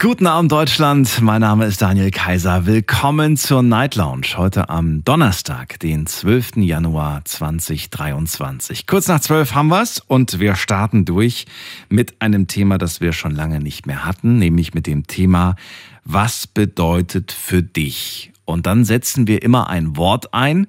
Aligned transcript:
Guten 0.00 0.28
Abend 0.28 0.52
Deutschland, 0.52 1.20
mein 1.22 1.40
Name 1.40 1.66
ist 1.66 1.82
Daniel 1.82 2.12
Kaiser. 2.12 2.66
Willkommen 2.66 3.36
zur 3.36 3.64
Night 3.64 3.96
Lounge 3.96 4.36
heute 4.36 4.68
am 4.68 5.02
Donnerstag, 5.02 5.80
den 5.80 6.06
12. 6.06 6.58
Januar 6.58 7.24
2023. 7.24 8.86
Kurz 8.86 9.08
nach 9.08 9.18
12 9.18 9.54
haben 9.54 9.68
wir's 9.70 9.98
und 9.98 10.38
wir 10.38 10.54
starten 10.54 11.04
durch 11.04 11.46
mit 11.88 12.22
einem 12.22 12.46
Thema, 12.46 12.78
das 12.78 13.00
wir 13.00 13.12
schon 13.12 13.34
lange 13.34 13.58
nicht 13.58 13.88
mehr 13.88 14.04
hatten, 14.04 14.38
nämlich 14.38 14.72
mit 14.72 14.86
dem 14.86 15.08
Thema, 15.08 15.56
was 16.04 16.46
bedeutet 16.46 17.32
für 17.32 17.64
dich? 17.64 18.30
Und 18.44 18.66
dann 18.66 18.84
setzen 18.84 19.26
wir 19.26 19.42
immer 19.42 19.68
ein 19.68 19.96
Wort 19.96 20.32
ein 20.32 20.68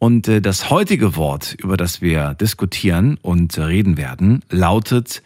und 0.00 0.26
äh, 0.26 0.40
das 0.40 0.70
heutige 0.70 1.14
Wort, 1.14 1.54
über 1.54 1.76
das 1.76 2.00
wir 2.00 2.34
diskutieren 2.34 3.16
und 3.22 3.56
reden 3.58 3.96
werden, 3.96 4.42
lautet 4.50 5.22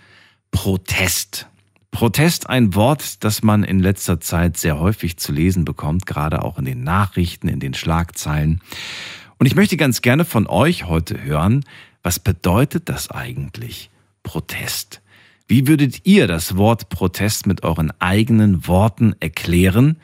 Protest. 0.50 1.46
Protest 1.90 2.48
ein 2.48 2.74
Wort, 2.74 3.24
das 3.24 3.42
man 3.42 3.64
in 3.64 3.80
letzter 3.80 4.20
Zeit 4.20 4.56
sehr 4.56 4.78
häufig 4.78 5.16
zu 5.16 5.32
lesen 5.32 5.64
bekommt, 5.64 6.06
gerade 6.06 6.42
auch 6.42 6.58
in 6.58 6.64
den 6.64 6.84
Nachrichten, 6.84 7.48
in 7.48 7.60
den 7.60 7.74
Schlagzeilen. 7.74 8.60
Und 9.38 9.46
ich 9.46 9.56
möchte 9.56 9.76
ganz 9.76 10.02
gerne 10.02 10.24
von 10.24 10.46
euch 10.46 10.84
heute 10.84 11.22
hören, 11.22 11.64
was 12.02 12.18
bedeutet 12.18 12.88
das 12.88 13.10
eigentlich? 13.10 13.90
Protest. 14.22 15.00
Wie 15.48 15.66
würdet 15.66 16.06
ihr 16.06 16.28
das 16.28 16.56
Wort 16.56 16.90
Protest 16.90 17.46
mit 17.46 17.64
euren 17.64 17.92
eigenen 17.98 18.68
Worten 18.68 19.16
erklären? 19.18 19.96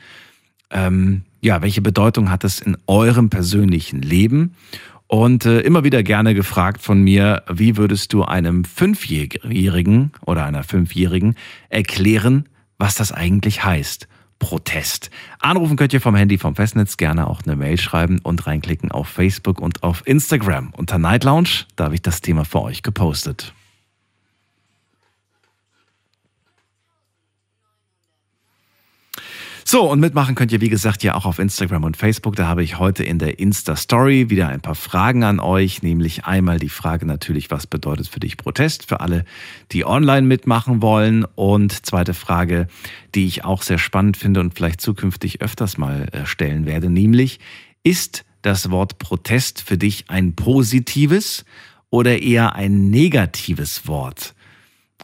Ähm, 0.69 1.23
ja, 1.39 1.61
welche 1.61 1.81
Bedeutung 1.81 2.29
hat 2.29 2.43
es 2.43 2.59
in 2.59 2.77
eurem 2.87 3.29
persönlichen 3.29 4.01
Leben? 4.01 4.55
Und 5.07 5.45
äh, 5.45 5.61
immer 5.61 5.83
wieder 5.83 6.03
gerne 6.03 6.33
gefragt 6.33 6.81
von 6.81 7.01
mir, 7.01 7.43
wie 7.49 7.77
würdest 7.77 8.11
du 8.11 8.23
einem 8.23 8.65
Fünfjährigen 8.65 10.11
oder 10.25 10.45
einer 10.45 10.63
Fünfjährigen 10.63 11.35
erklären, 11.69 12.49
was 12.77 12.95
das 12.95 13.13
eigentlich 13.13 13.63
heißt? 13.63 14.07
Protest. 14.39 15.09
Anrufen 15.39 15.77
könnt 15.77 15.93
ihr 15.93 16.01
vom 16.01 16.15
Handy 16.15 16.37
vom 16.37 16.55
Festnetz 16.55 16.97
gerne 16.97 17.27
auch 17.27 17.41
eine 17.45 17.55
Mail 17.55 17.77
schreiben 17.77 18.19
und 18.21 18.45
reinklicken 18.45 18.91
auf 18.91 19.07
Facebook 19.07 19.59
und 19.59 19.81
auf 19.81 20.03
Instagram. 20.05 20.71
Unter 20.75 20.99
Night 20.99 21.23
Lounge, 21.23 21.65
da 21.75 21.85
habe 21.85 21.95
ich 21.95 22.01
das 22.01 22.21
Thema 22.21 22.45
für 22.45 22.61
euch 22.61 22.83
gepostet. 22.83 23.53
So, 29.69 29.91
und 29.91 29.99
mitmachen 29.99 30.33
könnt 30.33 30.53
ihr, 30.53 30.61
wie 30.61 30.69
gesagt, 30.69 31.03
ja 31.03 31.13
auch 31.13 31.25
auf 31.25 31.39
Instagram 31.39 31.83
und 31.83 31.97
Facebook. 31.97 32.37
Da 32.37 32.47
habe 32.47 32.63
ich 32.63 32.79
heute 32.79 33.03
in 33.03 33.19
der 33.19 33.37
Insta-Story 33.37 34.29
wieder 34.29 34.47
ein 34.47 34.61
paar 34.61 34.75
Fragen 34.75 35.25
an 35.25 35.41
euch, 35.41 35.83
nämlich 35.83 36.23
einmal 36.23 36.57
die 36.57 36.69
Frage 36.69 37.05
natürlich, 37.05 37.51
was 37.51 37.67
bedeutet 37.67 38.07
für 38.07 38.21
dich 38.21 38.37
Protest, 38.37 38.85
für 38.87 39.01
alle, 39.01 39.25
die 39.73 39.85
online 39.85 40.25
mitmachen 40.25 40.81
wollen. 40.81 41.25
Und 41.35 41.85
zweite 41.85 42.13
Frage, 42.13 42.69
die 43.13 43.25
ich 43.25 43.43
auch 43.43 43.61
sehr 43.61 43.77
spannend 43.77 44.15
finde 44.15 44.39
und 44.39 44.53
vielleicht 44.53 44.79
zukünftig 44.79 45.41
öfters 45.41 45.77
mal 45.77 46.07
äh, 46.13 46.25
stellen 46.25 46.65
werde, 46.65 46.89
nämlich, 46.89 47.41
ist 47.83 48.23
das 48.43 48.71
Wort 48.71 48.99
Protest 48.99 49.61
für 49.61 49.77
dich 49.77 50.05
ein 50.07 50.33
positives 50.33 51.43
oder 51.89 52.21
eher 52.21 52.55
ein 52.55 52.89
negatives 52.89 53.85
Wort? 53.85 54.33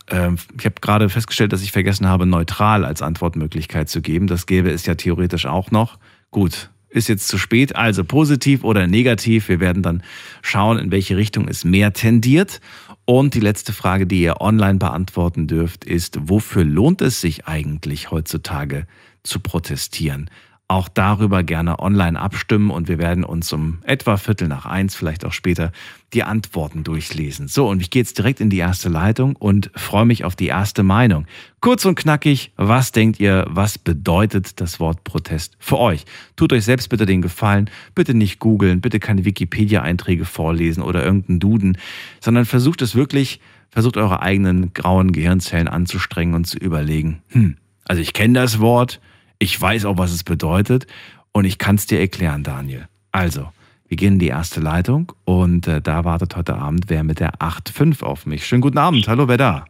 Ähm, 0.09 0.37
ich 0.57 0.65
habe 0.65 0.75
gerade 0.81 1.09
festgestellt, 1.09 1.53
dass 1.53 1.63
ich 1.63 1.71
vergessen 1.71 2.07
habe, 2.07 2.25
neutral 2.25 2.85
als 2.85 3.01
Antwortmöglichkeit 3.01 3.89
zu 3.89 4.01
geben. 4.01 4.27
Das 4.27 4.45
gäbe 4.45 4.71
es 4.71 4.85
ja 4.85 4.95
theoretisch 4.95 5.45
auch 5.45 5.71
noch. 5.71 5.97
Gut, 6.31 6.69
ist 6.89 7.09
jetzt 7.09 7.27
zu 7.27 7.37
spät, 7.37 7.75
also 7.75 8.03
positiv 8.03 8.63
oder 8.63 8.87
negativ. 8.87 9.49
Wir 9.49 9.59
werden 9.59 9.83
dann 9.83 10.03
schauen, 10.41 10.77
in 10.77 10.91
welche 10.91 11.17
Richtung 11.17 11.47
es 11.47 11.63
mehr 11.63 11.93
tendiert. 11.93 12.61
Und 13.05 13.33
die 13.33 13.39
letzte 13.39 13.73
Frage, 13.73 14.07
die 14.07 14.21
ihr 14.21 14.39
online 14.41 14.79
beantworten 14.79 15.47
dürft, 15.47 15.83
ist, 15.83 16.17
wofür 16.21 16.63
lohnt 16.63 17.01
es 17.01 17.19
sich 17.19 17.47
eigentlich 17.47 18.11
heutzutage 18.11 18.87
zu 19.23 19.39
protestieren? 19.39 20.29
Auch 20.67 20.87
darüber 20.87 21.43
gerne 21.43 21.79
online 21.79 22.19
abstimmen 22.19 22.71
und 22.71 22.87
wir 22.87 22.97
werden 22.97 23.23
uns 23.23 23.51
um 23.51 23.79
etwa 23.83 24.17
Viertel 24.17 24.47
nach 24.47 24.65
eins, 24.65 24.95
vielleicht 24.95 25.25
auch 25.25 25.33
später, 25.33 25.71
die 26.13 26.23
Antworten 26.23 26.83
durchlesen. 26.83 27.47
So, 27.47 27.67
und 27.69 27.81
ich 27.81 27.89
gehe 27.89 28.01
jetzt 28.01 28.17
direkt 28.17 28.39
in 28.39 28.49
die 28.49 28.57
erste 28.57 28.87
Leitung 28.87 29.35
und 29.35 29.71
freue 29.75 30.05
mich 30.05 30.23
auf 30.23 30.35
die 30.35 30.47
erste 30.47 30.83
Meinung. 30.83 31.25
Kurz 31.59 31.85
und 31.85 31.95
knackig, 31.95 32.53
was 32.55 32.91
denkt 32.91 33.19
ihr, 33.19 33.45
was 33.49 33.77
bedeutet 33.77 34.61
das 34.61 34.79
Wort 34.79 35.03
Protest 35.03 35.57
für 35.59 35.79
euch? 35.79 36.05
Tut 36.35 36.53
euch 36.53 36.63
selbst 36.63 36.89
bitte 36.89 37.05
den 37.05 37.21
Gefallen, 37.21 37.69
bitte 37.93 38.13
nicht 38.13 38.39
googeln, 38.39 38.79
bitte 38.79 38.99
keine 38.99 39.25
Wikipedia-Einträge 39.25 40.25
vorlesen 40.25 40.81
oder 40.81 41.03
irgendeinen 41.03 41.39
Duden, 41.39 41.77
sondern 42.21 42.45
versucht 42.45 42.81
es 42.81 42.95
wirklich, 42.95 43.41
versucht 43.69 43.97
eure 43.97 44.21
eigenen 44.21 44.73
grauen 44.73 45.11
Gehirnzellen 45.11 45.67
anzustrengen 45.67 46.35
und 46.35 46.45
zu 46.45 46.57
überlegen, 46.57 47.21
hm, 47.29 47.57
also 47.85 48.01
ich 48.01 48.13
kenne 48.13 48.39
das 48.39 48.59
Wort, 48.59 49.01
ich 49.43 49.59
weiß 49.59 49.83
auch, 49.85 49.97
was 49.97 50.11
es 50.11 50.23
bedeutet 50.23 50.87
und 51.33 51.43
ich 51.43 51.57
kann 51.57 51.75
es 51.75 51.85
dir 51.85 51.99
erklären, 51.99 52.43
Daniel. 52.43 52.87
Also, 53.11 53.49
wir 53.89 53.97
gehen 53.97 54.13
in 54.13 54.19
die 54.19 54.29
erste 54.29 54.61
Leitung 54.61 55.11
und 55.25 55.67
äh, 55.67 55.81
da 55.81 56.05
wartet 56.05 56.37
heute 56.37 56.55
Abend 56.55 56.85
wer 56.87 57.03
mit 57.03 57.19
der 57.19 57.33
8.5 57.35 58.03
auf 58.03 58.25
mich. 58.25 58.45
Schönen 58.45 58.61
guten 58.61 58.77
Abend. 58.77 59.07
Hallo, 59.07 59.27
wer 59.27 59.37
da? 59.37 59.65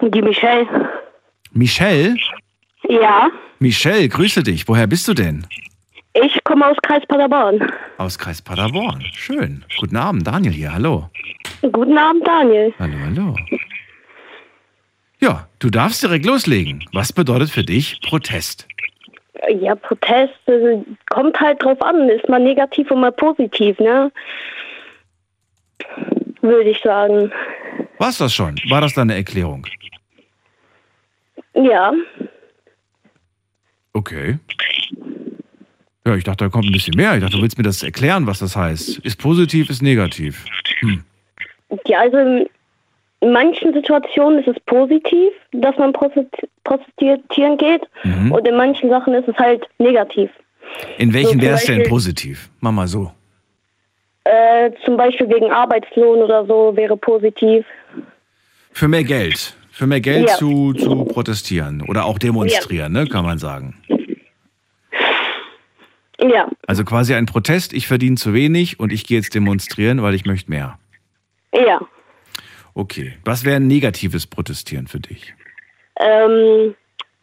Die 0.00 0.22
Michelle. 0.22 0.66
Michelle? 1.52 2.16
Ja, 2.88 3.30
Michelle, 3.58 4.08
grüße 4.08 4.42
dich. 4.42 4.66
Woher 4.66 4.86
bist 4.86 5.06
du 5.06 5.14
denn? 5.14 5.46
ich 6.14 6.42
komme 6.44 6.66
aus 6.66 6.76
Kreis 6.82 7.02
Paderborn. 7.06 7.60
Aus 7.98 8.18
Kreis 8.18 8.40
Paderborn. 8.40 9.02
Schön. 9.12 9.64
Guten 9.78 9.96
Abend, 9.96 10.26
Daniel 10.26 10.52
hier. 10.52 10.72
Hallo. 10.72 11.10
Guten 11.60 11.96
Abend, 11.96 12.26
Daniel. 12.26 12.72
Hallo, 12.78 12.94
hallo. 13.04 13.36
Ja, 15.22 15.48
du 15.60 15.70
darfst 15.70 16.02
direkt 16.02 16.26
loslegen. 16.26 16.84
Was 16.92 17.12
bedeutet 17.12 17.50
für 17.50 17.62
dich 17.62 18.00
Protest? 18.02 18.66
Ja, 19.60 19.74
Protest 19.74 20.34
äh, 20.46 20.78
kommt 21.10 21.38
halt 21.40 21.62
drauf 21.62 21.80
an. 21.80 22.08
Ist 22.08 22.28
man 22.28 22.44
negativ 22.44 22.90
oder 22.90 23.00
mal 23.00 23.12
positiv, 23.12 23.78
ne? 23.78 24.10
Würde 26.40 26.70
ich 26.70 26.80
sagen. 26.80 27.32
War's 27.98 28.18
das 28.18 28.34
schon? 28.34 28.56
War 28.68 28.80
das 28.80 28.94
deine 28.94 29.14
Erklärung? 29.14 29.66
Ja, 31.54 31.92
Okay. 33.92 34.38
Ja, 36.04 36.16
ich 36.16 36.24
dachte, 36.24 36.44
da 36.44 36.50
kommt 36.50 36.66
ein 36.66 36.72
bisschen 36.72 36.96
mehr. 36.96 37.14
Ich 37.14 37.20
dachte, 37.20 37.36
du 37.36 37.42
willst 37.42 37.58
mir 37.58 37.64
das 37.64 37.82
erklären, 37.82 38.26
was 38.26 38.38
das 38.38 38.56
heißt. 38.56 38.98
Ist 38.98 39.16
positiv, 39.16 39.70
ist 39.70 39.82
negativ. 39.82 40.44
Hm. 40.80 41.04
ja, 41.86 42.00
also 42.00 42.48
in 43.22 43.32
manchen 43.32 43.72
Situationen 43.72 44.40
ist 44.40 44.48
es 44.48 44.60
positiv, 44.66 45.30
dass 45.52 45.76
man 45.78 45.92
protestieren 45.92 47.56
geht. 47.56 47.82
Mhm. 48.02 48.32
Und 48.32 48.46
in 48.48 48.56
manchen 48.56 48.90
Sachen 48.90 49.14
ist 49.14 49.28
es 49.28 49.36
halt 49.36 49.64
negativ. 49.78 50.28
In 50.98 51.12
welchen 51.14 51.38
So, 51.40 51.46
wäre 51.46 51.54
es 51.54 51.64
denn 51.64 51.84
positiv? 51.84 52.50
Mach 52.60 52.72
mal 52.72 52.86
so. 52.88 53.12
Äh, 54.24 54.70
zum 54.84 54.96
Beispiel 54.96 55.28
wegen 55.28 55.50
Arbeitslohn 55.50 56.18
oder 56.22 56.44
so 56.46 56.72
wäre 56.76 56.96
positiv. 56.96 57.64
Für 58.72 58.88
mehr 58.88 59.04
Geld. 59.04 59.56
Für 59.70 59.86
mehr 59.86 60.00
Geld 60.00 60.28
Ja. 60.28 60.34
zu, 60.36 60.72
zu 60.74 61.04
protestieren. 61.04 61.82
Oder 61.88 62.04
auch 62.04 62.18
demonstrieren, 62.18 62.92
ne, 62.92 63.06
kann 63.06 63.24
man 63.24 63.38
sagen. 63.38 63.74
Ja, 66.20 66.48
Also 66.68 66.84
quasi 66.84 67.14
ein 67.14 67.26
Protest, 67.26 67.72
ich 67.72 67.86
verdiene 67.88 68.14
zu 68.16 68.32
wenig 68.32 68.78
und 68.78 68.92
ich 68.92 69.06
gehe 69.06 69.18
jetzt 69.18 69.34
demonstrieren, 69.34 70.02
weil 70.02 70.14
ich 70.14 70.24
möchte 70.24 70.50
mehr. 70.50 70.78
ja. 71.54 71.80
Okay. 72.74 73.14
Was 73.24 73.44
wäre 73.44 73.56
ein 73.56 73.66
negatives 73.66 74.26
Protestieren 74.26 74.86
für 74.86 75.00
dich? 75.00 75.34
ähm, 76.02 76.74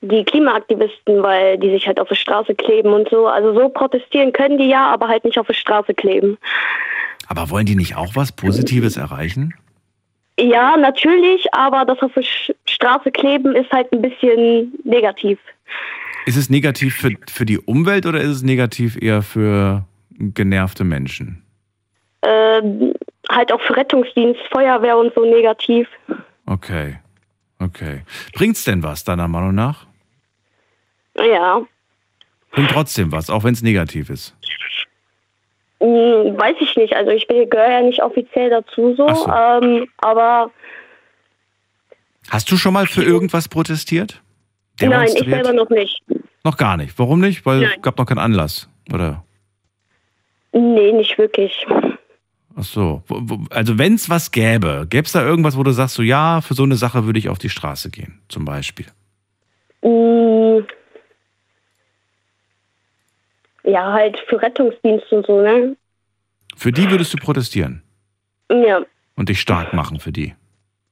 die 0.02 0.24
Klimaaktivisten, 0.24 1.22
weil 1.22 1.58
die 1.58 1.72
sich 1.72 1.86
halt 1.86 2.00
auf 2.00 2.08
der 2.08 2.16
Straße 2.16 2.56
kleben 2.56 2.94
und 2.94 3.10
so. 3.10 3.28
Also 3.28 3.54
so 3.54 3.70
protestieren 3.70 4.32
können 4.32 4.58
die 4.58 4.70
ja, 4.70 4.92
aber 4.92 5.08
halt 5.08 5.26
nicht 5.26 5.38
auf 5.38 5.48
der 5.48 5.54
Straße 5.54 5.94
kleben. 5.94 6.38
Aber 7.28 7.50
wollen 7.50 7.66
die 7.66 7.76
nicht 7.76 7.96
auch 7.96 8.16
was 8.16 8.32
Positives 8.32 8.98
erreichen? 8.98 9.54
Ja, 10.40 10.78
natürlich, 10.78 11.54
aber 11.54 11.84
das 11.86 12.02
auf 12.02 12.14
der 12.14 12.24
Straße 12.66 13.12
kleben 13.12 13.56
ist 13.56 13.70
halt 13.72 13.92
ein 13.92 14.02
bisschen 14.02 14.74
negativ. 14.86 15.38
Ist 16.26 16.38
es 16.38 16.50
negativ 16.50 16.96
für, 16.96 17.12
für 17.30 17.46
die 17.46 17.60
Umwelt 17.60 18.06
oder 18.06 18.22
ist 18.22 18.30
es 18.30 18.42
negativ 18.42 18.98
eher 19.02 19.22
für 19.22 19.84
genervte 20.18 20.86
Menschen? 20.86 21.44
Ähm, 22.22 22.94
halt 23.30 23.52
auch 23.52 23.62
für 23.62 23.76
Rettungsdienst, 23.76 24.40
Feuerwehr 24.52 24.98
und 24.98 25.14
so 25.14 25.24
negativ. 25.26 25.88
Okay. 26.46 27.00
Okay. 27.60 28.04
Bringt's 28.34 28.64
denn 28.64 28.82
was, 28.84 29.04
deiner 29.04 29.28
Meinung 29.28 29.54
nach? 29.56 29.86
Ja, 31.18 31.62
Bringt 32.52 32.72
trotzdem 32.72 33.12
was, 33.12 33.30
auch 33.30 33.44
wenn 33.44 33.54
es 33.54 33.62
negativ 33.62 34.10
ist. 34.10 34.36
Hm, 35.82 36.38
weiß 36.38 36.56
ich 36.62 36.76
nicht. 36.78 36.96
Also 36.96 37.12
ich 37.12 37.28
bin- 37.28 37.50
gehöre 37.50 37.70
ja 37.72 37.82
nicht 37.82 38.02
offiziell 38.02 38.50
dazu 38.50 38.96
so, 38.96 39.08
so. 39.14 39.28
Ähm, 39.32 39.88
aber 39.98 40.52
Hast 42.30 42.52
du 42.52 42.58
schon 42.58 42.74
mal 42.74 42.86
für 42.88 43.04
irgendwas 43.04 43.48
protestiert? 43.48 44.22
Nein, 44.82 45.10
ich 45.16 45.28
selber 45.28 45.52
noch 45.54 45.70
nicht. 45.70 46.02
Noch 46.44 46.58
gar 46.58 46.78
nicht. 46.78 46.98
Warum 46.98 47.20
nicht? 47.20 47.46
Weil 47.46 47.64
es 47.64 47.70
Nein. 47.70 47.82
gab 47.82 47.98
noch 47.98 48.06
keinen 48.06 48.20
Anlass, 48.20 48.70
oder? 48.94 49.24
Nee, 50.54 50.92
nicht 50.94 51.18
wirklich. 51.18 51.66
Ach 52.60 52.64
so. 52.66 53.04
Also 53.52 53.78
wenn 53.78 53.94
es 53.94 54.10
was 54.10 54.32
gäbe, 54.32 54.86
gäbe 54.90 55.06
es 55.06 55.14
da 55.14 55.24
irgendwas, 55.26 55.56
wo 55.56 55.64
du 55.64 55.72
sagst, 55.72 55.96
so 55.96 56.02
ja, 56.04 56.42
für 56.42 56.54
so 56.56 56.64
eine 56.64 56.76
Sache 56.76 57.06
würde 57.06 57.18
ich 57.18 57.30
auf 57.30 57.38
die 57.40 57.50
Straße 57.50 57.90
gehen, 57.90 58.20
zum 58.28 58.44
Beispiel. 58.44 58.86
Mm. 59.82 60.66
Ja, 63.64 63.94
halt 63.94 64.20
für 64.28 64.42
Rettungsdienst 64.42 65.12
und 65.12 65.26
so, 65.26 65.42
ne? 65.42 65.76
Für 66.58 66.72
die 66.72 66.90
würdest 66.90 67.14
du 67.14 67.18
protestieren 67.18 67.82
Ja, 68.52 68.82
und 69.16 69.30
dich 69.30 69.40
stark 69.40 69.74
machen 69.74 70.00
für 70.00 70.12
die. 70.12 70.36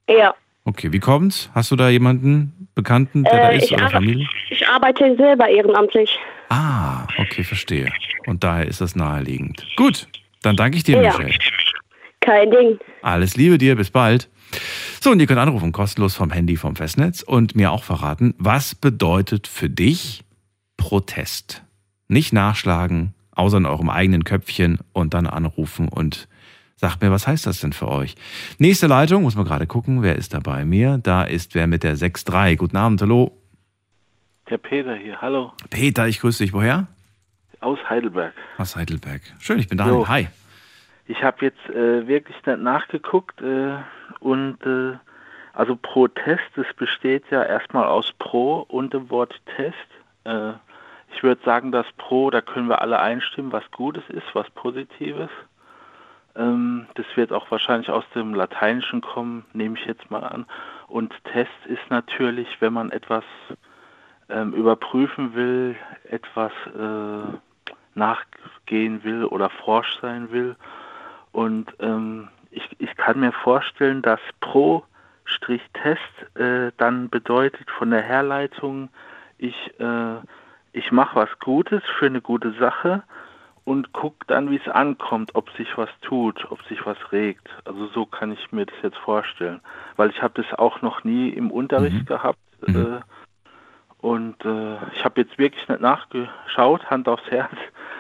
ja. 0.10 0.34
Okay, 0.64 0.92
wie 0.92 1.00
kommt's? 1.00 1.50
Hast 1.56 1.72
du 1.72 1.78
da 1.78 1.88
jemanden, 1.88 2.68
Bekannten, 2.76 3.24
der 3.24 3.40
da 3.40 3.50
Äh, 3.52 3.58
ist 3.58 3.64
ich, 3.66 3.72
oder 3.72 3.90
Familie? 3.90 4.28
ich 4.50 4.68
arbeite 4.68 5.16
selber 5.16 5.48
ehrenamtlich. 5.48 6.20
Ah, 6.50 7.08
okay, 7.20 7.46
verstehe. 7.46 7.90
Und 8.26 8.44
daher 8.44 8.68
ist 8.68 8.82
das 8.82 8.94
naheliegend. 8.94 9.66
Gut, 9.78 10.10
dann 10.48 10.56
danke 10.56 10.78
ich 10.78 10.84
dir, 10.84 11.02
Ja. 11.02 11.10
Michelle. 11.18 11.34
Kein 12.22 12.52
Ding. 12.52 12.80
Alles 13.02 13.38
Liebe 13.38 13.58
dir, 13.58 13.76
bis 13.76 13.92
bald. 13.92 14.30
So, 15.02 15.12
und 15.12 15.20
ihr 15.20 15.28
könnt 15.28 15.40
anrufen, 15.40 15.72
kostenlos 15.72 16.16
vom 16.16 16.32
Handy, 16.32 16.56
vom 16.58 16.76
Festnetz 16.76 17.22
und 17.22 17.56
mir 17.56 17.72
auch 17.72 17.84
verraten, 17.84 18.34
was 18.38 18.76
bedeutet 18.76 19.48
für 19.48 19.70
dich 19.70 20.24
Protest? 20.78 21.64
Nicht 22.08 22.34
nachschlagen, 22.34 23.14
außer 23.32 23.58
in 23.58 23.66
eurem 23.66 23.90
eigenen 23.90 24.24
Köpfchen 24.24 24.80
und 24.94 25.14
dann 25.14 25.28
anrufen 25.28 25.90
und 25.90 26.28
sagt 26.76 27.02
mir, 27.02 27.12
was 27.12 27.28
heißt 27.28 27.46
das 27.46 27.60
denn 27.62 27.74
für 27.74 27.88
euch? 27.90 28.16
Nächste 28.58 28.88
Leitung, 28.88 29.24
muss 29.24 29.36
man 29.36 29.46
gerade 29.46 29.68
gucken, 29.68 30.02
wer 30.02 30.16
ist 30.16 30.34
da 30.34 30.40
bei 30.40 30.64
mir? 30.66 31.00
Da 31.02 31.24
ist 31.24 31.56
wer 31.56 31.68
mit 31.68 31.84
der 31.84 31.98
6.3. 31.98 32.56
Guten 32.56 32.78
Abend, 32.78 33.02
hallo. 33.02 33.38
Der 34.50 34.58
Peter 34.58 34.96
hier, 34.96 35.22
hallo, 35.22 35.52
Peter, 35.70 36.08
ich 36.08 36.20
grüße 36.22 36.44
dich. 36.44 36.54
Woher? 36.54 36.88
Aus 37.60 37.80
Heidelberg. 37.90 38.34
Aus 38.58 38.76
Heidelberg. 38.76 39.22
Schön, 39.40 39.60
ich 39.60 39.68
bin 39.68 39.78
Daniel. 39.78 39.98
Jo. 39.98 40.08
Hi. 40.08 40.28
Ich 41.08 41.24
habe 41.24 41.46
jetzt 41.46 41.70
äh, 41.70 42.08
wirklich 42.08 42.36
nicht 42.46 42.60
nachgeguckt 42.60 43.42
äh, 43.42 43.78
und 44.20 44.58
äh, 44.66 44.98
also 45.54 45.76
Protest, 45.76 46.44
das 46.56 46.68
besteht 46.76 47.24
ja 47.32 47.44
erstmal 47.44 47.86
aus 47.86 48.14
Pro 48.20 48.66
und 48.68 48.94
dem 48.94 49.10
Wort 49.10 49.34
Test. 49.56 49.76
Äh, 50.26 50.54
ich 51.16 51.24
würde 51.24 51.42
sagen, 51.44 51.72
dass 51.72 51.88
Pro, 51.98 52.30
da 52.30 52.42
können 52.42 52.68
wir 52.68 52.82
alle 52.82 53.00
einstimmen, 53.00 53.52
was 53.52 53.64
Gutes 53.72 54.04
ist, 54.10 54.28
was 54.34 54.50
Positives. 54.52 55.30
Ähm, 56.36 56.86
das 56.96 57.06
wird 57.16 57.32
auch 57.32 57.50
wahrscheinlich 57.50 57.90
aus 57.90 58.04
dem 58.14 58.34
Lateinischen 58.36 59.02
kommen, 59.02 59.46
nehme 59.54 59.80
ich 59.80 59.86
jetzt 59.86 60.12
mal 60.12 60.24
an. 60.24 60.46
Und 60.88 61.14
Test 61.24 61.66
ist 61.66 61.90
natürlich, 61.90 62.48
wenn 62.60 62.74
man 62.74 62.92
etwas 62.92 63.24
ähm, 64.30 64.54
überprüfen 64.54 65.34
will, 65.34 65.76
etwas 66.10 66.52
äh, 66.68 67.38
nachgehen 67.98 69.04
will 69.04 69.26
oder 69.26 69.50
forsch 69.50 70.00
sein 70.02 70.32
will. 70.32 70.56
Und 71.32 71.74
ähm, 71.80 72.30
ich, 72.52 72.64
ich 72.80 72.96
kann 72.96 73.20
mir 73.20 73.32
vorstellen, 73.32 74.02
dass 74.02 74.20
Pro-Test 74.40 76.02
äh, 76.36 76.72
dann 76.78 77.10
bedeutet 77.10 77.70
von 77.72 77.92
der 77.92 78.02
Herleitung, 78.02 78.90
ich, 79.38 79.56
äh, 79.80 80.16
ich 80.72 80.92
mache 80.92 81.16
was 81.16 81.40
Gutes 81.40 81.84
für 82.00 82.08
eine 82.08 82.22
gute 82.22 82.54
Sache 82.54 83.04
und 83.66 83.92
guck 83.92 84.26
dann, 84.28 84.50
wie 84.50 84.62
es 84.64 84.68
ankommt, 84.70 85.36
ob 85.36 85.50
sich 85.52 85.78
was 85.78 85.90
tut, 86.02 86.50
ob 86.50 86.62
sich 86.64 86.86
was 86.86 86.98
regt. 87.12 87.50
Also 87.66 87.88
so 87.88 88.06
kann 88.06 88.32
ich 88.32 88.52
mir 88.52 88.66
das 88.66 88.78
jetzt 88.82 88.98
vorstellen, 88.98 89.60
weil 89.98 90.10
ich 90.10 90.22
habe 90.22 90.42
das 90.42 90.58
auch 90.58 90.82
noch 90.82 91.04
nie 91.04 91.30
im 91.30 91.52
Unterricht 91.52 92.06
gehabt. 92.08 92.40
Äh, 92.66 93.02
und 94.00 94.36
äh, 94.46 94.76
ich 94.96 95.04
habe 95.04 95.22
jetzt 95.22 95.38
wirklich 95.38 95.68
nicht 95.68 95.82
nachgeschaut, 95.82 96.86
Hand 96.86 97.08
aufs 97.08 97.26
Herz. 97.30 97.52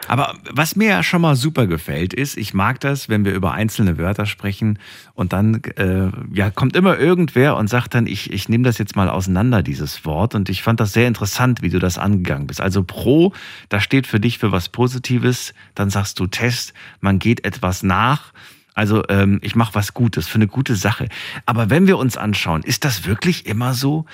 Aber 0.07 0.35
was 0.51 0.75
mir 0.75 0.89
ja 0.89 1.03
schon 1.03 1.21
mal 1.21 1.35
super 1.35 1.65
gefällt, 1.67 2.13
ist, 2.13 2.38
ich 2.38 2.53
mag 2.53 2.79
das, 2.79 3.09
wenn 3.09 3.25
wir 3.25 3.33
über 3.33 3.53
einzelne 3.53 3.97
Wörter 3.97 4.25
sprechen 4.25 4.79
und 5.15 5.33
dann 5.33 5.61
äh, 5.75 6.09
ja, 6.31 6.51
kommt 6.51 6.75
immer 6.75 6.97
irgendwer 6.97 7.57
und 7.57 7.67
sagt 7.67 7.95
dann, 7.95 8.05
ich, 8.05 8.31
ich 8.31 8.47
nehme 8.47 8.63
das 8.63 8.77
jetzt 8.77 8.95
mal 8.95 9.09
auseinander, 9.09 9.63
dieses 9.63 10.05
Wort. 10.05 10.35
Und 10.35 10.49
ich 10.49 10.63
fand 10.63 10.79
das 10.79 10.94
sehr 10.94 11.07
interessant, 11.07 11.61
wie 11.61 11.69
du 11.69 11.79
das 11.79 11.97
angegangen 11.97 12.47
bist. 12.47 12.61
Also 12.61 12.83
Pro, 12.83 13.33
da 13.69 13.79
steht 13.79 14.07
für 14.07 14.19
dich 14.19 14.38
für 14.38 14.51
was 14.51 14.69
Positives, 14.69 15.53
dann 15.75 15.89
sagst 15.89 16.19
du 16.19 16.27
Test, 16.27 16.73
man 17.01 17.19
geht 17.19 17.44
etwas 17.44 17.83
nach. 17.83 18.33
Also 18.75 19.03
ähm, 19.09 19.39
ich 19.41 19.55
mache 19.55 19.73
was 19.73 19.95
Gutes, 19.95 20.27
für 20.27 20.35
eine 20.35 20.47
gute 20.47 20.75
Sache. 20.75 21.09
Aber 21.47 21.71
wenn 21.71 21.88
wir 21.88 21.97
uns 21.97 22.15
anschauen, 22.15 22.61
ist 22.61 22.85
das 22.85 23.07
wirklich 23.07 23.47
immer 23.47 23.73
so? 23.73 24.05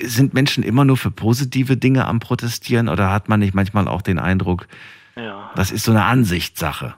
Sind 0.00 0.32
Menschen 0.34 0.62
immer 0.62 0.84
nur 0.84 0.96
für 0.96 1.10
positive 1.10 1.76
Dinge 1.76 2.06
am 2.06 2.20
Protestieren 2.20 2.88
oder 2.88 3.10
hat 3.12 3.28
man 3.28 3.40
nicht 3.40 3.54
manchmal 3.54 3.88
auch 3.88 4.02
den 4.02 4.18
Eindruck, 4.18 4.68
Ja. 5.16 5.50
das 5.56 5.72
ist 5.72 5.84
so 5.84 5.90
eine 5.90 6.04
Ansichtssache? 6.04 6.94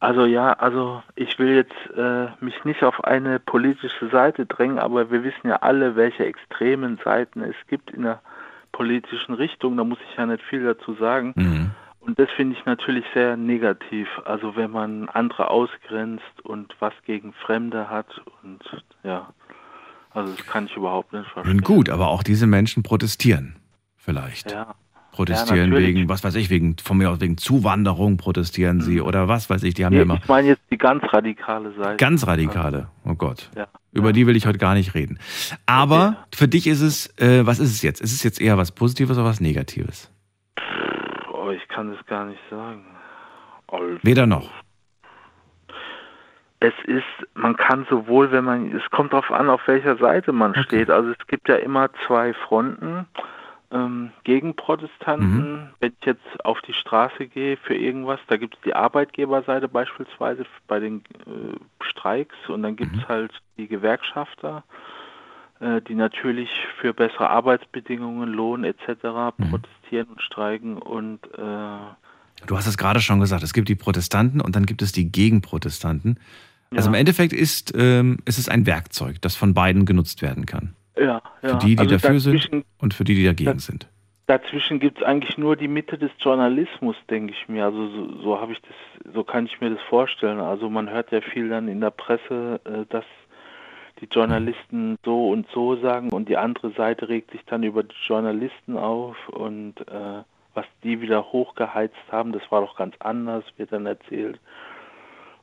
Also 0.00 0.24
ja, 0.24 0.54
also 0.54 1.02
ich 1.14 1.38
will 1.38 1.54
jetzt 1.54 1.76
äh, 1.96 2.28
mich 2.42 2.64
nicht 2.64 2.82
auf 2.82 3.04
eine 3.04 3.38
politische 3.38 4.08
Seite 4.08 4.46
drängen, 4.46 4.78
aber 4.78 5.10
wir 5.10 5.22
wissen 5.22 5.46
ja 5.46 5.56
alle, 5.56 5.94
welche 5.94 6.24
extremen 6.24 6.98
Seiten 7.04 7.42
es 7.42 7.54
gibt 7.68 7.90
in 7.90 8.02
der 8.02 8.20
politischen 8.72 9.34
Richtung. 9.34 9.76
Da 9.76 9.84
muss 9.84 9.98
ich 10.10 10.16
ja 10.16 10.24
nicht 10.24 10.42
viel 10.42 10.64
dazu 10.64 10.94
sagen. 10.94 11.34
Mhm. 11.36 11.70
Und 12.00 12.18
das 12.18 12.30
finde 12.30 12.56
ich 12.58 12.64
natürlich 12.64 13.04
sehr 13.12 13.36
negativ. 13.36 14.08
Also 14.24 14.56
wenn 14.56 14.70
man 14.70 15.10
andere 15.10 15.50
ausgrenzt 15.50 16.40
und 16.44 16.74
was 16.80 16.94
gegen 17.04 17.34
Fremde 17.34 17.90
hat 17.90 18.06
und 18.42 18.62
ja, 19.02 19.28
also 20.10 20.32
das 20.32 20.46
kann 20.46 20.66
ich 20.66 20.76
überhaupt 20.76 21.12
nicht 21.12 21.28
verstehen. 21.30 21.56
Nun 21.56 21.62
gut, 21.62 21.88
aber 21.88 22.08
auch 22.08 22.22
diese 22.22 22.46
Menschen 22.46 22.82
protestieren 22.82 23.56
vielleicht. 23.96 24.50
Ja. 24.52 24.74
Protestieren 25.12 25.72
Ja, 25.72 25.78
wegen, 25.78 26.08
was 26.08 26.22
weiß 26.22 26.36
ich, 26.36 26.50
wegen, 26.50 26.76
von 26.78 26.96
mir 26.96 27.10
aus 27.10 27.20
wegen 27.20 27.36
Zuwanderung 27.36 28.16
protestieren 28.16 28.80
sie 28.80 29.00
oder 29.00 29.26
was 29.28 29.50
weiß 29.50 29.64
ich, 29.64 29.74
die 29.74 29.84
haben 29.84 29.94
ja 29.94 30.02
immer 30.02 30.14
ich 30.14 30.28
meine 30.28 30.48
jetzt 30.48 30.62
die 30.70 30.78
ganz 30.78 31.02
radikale 31.12 31.74
Seite. 31.74 31.96
ganz 31.96 32.26
radikale, 32.26 32.88
oh 33.04 33.14
Gott. 33.14 33.50
Ja. 33.56 33.66
Über 33.92 34.12
die 34.12 34.26
will 34.26 34.36
ich 34.36 34.46
heute 34.46 34.58
gar 34.58 34.74
nicht 34.74 34.94
reden. 34.94 35.18
Aber 35.66 36.26
für 36.32 36.46
dich 36.46 36.68
ist 36.68 36.80
es, 36.80 37.08
äh, 37.18 37.44
was 37.44 37.58
ist 37.58 37.72
es 37.72 37.82
jetzt? 37.82 38.00
Ist 38.00 38.12
es 38.12 38.22
jetzt 38.22 38.40
eher 38.40 38.56
was 38.56 38.70
Positives 38.70 39.18
oder 39.18 39.26
was 39.26 39.40
Negatives? 39.40 40.12
Oh, 41.32 41.50
ich 41.50 41.66
kann 41.68 41.92
das 41.92 42.06
gar 42.06 42.26
nicht 42.26 42.40
sagen. 42.48 42.84
Also, 43.66 43.98
Weder 44.02 44.26
noch. 44.26 44.48
Es 46.60 46.74
ist, 46.84 47.04
man 47.34 47.56
kann 47.56 47.86
sowohl, 47.88 48.30
wenn 48.32 48.44
man, 48.44 48.76
es 48.76 48.88
kommt 48.90 49.12
darauf 49.14 49.30
an, 49.30 49.48
auf 49.48 49.66
welcher 49.66 49.96
Seite 49.96 50.32
man 50.32 50.50
Okay. 50.50 50.62
steht. 50.62 50.90
Also 50.90 51.10
es 51.10 51.26
gibt 51.26 51.48
ja 51.48 51.56
immer 51.56 51.88
zwei 52.06 52.34
Fronten 52.34 53.06
ähm, 53.72 54.10
gegen 54.24 54.54
Protestanten. 54.54 55.52
Mhm. 55.52 55.68
Wenn 55.80 55.92
ich 55.98 56.06
jetzt 56.06 56.44
auf 56.44 56.60
die 56.62 56.74
Straße 56.74 57.26
gehe 57.28 57.56
für 57.56 57.74
irgendwas, 57.74 58.20
da 58.26 58.36
gibt 58.36 58.56
es 58.56 58.60
die 58.62 58.74
Arbeitgeberseite 58.74 59.68
beispielsweise 59.68 60.44
bei 60.68 60.80
den 60.80 60.98
äh, 61.26 61.56
Streiks 61.84 62.36
und 62.48 62.62
dann 62.62 62.76
gibt 62.76 62.94
es 62.94 63.02
Mhm. 63.02 63.08
halt 63.08 63.32
die 63.56 63.66
Gewerkschafter, 63.66 64.62
äh, 65.60 65.80
die 65.80 65.94
natürlich 65.94 66.50
für 66.78 66.92
bessere 66.92 67.30
Arbeitsbedingungen, 67.30 68.28
Lohn 68.28 68.64
etc. 68.64 68.88
Mhm. 69.38 69.50
protestieren 69.50 70.08
und 70.08 70.20
streiken 70.20 70.76
und 70.76 71.20
äh, 71.38 71.94
Du 72.46 72.56
hast 72.56 72.66
es 72.66 72.78
gerade 72.78 73.00
schon 73.00 73.20
gesagt, 73.20 73.42
es 73.42 73.52
gibt 73.52 73.68
die 73.68 73.74
Protestanten 73.74 74.40
und 74.40 74.56
dann 74.56 74.64
gibt 74.64 74.80
es 74.80 74.92
die 74.92 75.12
Gegenprotestanten. 75.12 76.18
Also 76.74 76.88
im 76.88 76.94
Endeffekt 76.94 77.32
ist, 77.32 77.74
ähm, 77.76 78.18
ist 78.26 78.38
es 78.38 78.48
ein 78.48 78.66
Werkzeug, 78.66 79.20
das 79.20 79.34
von 79.34 79.54
beiden 79.54 79.86
genutzt 79.86 80.22
werden 80.22 80.46
kann. 80.46 80.76
ja, 80.96 81.20
ja. 81.42 81.48
Für 81.48 81.58
die, 81.58 81.76
die 81.76 81.78
also 81.78 81.96
dafür 81.96 82.20
sind 82.20 82.64
und 82.78 82.94
für 82.94 83.04
die, 83.04 83.14
die 83.14 83.24
dagegen 83.24 83.58
sind. 83.58 83.88
Dazwischen 84.26 84.78
gibt 84.78 84.98
es 84.98 85.04
eigentlich 85.04 85.36
nur 85.38 85.56
die 85.56 85.66
Mitte 85.66 85.98
des 85.98 86.12
Journalismus, 86.20 86.94
denke 87.10 87.32
ich 87.32 87.48
mir. 87.48 87.64
Also 87.64 87.88
so, 87.88 88.22
so 88.22 88.40
habe 88.40 88.52
ich 88.52 88.60
das, 88.60 89.12
so 89.12 89.24
kann 89.24 89.46
ich 89.46 89.60
mir 89.60 89.70
das 89.70 89.80
vorstellen. 89.88 90.38
Also 90.38 90.70
man 90.70 90.88
hört 90.88 91.10
ja 91.10 91.20
viel 91.20 91.48
dann 91.48 91.66
in 91.66 91.80
der 91.80 91.90
Presse, 91.90 92.60
äh, 92.64 92.86
dass 92.88 93.04
die 94.00 94.06
Journalisten 94.06 94.96
so 95.04 95.30
und 95.30 95.48
so 95.52 95.74
sagen 95.76 96.10
und 96.10 96.28
die 96.28 96.36
andere 96.36 96.70
Seite 96.70 97.08
regt 97.08 97.32
sich 97.32 97.44
dann 97.46 97.64
über 97.64 97.82
die 97.82 97.94
Journalisten 98.06 98.76
auf 98.76 99.16
und 99.30 99.80
äh, 99.88 100.22
was 100.54 100.66
die 100.84 101.00
wieder 101.00 101.32
hochgeheizt 101.32 101.96
haben, 102.10 102.32
das 102.32 102.42
war 102.50 102.60
doch 102.60 102.76
ganz 102.76 102.94
anders, 103.00 103.44
wird 103.56 103.72
dann 103.72 103.86
erzählt. 103.86 104.38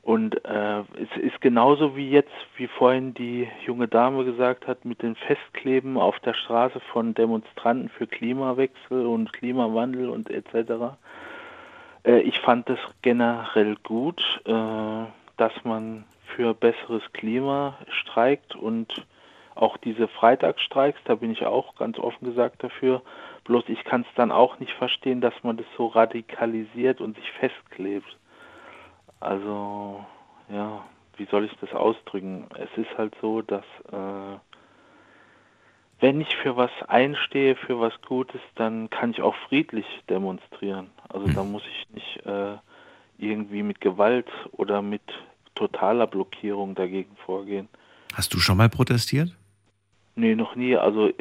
Und 0.08 0.46
äh, 0.46 0.80
es 0.80 1.22
ist 1.22 1.42
genauso 1.42 1.98
wie 1.98 2.10
jetzt, 2.10 2.32
wie 2.56 2.68
vorhin 2.68 3.14
die 3.14 3.46
junge 3.66 3.90
Dame 3.90 4.24
gesagt 4.24 4.66
hat, 4.66 4.86
mit 4.86 5.02
den 5.02 5.18
Festkleben 5.18 5.98
auf 5.98 6.18
der 6.22 6.34
Straße 6.34 6.80
von 6.94 7.14
Demonstranten 7.14 7.90
für 7.90 8.08
Klimawechsel 8.08 9.06
und 9.06 9.34
Klimawandel 9.34 10.10
und 10.10 10.30
etc. 10.30 10.96
Äh, 12.06 12.22
ich 12.22 12.40
fand 12.40 12.70
das 12.70 12.80
generell 13.02 13.76
gut, 13.84 14.22
äh, 14.46 14.52
dass 15.36 15.52
man 15.66 16.06
für 16.38 16.54
besseres 16.54 17.04
Klima 17.12 17.78
streikt 17.90 18.56
und 18.56 19.06
auch 19.56 19.76
diese 19.76 20.08
Freitagsstreiks, 20.08 21.02
da 21.04 21.16
bin 21.16 21.32
ich 21.32 21.46
auch 21.46 21.76
ganz 21.76 22.00
offen 22.00 22.24
gesagt 22.24 22.64
dafür. 22.64 23.02
Bloß 23.44 23.66
ich 23.68 23.84
kann 23.84 24.06
es 24.08 24.16
dann 24.16 24.32
auch 24.32 24.58
nicht 24.60 24.72
verstehen, 24.72 25.20
dass 25.20 25.34
man 25.44 25.58
das 25.58 25.66
so 25.76 25.88
radikalisiert 25.88 27.02
und 27.02 27.18
sich 27.18 27.30
festklebt. 27.34 28.16
Also, 29.20 30.06
ja, 30.50 30.84
wie 31.18 31.26
soll 31.26 31.46
ich 31.46 31.54
das 31.60 31.72
ausdrücken? 31.74 32.46
Es 32.56 32.70
ist 32.78 32.98
halt 32.98 33.14
so, 33.22 33.42
dass 33.42 33.66
äh, 33.92 34.38
wenn 36.00 36.22
ich 36.22 36.36
für 36.38 36.56
was 36.56 36.72
einstehe, 36.88 37.56
für 37.56 37.80
was 37.80 37.94
Gutes, 38.02 38.42
dann 38.56 38.90
kann 38.90 39.12
ich 39.12 39.22
auch 39.22 39.36
friedlich 39.48 39.86
demonstrieren. 40.10 40.92
Also 41.10 41.28
da 41.28 41.44
muss 41.44 41.64
ich 41.66 41.96
nicht 41.96 42.26
äh, 42.26 42.58
irgendwie 43.18 43.64
mit 43.64 43.82
Gewalt 43.82 44.28
oder 44.52 44.82
mit 44.82 45.02
totaler 45.56 46.06
Blockierung 46.06 46.76
dagegen 46.76 47.16
vorgehen. 47.26 47.68
Hast 48.14 48.34
du 48.34 48.40
schon 48.40 48.58
mal 48.58 48.70
protestiert? 48.70 49.36
Nee, 50.16 50.36
noch 50.36 50.56
nie. 50.56 50.76
Also 50.76 51.12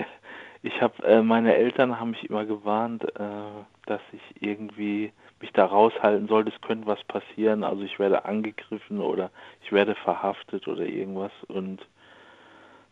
ich 0.62 0.82
habe, 0.82 1.02
äh, 1.04 1.22
meine 1.22 1.54
Eltern 1.54 1.98
haben 1.98 2.10
mich 2.10 2.28
immer 2.28 2.44
gewarnt, 2.44 3.04
äh, 3.18 3.64
dass 3.86 4.00
ich 4.12 4.42
irgendwie 4.42 5.12
mich 5.46 5.52
da 5.52 5.64
raushalten 5.64 6.28
soll, 6.28 6.46
es 6.48 6.60
könnte 6.60 6.86
was 6.86 7.02
passieren. 7.04 7.64
Also 7.64 7.82
ich 7.82 7.98
werde 7.98 8.24
angegriffen 8.24 9.00
oder 9.00 9.30
ich 9.62 9.72
werde 9.72 9.94
verhaftet 9.94 10.66
oder 10.68 10.84
irgendwas. 10.84 11.32
Und 11.48 11.80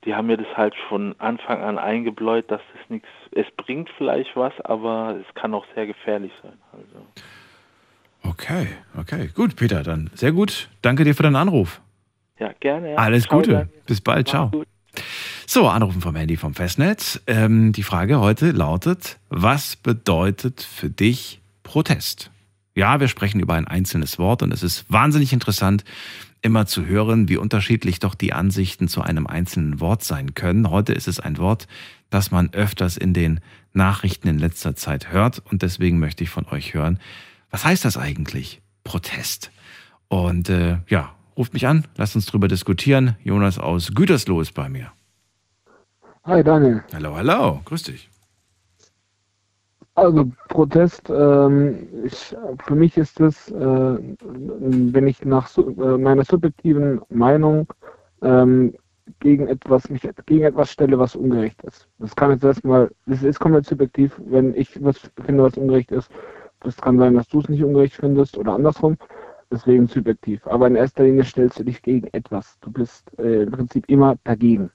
die 0.05 0.15
haben 0.15 0.27
mir 0.27 0.37
das 0.37 0.57
halt 0.57 0.75
von 0.89 1.15
Anfang 1.19 1.63
an 1.63 1.79
eingebläut, 1.79 2.51
dass 2.51 2.61
das 2.73 2.91
nichts, 2.91 3.09
es 3.33 3.47
bringt 3.57 3.91
vielleicht 3.97 4.37
was, 4.37 4.53
aber 4.61 5.17
es 5.21 5.35
kann 5.35 5.55
auch 5.55 5.67
sehr 5.75 5.87
gefährlich 5.87 6.33
sein. 6.43 6.59
Also. 6.73 7.07
Okay, 8.31 8.69
okay. 8.99 9.31
Gut, 9.35 9.57
Peter, 9.57 9.83
dann 9.83 10.11
sehr 10.15 10.33
gut. 10.33 10.69
Danke 10.83 11.05
dir 11.05 11.15
für 11.15 11.23
deinen 11.23 11.37
Anruf. 11.37 11.81
Ja, 12.39 12.53
gerne. 12.61 12.93
Ja. 12.93 12.97
Alles 12.97 13.25
Ciao, 13.25 13.39
Gute. 13.39 13.51
Daniel. 13.51 13.71
Bis 13.87 14.01
bald. 14.01 14.29
Ciao. 14.29 14.51
So, 15.47 15.69
Anrufen 15.69 16.01
vom 16.01 16.17
Handy 16.17 16.37
vom 16.37 16.55
Festnetz. 16.55 17.23
Ähm, 17.27 17.73
die 17.73 17.83
Frage 17.83 18.21
heute 18.21 18.51
lautet, 18.51 19.19
was 19.29 19.77
bedeutet 19.77 20.63
für 20.63 20.89
dich 20.89 21.41
Protest? 21.63 22.31
Ja, 22.75 22.99
wir 22.99 23.09
sprechen 23.09 23.41
über 23.41 23.55
ein 23.55 23.69
einzelnes 23.69 24.19
Wort 24.19 24.43
und 24.43 24.53
es 24.53 24.63
ist 24.65 24.85
wahnsinnig 24.91 25.33
interessant, 25.33 25.85
immer 26.43 26.67
zu 26.67 26.85
hören, 26.85 27.29
wie 27.29 27.37
unterschiedlich 27.37 28.01
doch 28.01 28.15
die 28.15 28.33
Ansichten 28.33 28.89
zu 28.89 29.01
einem 29.01 29.27
einzelnen 29.27 29.81
Wort 29.81 30.03
sein 30.03 30.35
können. 30.35 30.71
Heute 30.71 30.93
ist 30.93 31.07
es 31.07 31.21
ein 31.21 31.39
Wort, 31.39 31.69
das 32.11 32.33
man 32.33 32.53
öfters 32.53 32.97
in 32.97 33.15
den 33.15 33.41
Nachrichten 33.73 34.29
in 34.29 34.39
letzter 34.39 34.75
Zeit 34.75 35.13
hört 35.13 35.39
und 35.39 35.63
deswegen 35.63 35.99
möchte 35.99 36.25
ich 36.25 36.31
von 36.31 36.47
euch 36.47 36.75
hören, 36.75 36.99
was 37.51 37.65
heißt 37.65 37.85
das 37.85 37.97
eigentlich? 37.97 38.61
Protest. 38.83 39.53
Und 40.09 40.49
äh, 40.49 40.79
ja, 40.89 41.15
ruft 41.37 41.55
mich 41.55 41.67
an, 41.67 41.87
lasst 41.97 42.17
uns 42.17 42.27
drüber 42.27 42.49
diskutieren. 42.49 43.17
Jonas 43.23 43.59
aus 43.59 43.95
Gütersloh 43.95 44.41
ist 44.41 44.53
bei 44.53 44.69
mir. 44.69 44.93
Hi 46.25 46.43
Daniel. 46.43 46.83
Hallo, 46.93 47.17
hallo, 47.17 47.61
grüß 47.65 47.85
dich. 47.85 48.11
Also 49.97 50.33
Protest, 50.49 51.09
ähm, 51.09 51.89
ich, 52.05 52.37
für 52.67 52.75
mich 52.75 52.97
ist 52.97 53.21
es, 53.21 53.51
äh, 53.53 53.99
wenn 54.23 55.07
ich 55.07 55.25
nach 55.25 55.49
äh, 55.57 55.63
meiner 55.99 56.25
subjektiven 56.25 57.01
Meinung 57.11 57.73
ähm, 58.21 58.75
gegen 59.21 59.47
etwas 59.47 59.89
mich 59.91 60.03
gegen 60.27 60.45
etwas 60.45 60.73
stelle, 60.73 60.99
was 60.99 61.15
ungerecht 61.15 61.63
ist. 61.63 61.87
Das 61.99 62.17
kann 62.17 62.33
jetzt 62.33 62.43
erstmal, 62.43 62.91
das 63.07 63.23
ist 63.23 63.39
komplett 63.39 63.67
subjektiv, 63.67 64.21
wenn 64.27 64.55
ich 64.55 64.83
was 64.83 64.99
finde, 65.25 65.45
was 65.45 65.57
ungerecht 65.57 65.93
ist. 65.93 66.11
Das 66.61 66.77
kann 66.77 66.99
sein, 66.99 67.15
dass 67.15 67.29
du 67.29 67.41
es 67.41 67.49
nicht 67.49 67.63
ungerecht 67.63 67.95
findest 67.95 68.37
oder 68.37 68.55
andersrum. 68.55 68.97
Deswegen 69.51 69.87
subjektiv. 69.87 70.45
Aber 70.47 70.67
in 70.67 70.75
erster 70.75 71.05
Linie 71.05 71.25
stellst 71.25 71.61
du 71.61 71.65
dich 71.65 71.83
gegen 71.83 72.09
etwas. 72.09 72.59
Du 72.61 72.73
bist 72.73 73.07
äh, 73.19 73.43
im 73.43 73.53
Prinzip 73.53 73.85
immer 73.89 74.17
dagegen. 74.25 74.71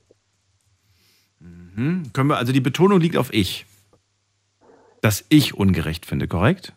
Hm? 1.75 2.03
Können 2.13 2.29
wir, 2.29 2.37
also 2.37 2.53
die 2.53 2.61
Betonung 2.61 3.01
liegt 3.01 3.17
auf 3.17 3.33
ich. 3.33 3.65
Dass 5.01 5.25
ich 5.29 5.55
ungerecht 5.55 6.05
finde, 6.05 6.27
korrekt? 6.27 6.73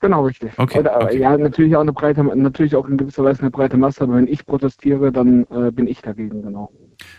Genau, 0.00 0.24
richtig. 0.24 0.52
Okay, 0.58 0.80
Oder, 0.80 1.02
okay. 1.02 1.18
Ja, 1.18 1.36
natürlich 1.38 1.74
auch 1.74 1.80
eine 1.80 1.92
breite, 1.92 2.22
natürlich 2.22 2.76
auch 2.76 2.86
in 2.86 2.98
gewisser 2.98 3.24
Weise 3.24 3.40
eine 3.40 3.50
breite 3.50 3.78
Masse, 3.78 4.02
aber 4.02 4.16
wenn 4.16 4.28
ich 4.28 4.44
protestiere, 4.44 5.10
dann 5.10 5.46
äh, 5.50 5.70
bin 5.70 5.86
ich 5.86 6.02
dagegen, 6.02 6.42
genau. 6.42 6.70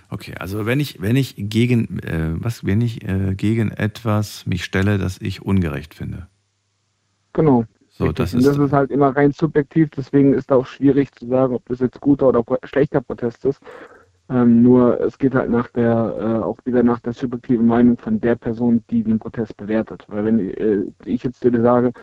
Okay, 0.09 0.35
also 0.39 0.65
wenn 0.65 0.79
ich, 0.79 1.01
wenn 1.01 1.15
ich 1.15 1.35
gegen, 1.37 1.99
äh, 1.99 2.33
was, 2.35 2.65
wenn 2.65 2.81
ich 2.81 3.03
äh, 3.03 3.33
gegen 3.35 3.71
etwas 3.71 4.45
mich 4.45 4.63
stelle, 4.63 4.99
das 4.99 5.19
ich 5.19 5.41
ungerecht 5.41 5.95
finde. 5.95 6.27
Genau. 7.33 7.65
So, 7.89 8.11
das 8.11 8.33
Und 8.33 8.41
ist, 8.41 8.47
das 8.47 8.57
ist 8.57 8.73
halt 8.73 8.91
immer 8.91 9.15
rein 9.15 9.31
subjektiv, 9.31 9.89
deswegen 9.97 10.35
ist 10.35 10.51
auch 10.51 10.67
schwierig 10.67 11.11
zu 11.13 11.27
sagen, 11.27 11.55
ob 11.55 11.65
das 11.65 11.79
jetzt 11.79 11.99
guter 11.99 12.27
oder 12.27 12.43
schlechter 12.63 13.01
Protest 13.01 13.43
ist. 13.45 13.59
Ähm, 14.29 14.61
nur 14.61 14.99
es 14.99 15.17
geht 15.17 15.33
halt 15.35 15.49
nach 15.49 15.69
der, 15.69 16.15
äh, 16.19 16.43
auch 16.43 16.57
wieder 16.65 16.83
nach 16.83 16.99
der 16.99 17.13
subjektiven 17.13 17.65
Meinung 17.65 17.97
von 17.97 18.19
der 18.19 18.35
Person, 18.35 18.83
die 18.89 19.03
den 19.03 19.19
Protest 19.19 19.55
bewertet. 19.55 20.05
Weil 20.09 20.25
wenn 20.25 20.39
äh, 20.39 20.83
ich 21.05 21.23
jetzt 21.23 21.43
dir 21.43 21.61
sage, 21.61 21.93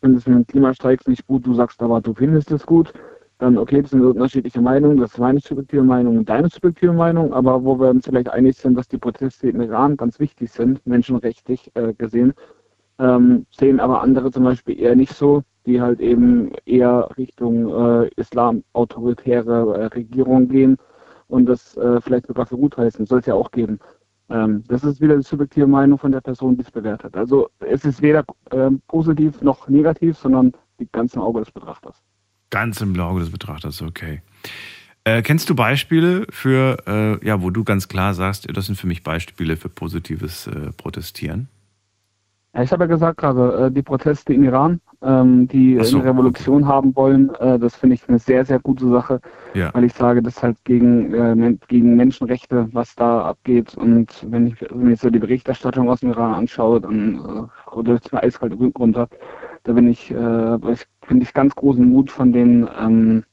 finde 0.00 0.18
es 0.18 0.26
mit 0.26 0.36
dem 0.36 0.46
Klimastreiks 0.46 1.06
nicht 1.06 1.26
gut, 1.26 1.46
du 1.46 1.54
sagst 1.54 1.80
aber, 1.82 2.00
du 2.00 2.14
findest 2.14 2.50
es 2.50 2.66
gut, 2.66 2.92
dann 3.38 3.56
okay, 3.56 3.82
das 3.82 3.92
sind 3.92 4.02
unterschiedliche 4.02 4.60
Meinungen, 4.60 4.98
das 4.98 5.12
ist 5.12 5.18
meine 5.18 5.40
subjektive 5.40 5.82
Meinung 5.84 6.18
und 6.18 6.28
deine 6.28 6.48
subjektive 6.48 6.92
Meinung, 6.92 7.32
aber 7.32 7.62
wo 7.64 7.78
wir 7.78 7.90
uns 7.90 8.06
vielleicht 8.06 8.28
einig 8.30 8.56
sind, 8.56 8.76
dass 8.76 8.88
die 8.88 8.98
Proteste 8.98 9.48
im 9.48 9.60
Iran 9.60 9.96
ganz 9.96 10.18
wichtig 10.18 10.50
sind, 10.50 10.84
menschenrechtlich 10.86 11.70
äh, 11.74 11.94
gesehen, 11.94 12.34
ähm, 12.98 13.46
sehen 13.50 13.80
aber 13.80 14.02
andere 14.02 14.30
zum 14.30 14.44
Beispiel 14.44 14.78
eher 14.78 14.96
nicht 14.96 15.14
so, 15.14 15.42
die 15.66 15.80
halt 15.80 16.00
eben 16.00 16.52
eher 16.66 17.08
Richtung 17.16 17.68
äh, 17.68 18.10
Islam, 18.16 18.64
autoritäre 18.72 19.78
äh, 19.78 19.84
Regierung 19.86 20.48
gehen 20.48 20.76
und 21.30 21.46
das 21.46 21.76
äh, 21.76 22.00
vielleicht 22.00 22.26
sogar 22.26 22.46
für 22.46 22.56
gut 22.56 22.76
heißen, 22.76 23.06
soll 23.06 23.20
es 23.20 23.26
ja 23.26 23.34
auch 23.34 23.50
geben. 23.50 23.78
Ähm, 24.28 24.62
das 24.68 24.84
ist 24.84 25.00
wieder 25.00 25.16
die 25.16 25.22
subjektive 25.22 25.66
Meinung 25.66 25.98
von 25.98 26.12
der 26.12 26.20
Person, 26.20 26.56
die 26.56 26.62
es 26.62 26.70
bewertet. 26.70 27.16
Also 27.16 27.48
es 27.60 27.84
ist 27.84 28.02
weder 28.02 28.24
ähm, 28.52 28.80
positiv 28.86 29.40
noch 29.42 29.68
negativ, 29.68 30.16
sondern 30.18 30.52
ganz 30.92 31.14
im 31.14 31.22
Auge 31.22 31.40
des 31.40 31.50
Betrachters. 31.50 31.96
ganz 32.50 32.80
im 32.80 32.98
Auge 32.98 33.20
des 33.20 33.30
Betrachters, 33.30 33.82
okay. 33.82 34.22
Äh, 35.04 35.22
kennst 35.22 35.48
du 35.48 35.54
Beispiele 35.54 36.26
für, 36.30 36.76
äh, 36.86 37.26
ja, 37.26 37.40
wo 37.42 37.50
du 37.50 37.64
ganz 37.64 37.88
klar 37.88 38.12
sagst, 38.14 38.46
das 38.54 38.66
sind 38.66 38.76
für 38.76 38.86
mich 38.86 39.02
Beispiele 39.02 39.56
für 39.56 39.68
positives 39.68 40.46
äh, 40.46 40.72
Protestieren? 40.76 41.48
Ja, 42.52 42.62
ich 42.64 42.72
habe 42.72 42.84
ja 42.84 42.88
gesagt 42.88 43.18
gerade, 43.18 43.66
äh, 43.66 43.70
die 43.70 43.82
Proteste 43.82 44.34
im 44.34 44.42
Iran, 44.42 44.80
ähm, 45.02 45.46
die 45.46 45.78
so, 45.84 45.98
eine 45.98 46.08
Revolution 46.08 46.66
haben 46.66 46.96
wollen, 46.96 47.32
äh, 47.36 47.60
das 47.60 47.76
finde 47.76 47.94
ich 47.94 48.08
eine 48.08 48.18
sehr, 48.18 48.44
sehr 48.44 48.58
gute 48.58 48.88
Sache, 48.88 49.20
Ja. 49.54 49.72
weil 49.72 49.84
ich 49.84 49.92
sage, 49.92 50.20
das 50.20 50.36
ist 50.36 50.42
halt 50.42 50.56
gegen, 50.64 51.14
äh, 51.14 51.56
gegen 51.68 51.94
Menschenrechte, 51.94 52.68
was 52.72 52.96
da 52.96 53.22
abgeht. 53.22 53.76
Und 53.76 54.26
wenn 54.28 54.48
ich 54.48 54.56
mir 54.74 54.96
so 54.96 55.10
die 55.10 55.20
Berichterstattung 55.20 55.88
aus 55.88 56.00
dem 56.00 56.10
Iran 56.10 56.34
anschaue, 56.34 56.80
dann 56.80 57.18
äh, 57.18 57.70
oder 57.76 57.94
ist 57.94 58.12
mir 58.12 58.22
eiskalt 58.22 58.54
runter. 58.78 59.08
Da 59.62 59.72
bin 59.74 59.88
ich, 59.88 60.10
ich 60.10 60.86
finde 61.02 61.22
ich 61.22 61.34
ganz 61.34 61.54
großen 61.54 61.84
Mut 61.84 62.10
von 62.10 62.32
den 62.32 62.66
ähm, 62.80 63.24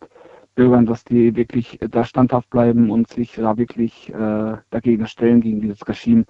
Bürgern, 0.56 0.86
dass 0.86 1.06
die 1.06 1.36
wirklich 1.38 1.80
da 1.90 2.04
standhaft 2.04 2.50
bleiben 2.50 2.90
und 2.92 3.08
sich 3.08 3.36
da 3.36 3.56
wirklich 3.58 4.14
äh, 4.14 4.58
dagegen 4.70 5.08
stellen, 5.08 5.40
gegen 5.40 5.62
dieses 5.62 5.88
Regime. 5.88 6.26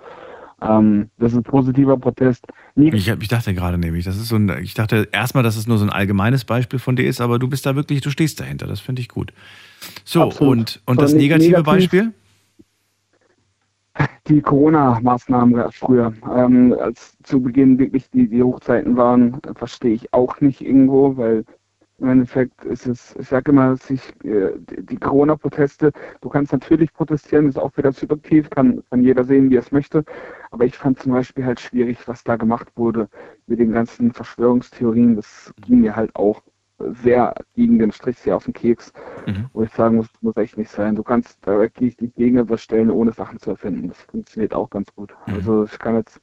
Ähm, 0.62 1.10
das 1.20 1.34
ist 1.34 1.38
ein 1.38 1.44
positiver 1.44 1.98
Protest. 1.98 2.46
Nie 2.76 2.92
Ich, 2.94 3.08
ich 3.08 3.28
dachte 3.28 3.54
gerade 3.54 3.78
nämlich, 3.78 4.06
das 4.06 4.18
ist 4.18 4.28
so 4.28 4.36
ein, 4.38 4.50
ich 4.64 4.74
dachte 4.74 5.08
erstmal, 5.12 5.44
dass 5.44 5.56
es 5.56 5.68
nur 5.68 5.78
so 5.78 5.86
ein 5.86 5.92
allgemeines 5.92 6.46
Beispiel 6.46 6.80
von 6.80 6.96
dir 6.96 7.08
ist, 7.08 7.22
aber 7.22 7.38
du 7.38 7.48
bist 7.48 7.66
da 7.66 7.76
wirklich, 7.76 8.02
du 8.02 8.10
stehst 8.10 8.40
dahinter, 8.40 8.66
das 8.66 8.80
finde 8.80 9.02
ich 9.02 9.08
gut. 9.10 9.34
So, 10.04 10.24
Absolut. 10.24 10.52
und, 10.58 10.82
und 10.86 10.96
So, 10.96 11.02
das 11.02 11.14
ne- 11.14 11.20
negative 11.20 11.58
negativ- 11.58 11.64
Beispiel? 11.66 12.14
die 14.28 14.42
Corona-Maßnahmen 14.42 15.58
es 15.60 15.76
früher. 15.76 16.14
Ähm, 16.36 16.76
als 16.80 17.18
zu 17.24 17.42
Beginn 17.42 17.80
wirklich 17.80 18.10
die, 18.12 18.28
die 18.28 18.44
Hochzeiten 18.44 18.96
waren, 18.98 19.36
äh, 19.44 19.54
verstehe 19.56 19.94
ich 19.94 20.14
auch 20.14 20.40
nicht 20.42 20.62
irgendwo, 20.62 21.18
weil 21.18 21.46
im 22.00 22.10
Endeffekt 22.10 22.64
ist 22.66 22.86
es, 22.88 23.16
ich 23.20 23.28
sage 23.28 23.52
immer, 23.52 23.76
sich, 23.78 24.02
äh, 24.24 24.52
die 24.60 24.86
die 24.86 24.98
Corona-Proteste, 24.98 25.92
du 26.22 26.30
kannst 26.30 26.52
natürlich 26.54 26.94
protestieren, 26.94 27.48
ist 27.50 27.58
auch 27.60 27.76
wieder 27.78 27.92
subjektiv, 27.92 28.50
kann, 28.50 28.84
kann 28.90 29.02
jeder 29.02 29.24
sehen, 29.24 29.50
wie 29.50 29.56
er 29.58 29.62
es 29.62 29.72
möchte. 29.72 30.04
Aber 30.52 30.66
ich 30.66 30.78
fand 30.78 31.00
zum 31.00 31.14
Beispiel 31.14 31.46
halt 31.46 31.60
schwierig, 31.60 32.08
was 32.08 32.24
da 32.24 32.36
gemacht 32.36 32.68
wurde 32.76 33.10
mit 33.48 33.60
den 33.60 33.72
ganzen 33.72 34.12
Verschwörungstheorien. 34.14 35.16
Das 35.16 35.54
ging 35.66 35.82
mir 35.82 35.96
halt 35.96 36.16
auch 36.16 36.44
sehr 36.80 37.34
gegen 37.56 37.80
den 37.80 37.92
Strich, 37.92 38.20
sehr 38.20 38.36
auf 38.36 38.46
den 38.46 38.54
Keks 38.54 38.94
Mhm. 39.26 39.50
wo 39.54 39.64
ich 39.64 39.72
sagen 39.72 39.98
muss, 39.98 40.12
das 40.12 40.22
muss 40.22 40.38
echt 40.38 40.58
nicht 40.58 40.70
sein. 40.72 40.96
Du 40.96 41.04
kannst 41.04 41.40
da 41.46 41.58
wirklich 41.60 41.98
dich 41.98 42.14
gegen 42.16 42.38
etwas 42.38 42.62
stellen, 42.62 42.90
ohne 42.92 43.12
Sachen 43.12 43.40
zu 43.40 43.52
erfinden. 43.52 43.90
Das 43.90 44.00
funktioniert 44.02 44.54
auch 44.54 44.70
ganz 44.70 44.94
gut. 44.96 45.14
Mhm. 45.28 45.34
Also 45.36 45.64
ich 45.66 45.80
kann 45.80 45.96
jetzt, 45.96 46.22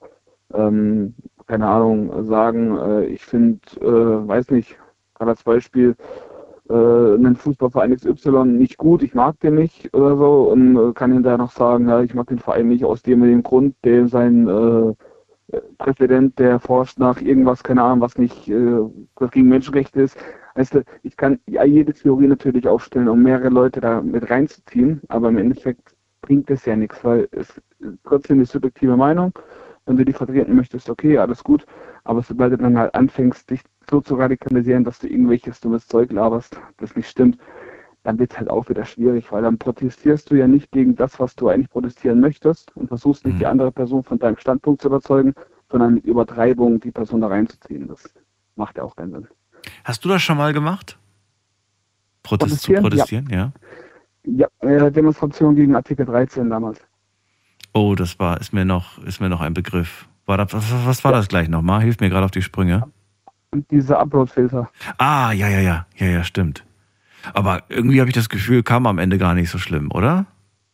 ähm, 0.53 1.15
keine 1.47 1.67
Ahnung, 1.69 2.25
sagen, 2.25 2.77
äh, 2.79 3.05
ich 3.07 3.25
finde, 3.25 3.61
äh, 3.81 4.29
weiß 4.29 4.51
nicht, 4.51 4.79
gerade 5.15 5.31
als 5.31 5.43
Beispiel, 5.43 5.97
äh, 6.69 6.73
einen 6.73 7.37
Fußballverein 7.37 7.97
XY 7.97 8.45
nicht 8.47 8.79
gut, 8.79 9.03
ich 9.03 9.15
mag 9.15 9.39
den 9.41 9.57
nicht 9.57 9.93
oder 9.95 10.17
so 10.17 10.51
und 10.51 10.77
äh, 10.77 10.93
kann 10.93 11.13
hinterher 11.13 11.39
noch 11.39 11.53
sagen, 11.53 11.89
ja, 11.89 12.03
ich 12.03 12.15
mag 12.15 12.27
den 12.29 12.39
Verein 12.39 12.69
nicht 12.69 12.85
aus 12.85 13.03
dem 13.03 13.23
dem 13.23 13.43
Grund, 13.43 13.77
der 13.85 14.09
sein 14.09 14.49
äh, 14.49 14.95
Präsident, 15.79 16.39
der 16.39 16.59
forscht 16.59 16.99
nach 16.99 17.21
irgendwas, 17.21 17.63
keine 17.63 17.83
Ahnung, 17.83 18.01
was 18.01 18.19
nicht, 18.19 18.49
äh, 18.49 18.79
was 19.17 19.31
gegen 19.31 19.49
Menschenrechte 19.49 20.03
ist. 20.03 20.17
Du, 20.71 20.83
ich 21.03 21.17
kann 21.17 21.41
ja 21.47 21.65
jede 21.65 21.93
Theorie 21.93 22.29
natürlich 22.29 22.69
aufstellen, 22.69 23.09
um 23.09 23.23
mehrere 23.23 23.49
Leute 23.49 23.81
da 23.81 24.01
mit 24.01 24.31
reinzuziehen, 24.31 25.03
aber 25.09 25.29
im 25.29 25.39
Endeffekt 25.39 25.95
bringt 26.23 26.49
es 26.51 26.65
ja 26.65 26.77
nichts, 26.77 27.05
weil 27.05 27.29
es 27.33 27.61
trotzdem 28.05 28.39
eine 28.39 28.47
subjektive 28.47 28.97
Meinung. 28.97 29.33
Wenn 29.87 29.97
du 29.97 30.05
die 30.05 30.13
vertreten 30.13 30.57
möchtest, 30.57 30.89
okay, 30.89 31.19
alles 31.19 31.45
gut. 31.45 31.67
Aber 32.05 32.23
sobald 32.23 32.53
du 32.53 32.57
dann 32.57 32.79
halt 32.79 32.95
anfängst, 32.95 33.51
dich 33.51 33.61
so 33.91 34.01
zu 34.01 34.15
radikalisieren, 34.17 34.85
dass 34.85 34.99
du 34.99 35.09
irgendwelches 35.09 35.61
dummes 35.61 35.87
Zeug 35.87 36.13
laberst, 36.13 36.61
das 36.79 36.95
nicht 36.97 37.09
stimmt, 37.09 37.39
dann 38.03 38.19
wird 38.19 38.33
es 38.33 38.39
halt 38.39 38.51
auch 38.51 38.69
wieder 38.69 38.85
schwierig, 38.85 39.33
weil 39.33 39.43
dann 39.43 39.57
protestierst 39.59 40.31
du 40.31 40.35
ja 40.35 40.47
nicht 40.47 40.71
gegen 40.73 40.95
das, 40.95 41.19
was 41.21 41.35
du 41.37 41.49
eigentlich 41.49 41.71
protestieren 41.71 42.21
möchtest 42.21 42.77
und 42.77 42.89
versuchst 42.89 43.25
nicht 43.25 43.35
Mhm. 43.35 43.39
die 43.39 43.47
andere 43.47 43.73
Person 43.73 44.05
von 44.05 44.19
deinem 44.19 44.37
Standpunkt 44.37 44.83
zu 44.83 44.89
überzeugen, 44.89 45.35
sondern 45.71 45.95
mit 45.95 46.05
Übertreibung 46.05 46.81
die 46.81 46.91
Person 46.91 47.23
da 47.23 47.29
reinzuziehen. 47.29 47.89
Das 47.89 48.13
macht 48.57 48.77
ja 48.77 48.83
auch 48.85 48.95
keinen 48.95 49.13
Sinn. 49.13 49.29
Hast 49.85 50.05
du 50.05 50.09
das 50.11 50.23
schon 50.23 50.37
mal 50.37 50.53
gemacht? 50.53 50.99
Protest 52.23 52.61
zu 52.63 52.73
Protestieren? 52.73 53.25
protestieren, 53.27 53.29
ja. 53.31 53.53
Ja, 54.27 54.49
äh, 54.61 54.91
Demonstration 54.91 55.55
gegen 55.55 55.75
Artikel 55.77 56.07
13 56.07 56.49
damals. 56.49 56.81
Oh, 57.75 57.95
das 57.95 58.19
war, 58.19 58.41
ist 58.41 58.53
mir 58.53 58.65
noch, 58.65 58.99
ist 59.05 59.21
mir 59.21 59.29
noch 59.29 59.41
ein 59.41 59.53
Begriff. 59.55 60.09
War 60.27 60.39
das, 60.39 60.53
was, 60.55 60.87
was 60.87 61.05
war 61.05 61.13
das 61.13 61.29
gleich 61.29 61.49
nochmal? 61.49 61.83
Hilf 61.83 62.01
mir 62.01 62.09
gerade 62.09 62.25
auf 62.25 62.31
die 62.31 62.41
Sprünge. 62.43 62.85
Diese 63.71 63.99
Upload-Filter. 63.99 64.71
Ah, 64.99 65.33
ja, 65.33 65.49
ja, 65.49 65.61
ja, 65.61 65.87
ja, 65.97 66.07
ja, 66.07 66.25
stimmt. 66.25 66.65
Aber 67.33 67.63
irgendwie 67.69 68.01
habe 68.01 68.11
ich 68.11 68.15
das 68.15 68.29
Gefühl, 68.29 68.63
kam 68.63 68.87
am 68.87 68.99
Ende 68.99 69.19
gar 69.19 69.35
nicht 69.35 69.51
so 69.51 69.59
schlimm, 69.59 69.91
oder? 69.93 70.27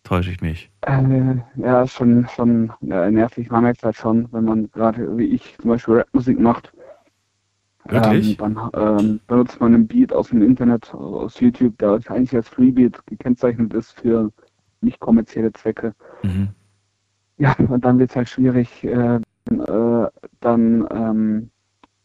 Täusche 0.03 0.31
ich 0.31 0.41
mich? 0.41 0.71
Äh, 0.81 1.37
ja, 1.57 1.87
schon, 1.87 2.27
schon 2.35 2.73
äh, 2.91 3.11
nervig. 3.11 3.51
Man 3.51 3.63
merkt 3.63 3.83
halt 3.83 3.97
schon, 3.97 4.29
wenn 4.33 4.45
man 4.45 4.71
gerade 4.73 5.17
wie 5.17 5.27
ich 5.27 5.57
zum 5.61 5.71
Beispiel 5.71 5.99
Rapmusik 5.99 6.41
macht. 6.41 6.73
Wirklich? 7.85 8.41
Ähm, 8.41 8.57
dann 8.73 8.99
ähm, 8.99 9.21
benutzt 9.27 9.61
man 9.61 9.75
einen 9.75 9.87
Beat 9.87 10.13
aus 10.13 10.29
dem 10.29 10.43
Internet, 10.43 10.93
aus 10.95 11.39
YouTube, 11.41 11.79
der 11.79 12.01
eigentlich 12.09 12.35
als 12.35 12.49
Freebeat 12.49 13.05
gekennzeichnet 13.07 13.73
ist 13.75 13.93
für 13.93 14.31
nicht 14.81 15.01
kommerzielle 15.01 15.53
Zwecke. 15.53 15.95
Mhm. 16.23 16.49
Ja, 17.39 17.55
und 17.59 17.85
dann 17.85 17.99
wird 17.99 18.11
es 18.11 18.17
halt 18.17 18.29
schwierig, 18.29 18.85
äh, 18.85 19.17
äh, 19.17 20.09
dann 20.41 20.87
ähm, 20.91 21.51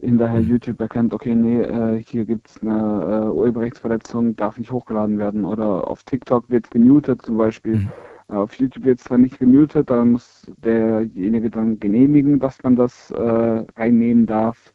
hinterher. 0.06 0.40
YouTube 0.40 0.80
erkennt, 0.80 1.14
okay, 1.14 1.36
nee, 1.36 1.62
äh, 1.62 2.04
hier 2.04 2.26
gibt 2.26 2.48
es 2.50 2.62
eine 2.62 3.26
äh, 3.26 3.30
Urheberrechtsverletzung, 3.30 4.36
darf 4.36 4.58
nicht 4.58 4.72
hochgeladen 4.72 5.18
werden. 5.18 5.46
Oder 5.46 5.88
auf 5.88 6.04
TikTok 6.04 6.50
wird 6.50 6.72
gemutet 6.72 7.22
zum 7.24 7.38
Beispiel. 7.38 7.78
Mhm. 7.78 7.92
Äh, 8.30 8.34
Auf 8.34 8.54
YouTube 8.56 8.86
wird 8.86 9.00
zwar 9.00 9.18
nicht 9.18 9.40
gemutet, 9.40 9.90
dann 9.90 10.14
muss 10.14 10.52
derjenige 10.58 11.50
dann 11.50 11.80
genehmigen, 11.80 12.40
dass 12.40 12.62
man 12.64 12.76
das 12.76 13.12
äh, 13.12 13.66
reinnehmen 13.78 14.26
darf. 14.26 14.74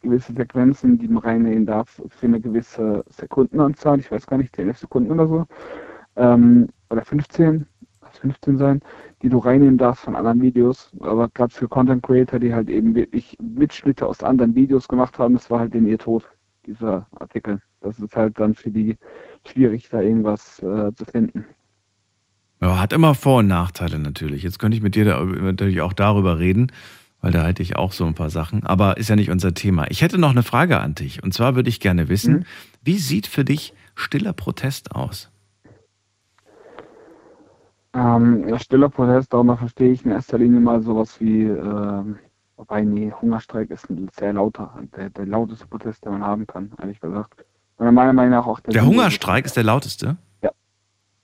Gewisse 0.00 0.32
Sequenzen, 0.32 0.98
die 0.98 1.08
man 1.08 1.22
reinnehmen 1.22 1.66
darf, 1.66 2.00
für 2.08 2.26
eine 2.26 2.40
gewisse 2.40 3.04
Sekundenanzahl, 3.10 3.98
ich 4.00 4.10
weiß 4.10 4.26
gar 4.26 4.38
nicht, 4.38 4.56
10 4.56 4.72
Sekunden 4.72 5.12
oder 5.12 5.26
so. 5.26 5.46
Ähm, 6.16 6.68
oder 6.88 7.04
15, 7.04 7.66
lass 8.00 8.18
15 8.18 8.56
sein, 8.56 8.80
die 9.24 9.30
du 9.30 9.38
reinnehmen 9.38 9.78
darfst 9.78 10.04
von 10.04 10.14
anderen 10.14 10.42
Videos. 10.42 10.90
Aber 11.00 11.28
gerade 11.30 11.52
für 11.52 11.66
Content 11.66 12.02
Creator, 12.02 12.38
die 12.38 12.52
halt 12.54 12.68
eben 12.68 12.94
wirklich 12.94 13.36
Mitschnitte 13.42 14.06
aus 14.06 14.22
anderen 14.22 14.54
Videos 14.54 14.86
gemacht 14.86 15.18
haben, 15.18 15.32
das 15.34 15.50
war 15.50 15.60
halt 15.60 15.74
in 15.74 15.86
ihr 15.88 15.98
Tod, 15.98 16.24
dieser 16.66 17.06
Artikel. 17.18 17.60
Das 17.80 17.98
ist 17.98 18.14
halt 18.14 18.38
dann 18.38 18.54
für 18.54 18.70
die 18.70 18.96
schwierig, 19.46 19.88
da 19.88 20.00
irgendwas 20.02 20.58
äh, 20.62 20.92
zu 20.94 21.06
finden. 21.06 21.46
Ja, 22.60 22.78
hat 22.78 22.92
immer 22.92 23.14
Vor- 23.14 23.38
und 23.38 23.46
Nachteile 23.48 23.98
natürlich. 23.98 24.42
Jetzt 24.42 24.58
könnte 24.58 24.76
ich 24.76 24.82
mit 24.82 24.94
dir 24.94 25.06
da, 25.06 25.24
natürlich 25.24 25.80
auch 25.80 25.94
darüber 25.94 26.38
reden, 26.38 26.70
weil 27.22 27.32
da 27.32 27.46
hätte 27.46 27.62
ich 27.62 27.76
auch 27.76 27.92
so 27.92 28.04
ein 28.04 28.14
paar 28.14 28.30
Sachen. 28.30 28.64
Aber 28.64 28.98
ist 28.98 29.08
ja 29.08 29.16
nicht 29.16 29.30
unser 29.30 29.54
Thema. 29.54 29.90
Ich 29.90 30.02
hätte 30.02 30.18
noch 30.18 30.30
eine 30.30 30.42
Frage 30.42 30.80
an 30.80 30.94
dich. 30.94 31.22
Und 31.22 31.32
zwar 31.32 31.56
würde 31.56 31.70
ich 31.70 31.80
gerne 31.80 32.10
wissen, 32.10 32.34
Mhm. 32.34 32.44
wie 32.82 32.98
sieht 32.98 33.26
für 33.26 33.44
dich 33.44 33.72
stiller 33.94 34.34
Protest 34.34 34.94
aus? 34.94 35.30
Ähm, 37.94 38.48
ja, 38.48 38.58
stiller 38.58 38.88
Protest, 38.88 39.32
darunter 39.32 39.56
verstehe 39.56 39.92
ich 39.92 40.04
in 40.04 40.10
erster 40.10 40.38
Linie 40.38 40.60
mal 40.60 40.82
sowas 40.82 41.20
wie, 41.20 41.44
ähm, 41.44 42.18
wobei, 42.56 42.82
nee, 42.82 43.12
Hungerstreik 43.20 43.70
ist 43.70 43.88
ein 43.88 44.08
sehr 44.18 44.32
lauter, 44.32 44.74
der, 44.96 45.10
der 45.10 45.26
lauteste 45.26 45.66
Protest, 45.66 46.04
den 46.04 46.12
man 46.12 46.24
haben 46.24 46.46
kann, 46.46 46.72
ehrlich 46.80 47.00
gesagt. 47.00 47.44
Und 47.76 47.94
meiner 47.94 48.12
Meinung 48.12 48.32
nach 48.32 48.46
auch 48.46 48.60
der, 48.60 48.72
Der. 48.74 48.86
Hungerstreik 48.86 49.44
ist 49.46 49.56
der 49.56 49.64
lauteste. 49.64 50.16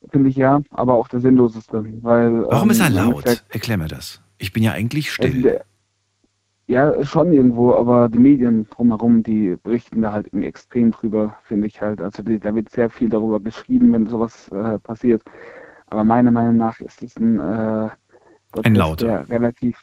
Finde 0.08 0.30
ich 0.30 0.36
ja, 0.36 0.62
aber 0.70 0.94
auch 0.94 1.08
der 1.08 1.20
sinnloseste, 1.20 1.84
weil... 2.02 2.42
Warum 2.48 2.68
ähm, 2.68 2.70
ist 2.70 2.80
er 2.80 2.88
laut? 2.88 3.44
Erklär 3.50 3.76
mir 3.76 3.86
das. 3.86 4.22
Ich 4.38 4.50
bin 4.50 4.62
ja 4.62 4.72
eigentlich 4.72 5.12
still. 5.12 5.42
der- 5.42 5.64
Ja, 6.66 7.04
schon 7.04 7.32
irgendwo, 7.34 7.74
aber 7.74 8.08
die 8.08 8.18
Medien 8.18 8.66
drumherum, 8.70 9.22
die 9.22 9.56
berichten 9.62 10.00
da 10.00 10.12
halt 10.12 10.28
im 10.28 10.42
Extrem 10.42 10.90
drüber, 10.92 11.36
finde 11.44 11.66
ich 11.66 11.82
halt. 11.82 12.00
Also 12.00 12.22
die, 12.22 12.38
da 12.40 12.54
wird 12.54 12.70
sehr 12.70 12.88
viel 12.88 13.10
darüber 13.10 13.38
beschrieben, 13.40 13.92
wenn 13.92 14.06
sowas 14.06 14.48
äh, 14.48 14.78
passiert. 14.78 15.22
Aber 15.90 16.04
meiner 16.04 16.30
Meinung 16.30 16.56
nach 16.56 16.80
ist 16.80 17.02
es 17.02 17.16
ein 17.16 17.38
äh, 17.38 17.88
lauter. 18.68 19.06
der 19.06 19.28
relativ, 19.28 19.76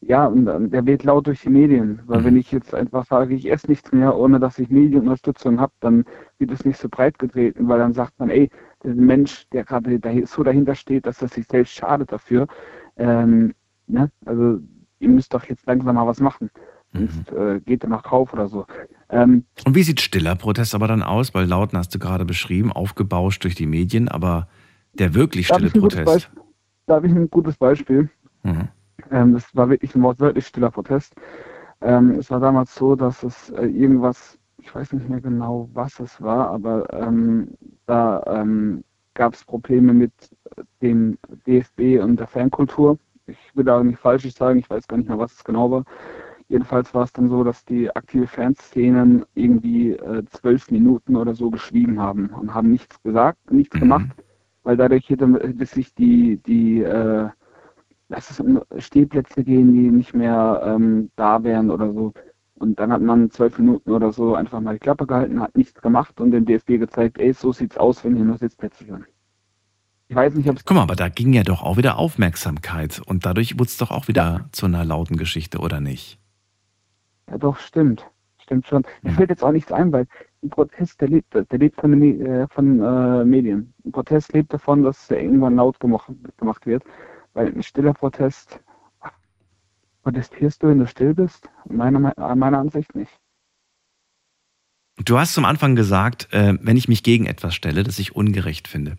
ja, 0.00 0.26
und 0.26 0.46
ähm, 0.48 0.70
der 0.70 0.86
wird 0.86 1.04
laut 1.04 1.26
durch 1.26 1.42
die 1.42 1.50
Medien. 1.50 2.00
Weil 2.06 2.20
Mhm. 2.20 2.24
wenn 2.24 2.36
ich 2.36 2.52
jetzt 2.52 2.74
einfach 2.74 3.04
sage, 3.06 3.34
ich 3.34 3.50
esse 3.50 3.66
nichts 3.68 3.92
mehr, 3.92 4.16
ohne 4.16 4.38
dass 4.40 4.58
ich 4.58 4.70
Medienunterstützung 4.70 5.60
habe, 5.60 5.72
dann 5.80 6.04
wird 6.38 6.50
es 6.50 6.64
nicht 6.64 6.78
so 6.78 6.88
breit 6.88 7.18
getreten, 7.18 7.68
weil 7.68 7.78
dann 7.78 7.92
sagt 7.94 8.18
man, 8.18 8.30
ey, 8.30 8.50
der 8.84 8.94
Mensch, 8.94 9.46
der 9.52 9.64
gerade 9.64 10.00
so 10.26 10.42
dahinter 10.42 10.74
steht, 10.74 11.06
dass 11.06 11.20
er 11.20 11.28
sich 11.28 11.46
selbst 11.46 11.74
schadet 11.74 12.12
dafür, 12.12 12.46
ähm, 12.96 13.54
ne? 13.86 14.10
also 14.24 14.58
ihr 15.00 15.08
müsst 15.08 15.34
doch 15.34 15.44
jetzt 15.44 15.66
langsam 15.66 15.94
mal 15.96 16.06
was 16.06 16.20
machen. 16.20 16.50
Mhm. 16.92 17.08
Sonst 17.08 17.32
äh, 17.32 17.60
geht 17.60 17.82
er 17.84 17.88
noch 17.90 18.02
drauf 18.02 18.32
oder 18.32 18.48
so. 18.48 18.66
Ähm, 19.10 19.44
Und 19.64 19.74
wie 19.74 19.82
sieht 19.82 20.00
stiller 20.00 20.34
Protest 20.34 20.74
aber 20.74 20.88
dann 20.88 21.02
aus? 21.02 21.34
Weil 21.34 21.46
lauten 21.46 21.78
hast 21.78 21.94
du 21.94 21.98
gerade 21.98 22.24
beschrieben, 22.24 22.72
aufgebauscht 22.72 23.44
durch 23.44 23.54
die 23.54 23.66
Medien, 23.66 24.08
aber 24.08 24.48
der 24.94 25.14
wirklich 25.14 25.50
habe 25.50 25.68
stille 25.68 25.80
Protest. 25.80 26.30
Da 26.86 26.96
hab 26.96 27.04
ich 27.04 27.12
ein 27.12 27.30
gutes 27.30 27.56
Beispiel. 27.56 28.08
Mhm. 28.42 28.68
Ähm, 29.10 29.32
das 29.34 29.54
war 29.54 29.68
wirklich 29.68 29.94
ein 29.94 30.02
wortwörtlich 30.02 30.46
stiller 30.46 30.70
Protest. 30.70 31.14
Ähm, 31.80 32.12
es 32.12 32.30
war 32.30 32.40
damals 32.40 32.74
so, 32.74 32.94
dass 32.94 33.22
es 33.22 33.50
äh, 33.50 33.66
irgendwas, 33.66 34.38
ich 34.58 34.74
weiß 34.74 34.92
nicht 34.92 35.08
mehr 35.08 35.20
genau, 35.20 35.68
was 35.72 35.98
es 36.00 36.20
war, 36.20 36.50
aber 36.50 36.92
ähm, 36.92 37.48
da 37.86 38.22
ähm, 38.26 38.84
gab 39.14 39.34
es 39.34 39.44
Probleme 39.44 39.94
mit 39.94 40.12
dem 40.82 41.18
DFB 41.46 42.02
und 42.02 42.18
der 42.18 42.26
Fankultur. 42.26 42.98
Ich 43.26 43.38
will 43.54 43.64
da 43.64 43.82
nicht 43.82 43.98
Falsches 43.98 44.34
sagen, 44.34 44.58
ich 44.58 44.68
weiß 44.68 44.86
gar 44.88 44.96
nicht 44.98 45.08
mehr, 45.08 45.18
was 45.18 45.32
es 45.32 45.44
genau 45.44 45.70
war. 45.70 45.84
Jedenfalls 46.48 46.92
war 46.94 47.04
es 47.04 47.12
dann 47.12 47.28
so, 47.28 47.44
dass 47.44 47.64
die 47.64 47.94
aktive 47.94 48.26
Fanszenen 48.26 49.24
irgendwie 49.34 49.92
äh, 49.92 50.24
zwölf 50.30 50.70
Minuten 50.70 51.14
oder 51.14 51.34
so 51.34 51.48
geschwiegen 51.48 52.00
haben 52.00 52.30
und 52.30 52.52
haben 52.52 52.72
nichts 52.72 53.00
gesagt, 53.02 53.52
nichts 53.52 53.76
Mhm. 53.76 53.80
gemacht, 53.80 54.08
weil 54.62 54.76
dadurch 54.76 55.08
hätte, 55.08 55.26
hätte 55.42 55.66
sich 55.66 55.94
die, 55.94 56.38
die 56.46 56.82
äh, 56.82 57.28
lass 58.08 58.30
es 58.30 58.40
um 58.40 58.60
Stehplätze 58.78 59.44
gehen, 59.44 59.72
die 59.72 59.90
nicht 59.90 60.14
mehr 60.14 60.62
ähm, 60.64 61.10
da 61.16 61.42
wären 61.42 61.70
oder 61.70 61.92
so. 61.92 62.12
Und 62.54 62.78
dann 62.78 62.92
hat 62.92 63.00
man 63.00 63.30
zwölf 63.30 63.58
Minuten 63.58 63.90
oder 63.90 64.12
so 64.12 64.34
einfach 64.34 64.60
mal 64.60 64.74
die 64.74 64.80
Klappe 64.80 65.06
gehalten, 65.06 65.40
hat 65.40 65.56
nichts 65.56 65.80
gemacht 65.80 66.20
und 66.20 66.32
dem 66.32 66.44
DFB 66.44 66.78
gezeigt, 66.78 67.18
ey, 67.18 67.32
so 67.32 67.52
sieht's 67.52 67.78
aus, 67.78 68.04
wenn 68.04 68.16
hier 68.16 68.24
nur 68.24 68.36
Sitzplätze 68.36 68.84
sind. 68.84 69.06
Ich 70.08 70.16
weiß 70.16 70.34
nicht, 70.34 70.48
ob 70.48 70.56
es 70.56 70.64
Guck 70.64 70.76
mal, 70.76 70.82
aber 70.82 70.96
da 70.96 71.08
ging 71.08 71.32
ja 71.32 71.44
doch 71.44 71.62
auch 71.62 71.76
wieder 71.76 71.96
Aufmerksamkeit 71.96 73.00
und 73.06 73.24
dadurch 73.24 73.54
wurde 73.54 73.68
es 73.68 73.76
doch 73.78 73.90
auch 73.92 74.08
wieder 74.08 74.48
zu 74.52 74.66
einer 74.66 74.84
lauten 74.84 75.16
Geschichte, 75.16 75.58
oder 75.58 75.80
nicht? 75.80 76.18
Ja, 77.30 77.38
doch, 77.38 77.58
stimmt. 77.58 78.04
Stimmt 78.42 78.66
schon. 78.66 78.82
Mir 79.02 79.12
Mhm. 79.12 79.14
fällt 79.14 79.30
jetzt 79.30 79.44
auch 79.44 79.52
nichts 79.52 79.70
ein, 79.70 79.92
weil 79.92 80.06
Protest, 80.48 81.00
der 81.02 81.08
lebt, 81.08 81.34
der 81.34 81.58
lebt 81.58 81.78
von, 81.80 82.02
äh, 82.02 82.46
von 82.48 82.80
äh, 82.80 83.24
Medien. 83.24 83.74
Ein 83.84 83.92
Protest 83.92 84.32
lebt 84.32 84.52
davon, 84.52 84.82
dass 84.82 85.10
er 85.10 85.20
irgendwann 85.20 85.56
laut 85.56 85.78
gemacht, 85.80 86.10
gemacht 86.38 86.64
wird. 86.66 86.82
Weil 87.34 87.48
ein 87.52 87.62
stiller 87.62 87.92
Protest, 87.92 88.58
protestierst 90.02 90.62
du, 90.62 90.68
wenn 90.68 90.78
du 90.78 90.86
still 90.86 91.14
bist? 91.14 91.48
Meiner, 91.68 91.98
Me- 91.98 92.16
äh, 92.16 92.34
meiner 92.34 92.58
Ansicht 92.58 92.94
nicht. 92.94 93.12
Du 95.04 95.18
hast 95.18 95.34
zum 95.34 95.44
Anfang 95.44 95.76
gesagt, 95.76 96.28
äh, 96.32 96.56
wenn 96.60 96.76
ich 96.76 96.88
mich 96.88 97.02
gegen 97.02 97.26
etwas 97.26 97.54
stelle, 97.54 97.82
das 97.82 97.98
ich 97.98 98.14
ungerecht 98.16 98.68
finde. 98.68 98.96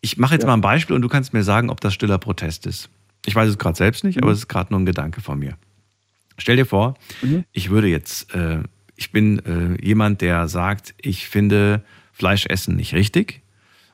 Ich 0.00 0.16
mache 0.18 0.34
jetzt 0.34 0.42
Ja. 0.42 0.48
mal 0.48 0.54
ein 0.54 0.60
Beispiel 0.60 0.94
und 0.96 1.02
du 1.02 1.08
kannst 1.08 1.32
mir 1.32 1.42
sagen, 1.42 1.70
ob 1.70 1.80
das 1.80 1.94
stiller 1.94 2.18
Protest 2.18 2.66
ist. 2.66 2.90
Ich 3.26 3.34
weiß 3.34 3.48
es 3.48 3.58
gerade 3.58 3.76
selbst 3.76 4.04
nicht, 4.04 4.16
Mhm. 4.16 4.22
aber 4.24 4.32
es 4.32 4.38
ist 4.38 4.48
gerade 4.48 4.72
nur 4.72 4.80
ein 4.80 4.86
Gedanke 4.86 5.20
von 5.20 5.38
mir. 5.38 5.56
Stell 6.36 6.56
dir 6.56 6.66
vor, 6.66 6.94
Mhm. 7.22 7.44
ich 7.52 7.70
würde 7.70 7.88
jetzt, 7.88 8.34
äh, 8.34 8.62
ich 8.98 9.12
bin 9.12 9.38
äh, 9.46 9.84
jemand, 9.84 10.20
der 10.20 10.48
sagt, 10.48 10.94
ich 11.00 11.28
finde 11.28 11.84
Fleischessen 12.12 12.74
nicht 12.74 12.94
richtig 12.94 13.42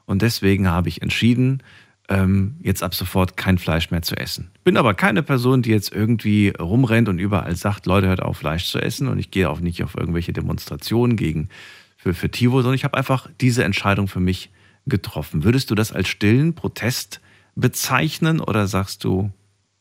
und 0.06 0.22
deswegen 0.22 0.66
habe 0.66 0.88
ich 0.88 1.02
entschieden, 1.02 1.62
ähm, 2.08 2.56
jetzt 2.62 2.82
ab 2.82 2.94
sofort 2.94 3.36
kein 3.36 3.58
Fleisch 3.58 3.90
mehr 3.90 4.02
zu 4.02 4.16
essen. 4.16 4.50
Bin 4.64 4.76
aber 4.76 4.94
keine 4.94 5.22
Person, 5.22 5.62
die 5.62 5.70
jetzt 5.70 5.92
irgendwie 5.92 6.54
rumrennt 6.58 7.08
und 7.08 7.18
überall 7.18 7.54
sagt, 7.54 7.86
Leute, 7.86 8.08
hört 8.08 8.22
auf, 8.22 8.38
Fleisch 8.38 8.66
zu 8.66 8.78
essen 8.78 9.08
und 9.08 9.18
ich 9.18 9.30
gehe 9.30 9.48
auch 9.48 9.60
nicht 9.60 9.82
auf 9.84 9.94
irgendwelche 9.94 10.32
Demonstrationen 10.32 11.16
gegen 11.16 11.50
für, 11.98 12.14
für 12.14 12.30
Tivo, 12.30 12.62
sondern 12.62 12.74
ich 12.74 12.84
habe 12.84 12.96
einfach 12.96 13.28
diese 13.40 13.62
Entscheidung 13.62 14.08
für 14.08 14.20
mich 14.20 14.50
getroffen. 14.86 15.44
Würdest 15.44 15.70
du 15.70 15.74
das 15.74 15.92
als 15.92 16.08
stillen 16.08 16.54
Protest 16.54 17.20
bezeichnen 17.54 18.40
oder 18.40 18.66
sagst 18.66 19.04
du 19.04 19.32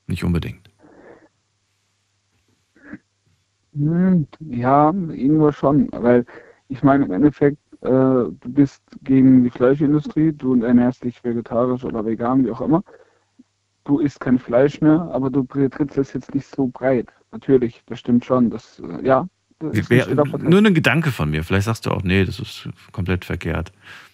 nicht 0.07 0.23
unbedingt? 0.23 0.69
Hm, 2.75 2.99
Ja, 3.75 4.89
irgendwo 4.89 5.51
schon, 5.51 5.89
weil 5.91 6.25
ich 6.67 6.83
meine 6.83 7.05
im 7.05 7.11
Endeffekt, 7.11 7.57
äh, 7.81 7.89
du 7.89 8.37
bist 8.43 8.83
gegen 9.03 9.43
die 9.43 9.49
Fleischindustrie, 9.49 10.31
du 10.31 10.61
ernährst 10.63 11.03
dich 11.03 11.23
vegetarisch 11.23 11.83
oder 11.83 12.05
vegan, 12.05 12.45
wie 12.45 12.51
auch 12.51 12.61
immer. 12.61 12.83
Du 13.85 13.99
isst 13.99 14.19
kein 14.19 14.39
Fleisch 14.39 14.79
mehr, 14.79 15.09
aber 15.11 15.29
du 15.29 15.43
trittst 15.43 15.97
es 15.97 16.13
jetzt 16.13 16.33
nicht 16.33 16.47
so 16.47 16.67
breit. 16.67 17.07
Natürlich, 17.31 17.83
das 17.87 17.99
stimmt 17.99 18.23
schon. 18.23 18.49
Das, 18.49 18.79
äh, 18.79 19.05
ja, 19.05 19.27
stiller 19.71 20.23
Protest. 20.23 20.49
nur 20.49 20.59
ein 20.59 20.73
Gedanke 20.73 21.11
von 21.11 21.29
mir. 21.29 21.43
Vielleicht 21.43 21.65
sagst 21.65 21.85
du 21.85 21.91
auch, 21.91 22.03
nee, 22.03 22.25
das 22.25 22.39
ist 22.39 22.69
komplett 22.91 23.25
verkehrt. 23.25 23.71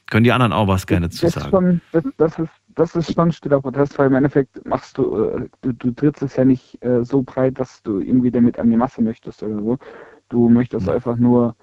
Können 0.09 0.23
die 0.23 0.31
anderen 0.31 0.53
auch 0.53 0.67
was 0.67 0.87
gerne 0.87 1.09
zu 1.09 1.25
das, 1.25 1.35
sagen? 1.35 1.49
Schon, 1.49 1.81
das, 1.91 2.03
das, 2.17 2.39
ist, 2.39 2.51
das 2.75 2.95
ist 2.95 3.13
schon 3.13 3.31
stiller 3.31 3.61
Protest, 3.61 3.97
weil 3.99 4.07
im 4.07 4.15
Endeffekt 4.15 4.65
machst 4.65 4.97
du, 4.97 5.15
äh, 5.23 5.49
du, 5.61 5.73
du 5.73 5.91
trittst 5.91 6.21
es 6.23 6.35
ja 6.35 6.45
nicht 6.45 6.83
äh, 6.83 7.03
so 7.03 7.23
breit, 7.23 7.59
dass 7.59 7.81
du 7.83 7.99
irgendwie 7.99 8.31
damit 8.31 8.59
an 8.59 8.69
die 8.69 8.77
Masse 8.77 9.01
möchtest 9.01 9.43
oder 9.43 9.55
so. 9.61 9.77
Du 10.29 10.49
möchtest 10.49 10.87
Mhm. 10.87 10.93
einfach 10.93 11.17
nur 11.17 11.55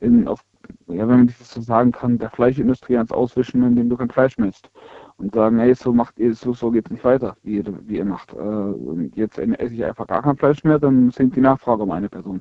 in, 0.00 0.28
auf, 0.28 0.42
ja, 0.88 1.08
wenn 1.08 1.18
man 1.18 1.26
das 1.28 1.50
so 1.52 1.60
sagen 1.62 1.92
kann, 1.92 2.18
der 2.18 2.30
Fleischindustrie 2.30 2.96
ans 2.96 3.12
Auswischen, 3.12 3.62
indem 3.64 3.88
du 3.90 3.96
kein 3.96 4.10
Fleisch 4.10 4.38
misst. 4.38 4.70
Und 5.18 5.34
sagen, 5.34 5.58
hey, 5.58 5.74
so 5.74 5.92
macht 5.92 6.18
ihr, 6.18 6.34
so, 6.34 6.52
so 6.54 6.70
geht's 6.70 6.90
nicht 6.90 7.04
weiter, 7.04 7.36
wie 7.42 7.56
ihr, 7.58 7.64
wie 7.88 7.98
ihr 7.98 8.04
macht. 8.06 8.32
Äh, 8.34 8.36
und 8.38 9.16
jetzt 9.16 9.38
esse 9.38 9.74
ich 9.74 9.84
einfach 9.84 10.06
gar 10.06 10.22
kein 10.22 10.36
Fleisch 10.36 10.64
mehr, 10.64 10.78
dann 10.78 11.10
sinkt 11.10 11.36
die 11.36 11.40
Nachfrage 11.42 11.82
um 11.84 11.90
eine 11.92 12.08
Person. 12.08 12.40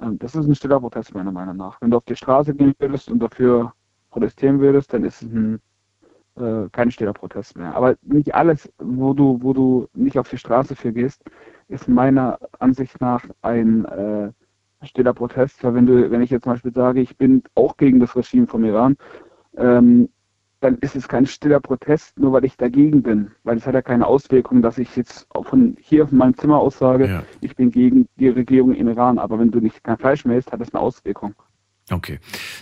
Ähm, 0.00 0.18
das 0.18 0.34
ist 0.34 0.46
ein 0.46 0.54
stiller 0.54 0.80
Protest 0.80 1.14
meiner 1.14 1.32
Meinung 1.32 1.56
nach. 1.56 1.80
Wenn 1.80 1.90
du 1.90 1.96
auf 1.98 2.04
die 2.04 2.16
Straße 2.16 2.54
gehen 2.54 2.74
würdest 2.78 3.10
und 3.10 3.20
dafür 3.20 3.72
protestieren 4.10 4.60
würdest, 4.60 4.92
dann 4.92 5.04
ist 5.04 5.22
es 5.22 5.32
ein, 5.32 5.60
äh, 6.40 6.68
kein 6.70 6.90
stiller 6.90 7.12
Protest 7.12 7.56
mehr. 7.56 7.74
Aber 7.74 7.96
nicht 8.02 8.34
alles, 8.34 8.70
wo 8.78 9.12
du, 9.14 9.38
wo 9.42 9.52
du 9.52 9.88
nicht 9.94 10.18
auf 10.18 10.28
die 10.28 10.38
Straße 10.38 10.76
für 10.76 10.92
gehst, 10.92 11.22
ist 11.68 11.88
meiner 11.88 12.38
Ansicht 12.58 13.00
nach 13.00 13.24
ein 13.42 13.84
äh, 13.86 14.30
stiller 14.86 15.14
Protest. 15.14 15.62
Weil 15.64 15.74
wenn 15.74 15.86
du, 15.86 16.10
wenn 16.10 16.22
ich 16.22 16.30
jetzt 16.30 16.44
zum 16.44 16.52
Beispiel 16.52 16.72
sage, 16.72 17.00
ich 17.00 17.16
bin 17.16 17.42
auch 17.54 17.76
gegen 17.76 18.00
das 18.00 18.16
Regime 18.16 18.46
vom 18.46 18.64
Iran, 18.64 18.96
ähm, 19.56 20.08
dann 20.60 20.76
ist 20.78 20.96
es 20.96 21.06
kein 21.06 21.26
stiller 21.26 21.60
Protest, 21.60 22.18
nur 22.18 22.32
weil 22.32 22.44
ich 22.44 22.56
dagegen 22.56 23.02
bin. 23.02 23.30
Weil 23.44 23.58
es 23.58 23.66
hat 23.66 23.74
ja 23.74 23.82
keine 23.82 24.06
Auswirkung, 24.06 24.60
dass 24.60 24.78
ich 24.78 24.96
jetzt 24.96 25.28
von 25.42 25.76
hier 25.80 26.08
von 26.08 26.18
meinem 26.18 26.36
Zimmer 26.36 26.58
aus 26.58 26.78
sage, 26.78 27.06
Ja. 27.06 27.22
ich 27.40 27.54
bin 27.54 27.70
gegen 27.70 28.08
die 28.16 28.28
Regierung 28.28 28.74
im 28.74 28.88
Iran. 28.88 29.18
Aber 29.18 29.38
wenn 29.38 29.50
du 29.50 29.60
nicht 29.60 29.84
kein 29.84 29.98
Fleisch 29.98 30.24
mehr 30.24 30.38
isst, 30.38 30.50
hat 30.50 30.60
das 30.60 30.74
eine 30.74 30.82
Auswirkung. 30.82 31.34
Okay. 31.90 32.18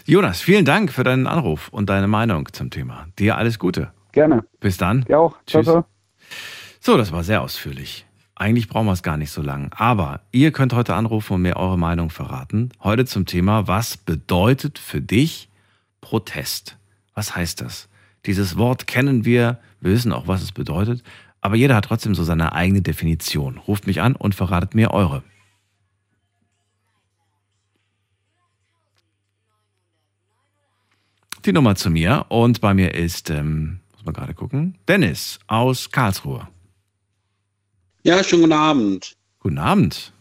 Jonas, 0.06 0.40
vielen 0.40 0.64
Dank 0.64 0.92
für 0.92 1.04
deinen 1.04 1.26
Anruf 1.26 1.68
und 1.68 1.88
deine 1.88 2.08
Meinung 2.08 2.48
zum 2.52 2.70
Thema. 2.70 3.08
Dir 3.18 3.36
alles 3.36 3.58
Gute. 3.58 3.92
Gerne. 4.12 4.44
Bis 4.60 4.76
dann. 4.76 5.04
Ja 5.08 5.18
auch. 5.18 5.36
Ciao, 5.46 5.62
Tschüss. 5.62 5.72
ciao. 5.72 5.84
So, 6.80 6.96
das 6.96 7.12
war 7.12 7.24
sehr 7.24 7.42
ausführlich. 7.42 8.06
Eigentlich 8.34 8.68
brauchen 8.68 8.86
wir 8.86 8.92
es 8.92 9.02
gar 9.02 9.16
nicht 9.16 9.30
so 9.30 9.42
lang. 9.42 9.72
Aber 9.74 10.20
ihr 10.30 10.52
könnt 10.52 10.74
heute 10.74 10.94
anrufen 10.94 11.34
und 11.34 11.42
mir 11.42 11.56
eure 11.56 11.78
Meinung 11.78 12.10
verraten. 12.10 12.70
Heute 12.82 13.06
zum 13.06 13.26
Thema, 13.26 13.66
was 13.66 13.96
bedeutet 13.96 14.78
für 14.78 15.00
dich 15.00 15.48
Protest? 16.00 16.76
Was 17.14 17.34
heißt 17.34 17.62
das? 17.62 17.88
Dieses 18.26 18.58
Wort 18.58 18.86
kennen 18.86 19.24
wir, 19.24 19.58
wir 19.80 19.92
wissen 19.92 20.12
auch, 20.12 20.28
was 20.28 20.42
es 20.42 20.52
bedeutet, 20.52 21.02
aber 21.40 21.56
jeder 21.56 21.76
hat 21.76 21.86
trotzdem 21.86 22.14
so 22.14 22.24
seine 22.24 22.52
eigene 22.52 22.82
Definition. 22.82 23.58
Ruft 23.58 23.86
mich 23.86 24.00
an 24.00 24.16
und 24.16 24.34
verratet 24.34 24.74
mir 24.74 24.90
eure. 24.92 25.22
Die 31.46 31.52
Nummer 31.52 31.76
zu 31.76 31.90
mir 31.90 32.26
und 32.28 32.60
bei 32.60 32.74
mir 32.74 32.92
ist, 32.94 33.30
ähm, 33.30 33.78
muss 33.92 34.04
man 34.04 34.14
gerade 34.14 34.34
gucken, 34.34 34.76
Dennis 34.88 35.38
aus 35.46 35.92
Karlsruhe. 35.92 36.48
Ja, 38.02 38.24
schönen 38.24 38.42
guten 38.42 38.52
Abend. 38.52 39.16
Guten 39.38 39.58
Abend. 39.58 40.12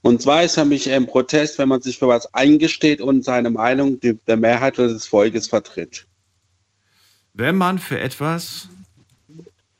Und 0.00 0.22
zwar 0.22 0.42
ist 0.42 0.54
für 0.54 0.64
mich 0.64 0.90
ein 0.90 1.06
Protest, 1.06 1.58
wenn 1.58 1.68
man 1.68 1.82
sich 1.82 1.98
für 1.98 2.08
was 2.08 2.32
eingesteht 2.32 3.02
und 3.02 3.26
seine 3.26 3.50
Meinung 3.50 4.00
die- 4.00 4.18
der 4.26 4.38
Mehrheit 4.38 4.78
oder 4.78 4.88
des 4.88 5.06
Volkes 5.06 5.48
vertritt. 5.48 6.06
Wenn 7.34 7.56
man 7.56 7.78
für 7.78 8.00
etwas 8.00 8.68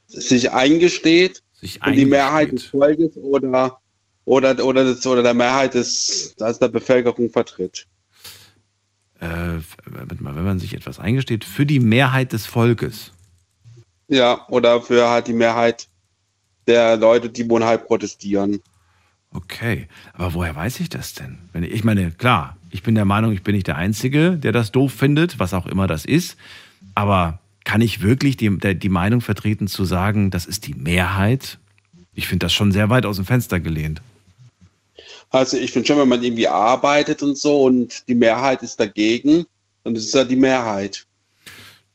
Sich 0.06 0.50
eingesteht 0.50 1.42
sich 1.62 1.80
und 1.82 1.94
die 1.94 2.04
Mehrheit 2.04 2.52
des 2.52 2.64
eingesteht, 2.64 2.70
Volkes 2.70 3.16
oder, 3.16 3.80
oder, 4.26 4.64
oder, 4.66 4.84
des, 4.84 5.06
oder 5.06 5.22
der 5.22 5.34
Mehrheit 5.34 5.72
des, 5.72 6.34
also 6.40 6.60
der 6.60 6.68
Bevölkerung 6.68 7.30
vertritt. 7.30 7.86
Äh, 9.20 9.58
mal, 10.20 10.36
wenn 10.36 10.44
man 10.44 10.58
sich 10.58 10.74
etwas 10.74 10.98
eingesteht, 10.98 11.44
für 11.44 11.66
die 11.66 11.80
Mehrheit 11.80 12.32
des 12.32 12.46
Volkes. 12.46 13.12
Ja, 14.08 14.46
oder 14.48 14.80
für 14.82 15.08
halt 15.08 15.28
die 15.28 15.32
Mehrheit 15.32 15.86
der 16.66 16.96
Leute, 16.96 17.28
die 17.28 17.48
wohl 17.48 17.64
halt 17.64 17.86
protestieren. 17.86 18.60
Okay, 19.32 19.86
aber 20.14 20.34
woher 20.34 20.56
weiß 20.56 20.80
ich 20.80 20.88
das 20.88 21.14
denn? 21.14 21.38
Wenn 21.52 21.62
ich, 21.62 21.70
ich 21.70 21.84
meine, 21.84 22.10
klar, 22.10 22.56
ich 22.70 22.82
bin 22.82 22.94
der 22.94 23.04
Meinung, 23.04 23.32
ich 23.32 23.42
bin 23.42 23.54
nicht 23.54 23.68
der 23.68 23.76
Einzige, 23.76 24.36
der 24.36 24.52
das 24.52 24.72
doof 24.72 24.92
findet, 24.92 25.38
was 25.38 25.54
auch 25.54 25.66
immer 25.66 25.86
das 25.86 26.04
ist. 26.04 26.36
Aber 26.94 27.38
kann 27.64 27.80
ich 27.80 28.02
wirklich 28.02 28.36
die, 28.36 28.50
die 28.58 28.88
Meinung 28.88 29.20
vertreten 29.20 29.68
zu 29.68 29.84
sagen, 29.84 30.30
das 30.30 30.46
ist 30.46 30.66
die 30.66 30.74
Mehrheit? 30.74 31.58
Ich 32.14 32.26
finde 32.26 32.46
das 32.46 32.52
schon 32.52 32.72
sehr 32.72 32.90
weit 32.90 33.06
aus 33.06 33.16
dem 33.16 33.24
Fenster 33.24 33.60
gelehnt. 33.60 34.02
Also 35.30 35.56
ich 35.56 35.72
finde 35.72 35.86
schon, 35.86 35.98
wenn 35.98 36.08
man 36.08 36.22
irgendwie 36.22 36.48
arbeitet 36.48 37.22
und 37.22 37.38
so 37.38 37.62
und 37.62 38.06
die 38.08 38.14
Mehrheit 38.14 38.62
ist 38.62 38.80
dagegen, 38.80 39.46
dann 39.84 39.94
ist 39.94 40.06
es 40.06 40.12
ja 40.12 40.24
die 40.24 40.36
Mehrheit. 40.36 41.06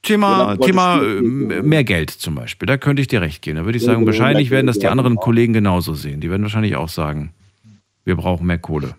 Thema, 0.02 0.56
Thema 0.58 1.02
äh, 1.02 1.22
mehr 1.22 1.84
Geld 1.84 2.12
zum 2.12 2.36
Beispiel, 2.36 2.68
da 2.68 2.78
könnte 2.78 3.02
ich 3.02 3.08
dir 3.08 3.22
recht 3.22 3.42
geben. 3.42 3.58
Da 3.58 3.66
würde 3.66 3.78
ich 3.78 3.84
sagen, 3.84 4.00
genau, 4.00 4.12
wahrscheinlich 4.12 4.52
werden 4.52 4.68
das 4.68 4.80
die 4.80 4.88
anderen 4.88 5.14
genau. 5.14 5.22
Kollegen 5.22 5.54
genauso 5.54 5.96
sehen. 5.96 6.22
Die 6.22 6.30
werden 6.30 6.44
wahrscheinlich 6.44 6.76
auch 6.76 6.90
sagen, 6.90 7.34
wir 8.06 8.16
brauchen 8.16 8.46
mehr 8.46 8.60
Kohle. 8.60 8.96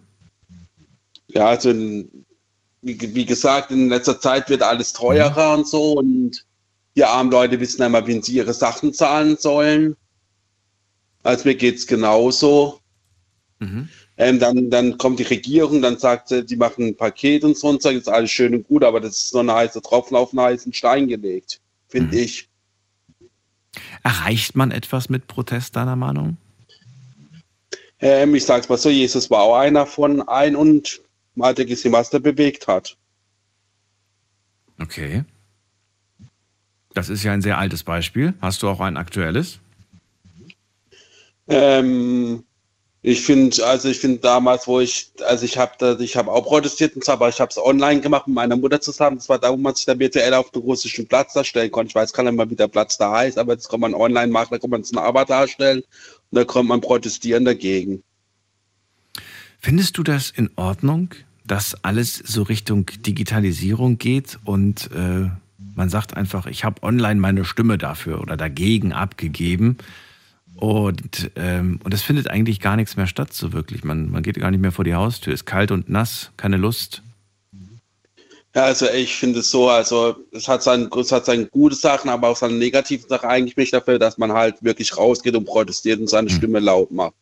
Ja, 1.28 1.46
also 1.46 1.70
in, 1.70 2.08
wie, 2.82 3.24
gesagt, 3.24 3.70
in 3.70 3.88
letzter 3.88 4.20
Zeit 4.20 4.50
wird 4.50 4.62
alles 4.62 4.92
teurer 4.92 5.54
und 5.54 5.66
so 5.66 5.92
und 5.92 6.44
die 6.96 7.04
armen 7.04 7.30
Leute 7.30 7.60
wissen 7.60 7.82
einmal, 7.82 8.06
wie 8.06 8.20
sie 8.20 8.34
ihre 8.34 8.54
Sachen 8.54 8.92
zahlen 8.92 9.36
sollen. 9.36 9.96
Also 11.22 11.48
mir 11.48 11.54
geht's 11.54 11.86
genauso. 11.86 12.80
Mhm. 13.60 13.88
Ähm, 14.18 14.38
dann, 14.38 14.70
dann 14.70 14.96
kommt 14.96 15.18
die 15.18 15.24
Regierung, 15.24 15.82
dann 15.82 15.98
sagt 15.98 16.28
sie, 16.28 16.44
die 16.44 16.56
machen 16.56 16.86
ein 16.86 16.96
Paket 16.96 17.44
und 17.44 17.56
so 17.56 17.68
und 17.68 17.82
so, 17.82 17.90
ist 17.90 18.08
alles 18.08 18.30
schön 18.30 18.54
und 18.54 18.66
gut, 18.66 18.82
aber 18.82 19.00
das 19.00 19.16
ist 19.26 19.34
nur 19.34 19.42
ein 19.42 19.50
heißer 19.50 19.82
Tropfen 19.82 20.16
auf 20.16 20.30
einen 20.32 20.40
heißen 20.40 20.72
Stein 20.72 21.06
gelegt, 21.06 21.60
finde 21.88 22.16
Mhm. 22.16 22.22
ich. 22.22 22.48
Erreicht 24.02 24.56
man 24.56 24.70
etwas 24.70 25.10
mit 25.10 25.26
Protest, 25.26 25.76
deiner 25.76 25.96
Meinung? 25.96 26.38
Ähm, 28.00 28.34
ich 28.34 28.44
sag's 28.44 28.68
mal 28.68 28.78
so, 28.78 28.88
Jesus 28.88 29.30
war 29.30 29.42
auch 29.42 29.56
einer 29.56 29.84
von 29.86 30.26
ein 30.28 30.56
und 30.56 31.00
mal 31.34 31.50
hat 31.50 31.58
er 31.58 31.66
gesehen, 31.66 31.92
was 31.92 32.08
der 32.08 32.20
bewegt 32.20 32.66
hat. 32.66 32.96
Okay. 34.78 35.24
Das 36.94 37.10
ist 37.10 37.22
ja 37.22 37.32
ein 37.32 37.42
sehr 37.42 37.58
altes 37.58 37.84
Beispiel. 37.84 38.32
Hast 38.40 38.62
du 38.62 38.68
auch 38.68 38.80
ein 38.80 38.96
aktuelles? 38.96 39.58
Ähm, 41.48 42.44
ich 43.08 43.20
finde, 43.20 43.64
also 43.64 43.88
ich 43.88 44.00
finde 44.00 44.18
damals, 44.18 44.66
wo 44.66 44.80
ich, 44.80 45.12
also 45.24 45.44
ich 45.44 45.56
habe, 45.56 45.96
ich 46.00 46.16
habe 46.16 46.28
auch 46.28 46.42
protestiert 46.42 46.96
und 46.96 47.04
zwar, 47.04 47.14
aber 47.14 47.28
ich 47.28 47.40
habe 47.40 47.50
es 47.50 47.56
online 47.56 48.00
gemacht 48.00 48.26
mit 48.26 48.34
meiner 48.34 48.56
Mutter 48.56 48.80
zusammen. 48.80 49.18
Das 49.18 49.28
war 49.28 49.38
da, 49.38 49.52
wo 49.52 49.56
man 49.56 49.76
sich 49.76 49.84
da 49.84 49.96
virtuell 49.96 50.34
auf 50.34 50.50
den 50.50 50.62
russischen 50.62 51.06
Platz 51.06 51.32
darstellen 51.32 51.70
konnte. 51.70 51.90
Ich 51.90 51.94
weiß 51.94 52.12
gar 52.12 52.24
nicht 52.24 52.34
mal, 52.34 52.50
wie 52.50 52.56
der 52.56 52.66
Platz 52.66 52.98
da 52.98 53.12
heißt, 53.12 53.38
aber 53.38 53.54
das 53.54 53.68
kann 53.68 53.78
man 53.78 53.94
online 53.94 54.26
machen. 54.26 54.48
Da 54.50 54.58
kann 54.58 54.70
man 54.70 54.82
einen 54.82 54.98
Avatar 54.98 55.42
darstellen 55.42 55.84
und 56.32 56.36
da 56.36 56.44
kann 56.44 56.66
man 56.66 56.80
protestieren 56.80 57.44
dagegen. 57.44 58.02
Findest 59.60 59.96
du 59.98 60.02
das 60.02 60.30
in 60.30 60.50
Ordnung, 60.56 61.10
dass 61.44 61.76
alles 61.84 62.16
so 62.16 62.42
Richtung 62.42 62.90
Digitalisierung 63.06 63.98
geht 63.98 64.36
und 64.44 64.90
äh, 64.92 65.30
man 65.76 65.88
sagt 65.90 66.16
einfach, 66.16 66.46
ich 66.46 66.64
habe 66.64 66.82
online 66.82 67.20
meine 67.20 67.44
Stimme 67.44 67.78
dafür 67.78 68.20
oder 68.20 68.36
dagegen 68.36 68.92
abgegeben 68.92 69.78
und, 70.56 71.30
ähm, 71.36 71.80
und 71.84 71.92
es 71.92 72.02
findet 72.02 72.28
eigentlich 72.30 72.60
gar 72.60 72.76
nichts 72.76 72.96
mehr 72.96 73.06
statt 73.06 73.32
so 73.32 73.52
wirklich. 73.52 73.84
Man, 73.84 74.10
man 74.10 74.22
geht 74.22 74.38
gar 74.38 74.50
nicht 74.50 74.60
mehr 74.60 74.72
vor 74.72 74.84
die 74.84 74.94
Haustür, 74.94 75.34
ist 75.34 75.44
kalt 75.44 75.70
und 75.70 75.88
nass, 75.88 76.30
keine 76.36 76.56
Lust. 76.56 77.02
Ja, 78.54 78.64
also 78.64 78.88
ich 78.88 79.14
finde 79.14 79.40
es 79.40 79.50
so, 79.50 79.68
also 79.68 80.16
es 80.32 80.48
hat 80.48 80.62
seine, 80.62 80.88
es 80.98 81.12
hat 81.12 81.26
seine 81.26 81.44
gute 81.44 81.74
Sachen, 81.74 82.08
aber 82.08 82.28
auch 82.28 82.36
seine 82.36 82.54
negativen 82.54 83.06
Sachen. 83.06 83.28
Eigentlich 83.28 83.54
bin 83.54 83.64
ich 83.64 83.70
dafür, 83.70 83.98
dass 83.98 84.16
man 84.16 84.32
halt 84.32 84.64
wirklich 84.64 84.96
rausgeht 84.96 85.36
und 85.36 85.44
protestiert 85.44 86.00
und 86.00 86.08
seine 86.08 86.30
Stimme 86.30 86.58
laut 86.60 86.90
macht. 86.90 87.12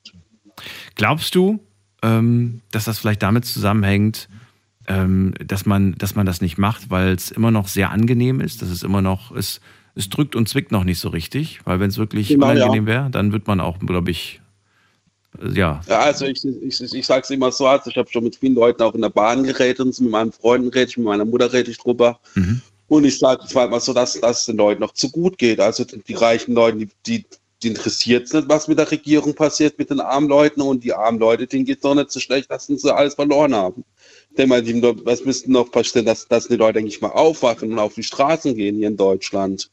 Glaubst 0.94 1.34
du, 1.34 1.58
ähm, 2.02 2.60
dass 2.70 2.84
das 2.84 3.00
vielleicht 3.00 3.24
damit 3.24 3.46
zusammenhängt, 3.46 4.28
ähm, 4.86 5.34
dass, 5.44 5.66
man, 5.66 5.96
dass 5.96 6.14
man 6.14 6.24
das 6.24 6.40
nicht 6.40 6.56
macht, 6.56 6.90
weil 6.90 7.14
es 7.14 7.32
immer 7.32 7.50
noch 7.50 7.66
sehr 7.66 7.90
angenehm 7.90 8.40
ist, 8.40 8.62
dass 8.62 8.68
es 8.68 8.84
immer 8.84 9.02
noch, 9.02 9.32
es, 9.32 9.60
es 9.94 10.08
drückt 10.08 10.34
und 10.34 10.48
zwickt 10.48 10.72
noch 10.72 10.84
nicht 10.84 10.98
so 10.98 11.08
richtig, 11.08 11.60
weil 11.64 11.80
wenn 11.80 11.88
es 11.88 11.98
wirklich 11.98 12.28
Genau, 12.28 12.50
unangenehm 12.50 12.86
wäre, 12.86 13.10
dann 13.10 13.32
wird 13.32 13.46
man 13.46 13.60
auch, 13.60 13.78
glaube 13.78 14.10
ich, 14.10 14.40
äh, 15.40 15.50
ja, 15.52 15.80
Ja, 15.88 16.00
also 16.00 16.26
ich, 16.26 16.44
ich, 16.44 16.80
ich, 16.80 16.94
ich 16.94 17.06
sage 17.06 17.22
es 17.22 17.30
immer 17.30 17.52
so, 17.52 17.66
also 17.66 17.90
ich 17.90 17.96
habe 17.96 18.10
schon 18.10 18.24
mit 18.24 18.36
vielen 18.36 18.54
Leuten 18.54 18.82
auch 18.82 18.94
in 18.94 19.02
der 19.02 19.10
Bahn 19.10 19.44
geredet 19.44 20.00
mit 20.00 20.10
meinen 20.10 20.32
Freunden 20.32 20.68
rede 20.68 20.90
ich, 20.90 20.96
mit 20.96 21.06
meiner 21.06 21.24
Mutter 21.24 21.52
rede 21.52 21.70
ich 21.70 21.78
drüber. 21.78 22.18
Mhm. 22.34 22.60
Und 22.88 23.04
ich 23.04 23.18
sage 23.18 23.42
es 23.44 23.54
mal 23.54 23.80
so, 23.80 23.92
dass, 23.92 24.20
dass 24.20 24.40
es 24.40 24.46
den 24.46 24.56
Leuten 24.56 24.80
noch 24.80 24.92
zu 24.92 25.10
gut 25.10 25.38
geht. 25.38 25.60
Also 25.60 25.84
die, 25.84 26.02
die 26.02 26.14
reichen 26.14 26.54
Leute, 26.54 26.78
die, 26.78 26.88
die, 27.06 27.26
die 27.62 27.68
interessiert 27.68 28.26
es 28.26 28.32
nicht, 28.34 28.48
was 28.48 28.68
mit 28.68 28.78
der 28.78 28.90
Regierung 28.90 29.34
passiert, 29.34 29.78
mit 29.78 29.90
den 29.90 30.00
armen 30.00 30.28
Leuten. 30.28 30.60
Und 30.60 30.84
die 30.84 30.92
armen 30.92 31.18
Leute, 31.18 31.46
denen 31.46 31.64
geht 31.64 31.76
es 31.76 31.82
doch 31.82 31.94
nicht 31.94 32.10
so 32.10 32.20
schlecht, 32.20 32.50
dass 32.50 32.66
sie 32.66 32.94
alles 32.94 33.14
verloren 33.14 33.54
haben. 33.54 33.84
Die, 34.36 34.48
was 34.48 35.24
müsste 35.24 35.50
noch 35.50 35.70
passieren, 35.70 36.04
dass, 36.04 36.28
dass 36.28 36.48
die 36.48 36.56
Leute 36.56 36.80
eigentlich 36.80 37.00
mal 37.00 37.08
aufwachen 37.08 37.72
und 37.72 37.78
auf 37.78 37.94
die 37.94 38.02
Straßen 38.02 38.54
gehen 38.54 38.76
hier 38.76 38.88
in 38.88 38.96
Deutschland. 38.96 39.70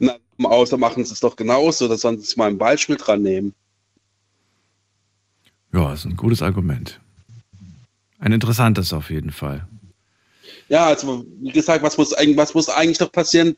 Na, 0.00 0.16
außer 0.42 0.76
machen 0.76 1.04
sie 1.04 1.12
es 1.12 1.20
doch 1.20 1.36
genauso, 1.36 1.86
dass 1.86 2.00
sollen 2.00 2.20
sie 2.20 2.36
mal 2.36 2.48
ein 2.48 2.58
Beispiel 2.58 2.96
dran 2.96 3.22
nehmen. 3.22 3.54
ja, 5.72 5.92
ist 5.92 6.04
ein 6.06 6.16
gutes 6.16 6.42
Argument. 6.42 7.00
Ein 8.18 8.32
interessantes 8.32 8.92
auf 8.92 9.10
jeden 9.10 9.30
Fall. 9.30 9.68
Ja, 10.68 10.86
also 10.86 11.24
wie 11.40 11.52
gesagt, 11.52 11.82
was 11.84 11.96
muss 11.96 12.12
eigentlich, 12.12 12.36
was 12.36 12.54
muss 12.54 12.68
eigentlich 12.68 13.00
noch 13.00 13.12
passieren, 13.12 13.56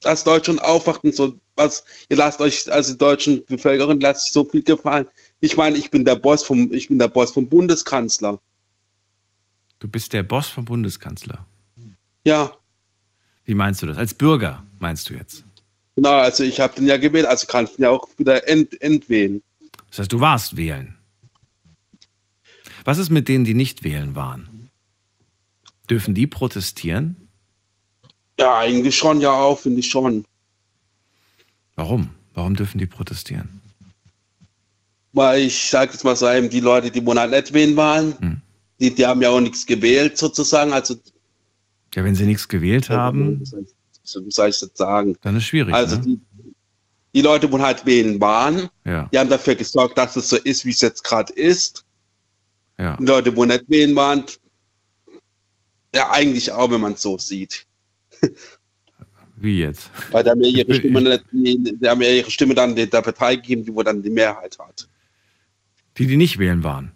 dass 0.00 0.24
Deutschland 0.24 0.62
aufwacht 0.62 1.04
und 1.04 1.14
so 1.14 1.38
was, 1.56 1.84
ihr 2.08 2.16
lasst 2.16 2.40
euch, 2.40 2.70
also 2.72 2.92
die 2.92 2.98
deutschen 2.98 3.44
Bevölkerung 3.44 4.00
lasst 4.00 4.24
sich 4.24 4.32
so 4.32 4.44
viel 4.44 4.62
gefallen. 4.62 5.06
Ich 5.40 5.56
meine, 5.56 5.76
ich 5.76 5.90
bin 5.90 6.04
der 6.04 6.16
Boss 6.16 6.42
vom, 6.42 6.72
ich 6.72 6.88
bin 6.88 6.98
der 6.98 7.08
Boss 7.08 7.32
vom 7.32 7.48
Bundeskanzler. 7.48 8.40
Du 9.78 9.88
bist 9.88 10.12
der 10.12 10.22
Boss 10.22 10.48
vom 10.48 10.64
Bundeskanzler. 10.64 11.46
Ja, 12.24 12.52
Wie 13.44 13.54
meinst 13.54 13.82
du 13.82 13.86
das? 13.86 13.96
Als 13.96 14.14
Bürger 14.14 14.64
meinst 14.78 15.08
du 15.08 15.14
jetzt? 15.14 15.44
Genau, 16.02 16.18
also 16.18 16.44
ich 16.44 16.60
habe 16.60 16.74
den 16.74 16.86
ja 16.86 16.96
gewählt, 16.96 17.26
also 17.26 17.46
kann 17.46 17.66
ich 17.66 17.78
ihn 17.78 17.82
ja 17.82 17.90
auch 17.90 18.08
wieder 18.16 18.48
ent, 18.48 18.80
entwählen. 18.80 19.42
Das 19.90 20.00
heißt, 20.00 20.12
du 20.12 20.20
warst 20.20 20.56
wählen. 20.56 20.96
Was 22.84 22.98
ist 22.98 23.10
mit 23.10 23.28
denen, 23.28 23.44
die 23.44 23.54
nicht 23.54 23.84
wählen 23.84 24.14
waren? 24.14 24.70
Dürfen 25.88 26.14
die 26.14 26.26
protestieren? 26.26 27.28
Ja, 28.38 28.58
eigentlich 28.58 28.96
schon, 28.96 29.20
ja 29.20 29.32
auch, 29.32 29.58
finde 29.58 29.80
ich 29.80 29.90
schon. 29.90 30.24
Warum? 31.76 32.10
Warum 32.32 32.56
dürfen 32.56 32.78
die 32.78 32.86
protestieren? 32.86 33.60
Weil 35.12 35.40
ich 35.42 35.68
sage 35.68 35.92
jetzt 35.92 36.04
mal 36.04 36.16
so, 36.16 36.30
eben 36.30 36.48
die 36.48 36.60
Leute, 36.60 36.90
die 36.90 37.00
Monat 37.00 37.30
nicht 37.30 37.52
wählen 37.52 37.76
waren, 37.76 38.18
Hm. 38.20 38.40
die, 38.78 38.94
die 38.94 39.04
haben 39.06 39.20
ja 39.20 39.30
auch 39.30 39.40
nichts 39.40 39.66
gewählt 39.66 40.16
sozusagen. 40.16 40.72
Also, 40.72 40.94
Ja, 41.94 42.04
wenn 42.04 42.14
sie 42.14 42.24
nichts 42.24 42.48
gewählt 42.48 42.88
haben, 42.88 43.42
wie 44.16 44.30
soll 44.30 44.48
ich- 44.50 44.58
das 44.60 44.70
sagen? 44.74 45.16
dann 45.22 45.36
ist 45.36 45.44
schwierig. 45.44 45.74
Also 45.74 45.96
ne? 45.96 46.02
die, 46.02 46.20
die 47.14 47.22
Leute, 47.22 47.48
die 47.48 47.58
halt 47.58 47.84
wählen 47.86 48.20
waren, 48.20 48.68
Ja, 48.84 49.08
die 49.12 49.18
haben 49.18 49.28
dafür 49.30 49.54
gesorgt, 49.54 49.98
dass 49.98 50.16
es 50.16 50.28
so 50.28 50.36
ist, 50.36 50.64
wie 50.64 50.70
es 50.70 50.80
jetzt 50.80 51.02
gerade 51.04 51.32
ist. 51.32 51.84
ja. 52.78 52.96
Die 52.96 53.04
Leute, 53.04 53.32
die 53.32 53.40
nicht 53.46 53.64
wählen 53.68 53.94
waren, 53.96 54.24
ja 55.94 56.10
eigentlich 56.10 56.50
auch, 56.52 56.70
wenn 56.70 56.80
man 56.80 56.92
es 56.94 57.02
so 57.02 57.18
sieht. 57.18 57.66
Wie 59.36 59.58
jetzt? 59.60 59.88
Weil 60.10 60.22
da 60.22 60.32
haben 60.32 60.42
ja 60.42 60.50
ihre 60.50 60.74
Stimme, 60.74 61.00
nicht, 61.00 61.24
die 61.32 61.88
haben 61.88 62.02
ja 62.02 62.10
ihre 62.10 62.30
Stimme 62.30 62.54
dann 62.54 62.76
der 62.76 62.86
Partei 62.88 63.36
gegeben, 63.36 63.64
die 63.64 63.74
wo 63.74 63.82
dann 63.82 64.02
die 64.02 64.10
Mehrheit 64.10 64.58
hat. 64.58 64.86
Die, 65.96 66.06
die 66.06 66.18
nicht 66.18 66.38
wählen 66.38 66.62
waren. 66.62 66.92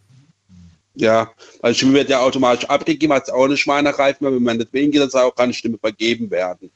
Ja, 0.94 1.32
weil 1.60 1.72
die 1.72 1.78
Stimme 1.78 1.94
wird 1.94 2.10
ja 2.10 2.20
automatisch 2.20 2.68
abgegeben, 2.68 3.12
als 3.14 3.30
auch 3.30 3.46
eine 3.46 3.56
Schweinerei, 3.56 4.14
weil 4.20 4.34
wenn 4.34 4.42
man 4.42 4.58
nicht 4.58 4.72
wählen 4.74 4.90
geht, 4.90 5.00
dann 5.00 5.08
soll 5.10 5.22
auch 5.22 5.34
keine 5.34 5.54
Stimme 5.54 5.78
vergeben 5.78 6.30
werden. 6.30 6.70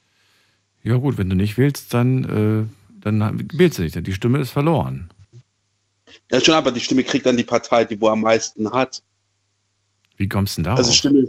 Ja 0.89 0.97
gut, 0.97 1.19
wenn 1.19 1.29
du 1.29 1.37
nicht 1.37 1.59
wählst, 1.59 1.93
dann, 1.93 2.25
äh, 2.25 3.03
dann 3.05 3.47
wählst 3.53 3.77
du 3.77 3.83
nicht. 3.83 4.07
Die 4.07 4.13
Stimme 4.15 4.39
ist 4.39 4.53
verloren. 4.53 5.11
Ja, 6.33 6.41
schon, 6.41 6.55
aber 6.55 6.73
die 6.73 6.81
Stimme 6.81 7.05
kriegt 7.05 7.27
dann 7.27 7.37
die 7.37 7.45
Partei, 7.45 7.85
die 7.85 8.01
wo 8.01 8.09
am 8.09 8.23
meisten 8.23 8.73
hat. 8.73 9.03
Wie 10.17 10.27
kommst 10.27 10.57
du 10.57 10.63
denn 10.63 10.65
darauf? 10.65 10.79
Also 10.79 10.93
Stimme. 10.93 11.29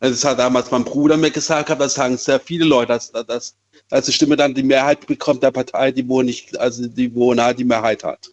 Also 0.00 0.14
das 0.14 0.24
hat 0.24 0.38
damals 0.38 0.70
mein 0.70 0.84
Bruder 0.84 1.18
mir 1.18 1.30
gesagt, 1.30 1.68
das 1.68 1.94
sagen 1.94 2.16
sehr 2.16 2.40
viele 2.40 2.64
Leute, 2.64 2.88
dass, 2.94 3.12
dass, 3.12 3.56
dass 3.90 4.06
die 4.06 4.12
Stimme 4.12 4.36
dann 4.36 4.54
die 4.54 4.62
Mehrheit 4.62 5.06
bekommt 5.06 5.42
der 5.42 5.50
Partei, 5.50 5.92
die 5.92 6.08
wo 6.08 6.22
nicht, 6.22 6.58
also 6.58 6.86
die 6.86 7.14
wo 7.14 7.34
nahe 7.34 7.54
die 7.54 7.64
Mehrheit 7.64 8.04
hat. 8.04 8.30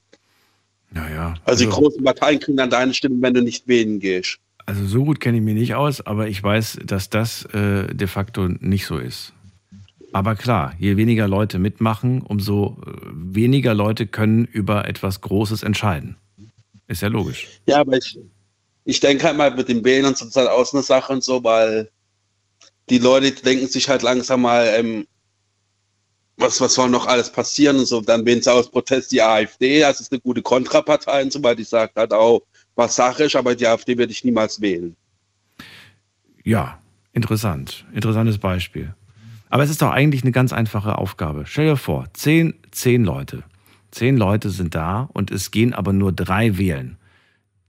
naja. 0.91 1.33
Also, 1.43 1.65
die 1.65 1.69
großen 1.69 2.01
Parteien 2.01 2.39
kriegen 2.39 2.55
dann 2.55 2.69
deine 2.69 2.93
Stimme, 2.93 3.21
wenn 3.21 3.33
du 3.33 3.41
nicht 3.41 3.67
wählen 3.67 3.99
gehst. 3.99 4.37
Also 4.65 4.85
so 4.85 5.03
gut 5.03 5.19
kenne 5.19 5.37
ich 5.39 5.43
mich 5.43 5.55
nicht 5.55 5.75
aus, 5.75 5.99
aber 5.99 6.29
ich 6.29 6.41
weiß, 6.41 6.79
dass 6.85 7.09
das 7.09 7.43
äh, 7.53 7.93
de 7.93 8.07
facto 8.07 8.47
nicht 8.47 8.85
so 8.85 8.97
ist. 8.97 9.33
Aber 10.13 10.35
klar, 10.35 10.73
je 10.77 10.97
weniger 10.97 11.27
Leute 11.27 11.59
mitmachen, 11.59 12.21
umso 12.21 12.77
äh, 12.85 12.91
weniger 13.13 13.73
Leute 13.73 14.07
können 14.07 14.45
über 14.45 14.87
etwas 14.87 15.21
Großes 15.21 15.63
entscheiden. 15.63 16.17
Ist 16.87 17.01
ja 17.01 17.07
logisch. 17.07 17.47
Ja, 17.67 17.79
aber 17.79 17.97
ich, 17.97 18.19
ich 18.83 18.99
denke 18.99 19.23
halt 19.23 19.37
mal 19.37 19.55
mit 19.55 19.69
dem 19.69 19.83
Wählen 19.85 20.05
und 20.05 20.17
so, 20.17 20.25
das 20.25 20.31
ist 20.31 20.35
halt 20.35 20.49
auch 20.49 20.65
so 20.65 20.77
eine 20.77 20.83
Sache 20.83 21.13
und 21.13 21.23
so, 21.23 21.43
weil 21.43 21.89
die 22.89 22.97
Leute 22.97 23.31
denken 23.31 23.67
sich 23.67 23.87
halt 23.87 24.01
langsam 24.01 24.41
mal, 24.41 24.67
ähm, 24.75 25.07
was, 26.37 26.59
was 26.59 26.73
soll 26.73 26.89
noch 26.89 27.07
alles 27.07 27.31
passieren 27.31 27.77
und 27.77 27.85
so. 27.85 28.01
Dann 28.01 28.25
wählen 28.25 28.41
sie 28.41 28.51
aus 28.51 28.69
Protest 28.69 29.11
die 29.11 29.21
AfD, 29.21 29.79
das 29.79 30.01
ist 30.01 30.11
eine 30.11 30.19
gute 30.19 30.41
Kontrapartei 30.41 31.23
und 31.23 31.31
so, 31.31 31.41
weil 31.41 31.55
die 31.55 31.63
sagt 31.63 31.95
halt 31.95 32.11
auch, 32.11 32.41
was 32.75 32.95
Sache 32.95 33.25
ist, 33.25 33.35
aber 33.35 33.55
die 33.55 33.67
AfD 33.67 33.97
werde 33.97 34.11
ich 34.11 34.25
niemals 34.25 34.59
wählen. 34.59 34.95
Ja, 36.43 36.81
interessant. 37.13 37.85
Interessantes 37.93 38.37
Beispiel. 38.37 38.93
Aber 39.51 39.63
es 39.63 39.69
ist 39.69 39.81
doch 39.81 39.91
eigentlich 39.91 40.23
eine 40.23 40.31
ganz 40.31 40.53
einfache 40.53 40.97
Aufgabe. 40.97 41.43
Stell 41.45 41.65
dir 41.67 41.77
vor, 41.77 42.07
zehn, 42.13 42.53
zehn 42.71 43.03
Leute. 43.03 43.43
Zehn 43.91 44.15
Leute 44.15 44.49
sind 44.49 44.73
da 44.73 45.09
und 45.13 45.29
es 45.29 45.51
gehen 45.51 45.73
aber 45.73 45.91
nur 45.91 46.13
drei 46.13 46.57
wählen. 46.57 46.97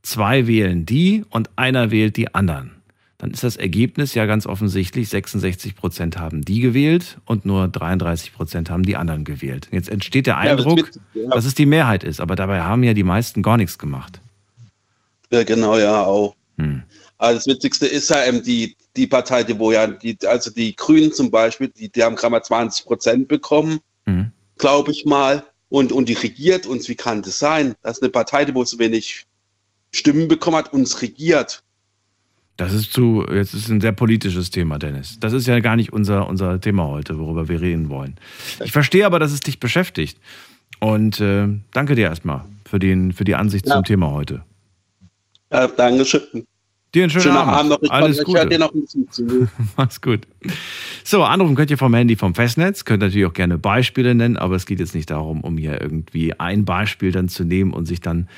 Zwei 0.02 0.46
wählen 0.46 0.86
die 0.86 1.24
und 1.30 1.50
einer 1.56 1.90
wählt 1.90 2.16
die 2.16 2.34
anderen. 2.34 2.70
Dann 3.18 3.30
ist 3.32 3.44
das 3.44 3.56
Ergebnis 3.56 4.14
ja 4.14 4.26
ganz 4.26 4.46
offensichtlich, 4.46 5.08
66 5.08 5.76
Prozent 5.76 6.18
haben 6.18 6.42
die 6.42 6.60
gewählt 6.60 7.18
und 7.24 7.44
nur 7.46 7.68
33 7.68 8.32
Prozent 8.32 8.70
haben 8.70 8.84
die 8.84 8.96
anderen 8.96 9.24
gewählt. 9.24 9.68
Jetzt 9.72 9.88
entsteht 9.88 10.26
der 10.26 10.34
Ja, 10.34 10.56
das 10.56 10.64
Eindruck, 10.66 10.76
wird- 10.78 11.00
ja. 11.14 11.30
dass 11.30 11.44
es 11.44 11.54
die 11.54 11.66
Mehrheit 11.66 12.02
ist, 12.04 12.20
aber 12.20 12.34
dabei 12.36 12.62
haben 12.62 12.82
ja 12.84 12.94
die 12.94 13.04
meisten 13.04 13.42
gar 13.42 13.56
nichts 13.56 13.78
gemacht. 13.78 14.20
Ja, 15.30 15.42
genau, 15.44 15.78
ja, 15.78 16.02
auch. 16.04 16.34
Hm. 16.58 16.82
Aber 17.18 17.34
das 17.34 17.46
Witzigste 17.46 17.86
ist 17.86 18.10
ja 18.10 18.24
eben 18.26 18.42
die, 18.42 18.76
die 18.96 19.06
Partei, 19.06 19.42
die 19.44 19.58
wo 19.58 19.72
ja, 19.72 19.86
die, 19.86 20.16
also 20.26 20.50
die 20.50 20.74
Grünen 20.76 21.12
zum 21.12 21.30
Beispiel, 21.30 21.68
die, 21.68 21.88
die 21.90 22.02
haben 22.02 22.16
gerade 22.16 22.32
mal 22.32 22.42
20 22.42 22.84
Prozent 22.86 23.28
bekommen, 23.28 23.80
Mhm. 24.06 24.32
glaube 24.58 24.90
ich 24.90 25.04
mal. 25.04 25.44
Und, 25.68 25.92
und 25.92 26.08
die 26.08 26.12
regiert 26.14 26.66
uns, 26.66 26.88
wie 26.88 26.94
kann 26.96 27.22
das 27.22 27.38
sein? 27.38 27.74
Das 27.82 27.96
ist 27.98 28.02
eine 28.02 28.10
Partei, 28.10 28.44
die 28.44 28.54
wo 28.54 28.62
so 28.64 28.78
wenig 28.78 29.26
Stimmen 29.94 30.28
bekommen 30.28 30.56
hat, 30.56 30.72
uns 30.72 31.00
regiert. 31.02 31.62
Das 32.58 32.74
ist 32.74 32.92
zu, 32.92 33.24
jetzt 33.32 33.54
ist 33.54 33.68
ein 33.68 33.80
sehr 33.80 33.92
politisches 33.92 34.50
Thema, 34.50 34.78
Dennis. 34.78 35.16
Das 35.20 35.32
ist 35.32 35.46
ja 35.46 35.58
gar 35.60 35.76
nicht 35.76 35.92
unser, 35.92 36.28
unser 36.28 36.60
Thema 36.60 36.88
heute, 36.88 37.18
worüber 37.18 37.48
wir 37.48 37.60
reden 37.62 37.88
wollen. 37.88 38.16
Ich 38.62 38.72
verstehe 38.72 39.06
aber, 39.06 39.18
dass 39.18 39.32
es 39.32 39.40
dich 39.40 39.58
beschäftigt. 39.60 40.18
Und 40.80 41.20
äh, 41.20 41.48
danke 41.72 41.94
dir 41.94 42.08
erstmal 42.08 42.44
für, 42.68 42.78
den, 42.78 43.12
für 43.12 43.24
die 43.24 43.34
Ansicht 43.36 43.66
Ja. 43.66 43.74
zum 43.76 43.84
Thema 43.84 44.10
heute. 44.10 44.44
Ja, 45.50 45.66
Dankeschön. 45.68 46.44
Dir 46.94 47.04
einen 47.04 47.10
schönen 47.10 47.22
Schönen 47.22 47.36
Abend. 47.36 47.54
Abend 47.54 47.70
noch. 47.70 47.82
Ich, 47.82 47.90
Alles 47.90 48.20
ich 48.20 48.26
höre 48.26 48.46
dir 48.46 48.58
Gute. 48.58 48.58
noch 48.58 48.74
ein 48.74 48.80
bisschen 48.82 49.10
zu. 49.10 49.48
Mach's 49.76 50.00
gut. 50.00 50.26
So, 51.04 51.22
anrufen 51.22 51.54
könnt 51.54 51.70
ihr 51.70 51.78
vom 51.78 51.94
Handy 51.94 52.16
vom 52.16 52.34
Festnetz. 52.34 52.84
Könnt 52.84 53.02
natürlich 53.02 53.26
auch 53.26 53.32
gerne 53.32 53.56
Beispiele 53.56 54.14
nennen, 54.14 54.36
aber 54.36 54.56
es 54.56 54.66
geht 54.66 54.78
jetzt 54.78 54.94
nicht 54.94 55.10
darum, 55.10 55.40
um 55.40 55.56
hier 55.56 55.80
irgendwie 55.80 56.38
ein 56.38 56.64
Beispiel 56.64 57.10
dann 57.12 57.28
zu 57.28 57.44
nehmen 57.44 57.72
und 57.72 57.86
sich 57.86 58.00
dann 58.00 58.28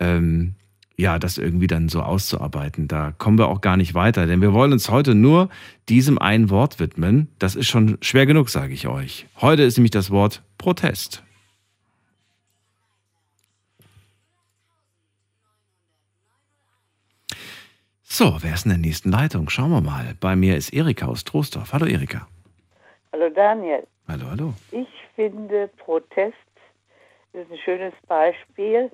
ähm, 0.00 0.54
ja, 0.96 1.18
das 1.18 1.38
irgendwie 1.38 1.66
dann 1.66 1.88
so 1.88 2.02
auszuarbeiten. 2.02 2.88
Da 2.88 3.12
kommen 3.12 3.38
wir 3.38 3.48
auch 3.48 3.60
gar 3.60 3.76
nicht 3.76 3.94
weiter, 3.94 4.26
denn 4.26 4.40
wir 4.40 4.52
wollen 4.52 4.72
uns 4.72 4.90
heute 4.90 5.14
nur 5.14 5.48
diesem 5.88 6.18
einen 6.18 6.50
Wort 6.50 6.78
widmen. 6.78 7.28
Das 7.38 7.56
ist 7.56 7.68
schon 7.68 7.98
schwer 8.00 8.26
genug, 8.26 8.48
sage 8.48 8.74
ich 8.74 8.86
euch. 8.86 9.26
Heute 9.40 9.62
ist 9.62 9.76
nämlich 9.76 9.90
das 9.90 10.10
Wort 10.10 10.42
Protest. 10.58 11.22
So, 18.16 18.36
wer 18.42 18.54
ist 18.54 18.64
in 18.64 18.70
der 18.70 18.78
nächsten 18.78 19.10
Leitung? 19.10 19.48
Schauen 19.48 19.72
wir 19.72 19.80
mal. 19.80 20.14
Bei 20.20 20.36
mir 20.36 20.56
ist 20.56 20.72
Erika 20.72 21.06
aus 21.06 21.24
Troisdorf. 21.24 21.72
Hallo 21.72 21.84
Erika. 21.84 22.28
Hallo 23.12 23.28
Daniel. 23.28 23.84
Hallo, 24.06 24.26
hallo. 24.30 24.54
Ich 24.70 24.86
finde, 25.16 25.68
Protest 25.78 26.36
ist 27.32 27.50
ein 27.50 27.58
schönes 27.58 27.92
Beispiel, 28.06 28.88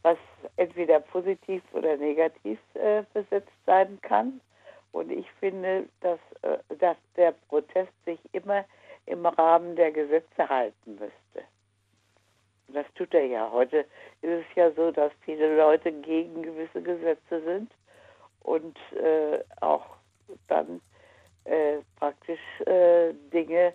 was 0.00 0.16
entweder 0.56 1.00
positiv 1.00 1.62
oder 1.74 1.98
negativ 1.98 2.58
äh, 2.72 3.02
besetzt 3.12 3.52
sein 3.66 3.98
kann. 4.00 4.40
Und 4.92 5.12
ich 5.12 5.26
finde, 5.38 5.84
dass, 6.00 6.18
äh, 6.40 6.56
dass 6.78 6.96
der 7.18 7.34
Protest 7.50 7.92
sich 8.06 8.20
immer 8.32 8.64
im 9.04 9.26
Rahmen 9.26 9.76
der 9.76 9.92
Gesetze 9.92 10.48
halten 10.48 10.92
müsste. 10.92 11.46
Und 12.68 12.76
das 12.76 12.86
tut 12.94 13.12
er 13.12 13.26
ja. 13.26 13.50
Heute 13.52 13.80
ist 14.22 14.30
es 14.30 14.56
ja 14.56 14.70
so, 14.70 14.90
dass 14.90 15.12
viele 15.26 15.58
Leute 15.58 15.92
gegen 15.92 16.40
gewisse 16.40 16.80
Gesetze 16.80 17.42
sind 17.44 17.70
und 18.42 18.76
äh, 18.92 19.40
auch 19.60 19.86
dann 20.48 20.80
äh, 21.44 21.78
praktisch 21.96 22.40
äh, 22.66 23.12
Dinge 23.32 23.74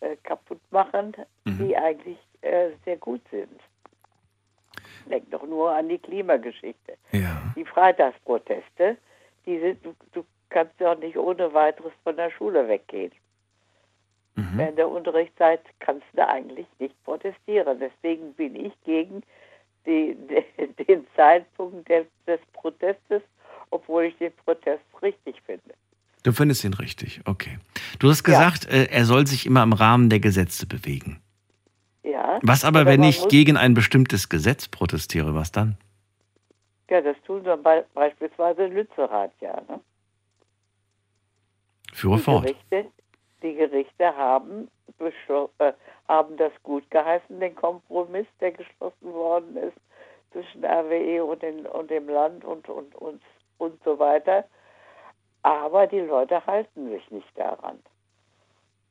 äh, 0.00 0.16
kaputt 0.22 0.60
machen, 0.70 1.14
die 1.44 1.76
eigentlich 1.76 2.18
äh, 2.40 2.70
sehr 2.84 2.96
gut 2.96 3.22
sind. 3.30 3.60
Denk 5.10 5.30
doch 5.30 5.46
nur 5.46 5.70
an 5.70 5.88
die 5.88 5.98
Klimageschichte. 5.98 6.94
Ja. 7.12 7.42
Die 7.56 7.64
Freitagsproteste, 7.64 8.96
die 9.46 9.60
sind, 9.60 9.84
du, 9.84 9.94
du 10.12 10.24
kannst 10.48 10.78
ja 10.80 10.92
auch 10.92 10.98
nicht 10.98 11.16
ohne 11.16 11.52
weiteres 11.52 11.92
von 12.02 12.16
der 12.16 12.30
Schule 12.30 12.66
weggehen. 12.68 13.12
Während 14.56 14.78
der 14.78 14.88
Unterrichtszeit 14.88 15.62
kannst 15.80 16.06
du 16.12 16.26
eigentlich 16.26 16.66
nicht 16.78 16.94
protestieren. 17.04 17.78
Deswegen 17.78 18.32
bin 18.34 18.54
ich 18.56 18.72
gegen 18.84 19.22
die, 19.86 20.14
de, 20.14 20.44
den 20.88 21.06
Zeitpunkt 21.16 21.88
des, 21.88 22.06
des 22.26 22.40
Protestes, 22.52 23.22
obwohl 23.70 24.04
ich 24.04 24.16
den 24.18 24.32
Protest 24.44 24.84
richtig 25.02 25.36
finde. 25.46 25.74
Du 26.22 26.32
findest 26.32 26.64
ihn 26.64 26.74
richtig, 26.74 27.20
okay. 27.26 27.58
Du 27.98 28.08
hast 28.08 28.24
gesagt, 28.24 28.66
äh, 28.66 28.86
er 28.90 29.04
soll 29.04 29.26
sich 29.26 29.44
immer 29.44 29.62
im 29.62 29.74
Rahmen 29.74 30.08
der 30.08 30.20
Gesetze 30.20 30.66
bewegen. 30.66 31.20
Ja. 32.02 32.38
Was 32.42 32.64
aber, 32.64 32.86
wenn 32.86 33.02
ich 33.02 33.28
gegen 33.28 33.56
ein 33.56 33.74
bestimmtes 33.74 34.28
Gesetz 34.28 34.68
protestiere, 34.68 35.34
was 35.34 35.52
dann? 35.52 35.76
Ja, 36.90 37.00
das 37.00 37.16
tun 37.26 37.42
so 37.44 37.56
be 37.56 37.84
beispielsweise 37.94 38.66
Lützerath 38.66 39.32
ja. 39.40 39.60
Ne? 39.68 39.80
Führe 41.92 42.16
Die 42.16 42.22
fort. 42.22 42.44
Gerichte, 42.44 42.90
die 43.42 43.54
Gerichte 43.54 44.16
haben, 44.16 44.68
äh, 44.98 45.72
haben 46.08 46.36
das 46.36 46.52
gut 46.62 46.88
geheißen, 46.90 47.40
den 47.40 47.54
Kompromiss, 47.54 48.26
der 48.40 48.52
geschlossen 48.52 49.12
worden 49.12 49.56
ist 49.56 49.76
zwischen 50.32 50.64
RWE 50.64 51.24
und, 51.24 51.42
den, 51.42 51.66
und 51.66 51.90
dem 51.90 52.08
Land 52.08 52.44
und, 52.44 52.68
und, 52.68 52.94
und, 52.96 53.22
und 53.58 53.82
so 53.84 53.98
weiter. 53.98 54.44
Aber 55.42 55.86
die 55.86 56.00
Leute 56.00 56.44
halten 56.46 56.90
sich 56.90 57.10
nicht 57.10 57.38
daran. 57.38 57.78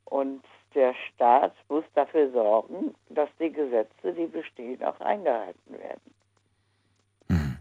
Und 0.06 0.44
der 0.76 0.94
Staat 1.08 1.54
muss 1.70 1.84
dafür 1.96 2.32
sorgen, 2.32 2.94
dass 3.10 3.30
die 3.40 3.52
Gesetze, 3.52 4.14
die 4.14 4.28
bestehen, 4.28 4.84
auch 4.84 5.00
eingehalten 5.00 5.74
werden. 5.74 6.14
Mhm. 7.28 7.58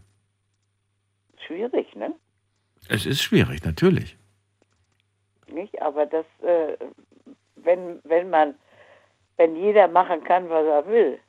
Schwierig, 1.45 1.95
ne? 1.95 2.13
Es 2.89 3.05
ist 3.05 3.21
schwierig, 3.21 3.63
natürlich. 3.63 4.17
nicht? 5.47 5.81
Aber 5.81 6.05
das, 6.05 6.25
äh, 6.41 6.77
wenn, 7.55 7.99
wenn 8.03 8.29
man, 8.29 8.55
wenn 9.37 9.55
jeder 9.55 9.87
machen 9.87 10.23
kann, 10.23 10.49
was 10.49 10.65
er 10.65 10.85
will, 10.87 11.19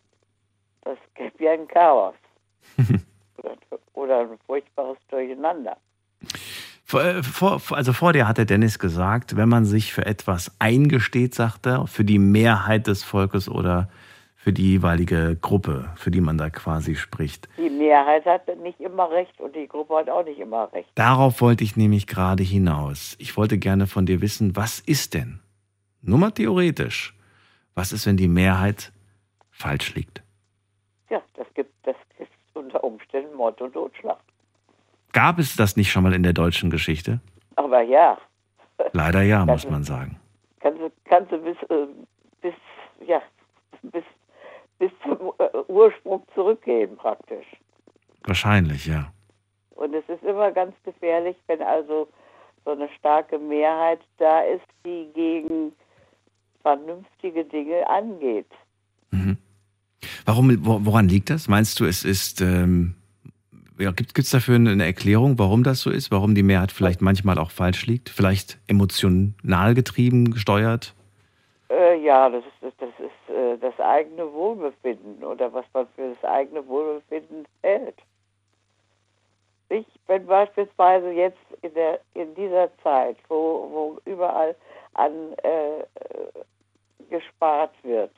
das 0.82 0.98
gäbe 1.14 1.44
ja 1.44 1.52
ein 1.52 1.68
Chaos. 1.68 2.14
oder, 3.38 3.56
oder 3.94 4.20
ein 4.20 4.38
furchtbares 4.46 4.98
Durcheinander. 5.08 5.76
Vor, 6.84 7.02
äh, 7.02 7.22
vor, 7.22 7.60
also 7.70 7.92
vor 7.92 8.12
dir 8.12 8.28
hat 8.28 8.38
der 8.38 8.44
Dennis 8.44 8.78
gesagt, 8.78 9.36
wenn 9.36 9.48
man 9.48 9.64
sich 9.64 9.92
für 9.92 10.04
etwas 10.04 10.52
eingesteht, 10.58 11.34
sagt 11.34 11.66
er, 11.66 11.86
für 11.86 12.04
die 12.04 12.18
Mehrheit 12.18 12.86
des 12.86 13.02
Volkes 13.02 13.48
oder 13.48 13.88
für 14.44 14.52
die 14.52 14.72
jeweilige 14.72 15.38
Gruppe, 15.40 15.90
für 15.96 16.10
die 16.10 16.20
man 16.20 16.36
da 16.36 16.50
quasi 16.50 16.96
spricht. 16.96 17.48
Die 17.56 17.70
Mehrheit 17.70 18.26
hat 18.26 18.46
nicht 18.58 18.78
immer 18.78 19.10
recht 19.10 19.40
und 19.40 19.56
die 19.56 19.66
Gruppe 19.66 19.96
hat 19.96 20.10
auch 20.10 20.22
nicht 20.22 20.38
immer 20.38 20.70
recht. 20.74 20.90
Darauf 20.94 21.40
wollte 21.40 21.64
ich 21.64 21.76
nämlich 21.76 22.06
gerade 22.06 22.42
hinaus. 22.42 23.16
Ich 23.18 23.38
wollte 23.38 23.56
gerne 23.56 23.86
von 23.86 24.04
dir 24.04 24.20
wissen, 24.20 24.54
was 24.54 24.80
ist 24.80 25.14
denn, 25.14 25.40
nur 26.02 26.18
mal 26.18 26.30
theoretisch, 26.30 27.16
was 27.74 27.92
ist, 27.92 28.06
wenn 28.06 28.18
die 28.18 28.28
Mehrheit 28.28 28.92
falsch 29.50 29.94
liegt? 29.94 30.22
Ja, 31.08 31.22
das 31.34 31.46
gibt, 31.54 31.72
unter 32.74 32.84
Umständen 32.84 33.34
Mord 33.36 33.60
und 33.60 33.72
Totschlag. 33.72 34.18
Gab 35.12 35.38
es 35.38 35.56
das 35.56 35.76
nicht 35.76 35.92
schon 35.92 36.02
mal 36.02 36.12
in 36.14 36.22
der 36.22 36.32
deutschen 36.32 36.70
Geschichte? 36.70 37.20
Aber 37.56 37.82
ja, 37.82 38.18
Leider 38.92 39.22
ja, 39.22 39.46
muss 39.46 39.68
man 39.70 39.84
sagen. 39.84 40.18
kannst 40.58 40.80
du, 40.80 40.90
kannst 41.04 41.30
du 41.30 41.38
bis, 41.38 41.56
äh, 41.70 41.86
bis, 42.40 42.54
ja, 43.06 43.22
bis, 43.82 44.02
bis 44.80 44.90
zum 45.04 45.32
äh, 45.38 45.58
Ursprung 45.68 46.24
zurückgehen 46.34 46.96
praktisch. 46.96 47.46
Wahrscheinlich, 48.24 48.86
ja. 48.86 49.12
Und 49.76 49.94
es 49.94 50.04
ist 50.08 50.24
immer 50.24 50.50
ganz 50.50 50.74
gefährlich, 50.84 51.36
wenn 51.46 51.62
also 51.62 52.08
so 52.64 52.72
eine 52.72 52.88
starke 52.98 53.38
Mehrheit 53.38 54.00
da 54.18 54.40
ist, 54.40 54.66
die 54.84 55.08
gegen 55.14 55.72
vernünftige 56.62 57.44
Dinge 57.44 57.88
angeht. 57.88 58.50
Mhm. 59.12 59.36
Warum, 60.24 60.64
wo- 60.64 60.80
woran 60.84 61.08
liegt 61.08 61.30
das? 61.30 61.48
Meinst 61.48 61.80
du, 61.80 61.84
es 61.84 62.04
ist, 62.04 62.40
ähm, 62.40 62.94
ja, 63.78 63.90
gibt 63.90 64.18
es 64.18 64.30
dafür 64.30 64.56
eine 64.56 64.84
Erklärung, 64.84 65.38
warum 65.38 65.64
das 65.64 65.80
so 65.80 65.90
ist? 65.90 66.10
Warum 66.10 66.34
die 66.34 66.42
Mehrheit 66.42 66.72
vielleicht 66.72 67.02
manchmal 67.02 67.38
auch 67.38 67.50
falsch 67.50 67.86
liegt? 67.86 68.08
Vielleicht 68.08 68.58
emotional 68.68 69.74
getrieben, 69.74 70.30
gesteuert? 70.30 70.94
Äh, 71.70 71.98
ja, 72.02 72.28
das 72.30 72.44
ist, 72.62 72.74
das 72.80 72.90
ist 72.98 73.34
äh, 73.34 73.58
das 73.58 73.78
eigene 73.80 74.32
Wohlbefinden 74.32 75.24
oder 75.24 75.52
was 75.52 75.64
man 75.74 75.86
für 75.96 76.14
das 76.14 76.30
eigene 76.30 76.66
Wohlbefinden 76.66 77.46
hält. 77.62 77.96
Ich, 79.70 79.86
wenn 80.06 80.26
beispielsweise 80.26 81.10
jetzt 81.10 81.38
in, 81.62 81.74
der, 81.74 81.98
in 82.14 82.34
dieser 82.34 82.70
Zeit, 82.82 83.16
wo, 83.28 83.68
wo 83.72 83.98
überall 84.10 84.54
an 84.92 85.12
äh, 85.42 85.82
gespart 87.10 87.72
wird, 87.82 88.12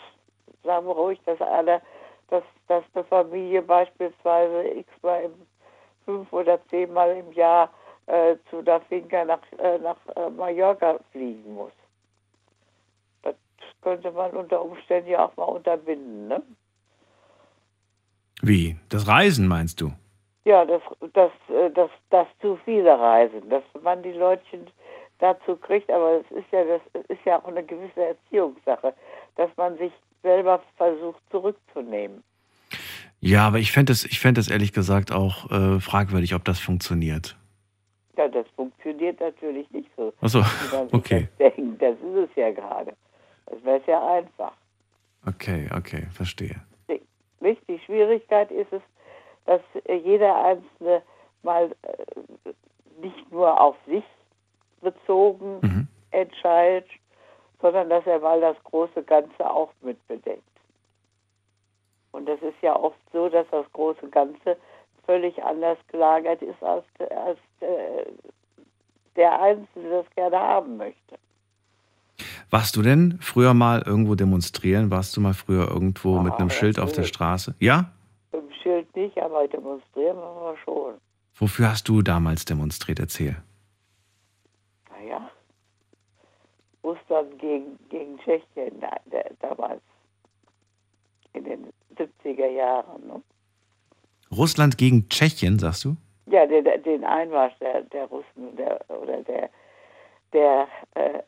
sagen 0.65 0.87
wir 0.87 0.93
ruhig, 0.95 1.21
dass 1.25 1.41
alle, 1.41 1.81
dass, 2.29 2.45
dass 2.69 2.85
eine 2.95 3.05
Familie 3.05 3.63
beispielsweise 3.63 4.69
x-mal 4.69 5.25
im, 5.25 5.35
fünf 6.05 6.33
oder 6.33 6.59
zehnmal 6.69 7.17
im 7.17 7.33
Jahr 7.33 7.71
äh, 8.07 8.37
zu 8.51 8.63
der 8.63 8.81
Finca 8.83 9.25
nach, 9.25 9.41
äh, 9.59 9.79
nach 9.79 9.97
äh, 10.15 10.31
Mallorca 10.31 10.99
fliegen 11.13 11.55
muss. 11.55 11.73
Das 13.23 13.35
könnte 13.83 14.11
man 14.13 14.31
unter 14.33 14.63
Umständen 14.63 15.11
ja 15.11 15.27
auch 15.27 15.37
mal 15.37 15.45
unterbinden, 15.45 16.29
ne? 16.29 16.43
Wie? 18.43 18.77
Das 18.91 19.09
Reisen 19.09 19.49
meinst 19.49 19.81
du? 19.81 19.93
Ja, 20.45 20.65
dass 20.65 20.83
das, 21.15 21.33
äh, 21.49 21.71
das, 21.71 21.91
das 22.11 22.27
zu 22.41 22.57
viele 22.65 22.99
reisen, 22.99 23.49
dass 23.49 23.65
man 23.83 24.03
die 24.03 24.13
Leutchen 24.13 24.67
dazu 25.19 25.57
kriegt, 25.57 25.91
aber 25.91 26.21
es 26.21 26.31
ist 26.31 26.51
ja 26.53 26.63
das 26.65 27.05
ist 27.09 27.25
ja 27.25 27.41
auch 27.41 27.47
eine 27.47 27.65
gewisse 27.65 28.05
Erziehungssache, 28.05 28.95
dass 29.37 29.51
man 29.57 29.77
sich 29.79 29.93
selber 30.27 30.61
versucht 30.77 31.23
zurückzunehmen. 31.31 32.23
Ja, 33.21 33.47
aber 33.47 33.59
ich 33.59 33.71
fände 33.73 33.93
es 33.93 34.05
ich 34.05 34.19
fänd 34.19 34.37
das 34.39 34.49
ehrlich 34.51 34.73
gesagt 34.73 35.13
auch 35.13 35.51
äh, 35.51 35.81
fragwürdig, 35.81 36.35
ob 36.35 36.45
das 36.45 36.59
funktioniert. 36.59 37.37
Ja, 38.19 38.27
das 38.29 38.47
funktioniert 38.57 39.21
natürlich 39.21 39.71
nicht 39.71 39.91
so, 39.97 40.13
Achso, 40.21 40.43
okay. 40.93 41.29
das 41.39 41.55
denkt. 41.55 41.81
Das 41.83 41.95
ist 41.95 42.31
es 42.31 42.37
ja 42.37 42.51
gerade. 42.51 42.93
Das 43.47 43.63
wäre 43.65 43.81
ja 43.87 44.15
einfach. 44.19 44.53
Okay, 45.27 45.69
okay, 45.77 46.07
verstehe. 46.13 46.57
Nicht? 47.41 47.61
Die 47.69 47.79
Schwierigkeit 47.85 48.51
ist 48.51 48.73
es, 48.73 48.83
dass 49.45 49.61
äh, 49.85 49.97
jeder 49.97 50.35
Einzelne 50.45 51.03
mal 51.43 51.71
äh, 51.83 52.51
nicht 53.01 53.31
nur 53.31 53.61
auf 53.61 53.77
sich 53.87 54.05
bezogen 54.81 55.59
Mhm. 55.63 55.89
entscheidet, 56.11 56.89
sondern 57.61 57.89
dass 57.89 58.07
er 58.07 58.21
mal 58.21 58.41
das 58.41 58.57
große 58.65 59.03
Ganze 59.03 59.49
auch 59.49 59.73
mit 59.83 60.05
bedenkt. 60.07 60.43
Und 62.13 62.27
das 62.27 62.41
ist 62.41 62.61
ja 62.63 62.75
oft 62.75 62.99
so, 63.13 63.29
dass 63.29 63.47
das 63.51 63.67
große 63.73 64.09
Ganze 64.09 64.57
völlig 65.05 65.43
anders 65.43 65.79
gelagert 65.89 66.43
ist, 66.43 66.63
als, 66.63 66.85
als 66.99 67.39
äh, 67.61 68.07
der 69.17 69.41
Einzelne 69.41 69.91
das 69.91 70.07
gerne 70.15 70.39
haben 70.39 70.77
möchte. 70.77 71.17
Warst 72.51 72.77
du 72.77 72.83
denn 72.83 73.19
früher 73.21 73.55
mal 73.55 73.83
irgendwo 73.85 74.15
demonstrieren? 74.15 74.91
Warst 74.91 75.17
du 75.17 75.21
mal 75.21 75.35
früher 75.35 75.69
irgendwo 75.69 76.21
mit 76.21 76.35
einem 76.35 76.51
Schild 76.51 76.79
auf 76.79 76.93
der. 76.93 77.05
Straße? 77.05 77.55
Ja? 77.59 77.93
Im 78.33 78.51
Schild 78.63 78.95
nicht, 78.97 79.19
aber 79.19 79.47
demonstrieren 79.49 80.17
wir 80.17 80.35
mal 80.41 80.57
schon. 80.65 80.95
Wofür 81.35 81.71
hast 81.71 81.89
du 81.89 82.03
damals 82.03 82.45
demonstriert? 82.45 82.99
Erzähl. 82.99 83.37
Naja, 84.91 85.29
Russland 86.87 87.37
gegen, 87.41 87.79
gegen 87.89 88.17
Tschechien 88.19 88.81
da, 88.81 88.97
da, 89.07 89.23
damals 89.41 89.83
in 91.33 91.45
den 91.45 91.67
70er 91.97 92.47
Jahren. 92.47 93.07
Ne? 93.09 93.23
Russland 94.31 94.79
gegen 94.79 95.09
Tschechien, 95.09 95.59
sagst 95.59 95.85
du? 95.85 95.97
Ja, 96.27 96.47
den, 96.47 96.65
den 96.85 97.05
Einmarsch 97.05 97.55
der, 97.61 97.83
der 97.83 98.05
Russen 98.07 98.57
der, 98.57 98.81
oder 98.89 99.23
der, 99.23 99.51
der 100.33 100.69
äh, 100.95 101.23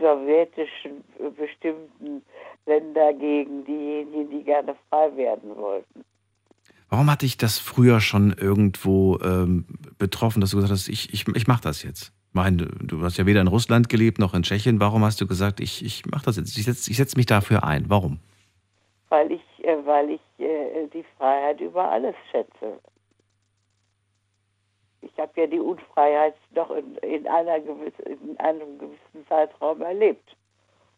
sowjetischen 0.00 1.04
bestimmten 1.36 2.22
Länder 2.66 3.12
gegen 3.12 3.64
diejenigen, 3.64 4.30
die 4.30 4.42
gerne 4.42 4.74
frei 4.88 5.16
werden 5.16 5.56
wollten. 5.56 6.04
Warum 6.88 7.10
hatte 7.10 7.26
ich 7.26 7.36
das 7.36 7.58
früher 7.58 8.00
schon 8.00 8.32
irgendwo 8.32 9.18
ähm, 9.20 9.66
betroffen, 9.98 10.40
dass 10.40 10.50
du 10.50 10.56
gesagt 10.56 10.72
hast, 10.72 10.88
ich, 10.88 11.12
ich, 11.12 11.26
ich 11.28 11.46
mache 11.46 11.62
das 11.62 11.82
jetzt? 11.82 12.12
Meine, 12.36 12.68
du 12.82 13.00
hast 13.00 13.16
ja 13.16 13.24
weder 13.24 13.40
in 13.40 13.46
Russland 13.46 13.88
gelebt 13.88 14.18
noch 14.18 14.34
in 14.34 14.42
Tschechien. 14.42 14.78
Warum 14.78 15.02
hast 15.02 15.18
du 15.22 15.26
gesagt, 15.26 15.58
ich, 15.58 15.82
ich 15.82 16.04
mache 16.04 16.26
das 16.26 16.36
jetzt? 16.36 16.58
Ich 16.58 16.66
setze 16.66 16.92
setz 16.92 17.16
mich 17.16 17.24
dafür 17.24 17.64
ein. 17.64 17.86
Warum? 17.88 18.18
Weil 19.08 19.32
ich, 19.32 19.64
äh, 19.64 19.78
weil 19.86 20.10
ich 20.10 20.20
äh, 20.38 20.86
die 20.92 21.02
Freiheit 21.16 21.62
über 21.62 21.90
alles 21.90 22.14
schätze. 22.30 22.78
Ich 25.00 25.18
habe 25.18 25.32
ja 25.40 25.46
die 25.46 25.58
Unfreiheit 25.58 26.34
doch 26.54 26.70
in, 26.72 26.96
in, 26.96 27.26
einer 27.26 27.58
gewiss, 27.58 27.94
in 28.04 28.38
einem 28.38 28.78
gewissen 28.80 29.26
Zeitraum 29.30 29.80
erlebt 29.80 30.36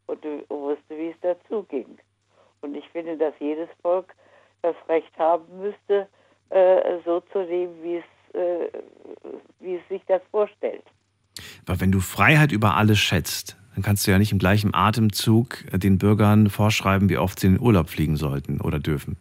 und 0.09 0.25
wusste, 0.49 0.99
wie 0.99 1.11
es 1.11 1.21
dazu 1.21 1.63
ging. 1.69 2.01
Und 2.63 2.75
ich 2.75 2.89
finde, 2.89 3.17
dass 3.17 3.35
jedes 3.39 3.69
Volk 3.81 4.13
das 4.63 4.75
Recht 4.89 5.17
haben 5.17 5.47
müsste, 5.61 6.09
äh, 6.51 6.99
so 7.05 7.21
zu 7.33 7.43
leben, 7.43 7.81
wie 7.85 7.99
es, 7.99 8.05
wie 9.61 9.77
es 9.77 9.89
sich 9.89 10.03
das 10.07 10.21
vorstellt. 10.33 10.85
Weil 11.67 11.81
wenn 11.81 11.93
du 11.93 12.01
Freiheit 12.01 12.53
über 12.53 12.77
alles 12.77 12.99
schätzt, 12.99 13.57
dann 13.75 13.83
kannst 13.83 14.07
du 14.07 14.11
ja 14.11 14.19
nicht 14.19 14.33
im 14.33 14.39
gleichen 14.39 14.75
Atemzug 14.75 15.65
äh, 15.73 15.79
den 15.79 15.99
Bürgern 15.99 16.51
vorschreiben, 16.51 17.09
wie 17.09 17.19
oft 17.19 17.39
sie 17.39 17.47
in 17.47 17.55
den 17.55 17.63
Urlaub 17.63 17.89
fliegen 17.89 18.17
sollten 18.17 18.61
oder 18.61 18.81
dürfen. 18.81 19.17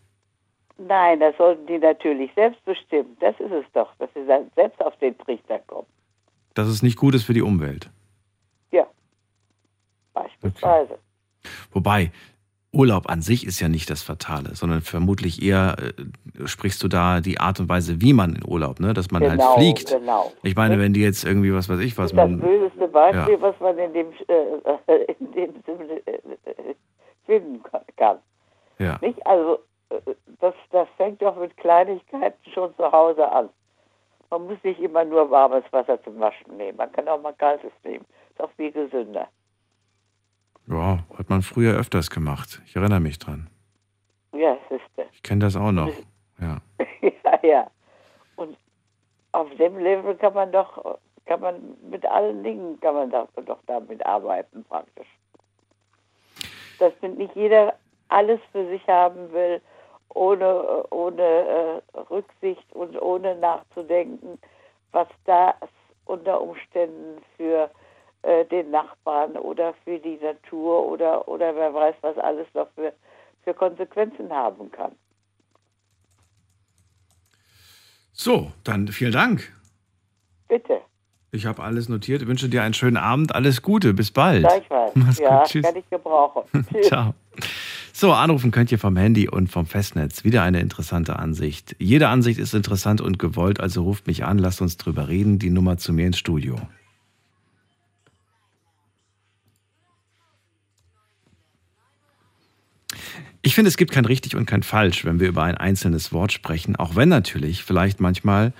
Nein, 0.80 1.20
das 1.20 1.36
sollten 1.38 1.66
die 1.68 1.78
natürlich 1.80 2.32
selbst 2.36 2.64
bestimmen. 2.66 3.18
Das 3.20 3.40
ist 3.40 3.52
es 3.52 3.66
doch, 3.74 3.94
dass 4.00 4.10
sie 4.14 4.26
selbst 4.56 4.80
auf 4.82 4.98
den 4.98 5.18
Trichter 5.18 5.60
kommen. 5.68 5.88
Dass 6.54 6.68
es 6.68 6.84
nicht 6.84 6.98
gut 6.98 7.16
ist 7.16 7.24
für 7.24 7.34
die 7.34 7.42
Umwelt. 7.42 7.90
Ja, 8.72 8.86
beispielsweise. 10.14 11.00
Wobei, 11.72 12.12
Urlaub 12.74 13.10
an 13.10 13.22
sich 13.22 13.46
ist 13.46 13.60
ja 13.60 13.70
nicht 13.70 13.90
das 13.90 14.04
Fatale, 14.04 14.56
sondern 14.56 14.82
vermutlich 14.82 15.42
eher 15.42 15.78
äh, 15.80 16.48
sprichst 16.48 16.84
du 16.84 16.88
da 16.88 17.22
die 17.22 17.40
Art 17.40 17.60
und 17.60 17.70
Weise, 17.70 18.02
wie 18.02 18.14
man 18.14 18.36
in 18.36 18.46
Urlaub, 18.46 18.80
ne? 18.80 18.94
dass 18.94 19.10
man 19.10 19.24
genau, 19.24 19.56
halt 19.56 19.60
fliegt. 19.60 19.92
Genau. 19.92 20.32
Ich 20.44 20.56
meine, 20.56 20.78
wenn 20.80 20.94
die 20.94 21.02
jetzt 21.02 21.24
irgendwie, 21.24 21.54
was 21.54 21.70
weiß 21.70 21.80
ich, 21.80 21.98
was 21.98 22.12
das 22.12 22.12
ist 22.12 22.18
das 22.18 22.30
man. 22.30 22.40
böseste 22.40 22.88
Beispiel, 22.88 23.34
ja. 23.36 23.42
was 23.42 23.60
man 23.60 23.78
in 23.78 23.94
dem, 23.94 24.08
äh, 24.28 25.14
in 25.20 25.32
dem 25.32 25.54
äh, 25.68 25.96
äh, 26.16 26.76
finden 27.26 27.64
kann. 27.96 28.20
Ja. 28.80 28.98
Nicht? 29.02 29.26
Also, 29.26 29.60
äh, 29.90 30.14
das, 30.40 30.54
das 30.72 30.88
fängt 30.98 31.22
doch 31.22 31.38
mit 31.38 31.56
Kleinigkeiten 31.58 32.52
schon 32.54 32.76
zu 32.76 32.92
Hause 32.92 33.30
an. 33.32 33.50
Man 34.30 34.46
muss 34.46 34.58
nicht 34.64 34.80
immer 34.80 35.06
nur 35.06 35.32
warmes 35.32 35.64
Wasser 35.72 36.02
zum 36.04 36.20
Waschen 36.20 36.58
nehmen. 36.58 36.78
Man 36.78 36.92
kann 36.92 37.08
auch 37.08 37.22
mal 37.22 37.34
kaltes 37.34 37.72
nehmen. 37.84 38.06
Ist 38.32 38.42
auch 38.42 38.52
viel 38.58 38.72
gesünder. 38.72 39.30
Ja, 40.68 41.00
hat 41.18 41.30
man 41.30 41.42
früher 41.42 41.78
öfters 41.78 42.10
gemacht. 42.10 42.62
Ich 42.66 42.76
erinnere 42.76 43.00
mich 43.00 43.20
dran. 43.20 43.50
Ja, 44.34 44.58
das 44.70 44.80
ist 44.80 45.08
Ich 45.14 45.24
kenne 45.24 45.42
das 45.42 45.56
auch 45.56 45.72
noch. 45.72 45.92
Ja. 46.40 46.58
ja, 47.02 47.40
ja. 47.42 47.72
Und 48.36 48.58
auf 49.32 49.50
dem 49.56 49.78
Level 49.78 50.16
kann 50.16 50.34
man 50.34 50.52
doch, 50.52 51.00
kann 51.26 51.40
man 51.42 51.78
mit 51.90 52.06
allen 52.06 52.44
Dingen, 52.44 52.80
kann 52.80 52.96
man 52.96 53.10
doch, 53.10 53.28
doch 53.46 53.60
damit 53.66 54.06
arbeiten 54.06 54.64
praktisch. 54.66 55.08
Dass 56.80 56.94
nicht 57.02 57.36
jeder 57.36 57.74
alles 58.10 58.40
für 58.52 58.68
sich 58.68 58.86
haben 58.88 59.32
will, 59.32 59.62
ohne, 60.14 60.84
ohne 60.92 61.22
äh, 61.22 61.98
Rücksicht 62.10 62.72
und 62.74 63.00
ohne 63.02 63.36
nachzudenken, 63.36 64.40
was 64.92 65.08
das 65.26 65.56
unter 66.06 66.42
Umständen 66.42 67.22
für 67.36 67.70
äh, 68.24 68.46
den 68.46 68.72
Nachbarn 68.72 69.38
oder 69.38 69.74
für 69.84 70.00
die 70.00 70.18
Natur 70.18 70.86
oder, 70.88 71.28
oder 71.28 71.56
wer 71.56 71.74
weiß, 71.74 71.96
was 72.02 72.18
alles 72.18 72.48
noch 72.54 72.68
für, 72.76 72.94
für 73.44 73.54
Konsequenzen 73.54 74.32
haben 74.32 74.72
kann. 74.72 74.92
So, 78.12 78.52
dann 78.64 78.88
vielen 78.88 79.12
Dank. 79.12 79.54
Bitte. 80.48 80.82
Ich 81.32 81.46
habe 81.46 81.62
alles 81.62 81.90
notiert. 81.90 82.22
Ich 82.22 82.28
wünsche 82.28 82.50
dir 82.50 82.64
einen 82.64 82.74
schönen 82.74 82.98
Abend. 82.98 83.36
Alles 83.36 83.62
Gute. 83.62 83.94
Bis 83.94 84.12
bald. 84.12 84.42
Gleichfalls. 84.42 84.92
Mach's 84.96 85.20
ja, 85.20 85.40
gut. 85.40 85.50
Tschüss. 85.50 85.66
kann 85.66 85.76
ich 85.76 85.90
gebrauchen. 85.90 86.44
Ciao. 86.82 87.14
So, 87.94 88.14
anrufen 88.14 88.52
könnt 88.52 88.72
ihr 88.72 88.80
vom 88.80 88.96
Handy 88.96 89.28
und 89.28 89.52
vom 89.52 89.66
Festnetz. 89.66 90.24
Wieder 90.24 90.44
eine 90.44 90.62
interessante 90.62 91.18
Ansicht. 91.18 91.76
Jede 91.80 92.08
Ansicht 92.08 92.40
ist 92.40 92.54
interessant 92.54 93.02
und 93.02 93.20
gewollt, 93.20 93.60
also 93.60 93.84
ruft 93.84 94.08
mich 94.08 94.24
an, 94.24 94.38
lasst 94.38 94.62
uns 94.62 94.78
drüber 94.78 95.08
reden. 95.08 95.40
Die 95.40 95.50
Nummer 95.50 95.78
zu 95.78 95.94
mir 95.94 96.08
ins 96.08 96.18
Studio. 96.18 96.56
Ich 103.48 103.56
finde, 103.56 103.70
es 103.70 103.78
gibt 103.78 103.94
kein 103.94 104.04
richtig 104.04 104.36
und 104.36 104.46
kein 104.46 104.62
falsch, 104.62 105.06
wenn 105.06 105.22
wir 105.22 105.30
über 105.30 105.44
ein 105.44 105.56
einzelnes 105.56 106.12
Wort 106.12 106.34
sprechen, 106.34 106.76
auch 106.76 106.98
wenn 106.98 107.08
natürlich 107.08 107.64
vielleicht 107.64 108.02
manchmal 108.02 108.52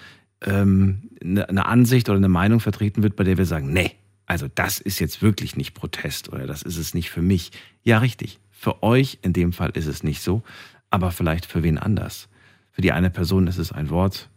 ähm, 0.46 1.10
eine, 1.22 1.50
eine 1.50 1.66
Ansicht 1.66 2.08
oder 2.08 2.16
eine 2.16 2.30
Meinung 2.30 2.62
vertreten 2.62 3.04
wird, 3.04 3.18
bei 3.18 3.26
der 3.26 3.38
wir 3.38 3.46
sagen, 3.46 3.74
nee, 3.74 3.92
also 4.28 4.48
das 4.56 4.80
ist 4.80 5.00
jetzt 5.00 5.22
wirklich 5.22 5.58
nicht 5.58 5.74
Protest 5.74 6.32
oder 6.32 6.48
das 6.48 6.62
ist 6.62 6.78
es 6.78 6.94
nicht 6.94 7.10
für 7.10 7.22
mich. 7.22 7.52
Ja, 7.84 7.98
richtig. 7.98 8.40
Für 8.50 8.82
euch 8.82 9.20
in 9.24 9.34
dem 9.34 9.52
Fall 9.52 9.72
ist 9.72 9.88
es 9.88 10.04
nicht 10.04 10.22
so, 10.22 10.42
aber 10.90 11.12
vielleicht 11.12 11.46
für 11.46 11.64
wen 11.64 11.78
anders. 11.78 12.30
Für 12.72 12.82
die 12.82 12.94
eine 12.94 13.10
Person 13.10 13.48
ist 13.48 13.58
es 13.58 13.74
ein 13.74 13.90
Wort 13.90 14.30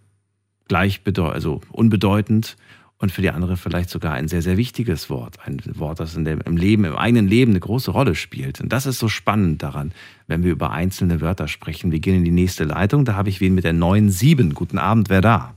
gleich 0.67 1.01
also 1.17 1.61
unbedeutend 1.71 2.57
und 3.01 3.11
für 3.11 3.23
die 3.23 3.31
andere 3.31 3.57
vielleicht 3.57 3.89
sogar 3.89 4.13
ein 4.13 4.29
sehr, 4.29 4.43
sehr 4.43 4.59
wichtiges 4.59 5.09
Wort. 5.09 5.39
Ein 5.47 5.63
Wort, 5.79 6.01
das 6.01 6.15
in 6.15 6.27
dem, 6.27 6.43
im 6.43 6.59
Leben, 6.59 6.85
im 6.85 6.97
eigenen 6.97 7.27
Leben 7.27 7.53
eine 7.53 7.61
große 7.61 7.91
Rolle 7.91 8.15
spielt. 8.15 8.61
Und 8.61 8.71
das 8.71 8.85
ist 8.85 8.99
so 8.99 9.09
spannend 9.09 9.63
daran, 9.63 9.93
wenn 10.27 10.45
wir 10.45 10.53
über 10.53 10.71
einzelne 10.71 11.23
Wörter 11.23 11.49
sprechen. 11.49 11.93
Wir 11.93 12.01
gehen 12.01 12.17
in 12.17 12.25
die 12.25 12.31
nächste 12.31 12.65
Leitung. 12.65 13.07
Da 13.07 13.15
habe 13.15 13.31
ich 13.31 13.41
wen 13.41 13.55
mit 13.55 13.65
der 13.65 13.73
9-7. 13.73 14.53
Guten 14.53 14.77
Abend, 14.77 15.09
wer 15.09 15.23
da? 15.23 15.55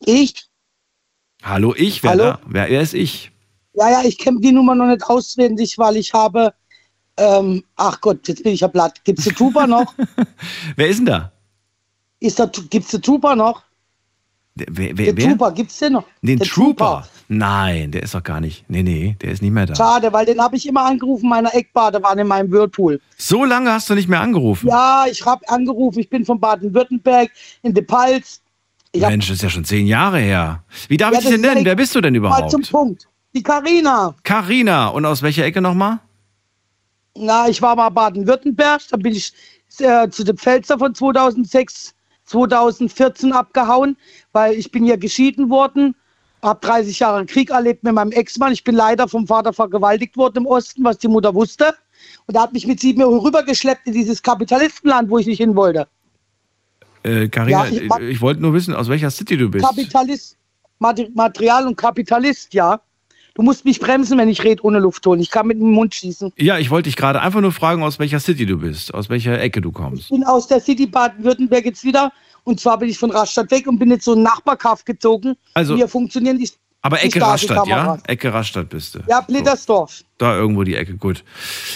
Ich? 0.00 0.46
Hallo, 1.42 1.74
ich, 1.76 2.02
wer 2.02 2.10
Hallo? 2.12 2.22
da? 2.24 2.40
Wer, 2.46 2.70
wer 2.70 2.80
ist 2.80 2.94
ich? 2.94 3.30
Ja, 3.74 3.90
ja, 3.90 4.02
ich 4.04 4.16
kenne 4.16 4.40
die 4.40 4.52
Nummer 4.52 4.74
noch 4.74 4.86
nicht 4.86 5.04
auswendig, 5.04 5.76
weil 5.76 5.96
ich 5.96 6.14
habe. 6.14 6.54
Ähm, 7.18 7.62
ach 7.76 8.00
Gott, 8.00 8.26
jetzt 8.26 8.42
bin 8.42 8.54
ich 8.54 8.60
ja 8.60 8.68
platt. 8.68 9.04
Gibt's 9.04 9.24
die 9.24 9.32
Trooper 9.32 9.66
noch? 9.66 9.92
Wer 10.76 10.88
ist 10.88 10.98
denn 10.98 11.06
da? 11.06 11.32
Ist 12.20 12.38
da, 12.38 12.46
gibt's 12.46 12.90
die 12.90 13.00
Trooper 13.00 13.36
noch? 13.36 13.67
Wer, 14.70 14.96
wer, 14.98 15.06
Der 15.06 15.16
wer? 15.16 15.28
Trooper, 15.30 15.52
gibt's 15.52 15.78
den 15.78 15.92
noch? 15.94 16.04
Den 16.22 16.38
Der 16.38 16.48
Trooper. 16.48 17.06
Nein, 17.28 17.90
der 17.92 18.02
ist 18.02 18.14
doch 18.14 18.22
gar 18.22 18.40
nicht. 18.40 18.64
Nee, 18.68 18.82
nee, 18.82 19.16
der 19.20 19.32
ist 19.32 19.42
nicht 19.42 19.52
mehr 19.52 19.66
da. 19.66 19.74
Schade, 19.74 20.12
weil 20.12 20.24
den 20.26 20.40
habe 20.40 20.56
ich 20.56 20.66
immer 20.66 20.84
angerufen, 20.84 21.28
meiner 21.28 21.54
Eckbadewanne 21.54 22.22
in 22.22 22.26
meinem 22.28 22.50
Whirlpool. 22.50 23.00
So 23.16 23.44
lange 23.44 23.70
hast 23.72 23.90
du 23.90 23.94
nicht 23.94 24.08
mehr 24.08 24.20
angerufen. 24.20 24.68
Ja, 24.68 25.04
ich 25.10 25.24
habe 25.24 25.46
angerufen, 25.48 25.98
ich 26.00 26.08
bin 26.08 26.24
von 26.24 26.40
Baden-Württemberg 26.40 27.30
in 27.62 27.74
De 27.74 27.84
Pals. 27.84 28.40
Mensch, 28.96 29.28
das 29.28 29.36
ist 29.36 29.42
ja 29.42 29.50
schon 29.50 29.64
zehn 29.66 29.86
Jahre 29.86 30.18
her. 30.18 30.64
Wie 30.88 30.96
darf 30.96 31.12
Ja, 31.12 31.18
ich 31.18 31.24
dich 31.26 31.34
denn 31.34 31.42
nennen? 31.42 31.64
Wer 31.64 31.76
bist 31.76 31.94
du 31.94 32.00
denn 32.00 32.14
Mal 32.14 32.18
überhaupt? 32.18 32.50
zum 32.50 32.62
Punkt. 32.62 33.06
Die 33.34 33.42
Karina. 33.42 34.14
Carina. 34.24 34.88
Und 34.88 35.04
aus 35.04 35.20
welcher 35.22 35.44
Ecke 35.44 35.60
nochmal? 35.60 35.98
Na, 37.14 37.48
ich 37.48 37.60
war 37.60 37.76
mal 37.76 37.90
Baden-Württemberg, 37.90 38.80
da 38.90 38.96
bin 38.96 39.12
ich 39.12 39.32
äh, 39.80 40.08
zu 40.08 40.24
dem 40.24 40.36
Pfälzer 40.38 40.78
von 40.78 40.94
2006, 40.94 41.94
2014 42.28 43.32
abgehauen, 43.32 43.96
weil 44.32 44.54
ich 44.54 44.70
bin 44.70 44.84
hier 44.84 44.96
geschieden 44.98 45.50
worden, 45.50 45.94
habe 46.42 46.60
30 46.64 46.98
Jahre 47.00 47.26
Krieg 47.26 47.50
erlebt 47.50 47.82
mit 47.82 47.92
meinem 47.94 48.12
Ex-Mann. 48.12 48.52
Ich 48.52 48.62
bin 48.64 48.74
leider 48.76 49.08
vom 49.08 49.26
Vater 49.26 49.52
vergewaltigt 49.52 50.16
worden 50.16 50.38
im 50.38 50.46
Osten, 50.46 50.84
was 50.84 50.98
die 50.98 51.08
Mutter 51.08 51.34
wusste. 51.34 51.74
Und 52.26 52.36
er 52.36 52.42
hat 52.42 52.52
mich 52.52 52.66
mit 52.66 52.78
sieben 52.78 53.00
Jahren 53.00 53.18
rübergeschleppt 53.18 53.86
in 53.88 53.92
dieses 53.92 54.22
Kapitalistenland, 54.22 55.10
wo 55.10 55.18
ich 55.18 55.26
nicht 55.26 55.38
hin 55.38 55.56
wollte. 55.56 55.88
Äh, 57.02 57.28
Carina, 57.28 57.64
Ja, 57.64 57.70
ich- 57.70 57.82
ich, 58.02 58.20
wollte 58.20 58.40
nur 58.40 58.52
wissen, 58.54 58.74
aus 58.74 58.88
welcher 58.88 59.10
City 59.10 59.36
du 59.36 59.48
bist. 59.50 59.64
Kapitalist, 59.64 60.36
Mate- 60.78 61.10
Material 61.14 61.66
und 61.66 61.76
Kapitalist, 61.76 62.54
ja. 62.54 62.80
Du 63.38 63.44
musst 63.44 63.64
mich 63.64 63.78
bremsen, 63.78 64.18
wenn 64.18 64.28
ich 64.28 64.42
rede 64.42 64.64
ohne 64.64 64.80
Luft 64.80 65.06
holen. 65.06 65.20
Ich 65.20 65.30
kann 65.30 65.46
mit 65.46 65.60
dem 65.60 65.70
Mund 65.70 65.94
schießen. 65.94 66.32
Ja, 66.36 66.58
ich 66.58 66.70
wollte 66.70 66.88
dich 66.88 66.96
gerade 66.96 67.20
einfach 67.22 67.40
nur 67.40 67.52
fragen, 67.52 67.84
aus 67.84 68.00
welcher 68.00 68.18
City 68.18 68.46
du 68.46 68.58
bist, 68.58 68.92
aus 68.92 69.08
welcher 69.10 69.40
Ecke 69.40 69.60
du 69.60 69.70
kommst. 69.70 70.02
Ich 70.02 70.08
bin 70.10 70.24
aus 70.24 70.48
der 70.48 70.58
City 70.60 70.86
Baden-Württemberg 70.88 71.64
jetzt 71.64 71.84
wieder. 71.84 72.10
Und 72.42 72.58
zwar 72.58 72.78
bin 72.78 72.88
ich 72.88 72.98
von 72.98 73.12
Rastatt 73.12 73.48
weg 73.52 73.68
und 73.68 73.78
bin 73.78 73.90
jetzt 73.92 74.04
so 74.06 74.14
ein 74.14 74.22
Nachbarkaff 74.22 74.84
gezogen. 74.84 75.36
Also- 75.54 75.76
Hier 75.76 75.86
funktionieren 75.86 76.36
die. 76.36 76.50
Aber 76.82 77.00
Ecke 77.02 77.20
Rastatt, 77.20 77.66
ja? 77.68 77.96
Ecke 78.08 78.32
Rastatt 78.34 78.68
bist 78.70 78.96
du. 78.96 79.00
Ja, 79.08 79.20
Blittersdorf. 79.20 80.02
Da 80.16 80.36
irgendwo 80.36 80.64
die 80.64 80.74
Ecke, 80.74 80.96
gut. 80.96 81.22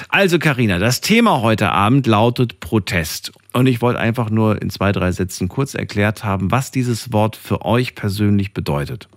Also 0.08 0.40
Karina, 0.40 0.78
das 0.80 1.00
Thema 1.00 1.42
heute 1.42 1.70
Abend 1.70 2.08
lautet 2.08 2.58
Protest. 2.58 3.30
Und 3.52 3.66
ich 3.66 3.80
wollte 3.82 4.00
einfach 4.00 4.30
nur 4.30 4.60
in 4.60 4.68
zwei, 4.70 4.90
drei 4.90 5.12
Sätzen 5.12 5.48
kurz 5.48 5.74
erklärt 5.74 6.24
haben, 6.24 6.50
was 6.50 6.72
dieses 6.72 7.12
Wort 7.12 7.36
für 7.36 7.64
euch 7.64 7.94
persönlich 7.94 8.52
bedeutet. 8.52 9.08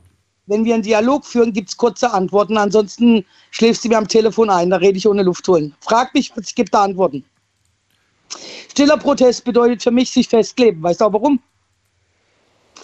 Wenn 0.48 0.64
wir 0.64 0.76
einen 0.76 0.84
Dialog 0.84 1.26
führen, 1.26 1.54
gibt 1.54 1.70
es 1.70 1.78
kurze 1.78 2.12
Antworten. 2.14 2.58
Ansonsten 2.58 3.26
schläfst 3.52 3.84
du 3.84 3.90
mir 3.90 3.98
am 3.98 4.08
Telefon 4.08 4.50
ein. 4.50 4.70
Da 4.70 4.78
rede 4.78 4.98
ich 4.98 5.08
ohne 5.08 5.24
Luft 5.24 5.48
holen. 5.48 5.74
Frag 5.82 6.14
mich, 6.14 6.32
ich 6.40 6.56
gebe 6.56 6.70
da 6.70 6.84
Antworten. 6.84 7.24
Stiller 8.70 8.98
Protest 8.98 9.44
bedeutet 9.44 9.82
für 9.82 9.92
mich 9.92 10.12
sich 10.12 10.28
festkleben. 10.28 10.84
Weißt 10.84 11.02
du 11.02 11.06
auch 11.06 11.14
warum? 11.14 11.40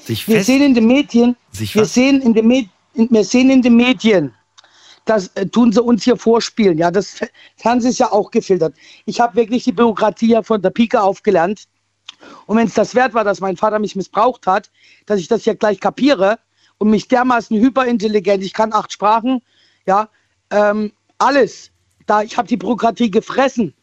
Sich 0.04 0.28
Wir 0.28 0.44
sehen 0.44 0.64
in 0.64 0.74
den 0.74 0.88
Medien, 0.88 1.36
wir 1.52 1.86
sehen 1.86 2.22
in 2.22 2.34
den, 2.34 2.48
Med 2.48 2.70
wir 2.94 3.24
sehen 3.24 3.50
in 3.50 3.62
den 3.62 3.76
Medien, 3.76 4.34
das 5.06 5.28
äh, 5.36 5.46
tun 5.46 5.72
sie 5.72 5.82
uns 5.82 6.04
hier 6.04 6.18
vorspielen. 6.18 6.78
Ja, 6.78 6.90
das 6.92 7.12
Fe- 7.12 7.30
Fernsehen 7.58 7.92
ist 7.92 8.00
ja 8.00 8.12
auch 8.12 8.32
gefiltert. 8.32 8.74
Ich 9.06 9.20
habe 9.20 9.36
wirklich 9.36 9.64
die 9.64 9.72
Bürokratie 9.72 10.30
ja 10.30 10.44
von 10.44 10.62
der 10.62 10.72
Pike 10.72 11.02
aufgelernt. 11.02 11.68
Und 12.46 12.58
wenn 12.58 12.68
es 12.68 12.74
das 12.74 12.96
wert 12.96 13.14
war, 13.14 13.24
dass 13.24 13.40
mein 13.40 13.58
Vater 13.58 13.80
mich 13.80 13.96
missbraucht 13.96 14.48
hat, 14.48 14.72
dass 15.06 15.20
ich 15.20 15.28
das 15.28 15.46
ja 15.46 15.54
gleich 15.54 15.80
kapiere 15.80 16.40
und 16.82 16.90
mich 16.90 17.08
dermaßen 17.08 17.58
hyperintelligent, 17.60 18.44
ich 18.44 18.54
kann 18.54 18.74
acht 18.74 18.92
Sprachen, 18.92 19.42
ja, 19.86 20.10
ähm, 20.50 20.92
alles. 21.20 21.72
Da, 22.08 22.24
ich 22.24 22.38
habe 22.38 22.48
die 22.48 22.58
Bürokratie 22.58 23.12
gefressen. 23.12 23.74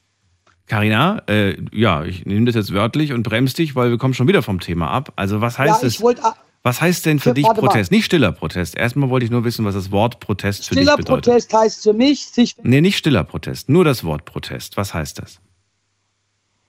Carina, 0.66 1.22
äh, 1.28 1.56
ja, 1.72 2.04
ich 2.04 2.26
nehme 2.26 2.46
das 2.46 2.56
jetzt 2.56 2.74
wörtlich 2.74 3.12
und 3.12 3.22
bremse 3.22 3.54
dich, 3.54 3.76
weil 3.76 3.90
wir 3.90 3.98
kommen 3.98 4.14
schon 4.14 4.28
wieder 4.28 4.42
vom 4.42 4.60
Thema 4.60 4.90
ab. 4.90 5.12
Also 5.16 5.40
was 5.40 5.58
heißt 5.58 5.82
ja, 5.82 5.86
es? 5.86 6.00
wollte 6.02 6.22
Was 6.62 6.80
heißt 6.80 7.06
denn 7.06 7.20
für 7.20 7.32
dich 7.32 7.44
warte 7.44 7.62
mal. 7.62 7.68
Protest? 7.68 7.92
Nicht 7.92 8.04
stiller 8.04 8.32
Protest. 8.32 8.76
Erstmal 8.76 9.08
wollte 9.08 9.24
ich 9.24 9.30
nur 9.30 9.44
wissen, 9.44 9.64
was 9.64 9.74
das 9.74 9.92
Wort 9.92 10.18
Protest 10.20 10.68
für 10.68 10.74
dich 10.74 10.82
stiller 10.82 10.96
bedeutet. 10.96 11.24
Protest 11.24 11.54
heißt 11.54 11.82
für 11.84 11.94
mich, 11.94 12.26
sich 12.26 12.56
Nee, 12.62 12.80
nicht 12.80 12.98
stiller 12.98 13.24
Protest, 13.24 13.68
nur 13.68 13.84
das 13.84 14.02
Wort 14.04 14.24
Protest. 14.24 14.76
Was 14.76 14.92
heißt 14.92 15.20
das? 15.20 15.40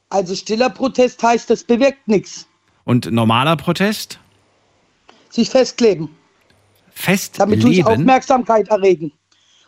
also 0.10 0.36
stiller 0.36 0.70
Protest 0.70 1.22
heißt, 1.22 1.50
das 1.50 1.64
bewirkt 1.64 2.08
nichts. 2.08 2.48
Und 2.84 3.12
normaler 3.12 3.56
Protest? 3.56 4.20
Sich 5.30 5.50
festkleben. 5.50 6.10
Damit 7.40 7.62
tue 7.62 7.72
ich? 7.72 7.86
Aufmerksamkeit 7.86 8.68
erregen. 8.70 9.12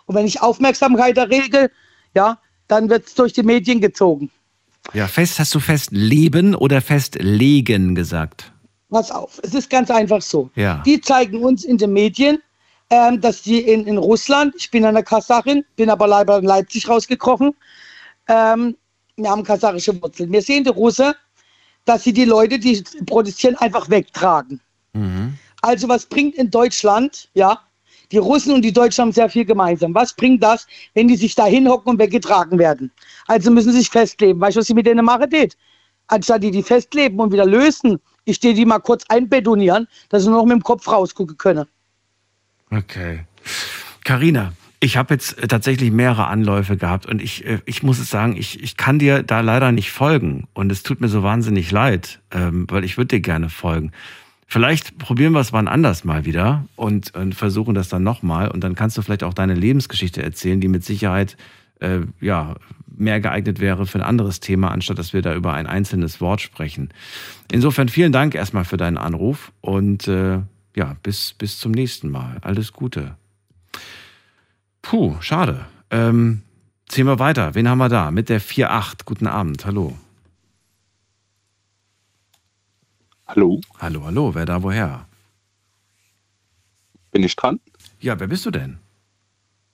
Und 0.05 0.15
wenn 0.15 0.25
ich 0.25 0.41
Aufmerksamkeit 0.41 1.17
errege, 1.17 1.71
ja, 2.13 2.37
dann 2.67 2.89
wird 2.89 3.07
es 3.07 3.15
durch 3.15 3.33
die 3.33 3.43
Medien 3.43 3.81
gezogen. 3.81 4.29
Ja, 4.93 5.07
fest, 5.07 5.39
hast 5.39 5.53
du 5.55 5.59
festleben 5.59 6.55
oder 6.55 6.81
festlegen 6.81 7.95
gesagt? 7.95 8.51
Pass 8.89 9.11
auf, 9.11 9.39
es 9.43 9.53
ist 9.53 9.69
ganz 9.69 9.89
einfach 9.89 10.21
so. 10.21 10.49
Ja. 10.55 10.81
Die 10.85 10.99
zeigen 10.99 11.43
uns 11.43 11.63
in 11.63 11.77
den 11.77 11.93
Medien, 11.93 12.39
ähm, 12.89 13.21
dass 13.21 13.41
die 13.41 13.59
in, 13.59 13.87
in 13.87 13.97
Russland, 13.97 14.53
ich 14.57 14.69
bin 14.69 14.83
eine 14.83 15.03
Kasachin, 15.03 15.63
bin 15.77 15.89
aber 15.89 16.07
leider 16.07 16.37
in 16.37 16.45
Leipzig 16.45 16.89
rausgekrochen, 16.89 17.55
ähm, 18.27 18.75
wir 19.15 19.29
haben 19.29 19.43
kasarische 19.43 20.01
Wurzeln. 20.01 20.31
Wir 20.31 20.41
sehen 20.41 20.63
die 20.63 20.71
Russe, 20.71 21.15
dass 21.85 22.03
sie 22.03 22.13
die 22.13 22.25
Leute, 22.25 22.59
die 22.59 22.83
protestieren, 23.05 23.55
einfach 23.57 23.89
wegtragen. 23.89 24.59
Mhm. 24.93 25.37
Also 25.61 25.87
was 25.87 26.05
bringt 26.05 26.35
in 26.35 26.49
Deutschland, 26.49 27.29
ja, 27.33 27.59
die 28.11 28.17
Russen 28.17 28.53
und 28.53 28.61
die 28.63 28.73
Deutschen 28.73 29.03
haben 29.03 29.11
sehr 29.11 29.29
viel 29.29 29.45
gemeinsam. 29.45 29.95
Was 29.95 30.13
bringt 30.13 30.43
das, 30.43 30.67
wenn 30.93 31.07
die 31.07 31.15
sich 31.15 31.33
da 31.35 31.45
hinhocken 31.45 31.93
und 31.93 31.99
weggetragen 31.99 32.59
werden? 32.59 32.91
Also 33.27 33.51
müssen 33.51 33.71
sie 33.71 33.79
sich 33.79 33.89
festleben. 33.89 34.41
Weißt 34.41 34.57
du, 34.57 34.59
was 34.59 34.69
ich 34.69 34.75
mit 34.75 34.85
denen 34.85 35.05
mache, 35.05 35.27
det? 35.27 35.55
Anstatt 36.07 36.43
die 36.43 36.51
die 36.51 36.63
festleben 36.63 37.19
und 37.19 37.31
wieder 37.31 37.45
lösen, 37.45 37.99
ich 38.25 38.35
stehe 38.35 38.53
die 38.53 38.65
mal 38.65 38.79
kurz 38.79 39.05
einbetonieren, 39.07 39.87
dass 40.09 40.23
sie 40.23 40.29
nur 40.29 40.39
noch 40.39 40.45
mit 40.45 40.55
dem 40.55 40.63
Kopf 40.63 40.87
rausgucken 40.87 41.37
können. 41.37 41.65
Okay. 42.69 43.25
Carina, 44.03 44.53
ich 44.81 44.97
habe 44.97 45.13
jetzt 45.13 45.37
äh, 45.37 45.47
tatsächlich 45.47 45.91
mehrere 45.91 46.27
Anläufe 46.27 46.75
gehabt 46.75 47.05
und 47.05 47.21
ich, 47.21 47.45
äh, 47.45 47.59
ich 47.65 47.83
muss 47.83 47.99
es 47.99 48.09
sagen, 48.09 48.35
ich, 48.35 48.61
ich 48.61 48.77
kann 48.77 48.99
dir 48.99 49.23
da 49.23 49.39
leider 49.41 49.71
nicht 49.71 49.91
folgen 49.91 50.47
und 50.53 50.71
es 50.71 50.83
tut 50.83 50.99
mir 50.99 51.07
so 51.07 51.23
wahnsinnig 51.23 51.71
leid, 51.71 52.19
ähm, 52.31 52.65
weil 52.69 52.83
ich 52.83 52.97
würde 52.97 53.15
dir 53.15 53.21
gerne 53.21 53.49
folgen. 53.49 53.91
Vielleicht 54.51 54.97
probieren 54.97 55.31
wir 55.31 55.39
es 55.39 55.53
wann 55.53 55.69
anders 55.69 56.03
mal 56.03 56.25
wieder 56.25 56.65
und, 56.75 57.15
und 57.15 57.35
versuchen 57.35 57.73
das 57.73 57.87
dann 57.87 58.03
nochmal 58.03 58.49
und 58.49 58.65
dann 58.65 58.75
kannst 58.75 58.97
du 58.97 59.01
vielleicht 59.01 59.23
auch 59.23 59.33
deine 59.33 59.53
Lebensgeschichte 59.53 60.21
erzählen, 60.21 60.59
die 60.59 60.67
mit 60.67 60.83
Sicherheit 60.83 61.37
äh, 61.79 61.99
ja, 62.19 62.55
mehr 62.85 63.21
geeignet 63.21 63.61
wäre 63.61 63.85
für 63.85 63.99
ein 63.99 64.03
anderes 64.03 64.41
Thema, 64.41 64.69
anstatt 64.71 64.99
dass 64.99 65.13
wir 65.13 65.21
da 65.21 65.33
über 65.35 65.53
ein 65.53 65.67
einzelnes 65.67 66.19
Wort 66.19 66.41
sprechen. 66.41 66.89
Insofern 67.49 67.87
vielen 67.87 68.11
Dank 68.11 68.35
erstmal 68.35 68.65
für 68.65 68.75
deinen 68.75 68.97
Anruf 68.97 69.53
und 69.61 70.09
äh, 70.09 70.39
ja, 70.75 70.97
bis, 71.01 71.31
bis 71.31 71.57
zum 71.57 71.71
nächsten 71.71 72.11
Mal. 72.11 72.39
Alles 72.41 72.73
Gute. 72.73 73.15
Puh, 74.81 75.15
schade. 75.21 75.65
Ähm, 75.91 76.41
ziehen 76.89 77.05
wir 77.07 77.19
weiter. 77.19 77.55
Wen 77.55 77.69
haben 77.69 77.77
wir 77.77 77.87
da? 77.87 78.11
Mit 78.11 78.27
der 78.27 78.41
4.8. 78.41 79.05
Guten 79.05 79.27
Abend. 79.27 79.65
Hallo. 79.65 79.97
Hallo. 83.33 83.61
Hallo, 83.79 84.03
hallo. 84.03 84.35
Wer 84.35 84.45
da 84.45 84.61
woher? 84.61 85.07
Bin 87.11 87.23
ich 87.23 87.35
dran? 87.35 87.59
Ja, 88.01 88.19
wer 88.19 88.27
bist 88.27 88.45
du 88.45 88.51
denn? 88.51 88.77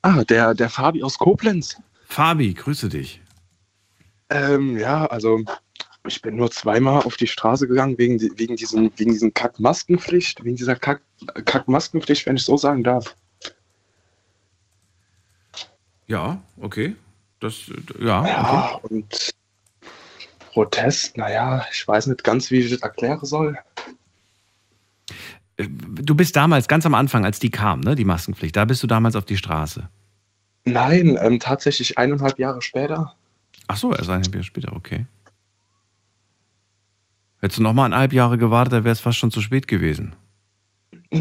Ah, 0.04 0.24
der, 0.24 0.54
der 0.54 0.70
Fabi 0.70 1.02
aus 1.04 1.18
Koblenz. 1.18 1.76
Fabi, 2.06 2.54
grüße 2.54 2.88
dich. 2.90 3.20
Ähm, 4.30 4.78
ja, 4.78 5.08
also 5.08 5.44
ich 6.06 6.22
bin 6.22 6.36
nur 6.36 6.52
zweimal 6.52 7.02
auf 7.02 7.18
die 7.18 7.26
Straße 7.28 7.68
gegangen 7.68 7.98
wegen, 7.98 8.20
wegen 8.38 8.56
diesen, 8.56 8.92
wegen 8.96 9.12
diesen 9.12 9.34
Kack-Maskenpflicht, 9.34 10.44
wegen 10.44 10.56
dieser 10.56 10.76
Kack- 10.76 11.02
Kack-Maskenpflicht, 11.46 12.28
wenn 12.28 12.36
ich 12.36 12.44
so 12.46 12.58
sagen 12.58 12.84
darf. 12.84 13.16
Ja, 16.06 16.42
okay. 16.62 16.96
Das, 17.40 17.72
ja, 18.00 18.26
Ja, 18.28 18.76
okay. 18.76 18.94
und 18.96 19.30
Protest, 20.58 21.16
naja, 21.18 21.68
ich 21.72 21.88
weiß 21.88 22.08
nicht 22.08 22.24
ganz, 22.24 22.50
wie 22.50 22.62
ich 22.62 22.72
das 22.72 22.82
erklären 22.82 23.24
soll. 23.24 23.60
Äh, 25.58 25.68
Du 25.70 26.16
bist 26.16 26.36
damals, 26.36 26.68
ganz 26.68 26.84
am 26.88 26.96
Anfang, 26.96 27.26
als 27.26 27.38
die 27.38 27.52
kam, 27.52 27.82
ne, 27.82 27.94
die 27.94 28.06
Maskenpflicht, 28.06 28.56
da 28.56 28.66
bist 28.66 28.82
du 28.82 28.88
damals 28.88 29.16
auf 29.16 29.26
die 29.26 29.38
Straße. 29.38 29.88
Nein, 30.66 31.16
ähm, 31.22 31.40
tatsächlich 31.40 32.00
eineinhalb 32.00 32.40
Jahre 32.40 32.64
später. 32.64 33.16
Ach 33.68 33.78
so, 33.78 33.92
erst 33.92 34.10
eineinhalb 34.10 34.34
Jahre 34.34 34.44
später, 34.44 34.74
okay. 34.76 35.06
Hättest 37.40 37.60
du 37.60 37.62
noch 37.62 37.74
mal 37.74 37.86
eineinhalb 37.86 38.14
Jahre 38.14 38.40
gewartet, 38.40 38.74
dann 38.74 38.84
wäre 38.84 38.94
es 38.94 39.00
fast 39.00 39.20
schon 39.20 39.30
zu 39.30 39.42
spät 39.42 39.68
gewesen. 39.68 40.16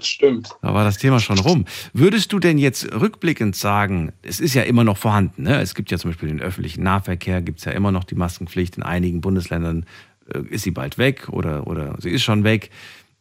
Das 0.00 0.08
stimmt. 0.08 0.48
Da 0.62 0.72
war 0.72 0.82
das 0.82 0.96
Thema 0.96 1.20
schon 1.20 1.38
rum. 1.38 1.66
Würdest 1.92 2.32
du 2.32 2.38
denn 2.38 2.56
jetzt 2.56 2.90
rückblickend 2.90 3.54
sagen, 3.54 4.12
es 4.22 4.40
ist 4.40 4.54
ja 4.54 4.62
immer 4.62 4.82
noch 4.82 4.96
vorhanden, 4.96 5.42
ne? 5.42 5.60
es 5.60 5.74
gibt 5.74 5.90
ja 5.90 5.98
zum 5.98 6.10
Beispiel 6.10 6.30
den 6.30 6.40
öffentlichen 6.40 6.82
Nahverkehr, 6.82 7.42
gibt 7.42 7.58
es 7.58 7.66
ja 7.66 7.72
immer 7.72 7.92
noch 7.92 8.04
die 8.04 8.14
Maskenpflicht, 8.14 8.78
in 8.78 8.82
einigen 8.82 9.20
Bundesländern 9.20 9.84
äh, 10.32 10.40
ist 10.48 10.62
sie 10.62 10.70
bald 10.70 10.96
weg 10.96 11.28
oder, 11.28 11.66
oder 11.66 11.96
sie 12.00 12.08
ist 12.08 12.22
schon 12.22 12.44
weg. 12.44 12.70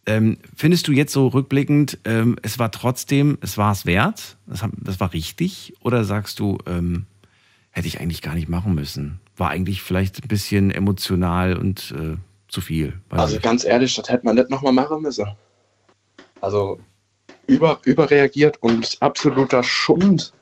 Ähm, 0.05 0.37
findest 0.55 0.87
du 0.87 0.93
jetzt 0.93 1.11
so 1.11 1.27
rückblickend, 1.27 1.97
ähm, 2.05 2.37
es 2.43 2.59
war 2.59 2.71
trotzdem, 2.71 3.37
es 3.41 3.57
war 3.57 3.73
es 3.73 3.85
wert, 3.85 4.37
das, 4.47 4.63
das 4.77 5.01
war 5.01 5.11
richtig 5.11 5.73
oder 5.81 6.05
sagst 6.05 6.39
du, 6.39 6.59
ähm, 6.65 7.07
hätte 7.71 7.89
ich 7.89 7.99
eigentlich 7.99 8.21
gar 8.21 8.35
nicht 8.35 8.47
machen 8.47 8.73
müssen? 8.73 9.19
War 9.35 9.49
eigentlich 9.49 9.81
vielleicht 9.81 10.23
ein 10.23 10.29
bisschen 10.29 10.71
emotional 10.71 11.57
und 11.57 11.93
äh, 11.97 12.15
zu 12.47 12.61
viel. 12.61 12.93
Also 13.09 13.33
nicht. 13.33 13.43
ganz 13.43 13.65
ehrlich, 13.65 13.93
das 13.95 14.07
hätte 14.07 14.25
man 14.25 14.35
nicht 14.35 14.49
nochmal 14.49 14.71
machen 14.71 15.01
müssen. 15.01 15.27
Also 16.41 16.79
über, 17.47 17.79
überreagiert 17.85 18.57
und 18.61 18.97
absoluter 19.01 19.63
Schund. 19.63 20.33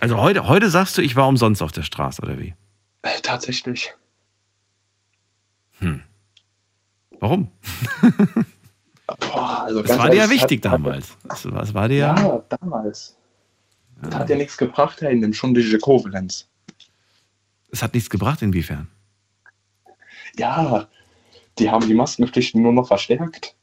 Also 0.00 0.16
heute, 0.18 0.46
heute 0.46 0.70
sagst 0.70 0.96
du, 0.96 1.02
ich 1.02 1.16
war 1.16 1.26
umsonst 1.28 1.62
auf 1.62 1.72
der 1.72 1.82
Straße, 1.82 2.22
oder 2.22 2.38
wie? 2.38 2.54
Äh, 3.02 3.20
tatsächlich. 3.22 3.94
Hm. 5.80 6.02
Warum? 7.20 7.50
Boah, 9.20 9.62
also 9.64 9.82
Das 9.82 9.98
war 9.98 10.10
dir 10.10 10.16
ja 10.18 10.30
wichtig 10.30 10.64
hat- 10.64 10.72
damals. 10.72 11.16
Das, 11.24 11.50
was 11.50 11.74
war 11.74 11.88
dir 11.88 11.96
ja? 11.98 12.16
Ja, 12.20 12.44
damals. 12.60 13.16
Das 14.02 14.14
hat 14.14 14.30
ja 14.30 14.36
nichts 14.36 14.56
gebracht, 14.56 15.00
hey, 15.00 15.12
in 15.12 15.20
dem 15.22 15.32
schundige 15.32 15.78
Kovalenz. 15.78 16.46
Es 17.72 17.82
hat 17.82 17.94
nichts 17.94 18.08
gebracht, 18.08 18.42
inwiefern? 18.42 18.88
Ja, 20.38 20.86
die 21.58 21.68
haben 21.70 21.86
die 21.88 21.94
Maskenpflichten 21.94 22.62
nur 22.62 22.72
noch 22.72 22.86
verstärkt. 22.86 23.56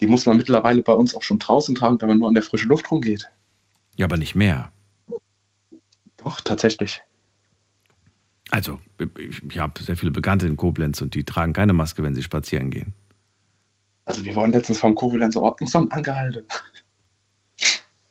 Die 0.00 0.06
muss 0.06 0.26
man 0.26 0.36
mittlerweile 0.36 0.82
bei 0.82 0.92
uns 0.92 1.14
auch 1.14 1.22
schon 1.22 1.38
draußen 1.38 1.74
tragen, 1.74 2.00
wenn 2.00 2.08
man 2.08 2.18
nur 2.18 2.28
an 2.28 2.34
der 2.34 2.42
frischen 2.42 2.68
Luft 2.68 2.90
rumgeht. 2.90 3.30
Ja, 3.96 4.06
aber 4.06 4.16
nicht 4.16 4.34
mehr. 4.34 4.72
Doch, 6.16 6.40
tatsächlich. 6.40 7.02
Also, 8.50 8.80
ich, 9.18 9.58
habe 9.58 9.82
sehr 9.82 9.96
viele 9.96 10.10
Bekannte 10.10 10.46
in 10.46 10.56
Koblenz 10.56 11.00
und 11.00 11.14
die 11.14 11.24
tragen 11.24 11.52
keine 11.52 11.72
Maske, 11.72 12.02
wenn 12.02 12.14
sie 12.14 12.22
spazieren 12.22 12.70
gehen. 12.70 12.94
Also 14.06 14.24
wir 14.24 14.34
wurden 14.34 14.52
letztens 14.52 14.80
vom 14.80 14.94
Kovalenzer 14.94 15.40
Ordnungsamt 15.40 15.92
angehalten. 15.92 16.44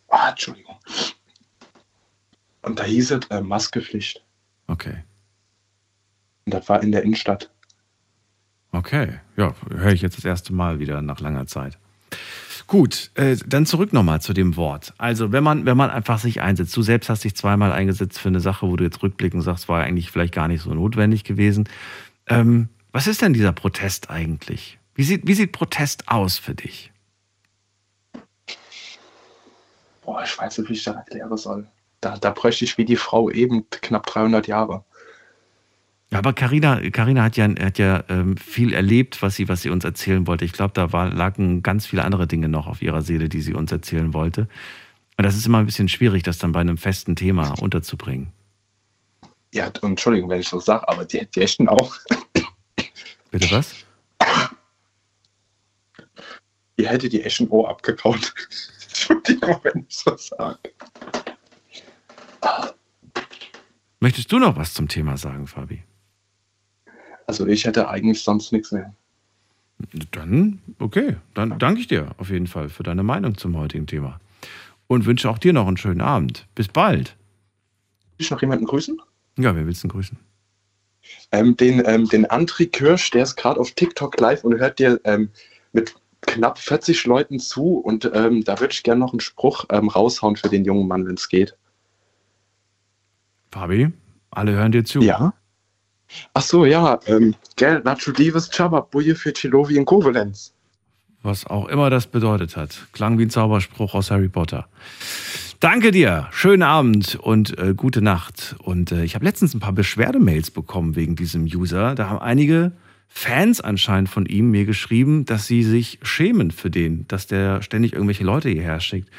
Ah, 0.08 0.30
Entschuldigung. 0.30 0.76
Und 2.62 2.80
da 2.80 2.84
hieß 2.84 3.12
es 3.12 3.28
äh, 3.30 3.42
Maskepflicht. 3.42 4.26
Okay. 4.68 5.04
Und 6.46 6.54
das 6.54 6.70
war 6.70 6.82
in 6.82 6.92
der 6.92 7.04
Innenstadt. 7.04 7.52
Okay. 8.72 9.20
Ja, 9.36 9.56
höre 9.70 9.92
ich 9.92 10.02
jetzt 10.02 10.18
das 10.18 10.26
erste 10.26 10.54
Mal 10.54 10.80
wieder 10.80 11.02
nach 11.02 11.20
langer 11.20 11.48
Zeit. 11.48 11.78
Gut, 12.68 13.10
äh, 13.16 13.36
dann 13.48 13.66
zurück 13.66 13.94
nochmal 13.94 14.22
zu 14.22 14.32
dem 14.32 14.56
Wort. 14.56 14.94
Also, 15.00 15.32
wenn 15.32 15.44
man, 15.44 15.66
wenn 15.66 15.76
man 15.76 15.90
einfach 15.90 16.20
sich 16.20 16.42
einsetzt, 16.42 16.78
du 16.78 16.84
selbst 16.84 17.10
hast 17.10 17.24
dich 17.24 17.36
zweimal 17.36 17.72
eingesetzt 17.72 18.20
für 18.20 18.30
eine 18.30 18.42
Sache, 18.42 18.68
wo 18.68 18.76
du 18.76 18.84
jetzt 18.84 19.02
rückblickend 19.02 19.44
sagst, 19.44 19.70
war 19.70 19.82
eigentlich 19.82 20.12
vielleicht 20.12 20.36
gar 20.36 20.48
nicht 20.48 20.62
so 20.62 20.72
notwendig 20.74 21.24
gewesen. 21.24 21.68
Ähm, 22.28 22.70
was 22.92 23.08
ist 23.08 23.24
denn 23.24 23.34
dieser 23.34 23.54
Protest 23.54 24.12
eigentlich? 24.12 24.78
Wie 24.94 25.04
sieht, 25.04 25.26
wie 25.26 25.34
sieht 25.34 25.52
Protest 25.52 26.10
aus 26.10 26.38
für 26.38 26.54
dich? 26.54 26.92
Boah, 30.04 30.24
ich 30.24 30.38
weiß 30.38 30.60
nicht, 30.60 30.70
wie 30.70 30.74
ich 30.74 30.84
das 30.84 30.96
erklären 30.96 31.38
soll. 31.38 31.68
Da, 32.02 32.18
da 32.18 32.30
bräuchte 32.30 32.66
ich 32.66 32.78
wie 32.78 32.86
die 32.86 32.98
Frau 32.98 33.30
eben 33.30 33.68
knapp 33.70 34.06
300 34.06 34.48
Jahre. 34.48 34.84
Ja, 36.12 36.18
aber 36.18 36.34
Carina, 36.34 36.90
Carina 36.90 37.24
hat 37.24 37.38
ja, 37.38 37.48
hat 37.48 37.78
ja 37.78 38.04
ähm, 38.10 38.36
viel 38.36 38.74
erlebt, 38.74 39.22
was 39.22 39.36
sie, 39.36 39.48
was 39.48 39.62
sie 39.62 39.70
uns 39.70 39.84
erzählen 39.84 40.26
wollte. 40.26 40.44
Ich 40.44 40.54
glaube, 40.54 40.74
da 40.74 40.92
war, 40.92 41.14
lagen 41.14 41.62
ganz 41.62 41.86
viele 41.86 42.04
andere 42.04 42.26
Dinge 42.26 42.50
noch 42.50 42.66
auf 42.66 42.82
ihrer 42.82 43.04
Seele, 43.04 43.30
die 43.30 43.42
sie 43.42 43.54
uns 43.54 43.72
erzählen 43.72 44.14
wollte. 44.14 44.48
Und 45.18 45.26
das 45.26 45.36
ist 45.36 45.46
immer 45.46 45.60
ein 45.60 45.68
bisschen 45.68 45.88
schwierig, 45.88 46.24
das 46.24 46.40
dann 46.40 46.52
bei 46.52 46.62
einem 46.62 46.78
festen 46.78 47.16
Thema 47.16 47.54
unterzubringen. 47.62 48.32
Ja, 49.54 49.68
und 49.82 49.84
Entschuldigung, 49.84 50.30
wenn 50.30 50.40
ich 50.40 50.48
so 50.48 50.60
sage, 50.60 50.88
aber 50.88 51.06
die, 51.06 51.28
die 51.36 51.42
echten 51.42 51.68
auch. 51.68 51.96
Bitte 53.32 53.52
was? 53.52 53.76
Die 56.80 56.88
hätte 56.88 57.10
die 57.10 57.22
echten 57.22 57.48
Ohr 57.50 57.70
abgekaut. 57.70 58.34
Entschuldigung, 58.88 59.60
wenn 59.64 59.86
ich 59.88 59.96
so 59.96 60.16
sage. 60.18 60.58
Möchtest 64.00 64.32
du 64.32 64.40
noch 64.40 64.56
was 64.56 64.74
zum 64.74 64.88
Thema 64.88 65.18
sagen, 65.18 65.46
Fabi? 65.46 65.84
Also 67.30 67.46
ich 67.46 67.64
hätte 67.64 67.88
eigentlich 67.88 68.24
sonst 68.24 68.52
nichts 68.52 68.72
mehr. 68.72 68.92
Dann, 70.10 70.58
okay, 70.80 71.18
dann 71.36 71.60
danke 71.60 71.80
ich 71.80 71.86
dir 71.86 72.08
auf 72.18 72.32
jeden 72.32 72.48
Fall 72.48 72.70
für 72.70 72.82
deine 72.82 73.04
Meinung 73.04 73.38
zum 73.38 73.56
heutigen 73.56 73.86
Thema. 73.86 74.20
Und 74.88 75.06
wünsche 75.06 75.30
auch 75.30 75.38
dir 75.38 75.54
noch 75.54 75.68
einen 75.68 75.78
schönen 75.78 76.02
Abend. 76.02 76.48
Bis 76.56 76.70
bald. 76.70 77.16
Will 78.18 78.26
ich 78.26 78.32
noch 78.32 78.42
jemanden 78.42 78.66
grüßen? 78.66 79.00
Ja, 79.38 79.56
wer 79.56 79.64
willst 79.68 79.84
du 79.84 79.90
grüßen? 79.90 80.18
Ähm, 81.32 81.56
den, 81.56 81.84
ähm, 81.86 82.10
den 82.10 82.26
André 82.26 82.68
Kirsch, 82.68 83.12
der 83.12 83.22
ist 83.22 83.36
gerade 83.36 83.60
auf 83.60 83.74
TikTok 83.74 84.20
live 84.20 84.44
und 84.44 84.58
hört 84.58 84.80
dir 84.80 85.00
ähm, 85.04 85.30
mit 85.72 85.94
knapp 86.22 86.58
40 86.58 87.06
Leuten 87.06 87.38
zu 87.38 87.78
und 87.78 88.10
ähm, 88.12 88.44
da 88.44 88.60
würde 88.60 88.74
ich 88.74 88.82
gerne 88.82 89.02
noch 89.02 89.14
einen 89.14 89.20
Spruch 89.20 89.66
ähm, 89.70 89.90
raushauen 89.90 90.36
für 90.36 90.50
den 90.50 90.66
jungen 90.66 90.88
Mann, 90.88 91.06
wenn 91.06 91.14
es 91.14 91.30
geht. 91.30 91.56
Fabi, 93.52 93.92
alle 94.32 94.54
hören 94.54 94.72
dir 94.72 94.84
zu. 94.84 95.02
Ja. 95.02 95.36
Ach 96.34 96.42
so, 96.42 96.66
ja, 96.66 97.00
ähm, 97.06 97.36
gell, 97.56 97.82
Natulives 97.84 98.50
Chaba, 98.50 98.82
Buje 98.82 99.16
für 99.16 99.34
Chilovi 99.34 99.76
in 99.76 99.86
Kovalenz. 99.86 100.54
Was 101.22 101.46
auch 101.46 101.68
immer 101.68 101.90
das 101.90 102.08
bedeutet 102.08 102.56
hat. 102.56 102.88
Klang 102.94 103.18
wie 103.18 103.24
ein 103.24 103.30
Zauberspruch 103.30 103.94
aus 103.94 104.10
Harry 104.10 104.30
Potter. 104.30 104.68
Danke 105.60 105.92
dir. 105.92 106.30
Schönen 106.32 106.64
Abend 106.64 107.16
und 107.16 107.58
äh, 107.60 107.74
gute 107.76 108.02
Nacht. 108.02 108.56
Und 108.64 108.94
äh, 108.94 109.04
ich 109.04 109.16
habe 109.16 109.26
letztens 109.26 109.54
ein 109.54 109.60
paar 109.60 109.74
Beschwerdemails 109.74 110.52
bekommen 110.52 110.96
wegen 110.96 111.18
diesem 111.18 111.44
User. 111.44 111.96
Da 111.96 112.10
haben 112.10 112.20
einige 112.20 112.72
Fans 113.10 113.60
anscheinend 113.60 114.08
von 114.08 114.26
ihm 114.26 114.52
mir 114.52 114.64
geschrieben, 114.64 115.26
dass 115.26 115.48
sie 115.48 115.64
sich 115.64 116.00
schämen 116.02 116.52
für 116.52 116.70
den, 116.70 117.06
dass 117.10 117.28
der 117.28 117.62
ständig 117.62 117.92
irgendwelche 117.92 118.24
Leute 118.24 118.48
hierher 118.48 118.80
schickt. 118.80 119.10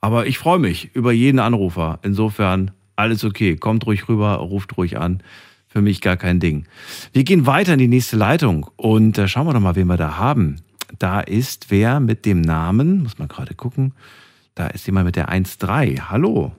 Aber 0.00 0.26
ich 0.26 0.38
freue 0.38 0.58
mich 0.58 0.94
über 0.94 1.12
jeden 1.12 1.38
Anrufer. 1.38 1.98
Insofern 2.02 2.70
alles 2.96 3.22
okay. 3.22 3.56
Kommt 3.56 3.84
ruhig 3.84 4.08
rüber, 4.08 4.36
ruft 4.36 4.78
ruhig 4.78 4.98
an. 4.98 5.22
Für 5.72 5.82
mich 5.82 6.00
gar 6.00 6.16
kein 6.16 6.40
Ding. 6.40 6.66
Wir 7.12 7.22
gehen 7.22 7.46
weiter 7.46 7.74
in 7.74 7.78
die 7.78 7.86
nächste 7.86 8.16
Leitung 8.16 8.68
und 8.74 9.16
äh, 9.18 9.28
schauen 9.28 9.46
wir 9.46 9.54
doch 9.54 9.60
mal, 9.60 9.76
wen 9.76 9.86
wir 9.86 9.96
da 9.96 10.16
haben. 10.16 10.56
Da 10.98 11.20
ist 11.20 11.70
wer 11.70 12.00
mit 12.00 12.26
dem 12.26 12.40
Namen, 12.40 13.04
muss 13.04 13.18
man 13.18 13.28
gerade 13.28 13.54
gucken. 13.54 13.94
Da 14.56 14.66
ist 14.66 14.86
jemand 14.86 15.06
mit 15.06 15.14
der 15.14 15.28
1.3. 15.28 16.10
Hallo. 16.10 16.50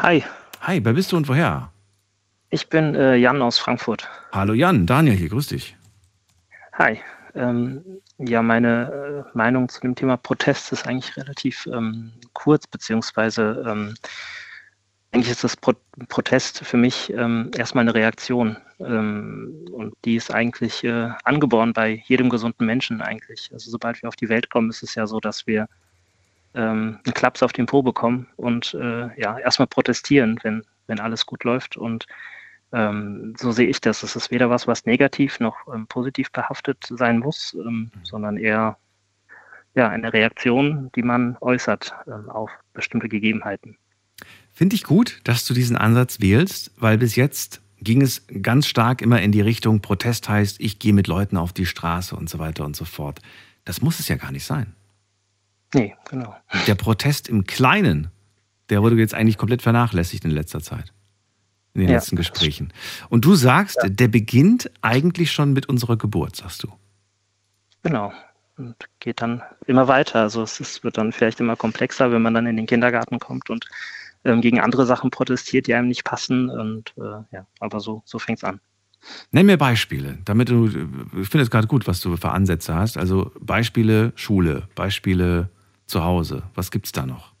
Hi. 0.00 0.22
Hi, 0.60 0.84
wer 0.84 0.92
bist 0.92 1.12
du 1.12 1.16
und 1.16 1.28
woher? 1.28 1.72
Ich 2.50 2.68
bin 2.68 2.94
äh, 2.94 3.16
Jan 3.16 3.40
aus 3.40 3.58
Frankfurt. 3.58 4.06
Hallo 4.32 4.52
Jan, 4.52 4.84
Daniel 4.84 5.16
hier, 5.16 5.30
grüß 5.30 5.46
dich. 5.46 5.74
Hi. 6.74 7.00
Ähm, 7.34 7.82
ja, 8.18 8.42
meine 8.42 9.24
äh, 9.32 9.36
Meinung 9.36 9.70
zu 9.70 9.80
dem 9.80 9.94
Thema 9.94 10.18
Protest 10.18 10.72
ist 10.72 10.86
eigentlich 10.86 11.16
relativ 11.16 11.66
ähm, 11.72 12.12
kurz, 12.34 12.66
beziehungsweise 12.66 13.64
ähm, 13.66 13.94
eigentlich 15.12 15.30
ist 15.30 15.44
das 15.44 15.56
Pro 15.56 15.74
Protest 16.08 16.64
für 16.64 16.78
mich 16.78 17.12
ähm, 17.12 17.50
erstmal 17.56 17.82
eine 17.82 17.94
Reaktion. 17.94 18.56
Ähm, 18.80 19.66
und 19.70 19.94
die 20.06 20.16
ist 20.16 20.32
eigentlich 20.32 20.82
äh, 20.84 21.10
angeboren 21.24 21.74
bei 21.74 22.02
jedem 22.06 22.30
gesunden 22.30 22.66
Menschen 22.66 23.02
eigentlich. 23.02 23.50
Also 23.52 23.70
sobald 23.70 24.02
wir 24.02 24.08
auf 24.08 24.16
die 24.16 24.30
Welt 24.30 24.48
kommen, 24.48 24.70
ist 24.70 24.82
es 24.82 24.94
ja 24.94 25.06
so, 25.06 25.20
dass 25.20 25.46
wir 25.46 25.68
ähm, 26.54 26.98
einen 27.04 27.14
Klaps 27.14 27.42
auf 27.42 27.52
den 27.52 27.66
Po 27.66 27.82
bekommen 27.82 28.26
und 28.36 28.72
äh, 28.74 29.20
ja, 29.20 29.38
erstmal 29.38 29.66
protestieren, 29.66 30.40
wenn, 30.42 30.64
wenn 30.86 30.98
alles 30.98 31.26
gut 31.26 31.44
läuft. 31.44 31.76
Und 31.76 32.06
ähm, 32.72 33.34
so 33.38 33.52
sehe 33.52 33.68
ich 33.68 33.82
das. 33.82 34.02
Es 34.02 34.16
ist 34.16 34.30
weder 34.30 34.48
was, 34.48 34.66
was 34.66 34.86
negativ 34.86 35.40
noch 35.40 35.56
ähm, 35.72 35.86
positiv 35.88 36.32
behaftet 36.32 36.86
sein 36.88 37.18
muss, 37.18 37.54
ähm, 37.54 37.90
sondern 38.02 38.38
eher 38.38 38.78
ja, 39.74 39.90
eine 39.90 40.12
Reaktion, 40.12 40.90
die 40.96 41.02
man 41.02 41.36
äußert 41.40 41.94
auf 42.28 42.50
bestimmte 42.74 43.08
Gegebenheiten. 43.08 43.76
Finde 44.52 44.76
ich 44.76 44.84
gut, 44.84 45.20
dass 45.24 45.46
du 45.46 45.54
diesen 45.54 45.76
Ansatz 45.76 46.20
wählst, 46.20 46.70
weil 46.76 46.98
bis 46.98 47.16
jetzt 47.16 47.60
ging 47.80 48.02
es 48.02 48.22
ganz 48.42 48.66
stark 48.66 49.02
immer 49.02 49.20
in 49.20 49.32
die 49.32 49.40
Richtung, 49.40 49.80
Protest 49.80 50.28
heißt, 50.28 50.60
ich 50.60 50.78
gehe 50.78 50.92
mit 50.92 51.08
Leuten 51.08 51.36
auf 51.36 51.52
die 51.52 51.66
Straße 51.66 52.14
und 52.14 52.28
so 52.30 52.38
weiter 52.38 52.64
und 52.64 52.76
so 52.76 52.84
fort. 52.84 53.20
Das 53.64 53.80
muss 53.82 53.98
es 53.98 54.08
ja 54.08 54.16
gar 54.16 54.30
nicht 54.30 54.44
sein. 54.44 54.74
Nee, 55.74 55.96
genau. 56.08 56.36
Der 56.66 56.74
Protest 56.74 57.28
im 57.28 57.44
Kleinen, 57.44 58.08
der 58.68 58.82
wurde 58.82 58.96
jetzt 58.96 59.14
eigentlich 59.14 59.38
komplett 59.38 59.62
vernachlässigt 59.62 60.24
in 60.24 60.30
letzter 60.30 60.60
Zeit. 60.60 60.92
In 61.74 61.80
den 61.80 61.88
Ja. 61.90 61.96
letzten 61.96 62.16
Gesprächen. 62.16 62.72
Und 63.08 63.24
du 63.24 63.34
sagst, 63.34 63.78
der 63.82 64.08
beginnt 64.08 64.70
eigentlich 64.82 65.32
schon 65.32 65.54
mit 65.54 65.66
unserer 65.70 65.96
Geburt, 65.96 66.36
sagst 66.36 66.62
du. 66.62 66.72
Genau. 67.82 68.12
Und 68.58 68.76
geht 69.00 69.22
dann 69.22 69.42
immer 69.66 69.88
weiter. 69.88 70.20
Also 70.20 70.42
es 70.42 70.60
ist, 70.60 70.84
wird 70.84 70.98
dann 70.98 71.12
vielleicht 71.12 71.40
immer 71.40 71.56
komplexer, 71.56 72.12
wenn 72.12 72.20
man 72.20 72.34
dann 72.34 72.46
in 72.46 72.56
den 72.58 72.66
Kindergarten 72.66 73.18
kommt 73.18 73.48
und 73.48 73.66
ähm, 74.24 74.40
gegen 74.40 74.60
andere 74.60 74.86
Sachen 74.86 75.10
protestiert, 75.10 75.66
die 75.66 75.74
einem 75.74 75.88
nicht 75.88 76.04
passen. 76.04 76.48
Und 76.50 76.94
äh, 76.96 77.34
ja, 77.34 77.46
aber 77.60 77.80
so, 77.80 78.02
so 78.04 78.18
fängt 78.18 78.38
es 78.38 78.44
an. 78.44 78.60
Nenn 79.32 79.46
mir 79.46 79.56
Beispiele, 79.58 80.18
damit 80.24 80.48
du, 80.48 80.66
ich 80.66 81.28
finde 81.28 81.42
es 81.42 81.50
gerade 81.50 81.66
gut, 81.66 81.86
was 81.88 82.00
du 82.00 82.16
für 82.16 82.30
Ansätze 82.30 82.74
hast. 82.74 82.96
Also 82.96 83.32
Beispiele 83.40 84.12
Schule, 84.14 84.68
Beispiele 84.74 85.48
zu 85.86 86.04
Hause. 86.04 86.44
Was 86.54 86.70
gibt's 86.70 86.92
da 86.92 87.04
noch? 87.04 87.32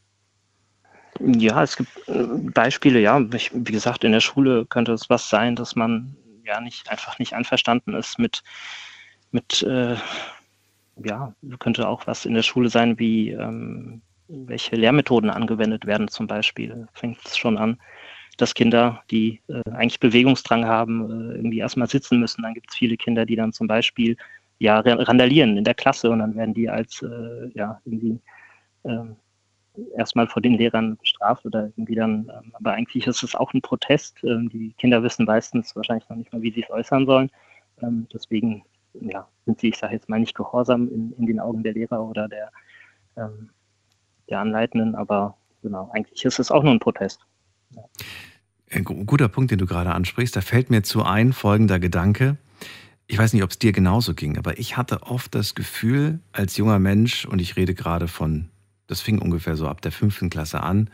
Ja, 1.20 1.62
es 1.62 1.76
gibt 1.76 1.90
äh, 2.08 2.26
Beispiele, 2.52 3.00
ja. 3.00 3.20
Ich, 3.34 3.52
wie 3.54 3.72
gesagt, 3.72 4.02
in 4.02 4.12
der 4.12 4.20
Schule 4.20 4.66
könnte 4.66 4.92
es 4.92 5.08
was 5.08 5.28
sein, 5.28 5.54
dass 5.54 5.76
man 5.76 6.16
ja 6.44 6.60
nicht 6.60 6.90
einfach 6.90 7.18
nicht 7.18 7.34
einverstanden 7.34 7.94
ist 7.94 8.18
mit, 8.18 8.42
mit 9.30 9.62
äh, 9.62 9.96
ja, 10.96 11.34
könnte 11.58 11.88
auch 11.88 12.06
was 12.06 12.26
in 12.26 12.34
der 12.34 12.42
Schule 12.42 12.68
sein, 12.68 12.98
wie 12.98 13.30
ähm, 13.30 14.02
welche 14.32 14.76
Lehrmethoden 14.76 15.30
angewendet 15.30 15.86
werden 15.86 16.08
zum 16.08 16.26
Beispiel. 16.26 16.86
Fängt 16.94 17.18
es 17.24 17.36
schon 17.36 17.58
an, 17.58 17.78
dass 18.38 18.54
Kinder, 18.54 19.02
die 19.10 19.42
äh, 19.48 19.70
eigentlich 19.70 20.00
Bewegungsdrang 20.00 20.64
haben, 20.64 21.10
äh, 21.10 21.34
irgendwie 21.36 21.58
erstmal 21.58 21.88
sitzen 21.88 22.18
müssen. 22.18 22.42
Dann 22.42 22.54
gibt 22.54 22.70
es 22.70 22.76
viele 22.76 22.96
Kinder, 22.96 23.26
die 23.26 23.36
dann 23.36 23.52
zum 23.52 23.66
Beispiel 23.66 24.16
ja 24.58 24.80
ra- 24.80 25.02
randalieren 25.02 25.56
in 25.56 25.64
der 25.64 25.74
Klasse 25.74 26.10
und 26.10 26.20
dann 26.20 26.34
werden 26.34 26.54
die 26.54 26.68
als 26.70 27.02
äh, 27.02 27.50
ja 27.54 27.80
irgendwie 27.84 28.20
ähm, 28.84 29.16
erstmal 29.96 30.26
vor 30.28 30.42
den 30.42 30.54
Lehrern 30.54 30.96
bestraft 30.96 31.44
oder 31.44 31.66
irgendwie 31.66 31.94
dann, 31.94 32.30
ähm, 32.34 32.52
aber 32.54 32.72
eigentlich 32.72 33.06
ist 33.06 33.22
es 33.22 33.34
auch 33.34 33.52
ein 33.52 33.62
Protest. 33.62 34.22
Ähm, 34.24 34.48
die 34.48 34.72
Kinder 34.78 35.02
wissen 35.02 35.26
meistens 35.26 35.76
wahrscheinlich 35.76 36.08
noch 36.08 36.16
nicht 36.16 36.32
mal, 36.32 36.42
wie 36.42 36.52
sie 36.52 36.62
es 36.62 36.70
äußern 36.70 37.06
sollen. 37.06 37.30
Deswegen 38.12 38.64
ja, 39.00 39.26
sind 39.44 39.58
sie, 39.60 39.70
ich 39.70 39.78
sage 39.78 39.94
jetzt 39.94 40.08
mal, 40.08 40.20
nicht 40.20 40.36
gehorsam 40.36 40.88
in, 40.88 41.12
in 41.18 41.26
den 41.26 41.40
Augen 41.40 41.62
der 41.62 41.72
Lehrer 41.72 42.02
oder 42.02 42.28
der, 42.28 42.52
ähm, 43.16 43.50
der 44.28 44.40
Anleitenden, 44.40 44.94
aber 44.94 45.36
genau, 45.62 45.90
eigentlich 45.92 46.24
ist 46.24 46.38
es 46.38 46.50
auch 46.50 46.62
nur 46.62 46.72
ein 46.72 46.80
Protest. 46.80 47.20
Ein 48.70 48.84
gu- 48.84 49.04
guter 49.04 49.28
Punkt, 49.28 49.50
den 49.50 49.58
du 49.58 49.66
gerade 49.66 49.92
ansprichst. 49.92 50.34
Da 50.34 50.40
fällt 50.40 50.70
mir 50.70 50.82
zu 50.82 51.04
ein 51.04 51.32
folgender 51.32 51.78
Gedanke. 51.78 52.36
Ich 53.06 53.18
weiß 53.18 53.32
nicht, 53.34 53.42
ob 53.42 53.50
es 53.50 53.58
dir 53.58 53.72
genauso 53.72 54.14
ging, 54.14 54.38
aber 54.38 54.58
ich 54.58 54.76
hatte 54.76 55.02
oft 55.02 55.34
das 55.34 55.54
Gefühl, 55.54 56.20
als 56.32 56.56
junger 56.56 56.78
Mensch, 56.78 57.26
und 57.26 57.40
ich 57.40 57.56
rede 57.56 57.74
gerade 57.74 58.08
von, 58.08 58.48
das 58.86 59.00
fing 59.00 59.18
ungefähr 59.18 59.56
so 59.56 59.68
ab 59.68 59.82
der 59.82 59.92
fünften 59.92 60.30
Klasse 60.30 60.62
an 60.62 60.88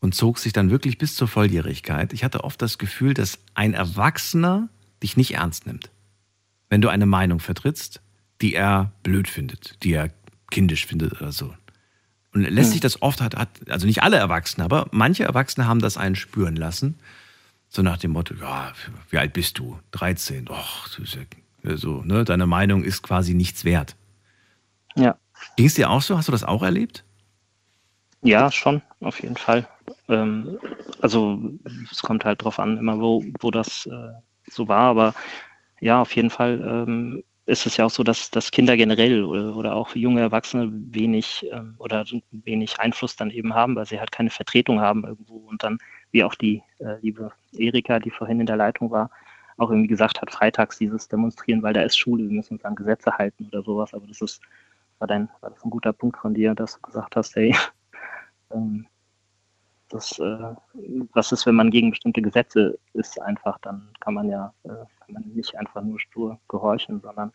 und 0.00 0.14
zog 0.14 0.38
sich 0.38 0.52
dann 0.52 0.70
wirklich 0.70 0.98
bis 0.98 1.16
zur 1.16 1.26
Volljährigkeit. 1.26 2.12
Ich 2.12 2.22
hatte 2.22 2.44
oft 2.44 2.62
das 2.62 2.78
Gefühl, 2.78 3.14
dass 3.14 3.38
ein 3.54 3.74
Erwachsener 3.74 4.68
dich 5.02 5.16
nicht 5.16 5.34
ernst 5.34 5.66
nimmt. 5.66 5.90
Wenn 6.68 6.82
du 6.82 6.88
eine 6.88 7.06
Meinung 7.06 7.40
vertrittst, 7.40 8.00
die 8.42 8.54
er 8.54 8.92
blöd 9.02 9.28
findet, 9.28 9.82
die 9.82 9.92
er 9.94 10.10
kindisch 10.50 10.86
findet 10.86 11.12
oder 11.20 11.32
so. 11.32 11.54
Und 12.36 12.42
lässt 12.42 12.66
Hm. 12.66 12.72
sich 12.72 12.80
das 12.82 13.00
oft, 13.00 13.22
hat, 13.22 13.34
hat, 13.34 13.48
also 13.70 13.86
nicht 13.86 14.02
alle 14.02 14.18
Erwachsene, 14.18 14.62
aber 14.62 14.88
manche 14.90 15.24
Erwachsene 15.24 15.66
haben 15.66 15.80
das 15.80 15.96
einen 15.96 16.16
spüren 16.16 16.54
lassen. 16.54 16.98
So 17.70 17.80
nach 17.80 17.96
dem 17.96 18.10
Motto, 18.10 18.34
ja, 18.34 18.74
wie 19.08 19.16
alt 19.16 19.32
bist 19.32 19.58
du? 19.58 19.78
13. 19.92 20.50
Och, 20.50 20.86
ja, 21.62 21.76
so, 21.78 22.02
ne? 22.02 22.26
Deine 22.26 22.46
Meinung 22.46 22.84
ist 22.84 23.02
quasi 23.02 23.32
nichts 23.32 23.64
wert. 23.64 23.96
Ja. 24.96 25.16
Ging 25.56 25.64
es 25.64 25.74
dir 25.76 25.88
auch 25.88 26.02
so? 26.02 26.18
Hast 26.18 26.28
du 26.28 26.32
das 26.32 26.44
auch 26.44 26.62
erlebt? 26.62 27.04
Ja, 28.20 28.52
schon, 28.52 28.82
auf 29.00 29.22
jeden 29.22 29.38
Fall. 29.38 29.66
Ähm, 30.08 30.58
also 31.00 31.40
es 31.90 32.02
kommt 32.02 32.26
halt 32.26 32.44
drauf 32.44 32.58
an, 32.58 32.76
immer 32.76 33.00
wo, 33.00 33.24
wo 33.40 33.50
das 33.50 33.86
äh, 33.86 34.12
so 34.50 34.68
war, 34.68 34.90
aber 34.90 35.14
ja, 35.80 36.02
auf 36.02 36.14
jeden 36.14 36.28
Fall 36.30 36.60
ähm, 36.86 37.24
ist 37.46 37.64
es 37.64 37.76
ja 37.76 37.84
auch 37.86 37.90
so, 37.90 38.02
dass, 38.02 38.30
dass 38.30 38.50
Kinder 38.50 38.76
generell 38.76 39.24
oder, 39.24 39.56
oder 39.56 39.74
auch 39.74 39.94
junge 39.94 40.20
Erwachsene 40.20 40.68
wenig 40.72 41.46
ähm, 41.52 41.76
oder 41.78 42.04
wenig 42.32 42.78
Einfluss 42.80 43.14
dann 43.14 43.30
eben 43.30 43.54
haben, 43.54 43.76
weil 43.76 43.86
sie 43.86 44.00
halt 44.00 44.10
keine 44.10 44.30
Vertretung 44.30 44.80
haben 44.80 45.04
irgendwo 45.04 45.36
und 45.36 45.62
dann, 45.62 45.78
wie 46.10 46.24
auch 46.24 46.34
die 46.34 46.62
äh, 46.80 46.96
liebe 47.00 47.30
Erika, 47.56 48.00
die 48.00 48.10
vorhin 48.10 48.40
in 48.40 48.46
der 48.46 48.56
Leitung 48.56 48.90
war, 48.90 49.10
auch 49.58 49.70
irgendwie 49.70 49.88
gesagt 49.88 50.20
hat, 50.20 50.32
freitags 50.32 50.78
dieses 50.78 51.08
Demonstrieren, 51.08 51.62
weil 51.62 51.72
da 51.72 51.82
ist 51.82 51.96
Schule, 51.96 52.24
wir 52.24 52.32
müssen 52.32 52.54
uns 52.54 52.64
an 52.64 52.74
Gesetze 52.74 53.16
halten 53.16 53.46
oder 53.46 53.62
sowas, 53.62 53.94
aber 53.94 54.06
das 54.08 54.20
ist, 54.20 54.42
war 54.98 55.06
dein, 55.06 55.28
war 55.40 55.50
das 55.50 55.64
ein 55.64 55.70
guter 55.70 55.92
Punkt 55.92 56.18
von 56.18 56.34
dir, 56.34 56.54
dass 56.54 56.74
du 56.74 56.80
gesagt 56.80 57.14
hast, 57.14 57.36
hey, 57.36 57.54
ähm, 58.50 58.86
das, 59.96 60.18
äh, 60.18 60.54
was 61.12 61.32
ist, 61.32 61.46
wenn 61.46 61.54
man 61.54 61.70
gegen 61.70 61.90
bestimmte 61.90 62.22
Gesetze 62.22 62.78
ist, 62.92 63.20
einfach, 63.20 63.58
dann 63.62 63.88
kann 64.00 64.14
man 64.14 64.28
ja 64.28 64.52
äh, 64.64 64.68
kann 64.68 65.14
man 65.14 65.22
nicht 65.34 65.56
einfach 65.56 65.82
nur 65.82 66.00
stur 66.00 66.38
gehorchen, 66.48 67.00
sondern 67.00 67.32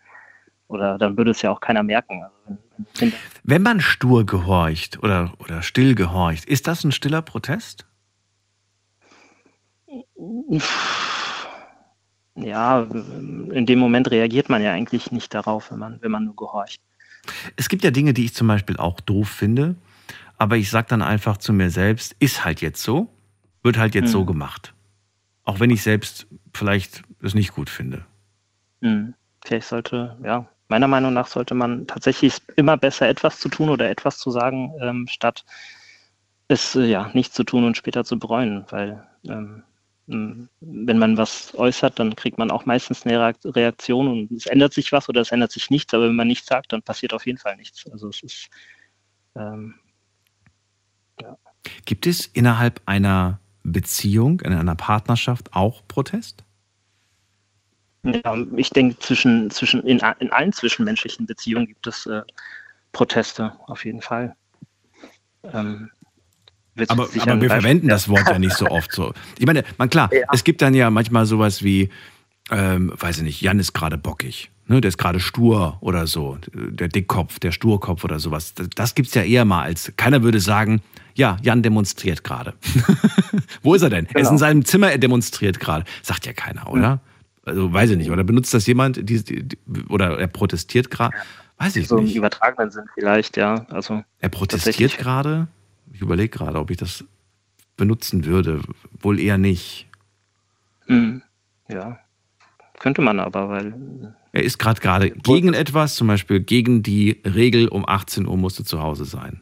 oder 0.67 0.97
dann 0.97 1.17
würde 1.17 1.31
es 1.31 1.41
ja 1.41 1.51
auch 1.51 1.59
keiner 1.59 1.83
merken. 1.83 2.23
Also 2.23 2.57
wenn, 2.99 3.13
wenn 3.43 3.61
man 3.61 3.81
stur 3.81 4.25
gehorcht 4.25 5.03
oder, 5.03 5.33
oder 5.39 5.61
still 5.61 5.95
gehorcht, 5.95 6.45
ist 6.45 6.67
das 6.67 6.83
ein 6.83 6.91
stiller 6.91 7.21
Protest? 7.21 7.85
ja, 12.35 12.83
in 12.83 13.65
dem 13.65 13.79
Moment 13.79 14.09
reagiert 14.09 14.47
man 14.49 14.63
ja 14.63 14.71
eigentlich 14.71 15.11
nicht 15.11 15.33
darauf, 15.33 15.71
wenn 15.71 15.79
man, 15.79 16.01
wenn 16.01 16.11
man 16.11 16.25
nur 16.25 16.35
gehorcht. 16.35 16.81
Es 17.57 17.67
gibt 17.67 17.83
ja 17.83 17.91
Dinge, 17.91 18.13
die 18.13 18.25
ich 18.25 18.33
zum 18.33 18.47
Beispiel 18.47 18.77
auch 18.77 19.01
doof 19.01 19.27
finde, 19.27 19.75
aber 20.41 20.57
ich 20.57 20.71
sage 20.71 20.87
dann 20.89 21.03
einfach 21.03 21.37
zu 21.37 21.53
mir 21.53 21.69
selbst, 21.69 22.15
ist 22.17 22.43
halt 22.43 22.61
jetzt 22.61 22.81
so, 22.81 23.13
wird 23.61 23.77
halt 23.77 23.93
jetzt 23.93 24.05
Hm. 24.05 24.11
so 24.11 24.25
gemacht. 24.25 24.73
Auch 25.43 25.59
wenn 25.59 25.69
ich 25.69 25.83
selbst 25.83 26.25
vielleicht 26.51 27.03
es 27.21 27.35
nicht 27.35 27.53
gut 27.53 27.69
finde. 27.69 28.05
Hm. 28.81 29.13
Vielleicht 29.45 29.67
sollte, 29.67 30.17
ja, 30.23 30.49
meiner 30.67 30.87
Meinung 30.87 31.13
nach 31.13 31.27
sollte 31.27 31.53
man 31.53 31.85
tatsächlich 31.85 32.41
immer 32.55 32.75
besser 32.75 33.07
etwas 33.07 33.39
zu 33.39 33.49
tun 33.49 33.69
oder 33.69 33.87
etwas 33.91 34.17
zu 34.17 34.31
sagen, 34.31 34.73
ähm, 34.81 35.05
statt 35.07 35.45
es 36.47 36.75
äh, 36.75 36.85
ja 36.85 37.11
nicht 37.13 37.35
zu 37.35 37.43
tun 37.43 37.63
und 37.63 37.77
später 37.77 38.03
zu 38.03 38.17
bereuen, 38.17 38.65
weil 38.71 39.07
ähm, 39.27 39.61
wenn 40.07 40.97
man 40.97 41.17
was 41.17 41.53
äußert, 41.53 41.99
dann 41.99 42.15
kriegt 42.15 42.39
man 42.39 42.49
auch 42.49 42.65
meistens 42.65 43.05
eine 43.05 43.19
Reakt- 43.19 43.45
Reaktion 43.45 44.07
und 44.07 44.31
es 44.31 44.47
ändert 44.47 44.73
sich 44.73 44.91
was 44.91 45.07
oder 45.07 45.21
es 45.21 45.31
ändert 45.31 45.51
sich 45.51 45.69
nichts, 45.69 45.93
aber 45.93 46.07
wenn 46.07 46.15
man 46.15 46.27
nichts 46.27 46.47
sagt, 46.47 46.73
dann 46.73 46.81
passiert 46.81 47.13
auf 47.13 47.27
jeden 47.27 47.37
Fall 47.37 47.57
nichts. 47.57 47.85
Also 47.91 48.09
es 48.09 48.23
ist 48.23 48.49
ähm, 49.35 49.75
ja. 51.21 51.37
Gibt 51.85 52.07
es 52.07 52.25
innerhalb 52.25 52.81
einer 52.85 53.39
Beziehung, 53.63 54.39
in 54.41 54.53
einer 54.53 54.75
Partnerschaft 54.75 55.53
auch 55.53 55.81
Protest? 55.87 56.43
Ja, 58.03 58.35
ich 58.55 58.71
denke, 58.71 58.97
zwischen, 58.99 59.51
zwischen, 59.51 59.83
in, 59.83 60.01
in 60.19 60.31
allen 60.31 60.51
zwischenmenschlichen 60.51 61.27
Beziehungen 61.27 61.67
gibt 61.67 61.85
es 61.85 62.07
äh, 62.07 62.23
Proteste, 62.93 63.53
auf 63.67 63.85
jeden 63.85 64.01
Fall. 64.01 64.35
Ähm, 65.43 65.91
aber, 66.87 67.07
aber 67.19 67.41
wir 67.41 67.49
verwenden 67.49 67.87
das 67.89 68.09
Wort 68.09 68.27
ja 68.27 68.39
nicht 68.39 68.55
so 68.55 68.67
oft 68.67 68.91
so. 68.91 69.13
Ich 69.37 69.45
meine, 69.45 69.63
man 69.77 69.89
klar, 69.89 70.11
ja. 70.11 70.25
es 70.31 70.43
gibt 70.43 70.61
dann 70.63 70.73
ja 70.73 70.89
manchmal 70.89 71.27
sowas 71.27 71.63
wie, 71.63 71.89
ähm, 72.51 72.91
weiß 72.95 73.17
ich 73.17 73.23
nicht, 73.23 73.41
Jan 73.41 73.59
ist 73.59 73.73
gerade 73.73 73.97
bockig. 73.97 74.51
Ne, 74.67 74.79
der 74.79 74.89
ist 74.89 74.97
gerade 74.97 75.19
stur 75.19 75.77
oder 75.81 76.07
so. 76.07 76.37
Der 76.53 76.87
Dickkopf, 76.87 77.39
der 77.39 77.51
Sturkopf 77.51 78.03
oder 78.03 78.19
sowas. 78.19 78.53
Das 78.75 78.95
gibt 78.95 79.09
es 79.09 79.13
ja 79.15 79.23
eher 79.23 79.43
mal 79.43 79.63
als, 79.63 79.91
keiner 79.97 80.23
würde 80.23 80.39
sagen, 80.39 80.81
ja, 81.15 81.37
Jan 81.41 81.61
demonstriert 81.61 82.23
gerade. 82.23 82.53
Wo 83.63 83.73
ist 83.73 83.81
er 83.81 83.89
denn? 83.89 84.05
Genau. 84.05 84.17
Er 84.17 84.21
ist 84.21 84.27
in 84.27 84.37
genau. 84.37 84.39
seinem 84.39 84.65
Zimmer, 84.65 84.91
er 84.91 84.97
demonstriert 84.97 85.59
gerade. 85.59 85.83
Sagt 86.03 86.25
ja 86.25 86.33
keiner, 86.33 86.69
oder? 86.69 86.95
Mhm. 86.95 86.99
Also 87.43 87.73
weiß 87.73 87.89
ich 87.91 87.97
nicht. 87.97 88.11
Oder 88.11 88.23
benutzt 88.23 88.53
das 88.53 88.65
jemand, 88.67 89.09
die, 89.09 89.23
die, 89.23 89.57
oder 89.89 90.19
er 90.19 90.27
protestiert 90.27 90.91
gerade? 90.91 91.15
Weiß 91.57 91.75
ich 91.75 91.87
so 91.87 91.97
nicht. 91.97 92.07
So 92.07 92.13
im 92.13 92.17
übertragenen 92.17 92.71
Sinn 92.71 92.85
vielleicht, 92.93 93.37
ja. 93.37 93.65
Also 93.69 94.03
er 94.19 94.29
protestiert 94.29 94.97
gerade? 94.97 95.47
Ich 95.91 96.01
überlege 96.01 96.29
gerade, 96.29 96.59
ob 96.59 96.71
ich 96.71 96.77
das 96.77 97.03
benutzen 97.77 98.25
würde. 98.25 98.61
Wohl 98.99 99.19
eher 99.19 99.37
nicht. 99.37 99.87
Mhm. 100.87 101.23
Ja. 101.67 101.99
Könnte 102.81 103.03
man 103.03 103.19
aber, 103.19 103.47
weil. 103.47 103.75
Er 104.31 104.41
ist 104.41 104.57
gerade 104.57 104.81
gerade 104.81 105.11
gegen 105.11 105.53
etwas, 105.53 105.93
zum 105.93 106.07
Beispiel 106.07 106.39
gegen 106.39 106.81
die 106.81 107.21
Regel, 107.23 107.67
um 107.67 107.87
18 107.87 108.25
Uhr 108.25 108.37
musst 108.37 108.57
du 108.57 108.63
zu 108.63 108.81
Hause 108.81 109.05
sein. 109.05 109.41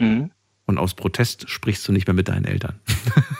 Mhm. 0.00 0.32
Und 0.66 0.78
aus 0.78 0.94
Protest 0.94 1.48
sprichst 1.48 1.86
du 1.86 1.92
nicht 1.92 2.08
mehr 2.08 2.14
mit 2.14 2.26
deinen 2.26 2.44
Eltern. 2.44 2.80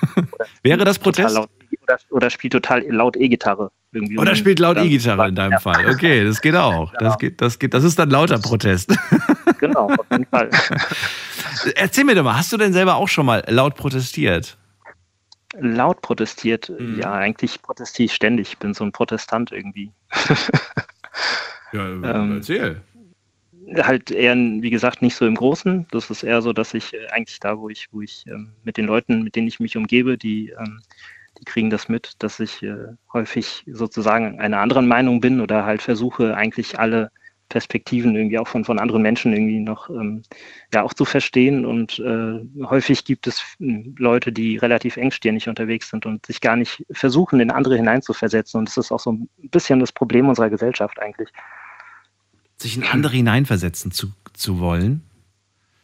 Wäre 0.63 0.85
das 0.85 1.01
Protest? 1.01 1.35
Laut, 1.35 1.51
oder, 1.83 1.99
oder, 2.11 2.31
spielt 2.31 2.53
total 2.53 2.87
laut 2.87 3.17
E-Gitarre. 3.17 3.73
Oder 4.17 4.37
spielt 4.37 4.61
laut 4.61 4.79
E-Gitarre 4.79 5.29
in 5.29 5.35
deinem 5.35 5.53
ja. 5.53 5.59
Fall. 5.59 5.91
Okay, 5.91 6.23
das 6.23 6.41
geht 6.41 6.55
auch. 6.55 6.93
Genau. 6.99 7.11
Das, 7.11 7.19
geht, 7.19 7.41
das, 7.41 7.59
geht, 7.59 7.75
das 7.75 7.83
ist 7.83 7.99
dann 7.99 8.11
lauter 8.11 8.39
Protest. 8.39 8.97
Genau, 9.59 9.89
auf 9.89 10.07
jeden 10.13 10.27
Fall. 10.27 10.51
Erzähl 11.75 12.05
mir 12.05 12.15
doch 12.15 12.23
mal, 12.23 12.37
hast 12.37 12.53
du 12.53 12.57
denn 12.57 12.73
selber 12.73 12.95
auch 12.95 13.09
schon 13.09 13.27
mal 13.27 13.43
laut 13.49 13.75
protestiert? 13.75 14.57
Laut 15.59 16.01
protestiert? 16.03 16.69
Mhm. 16.69 17.01
Ja, 17.01 17.13
eigentlich 17.13 17.61
protestiere 17.63 18.07
ich 18.07 18.15
ständig. 18.15 18.53
Ich 18.53 18.59
bin 18.59 18.75
so 18.75 18.85
ein 18.85 18.93
Protestant 18.93 19.53
irgendwie. 19.53 19.93
ja, 21.73 21.89
ähm, 21.89 22.37
erzähl 22.37 22.83
halt 23.77 24.11
eher, 24.11 24.35
wie 24.35 24.71
gesagt, 24.71 25.03
nicht 25.03 25.15
so 25.15 25.27
im 25.27 25.35
Großen. 25.35 25.87
Das 25.91 26.11
ist 26.11 26.23
eher 26.23 26.43
so, 26.43 26.53
dass 26.53 26.75
ich 26.75 26.95
äh, 26.95 27.07
eigentlich 27.09 27.41
da, 27.41 27.59
wo 27.59 27.69
ich, 27.69 27.89
wo 27.93 28.01
ich 28.01 28.25
ähm, 28.27 28.53
mit 28.65 28.77
den 28.77 28.87
Leuten, 28.87 29.23
mit 29.23 29.37
denen 29.37 29.49
ich 29.49 29.61
mich 29.61 29.77
umgebe, 29.77 30.19
die, 30.19 30.51
ähm, 30.59 30.81
die 31.39 31.45
kriegen 31.45 31.71
das 31.71 31.89
mit, 31.89 32.15
dass 32.19 32.41
ich 32.41 32.63
äh, 32.63 32.95
häufig 33.13 33.65
sozusagen 33.67 34.41
einer 34.41 34.61
anderen 34.61 34.89
Meinung 34.89 35.21
bin 35.21 35.41
oder 35.41 35.65
halt 35.65 35.83
versuche, 35.83 36.37
eigentlich 36.37 36.79
alle 36.79 37.11
Perspektiven 37.51 38.17
irgendwie 38.17 38.39
auch 38.39 38.49
von, 38.49 38.65
von 38.65 38.79
anderen 38.79 39.03
Menschen 39.03 39.35
irgendwie 39.35 39.61
noch 39.61 39.91
ähm, 39.91 40.23
ja 40.73 40.83
auch 40.83 40.95
zu 40.95 41.05
verstehen. 41.05 41.67
Und 41.67 41.99
äh, 41.99 42.65
häufig 42.65 43.05
gibt 43.05 43.27
es 43.27 43.43
hm, 43.59 43.95
Leute, 43.99 44.33
die 44.33 44.57
relativ 44.57 44.97
engstirnig 44.97 45.49
unterwegs 45.49 45.91
sind 45.91 46.07
und 46.07 46.25
sich 46.25 46.41
gar 46.41 46.57
nicht 46.57 46.85
versuchen, 46.91 47.39
in 47.41 47.51
andere 47.51 47.77
hineinzuversetzen. 47.77 48.59
Und 48.59 48.69
das 48.69 48.79
ist 48.79 48.91
auch 48.91 49.01
so 49.01 49.13
ein 49.13 49.29
bisschen 49.51 49.81
das 49.81 49.93
Problem 49.93 50.29
unserer 50.29 50.49
Gesellschaft 50.49 50.99
eigentlich 50.99 51.29
sich 52.61 52.77
in 52.77 52.85
andere 52.85 53.17
hineinversetzen 53.17 53.91
zu, 53.91 54.13
zu 54.33 54.59
wollen. 54.59 55.03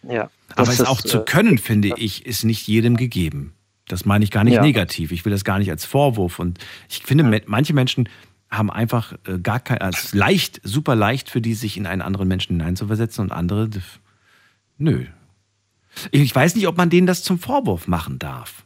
Ja. 0.08 0.30
Aber 0.54 0.68
es 0.68 0.80
auch 0.80 1.00
zu 1.00 1.20
äh, 1.20 1.24
können, 1.24 1.58
finde 1.58 1.92
ich, 1.96 2.26
ist 2.26 2.44
nicht 2.44 2.66
jedem 2.66 2.96
gegeben. 2.96 3.52
Das 3.88 4.04
meine 4.04 4.24
ich 4.24 4.30
gar 4.30 4.44
nicht 4.44 4.54
ja. 4.54 4.62
negativ. 4.62 5.12
Ich 5.12 5.24
will 5.24 5.30
das 5.30 5.44
gar 5.44 5.58
nicht 5.58 5.70
als 5.70 5.84
Vorwurf. 5.84 6.38
Und 6.38 6.58
ich 6.88 7.02
finde, 7.04 7.42
manche 7.46 7.72
Menschen 7.72 8.08
haben 8.51 8.70
einfach 8.70 9.14
äh, 9.26 9.38
gar 9.38 9.61
kein, 9.61 9.78
als 9.78 10.14
leicht, 10.14 10.61
super 10.62 10.94
leicht 10.94 11.30
für 11.30 11.40
die, 11.40 11.55
sich 11.55 11.76
in 11.76 11.86
einen 11.86 12.03
anderen 12.03 12.28
Menschen 12.28 12.57
hineinzuversetzen 12.57 13.24
und 13.24 13.32
andere, 13.32 13.68
nö. 14.78 15.07
Ich 16.11 16.34
weiß 16.34 16.55
nicht, 16.55 16.68
ob 16.68 16.76
man 16.76 16.90
denen 16.90 17.07
das 17.07 17.22
zum 17.22 17.38
Vorwurf 17.38 17.88
machen 17.88 18.18
darf. 18.18 18.64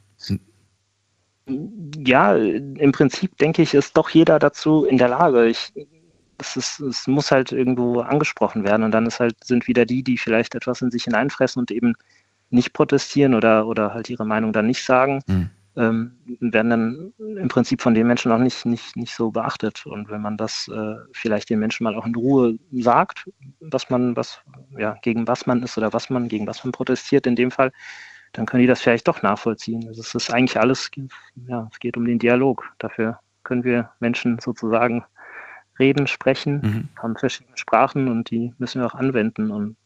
Ja, 1.47 2.37
im 2.37 2.93
Prinzip 2.93 3.37
denke 3.39 3.62
ich, 3.62 3.74
ist 3.74 3.97
doch 3.97 4.11
jeder 4.11 4.39
dazu 4.39 4.85
in 4.85 4.99
der 4.99 5.09
Lage. 5.09 5.47
Ich 5.47 5.72
es, 6.41 6.57
ist, 6.57 6.81
es 6.81 7.07
muss 7.07 7.31
halt 7.31 7.53
irgendwo 7.53 8.01
angesprochen 8.01 8.64
werden 8.64 8.83
und 8.83 8.93
dann 8.93 9.07
ist 9.07 9.20
halt, 9.20 9.43
sind 9.45 9.68
wieder 9.68 9.85
die, 9.85 10.03
die 10.03 10.18
vielleicht 10.18 10.55
etwas 10.55 10.83
in 10.83 10.91
sich 10.91 11.05
hineinfressen 11.05 11.61
und 11.61 11.70
eben 11.70 11.95
nicht 12.51 12.72
protestieren 12.72 13.35
oder, 13.35 13.66
oder 13.66 13.95
halt 13.95 14.11
ihre 14.11 14.26
Meinung 14.26 14.53
dann 14.53 14.66
nicht 14.66 14.85
sagen, 14.85 15.22
mhm. 15.26 15.51
Ähm, 15.77 16.16
werden 16.41 16.71
dann 16.71 17.12
im 17.18 17.49
Prinzip 17.49 17.81
von 17.81 17.95
den 17.95 18.07
Menschen 18.07 18.33
auch 18.33 18.39
nicht, 18.39 18.66
nicht, 18.66 18.97
nicht 18.97 19.14
so 19.14 19.31
beachtet. 19.31 19.87
Und 19.87 20.11
wenn 20.11 20.21
man 20.21 20.37
das 20.37 20.68
äh, 20.68 20.97
vielleicht 21.12 21.51
den 21.51 21.61
Menschen 21.61 21.85
mal 21.85 21.95
auch 21.95 22.07
in 22.07 22.14
Ruhe 22.14 22.59
sagt, 22.73 23.31
was 23.61 23.89
man, 23.91 24.16
was, 24.16 24.41
ja, 24.77 24.97
gegen 25.03 25.29
was 25.29 25.47
man 25.47 25.62
ist 25.62 25.79
oder 25.79 25.93
was 25.93 26.11
man, 26.11 26.29
gegen 26.29 26.47
was 26.47 26.64
man 26.64 26.73
protestiert 26.73 27.27
in 27.27 27.37
dem 27.37 27.51
Fall, 27.51 27.73
dann 28.33 28.47
können 28.47 28.62
die 28.62 28.66
das 28.66 28.81
vielleicht 28.81 29.09
doch 29.09 29.23
nachvollziehen. 29.23 29.87
Also 29.89 30.01
es 30.01 30.14
ist 30.14 30.33
eigentlich 30.33 30.59
alles, 30.59 30.91
ja, 31.47 31.68
es 31.71 31.79
geht 31.79 31.97
um 31.97 32.05
den 32.05 32.18
Dialog. 32.18 32.64
Dafür 32.79 33.18
können 33.43 33.64
wir 33.64 33.91
Menschen 34.01 34.39
sozusagen 34.39 35.05
reden, 35.79 36.07
sprechen, 36.07 36.61
mhm. 36.61 36.89
haben 37.03 37.16
verschiedene 37.16 37.57
Sprachen 37.57 38.09
und 38.09 38.31
die 38.31 38.53
müssen 38.59 38.81
wir 38.81 38.87
auch 38.87 38.95
anwenden. 38.95 39.51
Und 39.51 39.77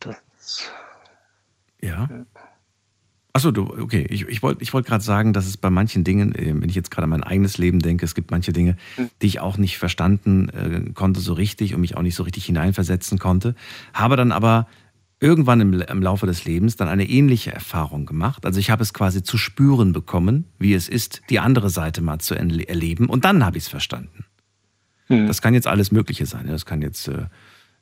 das. 0.00 0.70
Ja. 1.80 2.08
ja. 2.10 2.24
Achso, 3.38 3.52
du, 3.52 3.72
okay. 3.80 4.04
Ich, 4.10 4.26
ich 4.26 4.42
wollte 4.42 4.64
ich 4.64 4.72
wollt 4.72 4.84
gerade 4.84 5.04
sagen, 5.04 5.32
dass 5.32 5.46
es 5.46 5.56
bei 5.56 5.70
manchen 5.70 6.02
Dingen, 6.02 6.34
äh, 6.34 6.52
wenn 6.60 6.68
ich 6.68 6.74
jetzt 6.74 6.90
gerade 6.90 7.04
an 7.04 7.10
mein 7.10 7.22
eigenes 7.22 7.56
Leben 7.56 7.78
denke, 7.78 8.04
es 8.04 8.16
gibt 8.16 8.32
manche 8.32 8.52
Dinge, 8.52 8.76
mhm. 8.96 9.10
die 9.22 9.28
ich 9.28 9.38
auch 9.38 9.58
nicht 9.58 9.78
verstanden 9.78 10.48
äh, 10.48 10.90
konnte 10.92 11.20
so 11.20 11.34
richtig 11.34 11.72
und 11.72 11.80
mich 11.80 11.96
auch 11.96 12.02
nicht 12.02 12.16
so 12.16 12.24
richtig 12.24 12.46
hineinversetzen 12.46 13.20
konnte. 13.20 13.54
Habe 13.94 14.16
dann 14.16 14.32
aber 14.32 14.66
irgendwann 15.20 15.60
im, 15.60 15.72
im 15.80 16.02
Laufe 16.02 16.26
des 16.26 16.46
Lebens 16.46 16.74
dann 16.74 16.88
eine 16.88 17.08
ähnliche 17.08 17.52
Erfahrung 17.52 18.06
gemacht. 18.06 18.44
Also 18.44 18.58
ich 18.58 18.70
habe 18.70 18.82
es 18.82 18.92
quasi 18.92 19.22
zu 19.22 19.38
spüren 19.38 19.92
bekommen, 19.92 20.46
wie 20.58 20.74
es 20.74 20.88
ist, 20.88 21.22
die 21.30 21.38
andere 21.38 21.70
Seite 21.70 22.02
mal 22.02 22.18
zu 22.18 22.34
erleben. 22.34 23.06
Und 23.06 23.24
dann 23.24 23.46
habe 23.46 23.56
ich 23.56 23.62
es 23.62 23.68
verstanden. 23.68 24.24
Mhm. 25.08 25.28
Das 25.28 25.40
kann 25.40 25.54
jetzt 25.54 25.68
alles 25.68 25.92
Mögliche 25.92 26.26
sein. 26.26 26.48
Das 26.48 26.66
kann 26.66 26.82
jetzt 26.82 27.06
äh, 27.06 27.26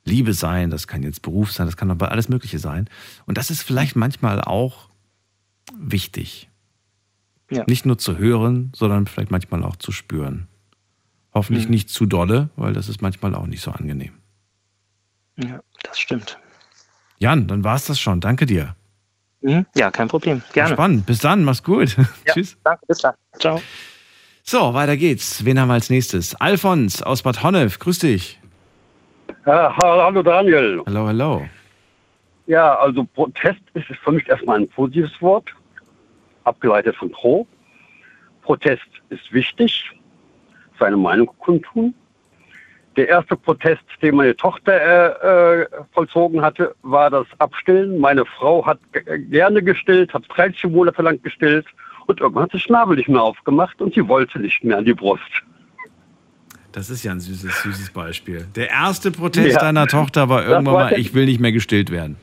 Liebe 0.04 0.34
sein, 0.34 0.68
das 0.68 0.86
kann 0.86 1.02
jetzt 1.02 1.22
Beruf 1.22 1.50
sein, 1.50 1.66
das 1.66 1.78
kann 1.78 1.90
aber 1.90 2.10
alles 2.10 2.28
Mögliche 2.28 2.58
sein. 2.58 2.90
Und 3.24 3.38
das 3.38 3.50
ist 3.50 3.62
vielleicht 3.62 3.96
manchmal 3.96 4.42
auch 4.42 4.90
wichtig. 5.74 6.48
Ja. 7.50 7.64
Nicht 7.66 7.86
nur 7.86 7.98
zu 7.98 8.18
hören, 8.18 8.72
sondern 8.74 9.06
vielleicht 9.06 9.30
manchmal 9.30 9.62
auch 9.62 9.76
zu 9.76 9.92
spüren. 9.92 10.48
Hoffentlich 11.32 11.66
mhm. 11.66 11.72
nicht 11.72 11.90
zu 11.90 12.06
dolle, 12.06 12.50
weil 12.56 12.72
das 12.72 12.88
ist 12.88 13.02
manchmal 13.02 13.34
auch 13.34 13.46
nicht 13.46 13.60
so 13.60 13.70
angenehm. 13.70 14.12
Ja, 15.36 15.60
das 15.82 15.98
stimmt. 15.98 16.38
Jan, 17.18 17.46
dann 17.46 17.62
war 17.62 17.76
es 17.76 17.86
das 17.86 18.00
schon. 18.00 18.20
Danke 18.20 18.46
dir. 18.46 18.74
Mhm. 19.42 19.66
Ja, 19.76 19.90
kein 19.90 20.08
Problem. 20.08 20.42
Gerne. 20.52 20.74
Spannend. 20.74 21.06
Bis 21.06 21.20
dann. 21.20 21.44
Mach's 21.44 21.62
gut. 21.62 21.96
Ja, 21.96 22.04
Tschüss. 22.32 22.56
Danke. 22.64 22.86
Bis 22.86 22.98
dann. 22.98 23.14
Ciao. 23.38 23.60
So, 24.42 24.74
weiter 24.74 24.96
geht's. 24.96 25.44
Wen 25.44 25.58
haben 25.60 25.68
wir 25.68 25.74
als 25.74 25.90
nächstes? 25.90 26.34
Alfons 26.36 27.02
aus 27.02 27.22
Bad 27.22 27.42
Honnef. 27.42 27.78
Grüß 27.78 28.00
dich. 28.00 28.40
Ja, 29.44 29.76
hallo 29.76 30.22
Daniel. 30.22 30.82
Hallo, 30.86 31.06
hallo. 31.06 31.48
Ja, 32.46 32.76
also 32.76 33.04
Protest 33.04 33.60
ist 33.74 33.86
für 34.04 34.12
mich 34.12 34.28
erstmal 34.28 34.60
ein 34.60 34.68
positives 34.68 35.10
Wort, 35.20 35.50
abgeleitet 36.46 36.96
von 36.96 37.10
pro. 37.10 37.46
Protest 38.42 38.86
ist 39.10 39.32
wichtig, 39.32 39.90
seine 40.78 40.96
Meinung 40.96 41.30
kundtun. 41.38 41.94
Der 42.96 43.08
erste 43.08 43.36
Protest, 43.36 43.82
den 44.00 44.16
meine 44.16 44.34
Tochter 44.34 44.72
äh, 44.72 45.62
äh, 45.62 45.66
vollzogen 45.92 46.40
hatte, 46.40 46.74
war 46.82 47.10
das 47.10 47.26
Abstillen. 47.38 47.98
Meine 47.98 48.24
Frau 48.24 48.64
hat 48.64 48.78
gerne 49.28 49.62
gestillt, 49.62 50.14
hat 50.14 50.24
13 50.28 50.72
Monate 50.72 51.02
lang 51.02 51.20
gestillt 51.22 51.66
und 52.06 52.20
irgendwann 52.20 52.44
hat 52.44 52.52
sie 52.52 52.60
Schnabel 52.60 52.96
nicht 52.96 53.08
mehr 53.08 53.22
aufgemacht 53.22 53.80
und 53.82 53.94
sie 53.94 54.08
wollte 54.08 54.38
nicht 54.38 54.64
mehr 54.64 54.78
an 54.78 54.84
die 54.86 54.94
Brust. 54.94 55.22
Das 56.72 56.90
ist 56.90 57.04
ja 57.04 57.12
ein 57.12 57.20
süßes, 57.20 57.62
süßes 57.62 57.90
Beispiel. 57.90 58.46
Der 58.54 58.70
erste 58.70 59.10
Protest 59.10 59.54
ja. 59.54 59.60
deiner 59.60 59.86
Tochter 59.86 60.28
war 60.28 60.46
irgendwann 60.46 60.74
mal, 60.74 60.98
ich 60.98 61.14
will 61.14 61.24
nicht 61.24 61.40
mehr 61.40 61.52
gestillt 61.52 61.90
werden. 61.90 62.16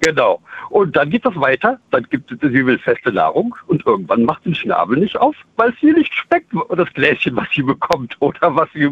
Genau. 0.00 0.40
Und 0.70 0.96
dann 0.96 1.10
geht 1.10 1.24
das 1.24 1.34
weiter. 1.36 1.80
Dann 1.90 2.04
gibt 2.10 2.30
es, 2.30 2.38
sie 2.40 2.66
will 2.66 2.78
feste 2.78 3.12
Nahrung 3.12 3.54
und 3.66 3.84
irgendwann 3.86 4.24
macht 4.24 4.44
den 4.44 4.54
Schnabel 4.54 4.98
nicht 4.98 5.16
auf, 5.16 5.34
weil 5.56 5.74
sie 5.80 5.92
nicht 5.92 6.14
schmeckt, 6.14 6.52
das 6.76 6.92
Gläschen, 6.94 7.36
was 7.36 7.48
sie 7.54 7.62
bekommt 7.62 8.16
oder 8.20 8.54
was 8.54 8.68
sie 8.72 8.88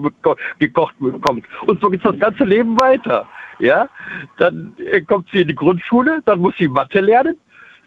gekocht 0.59 0.95
bekommt. 0.99 1.45
Und 1.67 1.81
so 1.81 1.91
geht 1.91 2.05
das 2.05 2.19
ganze 2.19 2.45
Leben 2.45 2.79
weiter. 2.81 3.29
Ja, 3.59 3.89
dann 4.39 4.75
äh, 4.91 5.01
kommt 5.01 5.29
sie 5.31 5.41
in 5.41 5.49
die 5.49 5.55
Grundschule, 5.55 6.23
dann 6.27 6.41
muss 6.41 6.55
sie 6.59 6.69
Mathe 6.69 7.01
lernen. 7.01 7.39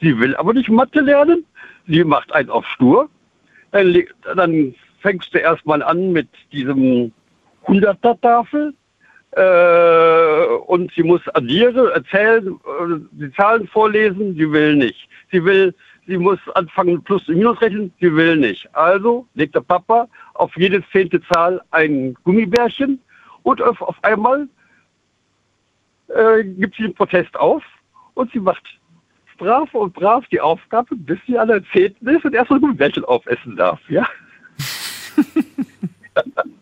Sie 0.01 0.17
will 0.17 0.36
aber 0.38 0.53
nicht 0.53 0.70
Mathe 0.70 1.01
lernen 1.01 1.45
sie 1.89 2.03
macht 2.03 2.34
einen 2.34 2.49
auf 2.49 2.65
Stur. 2.67 3.09
Dann, 3.72 4.03
dann 4.36 4.76
fängst 5.01 5.34
du 5.34 5.39
erstmal 5.39 5.84
an 5.84 6.11
mit 6.11 6.30
diesem 6.51 7.11
100er-Tafel. 7.65 8.74
Äh, 9.32 10.43
und 10.65 10.91
sie 10.93 11.03
muss 11.03 11.21
addieren, 11.36 11.88
erzählen, 11.91 12.47
äh, 12.47 12.99
die 13.11 13.32
Zahlen 13.34 13.67
vorlesen, 13.67 14.36
sie 14.36 14.51
will 14.51 14.75
nicht. 14.75 15.07
Sie 15.32 15.43
will, 15.45 15.75
sie 16.07 16.17
muss 16.17 16.39
anfangen 16.55 17.03
Plus 17.03 17.27
und 17.30 17.38
Minus 17.38 17.61
rechnen, 17.61 17.93
sie 17.99 18.15
will 18.15 18.38
nicht. 18.38 18.67
Also 18.75 19.27
legt 19.36 19.53
der 19.53 19.61
Papa 19.61 20.07
auf 20.34 20.51
jede 20.57 20.84
zehnte 20.91 21.21
Zahl 21.32 21.61
ein 21.69 22.15
Gummibärchen 22.23 22.99
und 23.43 23.61
auf, 23.61 23.80
auf 23.82 24.03
einmal 24.03 24.47
äh, 26.07 26.43
gibt 26.43 26.75
sie 26.75 26.84
den 26.84 26.95
Protest 26.95 27.36
auf 27.38 27.63
und 28.15 28.32
sie 28.32 28.39
macht 28.39 28.63
brav 29.38 29.71
und 29.75 29.93
brav 29.93 30.25
die 30.32 30.41
Aufgabe, 30.41 30.95
bis 30.95 31.19
sie 31.27 31.38
an 31.38 31.49
der 31.49 31.63
zehnten 31.71 32.07
ist 32.07 32.25
und 32.25 32.34
erst 32.34 32.49
mal 32.49 32.59
Gummibärchen 32.59 33.05
aufessen 33.05 33.55
darf, 33.55 33.80
ja? 33.89 34.07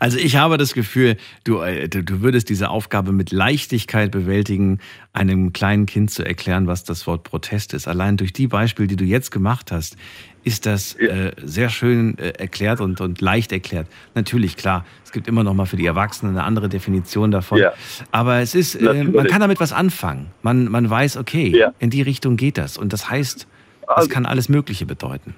Also 0.00 0.18
ich 0.18 0.36
habe 0.36 0.56
das 0.58 0.74
Gefühl, 0.74 1.16
du, 1.44 1.60
äh, 1.60 1.88
du, 1.88 2.02
du 2.02 2.20
würdest 2.20 2.48
diese 2.48 2.70
Aufgabe 2.70 3.12
mit 3.12 3.32
Leichtigkeit 3.32 4.10
bewältigen, 4.10 4.78
einem 5.12 5.52
kleinen 5.52 5.86
Kind 5.86 6.10
zu 6.10 6.24
erklären, 6.24 6.66
was 6.66 6.84
das 6.84 7.06
Wort 7.06 7.24
Protest 7.24 7.74
ist. 7.74 7.88
Allein 7.88 8.16
durch 8.16 8.32
die 8.32 8.46
Beispiele, 8.46 8.88
die 8.88 8.96
du 8.96 9.04
jetzt 9.04 9.30
gemacht 9.30 9.72
hast, 9.72 9.96
ist 10.44 10.66
das 10.66 10.94
äh, 10.94 11.32
sehr 11.42 11.68
schön 11.68 12.16
äh, 12.18 12.30
erklärt 12.30 12.80
und, 12.80 13.00
und 13.00 13.20
leicht 13.20 13.52
erklärt. 13.52 13.86
Natürlich, 14.14 14.56
klar, 14.56 14.86
es 15.04 15.12
gibt 15.12 15.26
immer 15.28 15.42
noch 15.44 15.52
mal 15.54 15.66
für 15.66 15.76
die 15.76 15.86
Erwachsenen 15.86 16.36
eine 16.36 16.44
andere 16.44 16.68
Definition 16.68 17.30
davon. 17.30 17.58
Ja. 17.58 17.72
Aber 18.12 18.38
es 18.38 18.54
ist, 18.54 18.76
äh, 18.76 19.04
man 19.04 19.26
kann 19.26 19.40
damit 19.40 19.60
was 19.60 19.72
anfangen. 19.72 20.26
Man, 20.42 20.68
man 20.70 20.88
weiß, 20.88 21.16
okay, 21.16 21.48
Ja. 21.56 21.72
in 21.80 21.90
die 21.90 22.02
Richtung 22.02 22.36
geht 22.36 22.56
das. 22.56 22.78
Und 22.78 22.92
das 22.92 23.10
heißt, 23.10 23.46
das 23.86 23.96
Also- 23.96 24.08
kann 24.08 24.26
alles 24.26 24.48
Mögliche 24.48 24.86
bedeuten. 24.86 25.34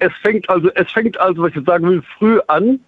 Es 0.00 0.12
fängt 0.22 0.48
also, 0.48 0.70
es 0.76 0.90
fängt 0.92 1.18
also, 1.20 1.42
was 1.42 1.52
ich 1.56 1.64
sagen 1.66 1.88
will, 1.88 2.02
früh 2.18 2.38
an, 2.46 2.78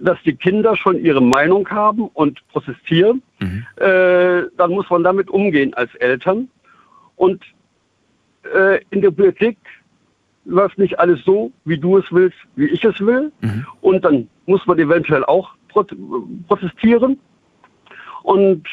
dass 0.00 0.18
die 0.24 0.34
Kinder 0.34 0.76
schon 0.76 0.98
ihre 1.04 1.22
Meinung 1.22 1.68
haben 1.68 2.08
und 2.08 2.46
protestieren. 2.48 3.22
Äh, 3.76 4.44
dann 4.56 4.70
muss 4.70 4.88
man 4.90 5.02
damit 5.02 5.30
umgehen 5.30 5.74
als 5.74 5.94
Eltern. 5.96 6.48
Und 7.16 7.42
äh, 8.54 8.80
in 8.90 9.00
der 9.02 9.10
Politik 9.10 9.58
läuft 10.44 10.78
nicht 10.78 10.98
alles 10.98 11.24
so, 11.24 11.52
wie 11.64 11.78
du 11.78 11.98
es 11.98 12.04
willst, 12.10 12.36
wie 12.56 12.66
ich 12.66 12.84
es 12.84 13.00
will. 13.00 13.32
Und 13.80 14.04
dann 14.04 14.28
muss 14.46 14.66
man 14.66 14.78
eventuell 14.78 15.24
auch 15.24 15.50
prot 15.68 15.94
protestieren. 16.48 17.18
Und 18.22 18.66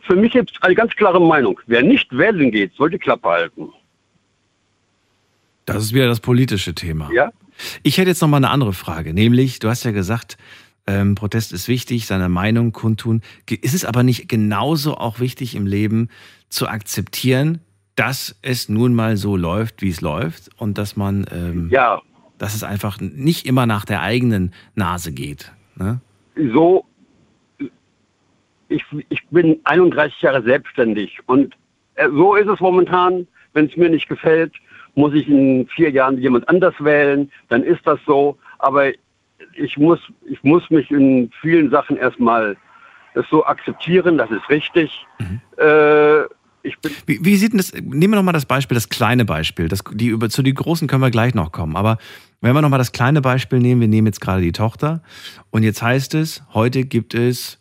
für 0.00 0.16
mich 0.16 0.32
gibt 0.32 0.52
es 0.52 0.62
eine 0.62 0.74
ganz 0.74 0.94
klare 0.94 1.20
Meinung. 1.20 1.60
Wer 1.66 1.82
nicht 1.82 2.16
wählen 2.16 2.50
geht, 2.50 2.74
soll 2.74 2.90
die 2.90 2.98
Klappe 2.98 3.28
halten. 3.28 3.70
Das 5.64 5.84
ist 5.84 5.94
wieder 5.94 6.08
das 6.08 6.20
politische 6.20 6.74
Thema. 6.74 7.10
Ja? 7.12 7.30
Ich 7.82 7.98
hätte 7.98 8.10
jetzt 8.10 8.22
noch 8.22 8.28
mal 8.28 8.38
eine 8.38 8.50
andere 8.50 8.72
Frage, 8.72 9.14
nämlich, 9.14 9.58
du 9.58 9.68
hast 9.68 9.84
ja 9.84 9.90
gesagt, 9.90 10.36
ähm, 10.86 11.14
Protest 11.14 11.52
ist 11.52 11.68
wichtig, 11.68 12.06
seine 12.06 12.28
Meinung 12.28 12.72
kundtun. 12.72 13.22
Ist 13.48 13.74
es 13.74 13.84
aber 13.84 14.02
nicht 14.02 14.28
genauso 14.28 14.96
auch 14.96 15.20
wichtig 15.20 15.54
im 15.54 15.66
Leben 15.66 16.08
zu 16.48 16.66
akzeptieren, 16.66 17.60
dass 17.94 18.38
es 18.42 18.68
nun 18.68 18.94
mal 18.94 19.16
so 19.16 19.36
läuft, 19.36 19.82
wie 19.82 19.90
es 19.90 20.00
läuft 20.00 20.50
und 20.56 20.78
dass 20.78 20.96
man, 20.96 21.26
ähm, 21.30 21.68
ja. 21.70 22.02
dass 22.38 22.54
es 22.54 22.64
einfach 22.64 22.98
nicht 23.00 23.46
immer 23.46 23.66
nach 23.66 23.84
der 23.84 24.02
eigenen 24.02 24.52
Nase 24.74 25.12
geht. 25.12 25.52
Ne? 25.76 26.00
so, 26.36 26.84
ich, 28.68 28.84
ich 29.08 29.26
bin 29.30 29.60
31 29.64 30.20
Jahre 30.22 30.42
selbstständig 30.42 31.18
und 31.26 31.54
äh, 31.94 32.08
so 32.08 32.34
ist 32.34 32.48
es 32.48 32.60
momentan. 32.60 33.26
Wenn 33.54 33.66
es 33.66 33.76
mir 33.76 33.90
nicht 33.90 34.08
gefällt, 34.08 34.54
muss 34.94 35.14
ich 35.14 35.28
in 35.28 35.66
vier 35.68 35.90
Jahren 35.90 36.18
jemand 36.18 36.48
anders 36.48 36.74
wählen, 36.78 37.30
dann 37.48 37.62
ist 37.62 37.86
das 37.86 37.98
so. 38.06 38.38
Aber 38.58 38.90
ich 39.54 39.76
muss, 39.76 40.00
ich 40.26 40.42
muss 40.42 40.68
mich 40.70 40.90
in 40.90 41.30
vielen 41.40 41.70
Sachen 41.70 41.96
erstmal 41.96 42.56
das 43.14 43.26
so 43.30 43.44
akzeptieren, 43.44 44.18
das 44.18 44.30
ist 44.30 44.48
richtig. 44.48 45.06
Äh, 45.58 46.22
ich 46.62 46.78
bin 46.78 46.92
Wie, 47.06 47.24
wie 47.24 47.36
sieht 47.36 47.52
denn 47.52 47.58
das, 47.58 47.72
nehmen 47.74 48.12
wir 48.12 48.16
noch 48.16 48.22
mal 48.22 48.32
das 48.32 48.46
Beispiel, 48.46 48.74
das 48.74 48.88
kleine 48.88 49.24
Beispiel. 49.24 49.68
Das, 49.68 49.82
die, 49.92 50.08
über, 50.08 50.30
zu 50.30 50.42
den 50.42 50.54
großen 50.54 50.88
können 50.88 51.02
wir 51.02 51.10
gleich 51.10 51.34
noch 51.34 51.52
kommen. 51.52 51.76
Aber 51.76 51.98
wenn 52.40 52.54
wir 52.54 52.62
noch 52.62 52.68
mal 52.68 52.78
das 52.78 52.92
kleine 52.92 53.20
Beispiel 53.20 53.58
nehmen, 53.58 53.80
wir 53.80 53.88
nehmen 53.88 54.06
jetzt 54.06 54.20
gerade 54.20 54.42
die 54.42 54.52
Tochter 54.52 55.02
und 55.50 55.62
jetzt 55.62 55.82
heißt 55.82 56.14
es, 56.14 56.42
heute 56.54 56.84
gibt 56.84 57.14
es, 57.14 57.58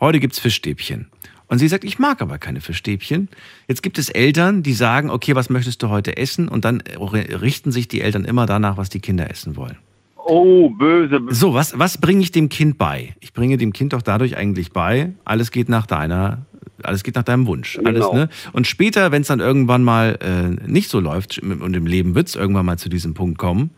heute 0.00 0.20
gibt's 0.20 0.38
Fischstäbchen. 0.38 1.10
Und 1.54 1.60
sie 1.60 1.68
sagt, 1.68 1.84
ich 1.84 2.00
mag 2.00 2.20
aber 2.20 2.38
keine 2.38 2.60
Fischstäbchen. 2.60 3.28
Jetzt 3.68 3.84
gibt 3.84 3.96
es 3.96 4.08
Eltern, 4.08 4.64
die 4.64 4.72
sagen, 4.72 5.08
okay, 5.08 5.36
was 5.36 5.50
möchtest 5.50 5.84
du 5.84 5.88
heute 5.88 6.16
essen? 6.16 6.48
Und 6.48 6.64
dann 6.64 6.80
richten 6.80 7.70
sich 7.70 7.86
die 7.86 8.00
Eltern 8.00 8.24
immer 8.24 8.44
danach, 8.44 8.76
was 8.76 8.88
die 8.88 8.98
Kinder 8.98 9.30
essen 9.30 9.54
wollen. 9.54 9.76
Oh, 10.16 10.68
böse. 10.70 11.20
So, 11.28 11.54
was, 11.54 11.78
was 11.78 11.98
bringe 11.98 12.22
ich 12.22 12.32
dem 12.32 12.48
Kind 12.48 12.76
bei? 12.76 13.14
Ich 13.20 13.32
bringe 13.32 13.56
dem 13.56 13.72
Kind 13.72 13.92
doch 13.92 14.02
dadurch 14.02 14.36
eigentlich 14.36 14.72
bei, 14.72 15.12
alles 15.24 15.52
geht 15.52 15.68
nach 15.68 15.86
deiner, 15.86 16.44
alles 16.82 17.04
geht 17.04 17.14
nach 17.14 17.22
deinem 17.22 17.46
Wunsch. 17.46 17.78
Alles, 17.84 18.00
Genau. 18.04 18.14
ne? 18.14 18.28
Und 18.52 18.66
später, 18.66 19.12
wenn 19.12 19.22
es 19.22 19.28
dann 19.28 19.38
irgendwann 19.38 19.84
mal 19.84 20.18
äh, 20.22 20.68
nicht 20.68 20.90
so 20.90 20.98
läuft, 20.98 21.38
und 21.38 21.76
im 21.76 21.86
Leben 21.86 22.16
wird 22.16 22.26
es 22.26 22.34
irgendwann 22.34 22.66
mal 22.66 22.78
zu 22.78 22.88
diesem 22.88 23.14
Punkt 23.14 23.38
kommen, 23.38 23.70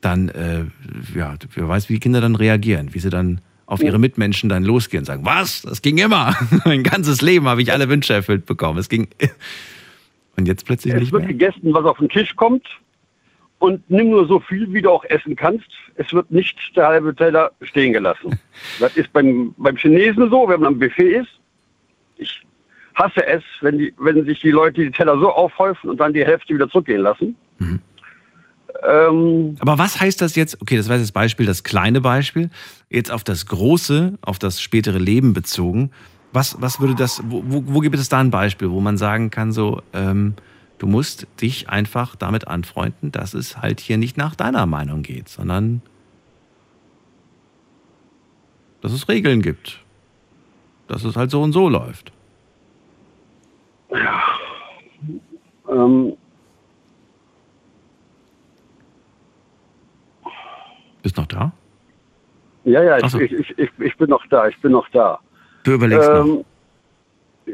dann, 0.00 0.28
äh, 0.30 0.64
ja, 1.14 1.36
wer 1.54 1.68
weiß, 1.68 1.88
wie 1.88 1.94
die 1.94 2.00
Kinder 2.00 2.20
dann 2.20 2.34
reagieren, 2.34 2.94
wie 2.94 2.98
sie 2.98 3.10
dann 3.10 3.40
auf 3.66 3.82
ihre 3.82 3.98
Mitmenschen 3.98 4.48
dann 4.48 4.64
losgehen 4.64 5.02
und 5.02 5.06
sagen, 5.06 5.24
was? 5.24 5.62
Das 5.62 5.82
ging 5.82 5.98
immer. 5.98 6.34
mein 6.64 6.82
ganzes 6.82 7.22
Leben 7.22 7.48
habe 7.48 7.62
ich 7.62 7.72
alle 7.72 7.88
Wünsche 7.88 8.12
erfüllt 8.12 8.46
bekommen. 8.46 8.78
Es 8.78 8.88
ging. 8.88 9.08
Und 10.36 10.48
jetzt 10.48 10.66
plötzlich 10.66 10.92
Es 10.92 11.00
nicht 11.00 11.12
wird 11.12 11.22
mehr. 11.22 11.32
gegessen, 11.32 11.72
was 11.72 11.84
auf 11.84 11.98
den 11.98 12.08
Tisch 12.08 12.34
kommt. 12.34 12.66
Und 13.60 13.88
nimm 13.88 14.10
nur 14.10 14.26
so 14.26 14.40
viel, 14.40 14.70
wie 14.72 14.82
du 14.82 14.90
auch 14.90 15.04
essen 15.04 15.36
kannst. 15.36 15.68
Es 15.94 16.12
wird 16.12 16.28
nicht 16.30 16.58
der 16.74 16.88
halbe 16.88 17.14
Teller 17.14 17.52
stehen 17.62 17.92
gelassen. 17.92 18.38
Das 18.80 18.96
ist 18.96 19.12
beim, 19.12 19.54
beim 19.56 19.76
Chinesen 19.76 20.28
so, 20.30 20.48
wenn 20.48 20.60
man 20.60 20.74
am 20.74 20.78
Buffet 20.80 21.20
ist. 21.20 21.28
Ich 22.16 22.42
hasse 22.94 23.24
es, 23.26 23.42
wenn, 23.60 23.78
die, 23.78 23.94
wenn 23.98 24.24
sich 24.24 24.40
die 24.40 24.50
Leute 24.50 24.82
die 24.82 24.90
Teller 24.90 25.18
so 25.18 25.30
aufhäufen 25.30 25.88
und 25.90 25.98
dann 25.98 26.12
die 26.12 26.24
Hälfte 26.24 26.54
wieder 26.54 26.68
zurückgehen 26.68 27.02
lassen. 27.02 27.36
Ähm, 28.82 29.56
Aber 29.60 29.78
was 29.78 30.00
heißt 30.00 30.20
das 30.20 30.34
jetzt? 30.36 30.60
Okay, 30.60 30.76
das 30.76 30.88
war 30.88 30.96
jetzt 30.96 31.04
das 31.04 31.12
Beispiel, 31.12 31.46
das 31.46 31.62
kleine 31.62 32.00
Beispiel. 32.00 32.50
Jetzt 32.90 33.10
auf 33.10 33.24
das 33.24 33.46
große, 33.46 34.18
auf 34.22 34.38
das 34.38 34.60
spätere 34.60 34.98
Leben 34.98 35.32
bezogen. 35.32 35.90
Was, 36.32 36.60
was 36.60 36.80
würde 36.80 36.94
das, 36.94 37.22
wo, 37.26 37.44
wo, 37.46 37.62
wo 37.66 37.80
gibt 37.80 37.96
es 37.96 38.08
da 38.08 38.18
ein 38.18 38.30
Beispiel, 38.30 38.70
wo 38.70 38.80
man 38.80 38.98
sagen 38.98 39.30
kann, 39.30 39.52
so, 39.52 39.82
ähm, 39.92 40.34
du 40.78 40.86
musst 40.86 41.26
dich 41.40 41.68
einfach 41.68 42.16
damit 42.16 42.48
anfreunden, 42.48 43.12
dass 43.12 43.34
es 43.34 43.58
halt 43.58 43.80
hier 43.80 43.96
nicht 43.96 44.16
nach 44.16 44.34
deiner 44.34 44.66
Meinung 44.66 45.02
geht, 45.02 45.28
sondern 45.28 45.80
dass 48.80 48.92
es 48.92 49.08
Regeln 49.08 49.40
gibt. 49.40 49.80
Dass 50.88 51.04
es 51.04 51.16
halt 51.16 51.30
so 51.30 51.40
und 51.40 51.52
so 51.52 51.68
läuft. 51.68 52.12
ähm, 55.70 56.16
Bist 61.04 61.16
noch 61.18 61.26
da? 61.26 61.52
ja, 62.64 62.82
ja, 62.82 63.08
so. 63.08 63.20
ich, 63.20 63.30
ich, 63.30 63.58
ich, 63.58 63.70
ich 63.78 63.96
bin 63.98 64.08
noch 64.08 64.26
da, 64.28 64.48
ich 64.48 64.58
bin 64.62 64.72
noch 64.72 64.88
da. 64.88 65.18
Du 65.64 65.72
überlegst 65.72 66.08
noch. 66.10 66.24
Ähm, 66.24 66.44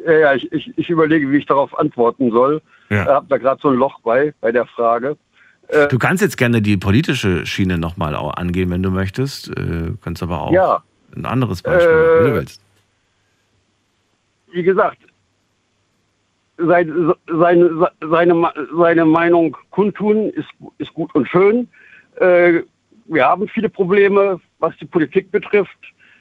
ja, 0.06 0.12
ja, 0.12 0.34
ich, 0.34 0.50
ich, 0.52 0.72
ich 0.78 0.88
überlege, 0.88 1.28
wie 1.32 1.38
ich 1.38 1.46
darauf 1.46 1.76
antworten 1.76 2.30
soll. 2.30 2.62
Ja. 2.90 3.02
Ich 3.02 3.08
habe 3.08 3.26
da 3.28 3.38
gerade 3.38 3.60
so 3.60 3.68
ein 3.70 3.74
Loch 3.74 4.00
bei, 4.02 4.32
bei 4.40 4.52
der 4.52 4.66
Frage. 4.66 5.16
Äh, 5.66 5.88
Du 5.88 5.98
kannst 5.98 6.22
jetzt 6.22 6.36
gerne 6.38 6.62
die 6.62 6.76
politische 6.76 7.44
Schiene 7.44 7.76
nochmal 7.76 8.14
angehen, 8.14 8.70
wenn 8.70 8.84
du 8.84 8.90
möchtest. 8.92 9.48
Äh, 9.56 9.94
kannst 10.00 10.22
aber 10.22 10.42
auch 10.42 10.52
Ja. 10.52 10.84
ein 11.16 11.26
anderes 11.26 11.60
Beispiel 11.60 11.92
machen, 11.92 12.20
wie 12.20 12.24
du 12.24 12.30
Äh, 12.30 12.34
willst. 12.34 12.62
wie 14.52 14.62
gesagt, 14.62 14.98
sein, 16.56 17.12
seine, 17.26 17.90
seine, 18.00 18.52
seine 18.76 19.04
Meinung 19.04 19.56
kundtun 19.70 20.30
ist, 20.30 20.48
ist 20.78 20.94
gut 20.94 21.12
und 21.16 21.26
schön. 21.28 21.66
Äh, 22.20 22.60
wir 23.10 23.26
haben 23.26 23.48
viele 23.48 23.68
Probleme, 23.68 24.40
was 24.60 24.76
die 24.78 24.86
Politik 24.86 25.30
betrifft. 25.30 25.78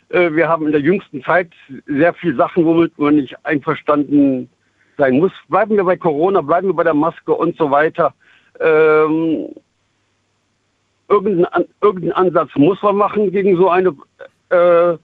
Äh, 0.09 0.33
wir 0.33 0.49
haben 0.49 0.65
in 0.65 0.71
der 0.71 0.81
jüngsten 0.81 1.23
Zeit 1.23 1.51
sehr 1.85 2.13
viele 2.15 2.35
Sachen, 2.35 2.65
womit 2.65 2.97
man 2.97 3.15
nicht 3.15 3.35
einverstanden 3.45 4.49
sein 4.97 5.19
muss. 5.19 5.31
Bleiben 5.47 5.75
wir 5.77 5.83
bei 5.83 5.97
Corona, 5.97 6.41
bleiben 6.41 6.67
wir 6.67 6.73
bei 6.73 6.83
der 6.83 6.95
Maske 6.95 7.33
und 7.33 7.55
so 7.57 7.69
weiter. 7.69 8.13
Ähm, 8.59 9.49
irgendeinen, 11.07 11.65
irgendeinen 11.81 12.13
Ansatz 12.13 12.49
muss 12.55 12.81
man 12.81 12.95
machen 12.95 13.31
gegen 13.31 13.55
so 13.55 13.69
eine 13.69 13.95
äh, 14.49 14.97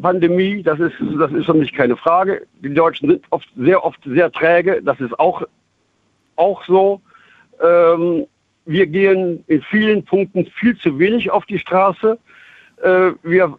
Pandemie, 0.00 0.62
das 0.62 0.78
ist, 0.80 0.94
das 1.18 1.32
ist 1.32 1.46
für 1.46 1.54
mich 1.54 1.72
keine 1.72 1.96
Frage. 1.96 2.46
Die 2.62 2.74
Deutschen 2.74 3.08
sind 3.08 3.24
oft, 3.30 3.48
sehr 3.56 3.82
oft 3.82 4.00
sehr 4.04 4.30
träge, 4.30 4.82
das 4.82 5.00
ist 5.00 5.18
auch, 5.18 5.42
auch 6.36 6.62
so. 6.66 7.00
Ähm, 7.62 8.26
wir 8.66 8.86
gehen 8.86 9.44
in 9.46 9.62
vielen 9.62 10.04
Punkten 10.04 10.46
viel 10.46 10.76
zu 10.76 10.98
wenig 10.98 11.30
auf 11.30 11.46
die 11.46 11.58
Straße. 11.58 12.18
Äh, 12.82 13.12
wir, 13.22 13.58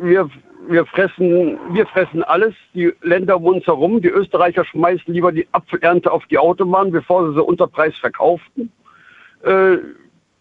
wir, 0.00 0.30
wir, 0.68 0.86
fressen, 0.86 1.58
wir 1.72 1.86
fressen 1.86 2.22
alles, 2.22 2.54
die 2.74 2.92
Länder 3.02 3.36
um 3.36 3.46
uns 3.46 3.66
herum. 3.66 4.00
Die 4.00 4.08
Österreicher 4.08 4.64
schmeißen 4.64 5.12
lieber 5.12 5.32
die 5.32 5.46
Apfelernte 5.52 6.10
auf 6.12 6.26
die 6.26 6.38
Autobahn, 6.38 6.90
bevor 6.90 7.28
sie 7.28 7.34
sie 7.34 7.42
unter 7.42 7.66
Preis 7.66 7.96
verkauften. 7.96 8.70
Äh, 9.42 9.78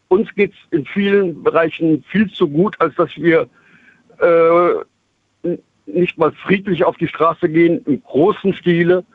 uns 0.10 0.34
geht 0.36 0.54
es 0.54 0.78
in 0.78 0.86
vielen 0.86 1.44
Bereichen 1.44 2.04
viel 2.10 2.32
zu 2.32 2.48
gut, 2.48 2.80
als 2.80 2.96
dass 2.96 3.16
wir 3.18 3.48
äh, 4.20 5.58
nicht 5.86 6.18
mal 6.18 6.32
friedlich 6.32 6.84
auf 6.84 6.98
die 6.98 7.08
Straße 7.08 7.50
gehen, 7.50 7.82
im 7.86 8.04
großen 8.04 8.54
Stile 8.54 9.06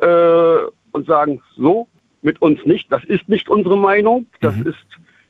äh, 0.00 0.56
und 0.92 1.06
sagen, 1.06 1.42
so, 1.56 1.88
mit 2.24 2.40
uns 2.42 2.64
nicht, 2.64 2.90
das 2.90 3.04
ist 3.04 3.28
nicht 3.28 3.48
unsere 3.48 3.76
Meinung, 3.76 4.26
das 4.40 4.56
ist 4.56 4.84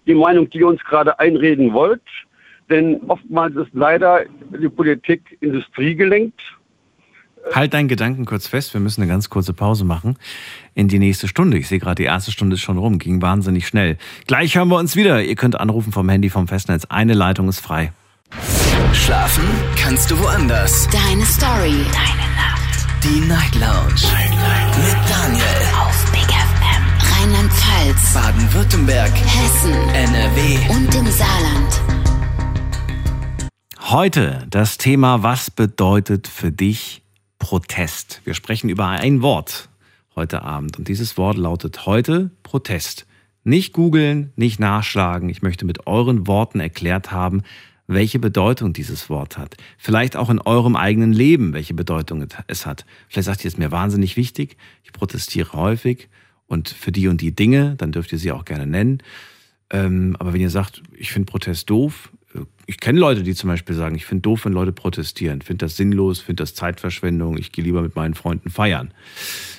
die 0.07 0.15
Meinung, 0.15 0.49
die 0.51 0.59
ihr 0.59 0.69
uns 0.69 0.83
gerade 0.85 1.19
einreden 1.19 1.73
wollt. 1.73 2.03
Denn 2.71 3.01
oftmals 3.09 3.55
ist 3.57 3.71
leider 3.75 4.25
die 4.59 4.69
Politik 4.69 5.37
industriegelenkt. 5.41 6.41
Halt 7.53 7.75
deinen 7.75 7.89
Gedanken 7.89 8.25
kurz 8.25 8.47
fest, 8.47 8.73
wir 8.73 8.81
müssen 8.81 9.03
eine 9.03 9.11
ganz 9.11 9.29
kurze 9.29 9.53
Pause 9.53 9.85
machen 9.85 10.17
in 10.75 10.89
die 10.89 10.99
nächste 10.99 11.29
Stunde. 11.29 11.59
Ich 11.59 11.69
sehe 11.69 11.79
gerade, 11.79 11.97
die 11.97 12.05
erste 12.05 12.33
Stunde 12.33 12.55
ist 12.55 12.63
schon 12.63 12.79
rum, 12.79 12.99
ging 12.99 13.21
wahnsinnig 13.21 13.67
schnell. 13.67 13.99
Gleich 14.27 14.57
hören 14.57 14.69
wir 14.69 14.79
uns 14.79 14.97
wieder. 14.97 15.23
Ihr 15.23 15.35
könnt 15.35 15.61
anrufen 15.61 15.93
vom 15.93 16.09
Handy 16.09 16.31
vom 16.31 16.49
Festnetz. 16.49 16.87
Eine 16.87 17.13
Leitung 17.13 17.49
ist 17.49 17.61
frei. 17.61 17.93
Schlafen 18.95 19.45
kannst 19.77 20.11
du 20.11 20.19
woanders. 20.19 20.89
Deine 20.89 21.27
Story. 21.27 21.85
Deine 21.93 22.29
Nacht. 22.35 22.87
Die 23.05 23.21
Night 23.29 23.55
Lounge. 23.57 24.01
Mit 24.79 25.11
Daniel. 25.11 25.84
Rheinland-Pfalz. 27.85 28.15
Baden-Württemberg. 28.15 29.13
Hessen. 29.15 29.73
NRW. 29.73 30.75
Und 30.75 30.95
im 30.95 31.07
Saarland. 31.07 31.81
Heute 33.79 34.47
das 34.49 34.79
Thema, 34.79 35.23
was 35.23 35.51
bedeutet 35.51 36.27
für 36.27 36.51
dich 36.51 37.03
Protest? 37.39 38.23
Wir 38.25 38.35
sprechen 38.35 38.71
über 38.71 38.89
ein 38.89 39.21
Wort 39.21 39.69
heute 40.17 40.43
Abend 40.43 40.79
und 40.79 40.89
dieses 40.89 41.19
Wort 41.19 41.37
lautet 41.37 41.87
heute 41.87 42.31
Protest. 42.43 43.07
Nicht 43.43 43.73
googeln, 43.75 44.33
nicht 44.37 44.59
nachschlagen. 44.59 45.29
Ich 45.29 45.43
möchte 45.43 45.67
mit 45.67 45.87
euren 45.87 46.27
Worten 46.27 46.61
erklärt 46.61 47.13
haben, 47.13 47.43
welche 47.87 48.19
Bedeutung 48.19 48.73
dieses 48.73 49.11
Wort 49.11 49.37
hat. 49.37 49.57
Vielleicht 49.77 50.17
auch 50.17 50.31
in 50.31 50.41
eurem 50.41 50.77
eigenen 50.77 51.13
Leben, 51.13 51.53
welche 51.53 51.75
Bedeutung 51.75 52.27
es 52.47 52.65
hat. 52.65 52.87
Vielleicht 53.09 53.27
sagt 53.27 53.45
ihr, 53.45 53.49
es 53.49 53.55
ist 53.55 53.59
mir 53.59 53.73
wahnsinnig 53.73 54.17
wichtig. 54.17 54.57
Ich 54.83 54.93
protestiere 54.93 55.53
häufig 55.53 56.09
und 56.47 56.69
für 56.69 56.93
die 56.93 57.09
und 57.09 57.21
die 57.21 57.35
Dinge, 57.35 57.75
dann 57.77 57.93
dürft 57.93 58.13
ihr 58.13 58.19
sie 58.19 58.33
auch 58.33 58.45
gerne 58.45 58.67
nennen. 58.67 59.03
Ähm, 59.71 60.17
aber 60.19 60.33
wenn 60.33 60.41
ihr 60.41 60.51
sagt, 60.51 60.83
ich 60.97 61.11
finde 61.11 61.31
Protest 61.31 61.71
doof, 61.71 62.11
äh, 62.35 62.41
ich 62.67 62.79
kenne 62.79 62.99
Leute, 62.99 63.23
die 63.23 63.35
zum 63.35 63.49
Beispiel 63.49 63.75
sagen, 63.75 63.97
ich 63.97 64.07
finde 64.07 64.23
doof, 64.23 64.45
wenn 64.45 64.53
Leute 64.53 64.73
protestieren, 64.73 65.43
finde 65.43 65.65
das 65.65 65.77
sinnlos, 65.77 66.21
finde 66.21 66.43
das 66.43 66.55
Zeitverschwendung, 66.55 67.39
ich 67.39 67.53
gehe 67.53 67.65
lieber 67.65 67.83
mit 67.83 67.97
meinen 67.97 68.15
Freunden 68.15 68.51
feiern. 68.51 68.93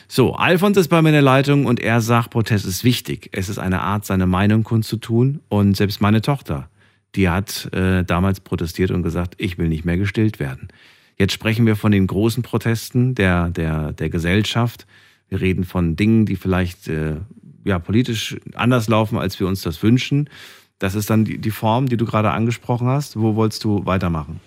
So, 0.07 0.35
Alfons 0.35 0.77
ist 0.77 0.89
bei 0.89 1.01
mir 1.01 1.09
in 1.09 1.13
der 1.13 1.21
Leitung 1.21 1.65
und 1.65 1.79
er 1.79 1.99
sagt, 1.99 2.29
Protest 2.29 2.65
ist 2.65 2.83
wichtig. 2.83 3.29
Es 3.31 3.49
ist 3.49 3.57
eine 3.57 3.81
Art, 3.81 4.05
seine 4.05 4.27
Meinung 4.27 4.63
kundzutun. 4.63 5.41
Und 5.49 5.75
selbst 5.75 5.99
meine 5.99 6.21
Tochter, 6.21 6.69
die 7.15 7.27
hat 7.27 7.73
äh, 7.73 8.03
damals 8.03 8.39
protestiert 8.39 8.91
und 8.91 9.01
gesagt, 9.01 9.35
ich 9.39 9.57
will 9.57 9.67
nicht 9.67 9.83
mehr 9.83 9.97
gestillt 9.97 10.39
werden. 10.39 10.67
Jetzt 11.17 11.33
sprechen 11.33 11.65
wir 11.65 11.75
von 11.75 11.91
den 11.91 12.07
großen 12.07 12.43
Protesten 12.43 13.15
der, 13.15 13.49
der, 13.49 13.93
der 13.93 14.09
Gesellschaft. 14.09 14.85
Wir 15.35 15.41
reden 15.41 15.65
von 15.65 15.97
Dingen, 15.97 16.25
die 16.25 16.37
vielleicht 16.37 16.87
äh, 16.87 17.17
ja, 17.65 17.77
politisch 17.77 18.37
anders 18.53 18.87
laufen, 18.87 19.17
als 19.17 19.37
wir 19.37 19.47
uns 19.47 19.61
das 19.61 19.83
wünschen. 19.83 20.29
Das 20.79 20.95
ist 20.95 21.09
dann 21.09 21.25
die, 21.25 21.39
die 21.39 21.51
Form, 21.51 21.87
die 21.87 21.97
du 21.97 22.05
gerade 22.05 22.31
angesprochen 22.31 22.87
hast. 22.87 23.19
Wo 23.19 23.35
wolltest 23.35 23.65
du 23.65 23.85
weitermachen? 23.85 24.39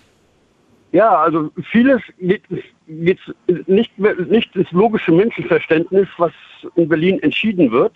Ja, 0.91 1.15
also 1.15 1.51
vieles 1.69 2.01
geht, 2.19 2.41
geht 2.87 3.19
nicht, 3.67 3.91
nicht 3.99 4.55
ins 4.55 4.71
logische 4.71 5.11
Menschenverständnis, 5.11 6.07
was 6.17 6.31
in 6.75 6.89
Berlin 6.89 7.19
entschieden 7.19 7.71
wird. 7.71 7.93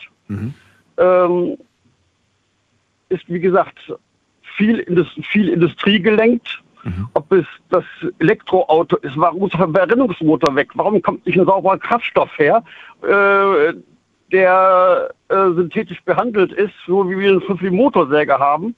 Ähm, 0.98 1.58
ist, 3.10 3.28
wie 3.28 3.40
gesagt, 3.40 3.80
viel, 4.56 4.78
Indus 4.80 5.08
viel 5.32 5.50
Industrie 5.50 6.00
gelenkt. 6.00 6.62
Ob 7.14 7.32
es 7.32 7.46
das 7.70 7.86
Elektroauto 8.20 8.98
ist, 8.98 9.18
warum 9.18 9.46
ist 9.46 9.54
der 9.54 9.60
Verbrennungsmotor 9.62 10.56
weg? 10.56 10.70
Warum 10.74 11.02
kommt 11.02 11.26
nicht 11.26 11.40
ein 11.40 11.46
sauberer 11.46 11.78
Kraftstoff 11.78 12.30
her, 12.38 12.64
äh, 13.02 13.74
der 14.32 15.10
äh, 15.30 15.36
synthetisch 15.56 16.02
behandelt 16.04 16.52
ist, 16.54 16.74
so 16.86 17.10
wie 17.10 17.18
wir 17.18 17.32
einen 17.32 17.42
5 17.42 17.62
Motorsäge 17.72 18.38
haben? 18.38 18.76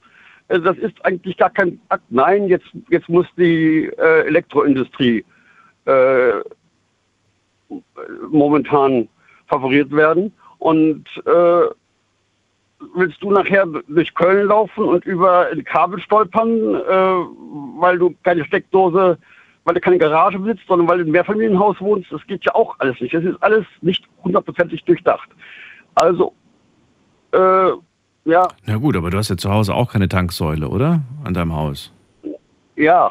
Äh, 0.48 0.60
Das 0.60 0.76
ist 0.78 1.04
eigentlich 1.04 1.36
gar 1.36 1.50
kein 1.50 1.80
Akt. 1.88 2.04
Nein, 2.10 2.46
jetzt, 2.46 2.68
jetzt 2.90 3.08
muss 3.08 3.26
die 3.36 3.86
äh, 3.98 4.26
Elektroindustrie 4.26 5.24
äh, 5.86 6.32
momentan 8.30 9.08
favoriert 9.48 9.90
werden. 9.90 10.32
Und 10.58 11.04
äh, 11.26 11.62
willst 12.94 13.22
du 13.22 13.30
nachher 13.30 13.66
durch 13.88 14.14
Köln 14.14 14.48
laufen 14.48 14.84
und 14.84 15.04
über 15.04 15.48
ein 15.50 15.64
Kabel 15.64 16.00
stolpern, 16.00 16.74
äh, 16.74 17.80
weil 17.80 17.98
du 17.98 18.14
keine 18.22 18.44
Steckdose, 18.44 19.18
weil 19.64 19.74
du 19.74 19.80
keine 19.80 19.98
Garage 19.98 20.38
besitzt, 20.38 20.64
sondern 20.68 20.88
weil 20.88 20.98
du 20.98 21.04
im 21.04 21.10
Mehrfamilienhaus 21.10 21.80
wohnst? 21.80 22.12
Das 22.12 22.26
geht 22.26 22.44
ja 22.44 22.54
auch 22.54 22.76
alles 22.78 23.00
nicht. 23.00 23.14
Das 23.14 23.24
ist 23.24 23.42
alles 23.42 23.64
nicht 23.80 24.04
hundertprozentig 24.22 24.84
durchdacht. 24.84 25.28
Also, 25.94 26.34
äh, 27.32 27.70
ja, 28.24 28.48
Na 28.66 28.76
gut, 28.76 28.96
aber 28.96 29.10
du 29.10 29.18
hast 29.18 29.30
ja 29.30 29.36
zu 29.36 29.50
Hause 29.50 29.74
auch 29.74 29.92
keine 29.92 30.08
Tanksäule, 30.08 30.68
oder? 30.68 31.02
An 31.24 31.32
deinem 31.32 31.54
Haus. 31.54 31.92
ja, 32.76 33.10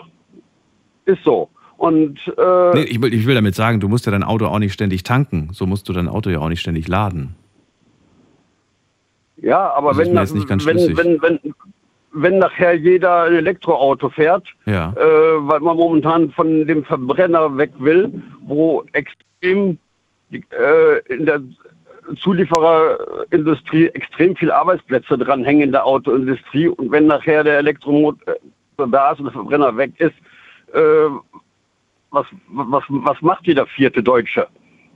ist 1.05 1.24
so. 1.24 1.49
Und 1.78 2.20
äh, 2.38 2.74
Nee, 2.74 2.84
ich, 2.84 3.01
will, 3.01 3.13
ich 3.13 3.26
will 3.26 3.36
damit 3.36 3.55
sagen, 3.55 3.80
du 3.80 3.88
musst 3.89 4.05
ja 4.05 4.11
dein 4.11 4.24
Auto 4.24 4.45
auch 4.47 4.59
nicht 4.59 4.74
ständig 4.74 5.03
tanken. 5.03 5.49
So 5.51 5.66
musst 5.66 5.88
du 5.89 5.93
dein 5.93 6.07
Auto 6.07 6.30
ja 6.30 6.39
auch 6.39 6.49
nicht 6.49 6.61
ständig 6.61 6.88
laden. 6.88 7.36
Ja, 9.46 9.72
aber 9.74 9.89
Das 9.89 10.00
ist 10.00 10.08
wenn, 10.08 10.46
ganz 10.48 10.66
wenn, 10.66 10.98
wenn, 10.98 11.22
wenn, 11.22 11.39
wenn 12.14 12.39
nachher 12.39 12.74
jeder 12.74 13.24
ein 13.26 13.36
Elektroauto 13.36 14.10
fährt, 14.10 14.48
Ja. 14.66 14.91
äh, 14.98 15.04
weil 15.48 15.60
man 15.60 15.78
momentan 15.78 16.32
von 16.32 16.66
dem 16.66 16.84
Verbrenner 16.84 17.56
weg 17.56 17.72
will, 17.78 18.12
wo 18.41 18.84
extrem 18.93 19.78
die, 20.32 20.43
äh, 20.50 21.14
in 21.14 21.28
der 21.28 21.41
Zuliefererindustrie 22.18 23.88
extrem 23.89 24.36
viele 24.36 24.56
Arbeitsplätze 24.56 25.16
dranhängen 25.16 25.62
in 25.62 25.72
der 25.72 25.86
Autoindustrie 25.86 26.68
und 26.68 26.91
wenn 26.91 27.06
nachher 27.06 27.43
der 27.43 27.60
Elektromotor 27.60 28.24
da 28.89 29.12
ist 29.12 29.20
und 29.20 29.26
der 29.26 29.34
Verbrenner 29.34 29.78
weg 29.78 29.91
ist, 30.00 30.16
äh, 30.74 31.10
was, 32.10 32.26
was, 32.48 32.84
was 32.88 33.22
macht 33.22 33.46
jeder 33.46 33.68
vierte 33.68 34.02
Deutsche? 34.02 34.48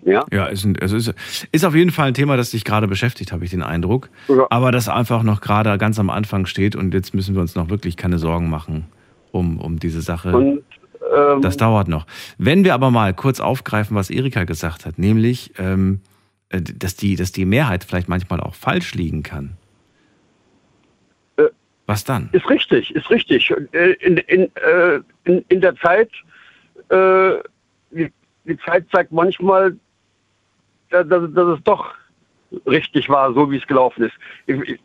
Ja, 0.03 0.25
Ja, 0.31 0.45
ist, 0.47 0.65
es 0.79 0.91
ist, 0.91 1.13
ist 1.51 1.65
auf 1.65 1.75
jeden 1.75 1.91
Fall 1.91 2.09
ein 2.09 2.13
Thema, 2.13 2.37
das 2.37 2.51
dich 2.51 2.63
gerade 2.63 2.87
beschäftigt, 2.87 3.31
habe 3.31 3.43
ich 3.43 3.51
den 3.51 3.63
Eindruck. 3.63 4.09
Aber 4.49 4.71
das 4.71 4.87
einfach 4.89 5.23
noch 5.23 5.41
gerade 5.41 5.77
ganz 5.77 5.99
am 5.99 6.09
Anfang 6.09 6.45
steht 6.45 6.75
und 6.75 6.93
jetzt 6.93 7.13
müssen 7.13 7.35
wir 7.35 7.41
uns 7.41 7.55
noch 7.55 7.69
wirklich 7.69 7.97
keine 7.97 8.17
Sorgen 8.17 8.49
machen 8.49 8.85
um, 9.31 9.59
um 9.59 9.79
diese 9.79 10.01
Sache. 10.01 10.35
Und, 10.35 10.63
ähm, 11.15 11.41
das 11.41 11.57
dauert 11.57 11.87
noch. 11.87 12.05
Wenn 12.37 12.63
wir 12.63 12.73
aber 12.73 12.91
mal 12.91 13.13
kurz 13.13 13.39
aufgreifen, 13.39 13.95
was 13.95 14.09
Erika 14.09 14.43
gesagt 14.43 14.85
hat, 14.85 14.97
nämlich, 14.97 15.53
ähm, 15.57 16.01
äh, 16.49 16.61
dass, 16.61 16.95
die, 16.95 17.15
dass 17.15 17.31
die 17.31 17.45
Mehrheit 17.45 17.83
vielleicht 17.83 18.09
manchmal 18.09 18.39
auch 18.39 18.55
falsch 18.55 18.93
liegen 18.95 19.23
kann. 19.23 19.51
Was 21.85 22.03
dann? 22.03 22.29
Ist 22.33 22.47
richtig, 22.47 22.93
ist 22.95 23.09
richtig. 23.09 23.51
Äh, 23.71 23.93
In, 23.93 24.17
in, 24.17 24.43
äh, 24.55 24.99
in, 25.23 25.43
in 25.49 25.59
der 25.59 25.75
Zeit, 25.77 26.11
äh, 26.89 27.31
die, 27.89 28.11
die 28.45 28.57
Zeit 28.59 28.85
zeigt 28.91 29.11
manchmal, 29.11 29.75
dass, 30.89 31.07
dass 31.07 31.57
es 31.57 31.63
doch 31.63 31.91
richtig 32.67 33.09
war, 33.09 33.33
so 33.33 33.51
wie 33.51 33.57
es 33.57 33.67
gelaufen 33.67 34.03
ist. 34.03 34.13
Ich- 34.47 34.79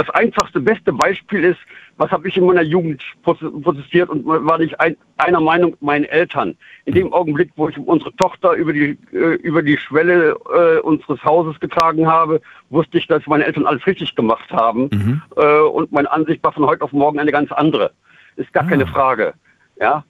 Das 0.00 0.08
einfachste, 0.10 0.60
beste 0.60 0.92
Beispiel 0.92 1.42
ist, 1.42 1.58
was 1.96 2.08
habe 2.12 2.28
ich 2.28 2.36
in 2.36 2.46
meiner 2.46 2.62
Jugend 2.62 3.02
prote- 3.24 3.50
protestiert 3.62 4.08
und 4.08 4.24
war 4.24 4.56
nicht 4.58 4.78
ein, 4.78 4.96
einer 5.16 5.40
Meinung 5.40 5.76
meinen 5.80 6.04
Eltern. 6.04 6.56
In 6.84 6.94
dem 6.94 7.12
Augenblick, 7.12 7.50
wo 7.56 7.68
ich 7.68 7.76
unsere 7.76 8.14
Tochter 8.14 8.52
über 8.52 8.72
die, 8.72 8.96
äh, 9.12 9.34
über 9.42 9.60
die 9.60 9.76
Schwelle 9.76 10.36
äh, 10.54 10.78
unseres 10.82 11.20
Hauses 11.24 11.58
getragen 11.58 12.06
habe, 12.06 12.40
wusste 12.70 12.96
ich, 12.96 13.08
dass 13.08 13.26
meine 13.26 13.44
Eltern 13.44 13.66
alles 13.66 13.84
richtig 13.88 14.14
gemacht 14.14 14.48
haben. 14.52 14.88
Äh, 15.36 15.60
und 15.62 15.90
meine 15.90 16.08
Ansicht 16.12 16.44
war 16.44 16.52
von 16.52 16.64
heute 16.66 16.82
auf 16.84 16.92
morgen 16.92 17.18
eine 17.18 17.32
ganz 17.32 17.50
andere. 17.50 17.90
Ist 18.36 18.52
gar 18.52 18.68
keine 18.68 18.86
Frage. 18.86 19.34
Ja. 19.80 20.04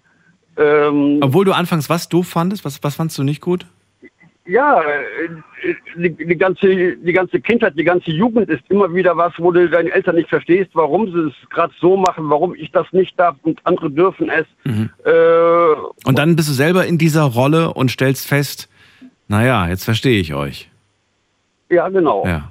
Ähm, 0.59 1.21
Obwohl 1.23 1.47
du 1.47 1.53
anfangs 1.55 1.89
was 1.89 2.11
doof 2.11 2.29
fandest? 2.29 2.63
Was, 2.67 2.83
was 2.85 2.97
fandst 2.97 3.17
du 3.17 3.23
nicht 3.23 3.41
gut? 3.41 3.65
Ja, 4.49 4.81
äh, 4.81 5.75
die, 5.97 6.11
die, 6.27 6.37
ganze, 6.37 6.97
die 6.97 7.13
ganze 7.13 7.41
Kindheit, 7.41 7.75
die 7.77 7.85
ganze 7.85 8.11
Jugend 8.11 8.49
ist 8.49 8.63
immer 8.69 8.93
wieder 8.95 9.17
was, 9.17 9.33
wo 9.39 9.53
du 9.53 9.69
deine 9.69 9.91
Eltern 9.93 10.17
nicht 10.17 10.29
verstehst, 10.29 10.71
warum 10.75 11.07
sie 11.13 11.29
es 11.29 11.51
gerade 11.51 11.73
so 11.81 11.97
machen, 11.97 12.29
warum 12.31 12.55
ich 12.55 12.71
das 12.73 12.87
nicht 12.93 13.19
darf 13.21 13.37
und 13.43 13.61
andere 13.65 13.91
dürfen 13.91 14.31
es. 14.31 14.47
Äh, 14.65 15.75
Und 16.05 16.19
dann 16.19 16.35
bist 16.37 16.49
du 16.49 16.53
selber 16.53 16.87
in 16.87 16.99
dieser 16.99 17.23
Rolle 17.25 17.73
und 17.75 17.91
stellst 17.91 18.27
fest, 18.27 18.69
naja, 19.29 19.69
jetzt 19.69 19.85
verstehe 19.85 20.19
ich 20.21 20.35
euch. 20.35 20.71
ja, 21.71 21.89
genau. 21.89 22.27
Ja. 22.27 22.51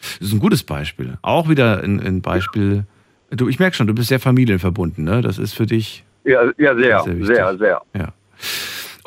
Das 0.00 0.28
ist 0.28 0.32
ein 0.32 0.38
gutes 0.38 0.62
Beispiel. 0.62 1.18
Auch 1.22 1.48
wieder 1.48 1.82
ein, 1.82 1.98
ein 2.00 2.22
Beispiel. 2.22 2.84
Du, 3.30 3.48
ich 3.48 3.58
merke 3.58 3.74
schon, 3.76 3.88
du 3.88 3.94
bist 3.94 4.08
sehr 4.08 4.20
familienverbunden, 4.20 5.02
ne? 5.04 5.22
Das 5.22 5.38
ist 5.38 5.54
für 5.54 5.66
dich. 5.66 6.04
Ja, 6.24 6.42
ja 6.56 6.76
sehr, 6.76 7.00
Sehr 7.00 7.02
sehr, 7.02 7.18
wichtig. 7.18 7.58
sehr. 7.58 7.82
Ja. 7.94 8.08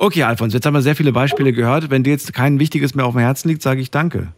Okay, 0.02 0.24
Alfons, 0.24 0.52
jetzt 0.52 0.66
haben 0.66 0.74
wir 0.74 0.82
sehr 0.82 0.96
viele 0.96 1.12
Beispiele 1.12 1.54
gehört. 1.54 1.92
Wenn 1.92 2.02
dir 2.02 2.10
jetzt 2.10 2.34
kein 2.34 2.60
wichtiges 2.60 2.96
mehr 2.96 3.06
auf 3.06 3.14
dem 3.14 3.20
Herzen 3.20 3.50
liegt, 3.50 3.62
sage 3.62 3.82
ich 3.82 3.92
danke. 3.92 4.30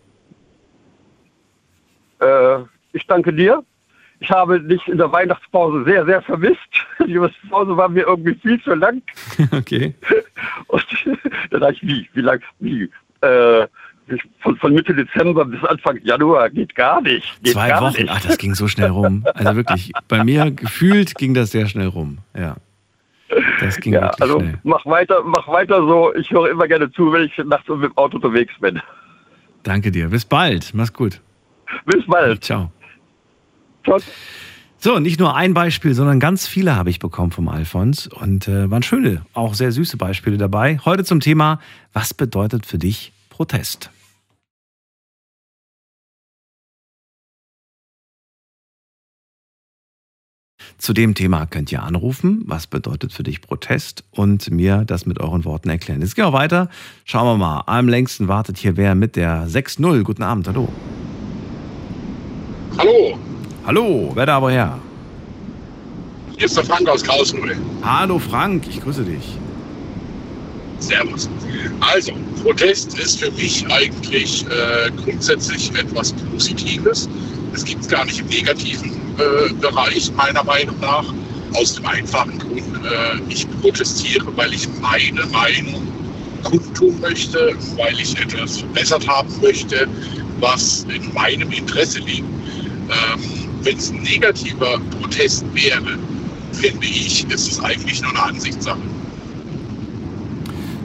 Äh, 2.20 2.58
ich 2.92 3.08
danke 3.08 3.32
dir. 3.32 3.64
ich 4.20 4.30
habe 4.30 4.60
dich 4.60 4.86
in 4.90 4.98
der 4.98 5.10
Weihnachtspause 5.10 5.86
sehr, 5.86 6.06
sehr 6.06 6.22
vermisst. 6.22 6.58
Die 7.08 7.18
Weihnachtspause 7.18 7.78
war 7.78 7.88
mir 7.88 8.06
irgendwie 8.06 8.36
viel 8.36 8.62
zu 8.62 8.74
lang. 8.74 9.02
Okay. 9.54 9.96
Und 10.68 10.86
dann 11.52 11.62
dachte 11.62 11.76
ich, 11.76 11.84
wie, 11.84 12.10
wie 12.14 12.22
lang, 12.22 12.42
wie, 12.60 12.90
äh, 13.22 13.66
von, 14.42 14.58
von 14.58 14.74
Mitte 14.74 14.94
Dezember 14.94 15.46
bis 15.46 15.64
Anfang 15.64 15.98
Januar 16.04 16.50
geht 16.50 16.76
gar 16.76 17.00
nicht. 17.02 17.42
Geht 17.42 17.54
Zwei 17.54 17.70
gar 17.70 17.84
Wochen, 17.84 18.02
Nicht. 18.02 18.12
ach, 18.12 18.20
das 18.20 18.38
ging 18.38 18.54
so 18.54 18.68
schnell 18.68 18.90
rum. 18.90 19.26
Also 19.34 19.56
wirklich, 19.56 19.94
bei 20.10 20.26
mir 20.26 20.52
gefühlt 20.52 21.16
ging 21.16 21.34
das 21.34 21.52
sehr 21.52 21.68
schnell 21.68 21.88
rum. 21.88 22.18
Ja. 22.38 22.58
Das 23.60 23.78
ging 23.78 23.94
Ja, 23.94 24.10
also 24.20 24.40
schnell. 24.40 24.60
mach 24.64 24.86
weiter, 24.86 25.22
mach 25.24 25.48
weiter 25.48 25.78
so. 25.86 26.14
Ich 26.16 26.30
höre 26.32 26.50
immer 26.50 26.68
gerne 26.68 26.92
zu, 26.92 27.12
wenn 27.12 27.24
ich 27.24 27.38
nachts 27.46 27.68
mit 27.70 27.84
dem 27.84 27.98
Auto 27.98 28.18
unterwegs 28.18 28.54
bin. 28.60 28.82
Danke 29.64 29.92
dir. 29.92 30.10
Bis 30.10 30.26
bald. 30.26 30.72
Mach's 30.74 30.94
gut. 30.94 31.22
Bis 31.86 32.06
bald. 32.08 32.44
Ciao. 32.44 32.72
Ciao. 33.86 34.00
So, 34.78 35.00
nicht 35.00 35.20
nur 35.20 35.36
ein 35.36 35.54
Beispiel, 35.54 35.94
sondern 35.94 36.20
ganz 36.20 36.46
viele 36.46 36.76
habe 36.76 36.90
ich 36.90 37.00
bekommen 37.00 37.32
vom 37.32 37.48
Alfons 37.48 38.08
und 38.08 38.50
äh, 38.50 38.70
waren 38.70 38.84
schöne, 38.84 39.26
auch 39.34 39.54
sehr 39.54 39.72
süße 39.72 39.96
Beispiele 39.96 40.38
dabei. 40.38 40.78
Heute 40.84 41.06
zum 41.06 41.22
Thema, 41.22 41.60
was 41.94 42.14
bedeutet 42.14 42.66
für 42.66 42.78
dich 42.78 43.14
Protest? 43.30 43.92
Zu 50.84 50.92
dem 50.92 51.16
Thema 51.16 51.46
könnt 51.46 51.72
ihr 51.72 51.82
anrufen. 51.82 52.44
Was 52.46 52.68
bedeutet 52.68 53.14
für 53.14 53.24
dich 53.24 53.40
Protest? 53.40 54.04
Und 54.12 54.52
mir 54.52 54.84
das 54.86 55.06
mit 55.06 55.22
euren 55.22 55.46
Worten 55.46 55.70
erklären. 55.70 56.02
Jetzt 56.02 56.14
gehen 56.14 56.26
wir 56.26 56.34
weiter. 56.34 56.68
Schauen 57.06 57.26
wir 57.26 57.38
mal. 57.38 57.64
Am 57.68 57.88
längsten 57.88 58.28
wartet 58.28 58.58
hier 58.58 58.76
wer 58.76 58.94
mit 58.94 59.16
der 59.16 59.48
6-0. 59.48 60.04
Guten 60.04 60.24
Abend. 60.24 60.46
Hallo. 60.50 60.68
Hallo, 62.78 63.18
Hallo. 63.66 64.12
Wer 64.14 64.26
da 64.26 64.36
aber 64.36 64.52
her? 64.52 64.78
hier 66.36 66.48
ist 66.48 66.58
der 66.58 66.66
Frank 66.66 66.90
aus 66.90 67.02
Karlsruhe. 67.02 67.56
Hallo 67.82 68.20
Frank. 68.20 68.66
Ich 68.68 68.82
grüße 68.82 69.06
dich. 69.06 69.38
Servus. 70.88 71.30
Also, 71.80 72.14
Protest 72.44 72.98
ist 73.00 73.20
für 73.20 73.32
mich 73.32 73.66
eigentlich 73.72 74.46
äh, 74.48 74.92
grundsätzlich 75.04 75.72
etwas 75.76 76.14
Positives. 76.32 77.08
Es 77.54 77.64
gibt 77.64 77.82
es 77.84 77.88
gar 77.88 78.06
nicht 78.06 78.20
im 78.20 78.28
negativen 78.28 78.92
äh, 79.18 79.54
Bereich, 79.54 80.12
meiner 80.16 80.44
Meinung 80.44 80.80
nach. 80.82 81.06
Aus 81.54 81.76
dem 81.76 81.86
einfachen 81.86 82.40
Grund, 82.40 82.64
äh, 82.84 83.22
ich 83.30 83.48
protestiere, 83.62 84.26
weil 84.36 84.54
ich 84.54 84.68
meine 84.82 85.26
Meinung 85.28 85.88
kundtun 86.44 87.00
möchte, 87.00 87.56
weil 87.78 88.00
ich 88.00 88.18
etwas 88.20 88.60
verbessert 88.60 89.08
haben 89.08 89.30
möchte, 89.42 89.88
was 90.40 90.86
in 90.94 91.14
meinem 91.14 91.52
Interesse 91.52 92.00
liegt. 92.00 92.20
Ähm, 92.20 93.22
Wenn 93.62 93.78
es 93.78 93.92
ein 93.92 94.02
negativer 94.02 94.80
Protest 95.00 95.46
wäre, 95.54 95.98
finde 96.54 96.86
ich, 96.86 97.26
ist 97.30 97.52
es 97.52 97.60
eigentlich 97.64 98.02
nur 98.02 98.12
eine 98.12 98.24
Ansichtssache. 98.24 98.82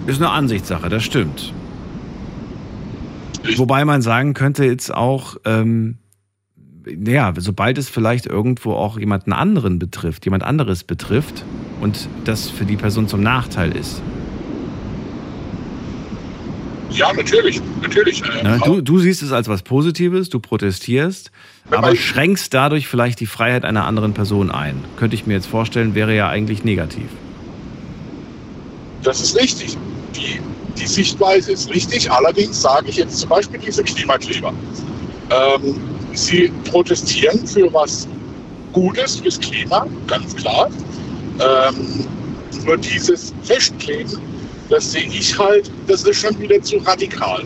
Ist 0.08 0.22
eine 0.22 0.30
Ansichtssache, 0.30 0.88
das 0.88 1.04
stimmt. 1.04 1.52
Wobei 3.56 3.84
man 3.84 4.00
sagen 4.00 4.32
könnte 4.32 4.64
jetzt 4.64 4.92
auch, 4.92 5.36
ähm, 5.44 5.98
ja, 6.86 7.34
sobald 7.36 7.76
es 7.76 7.90
vielleicht 7.90 8.24
irgendwo 8.24 8.72
auch 8.72 8.98
jemanden 8.98 9.34
anderen 9.34 9.78
betrifft, 9.78 10.24
jemand 10.24 10.44
anderes 10.44 10.82
betrifft 10.82 11.44
und 11.82 12.08
das 12.24 12.48
für 12.48 12.64
die 12.64 12.76
Person 12.76 13.06
zum 13.06 13.22
Nachteil 13.22 13.76
ist. 13.76 14.00
Ja, 16.90 17.12
natürlich, 17.12 17.60
natürlich. 17.82 18.22
Äh, 18.22 18.42
Ne? 18.44 18.60
Du, 18.64 18.80
du 18.80 18.98
siehst 19.00 19.22
es 19.22 19.30
als 19.30 19.46
was 19.46 19.62
Positives, 19.62 20.30
du 20.30 20.40
protestierst, 20.40 21.30
aber 21.70 21.94
schränkst 21.94 22.54
dadurch 22.54 22.88
vielleicht 22.88 23.20
die 23.20 23.26
Freiheit 23.26 23.66
einer 23.66 23.84
anderen 23.84 24.14
Person 24.14 24.50
ein. 24.50 24.82
Könnte 24.96 25.16
ich 25.16 25.26
mir 25.26 25.34
jetzt 25.34 25.48
vorstellen, 25.48 25.94
wäre 25.94 26.16
ja 26.16 26.30
eigentlich 26.30 26.64
negativ. 26.64 27.10
Das 29.02 29.20
ist 29.20 29.36
richtig. 29.38 29.76
Die, 30.18 30.40
die 30.76 30.86
Sichtweise 30.86 31.52
ist 31.52 31.70
richtig. 31.70 32.10
Allerdings 32.10 32.60
sage 32.60 32.88
ich 32.88 32.96
jetzt 32.96 33.18
zum 33.18 33.28
Beispiel 33.28 33.60
diese 33.60 33.84
Klimakleber. 33.84 34.52
Ähm, 35.30 35.76
sie 36.14 36.52
protestieren 36.70 37.46
für 37.46 37.72
was 37.72 38.08
Gutes 38.72 39.16
fürs 39.16 39.38
Klima, 39.40 39.86
ganz 40.06 40.34
klar. 40.36 40.68
Ähm, 41.40 42.06
nur 42.64 42.76
dieses 42.76 43.32
Festkleben, 43.42 44.18
das 44.68 44.92
sehe 44.92 45.06
ich 45.06 45.38
halt, 45.38 45.70
das 45.86 46.04
ist 46.04 46.20
schon 46.20 46.38
wieder 46.38 46.60
zu 46.62 46.76
radikal. 46.78 47.42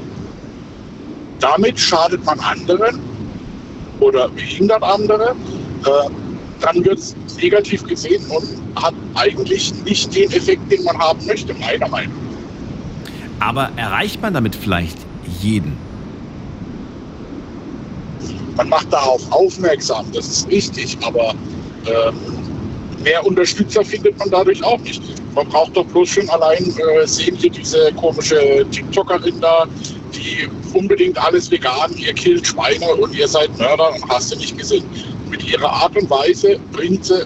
Damit 1.41 1.79
schadet 1.79 2.25
man 2.25 2.39
anderen 2.41 3.01
oder 4.01 4.29
behindert 4.29 4.83
andere. 4.83 5.35
Äh, 5.85 6.11
dann 6.61 6.85
wird 6.85 6.99
es 6.99 7.15
negativ 7.41 7.85
gesehen 7.85 8.25
und 8.29 8.47
hat 8.83 8.95
eigentlich 9.15 9.73
nicht 9.85 10.15
den 10.15 10.31
Effekt, 10.33 10.71
den 10.71 10.85
man 10.85 10.97
haben 10.99 11.25
möchte, 11.27 11.53
meiner 11.55 11.89
Meinung 11.89 12.13
nach. 12.15 12.32
Aber 13.43 13.71
erreicht 13.75 14.23
man 14.23 14.35
damit 14.35 14.55
vielleicht 14.55 14.99
jeden? 15.41 15.77
Man 18.57 18.69
macht 18.69 18.93
darauf 18.93 19.21
aufmerksam, 19.33 20.07
das 20.13 20.29
ist 20.29 20.49
richtig, 20.49 20.97
aber 21.03 21.35
ähm, 21.87 22.15
mehr 23.03 23.27
Unterstützer 23.27 23.85
findet 23.85 24.17
man 24.19 24.31
dadurch 24.31 24.63
auch 24.63 24.79
nicht. 24.79 25.03
Man 25.35 25.49
braucht 25.49 25.77
doch 25.77 25.85
bloß 25.87 26.09
schon 26.09 26.29
allein 26.31 26.73
äh, 26.79 27.05
sehen 27.05 27.35
hier 27.35 27.51
diese 27.51 27.93
komische 27.95 28.65
TikTokerin 28.71 29.41
da, 29.41 29.67
die 30.15 30.49
unbedingt 30.73 31.19
alles 31.19 31.51
vegan, 31.51 31.97
ihr 31.97 32.13
killt 32.13 32.47
Schweine 32.47 32.95
und 32.95 33.13
ihr 33.13 33.27
seid 33.27 33.59
Mörder 33.59 33.93
und 33.93 34.09
hast 34.09 34.33
du 34.33 34.37
nicht 34.37 34.57
gesehen. 34.57 34.85
Mit 35.29 35.45
ihrer 35.51 35.69
Art 35.69 35.97
und 35.97 36.09
Weise 36.09 36.61
bringt 36.71 37.07
sie 37.07 37.25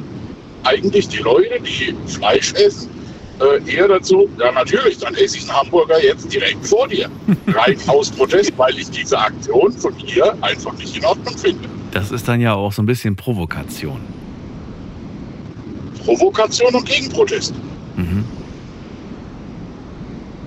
eigentlich 0.64 1.08
die 1.08 1.18
Leute, 1.18 1.60
die 1.60 1.94
Fleisch 2.10 2.54
essen, 2.54 2.95
äh, 3.40 3.70
eher 3.70 3.88
dazu, 3.88 4.28
ja 4.38 4.52
natürlich, 4.52 4.98
dann 4.98 5.14
esse 5.14 5.36
ich 5.36 5.42
einen 5.48 5.60
Hamburger 5.60 6.02
jetzt 6.02 6.32
direkt 6.32 6.66
vor 6.66 6.88
dir. 6.88 7.10
Rein 7.48 7.76
aus 7.86 8.10
Protest, 8.10 8.52
weil 8.56 8.78
ich 8.78 8.90
diese 8.90 9.18
Aktion 9.18 9.72
von 9.72 9.94
ihr 10.06 10.36
einfach 10.42 10.72
nicht 10.74 10.96
in 10.96 11.04
Ordnung 11.04 11.36
finde. 11.36 11.68
Das 11.92 12.10
ist 12.10 12.26
dann 12.28 12.40
ja 12.40 12.54
auch 12.54 12.72
so 12.72 12.82
ein 12.82 12.86
bisschen 12.86 13.16
Provokation. 13.16 14.00
Provokation 16.04 16.74
und 16.74 16.86
Gegenprotest. 16.86 17.54
Mhm. 17.96 18.24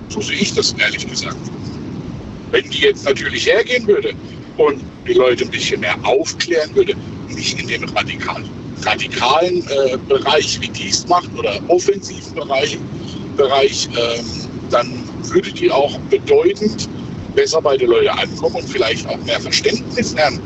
So 0.08 0.20
sehe 0.20 0.38
ich 0.38 0.54
das 0.54 0.72
ehrlich 0.72 1.06
gesagt. 1.08 1.36
Wenn 2.50 2.68
die 2.70 2.80
jetzt 2.80 3.04
natürlich 3.04 3.46
hergehen 3.46 3.86
würde 3.86 4.12
und 4.56 4.82
die 5.06 5.12
Leute 5.12 5.44
ein 5.44 5.50
bisschen 5.50 5.80
mehr 5.80 5.96
aufklären 6.02 6.74
würde, 6.74 6.94
nicht 7.28 7.60
in 7.60 7.68
dem 7.68 7.84
radikal, 7.84 8.42
radikalen 8.84 9.62
äh, 9.68 9.96
Bereich, 10.08 10.60
wie 10.60 10.68
die 10.68 10.88
es 10.88 11.06
macht, 11.08 11.30
oder 11.36 11.60
offensiven 11.68 12.34
Bereich, 12.34 12.78
Bereich 13.36 13.88
ähm, 13.96 14.24
dann 14.70 14.88
würde 15.32 15.52
die 15.52 15.70
auch 15.70 15.98
bedeutend 16.10 16.88
besser 17.34 17.60
bei 17.62 17.76
den 17.76 17.90
Leuten 17.90 18.08
ankommen 18.08 18.56
und 18.56 18.68
vielleicht 18.68 19.06
auch 19.06 19.22
mehr 19.24 19.40
Verständnis 19.40 20.14
lernen. 20.14 20.40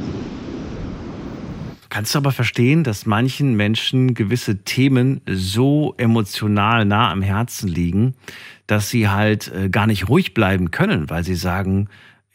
Kannst 1.89 2.15
du 2.15 2.19
aber 2.19 2.33
verstehen, 2.33 2.83
dass 2.83 3.07
manchen 3.07 3.55
Menschen 3.55 4.15
gewisse 4.15 4.65
Themen 4.65 5.21
so 5.31 5.95
emotional 5.97 6.85
nah 6.85 7.13
am 7.13 7.23
Herzen 7.23 7.69
liegen, 7.69 8.15
dass 8.67 8.91
sie 8.91 9.09
halt 9.09 9.53
äh, 9.55 9.69
gar 9.69 9.87
nicht 9.87 10.09
ruhig 10.09 10.35
bleiben 10.35 10.73
können, 10.73 11.09
weil 11.09 11.23
sie 11.23 11.37
sagen, 11.37 11.89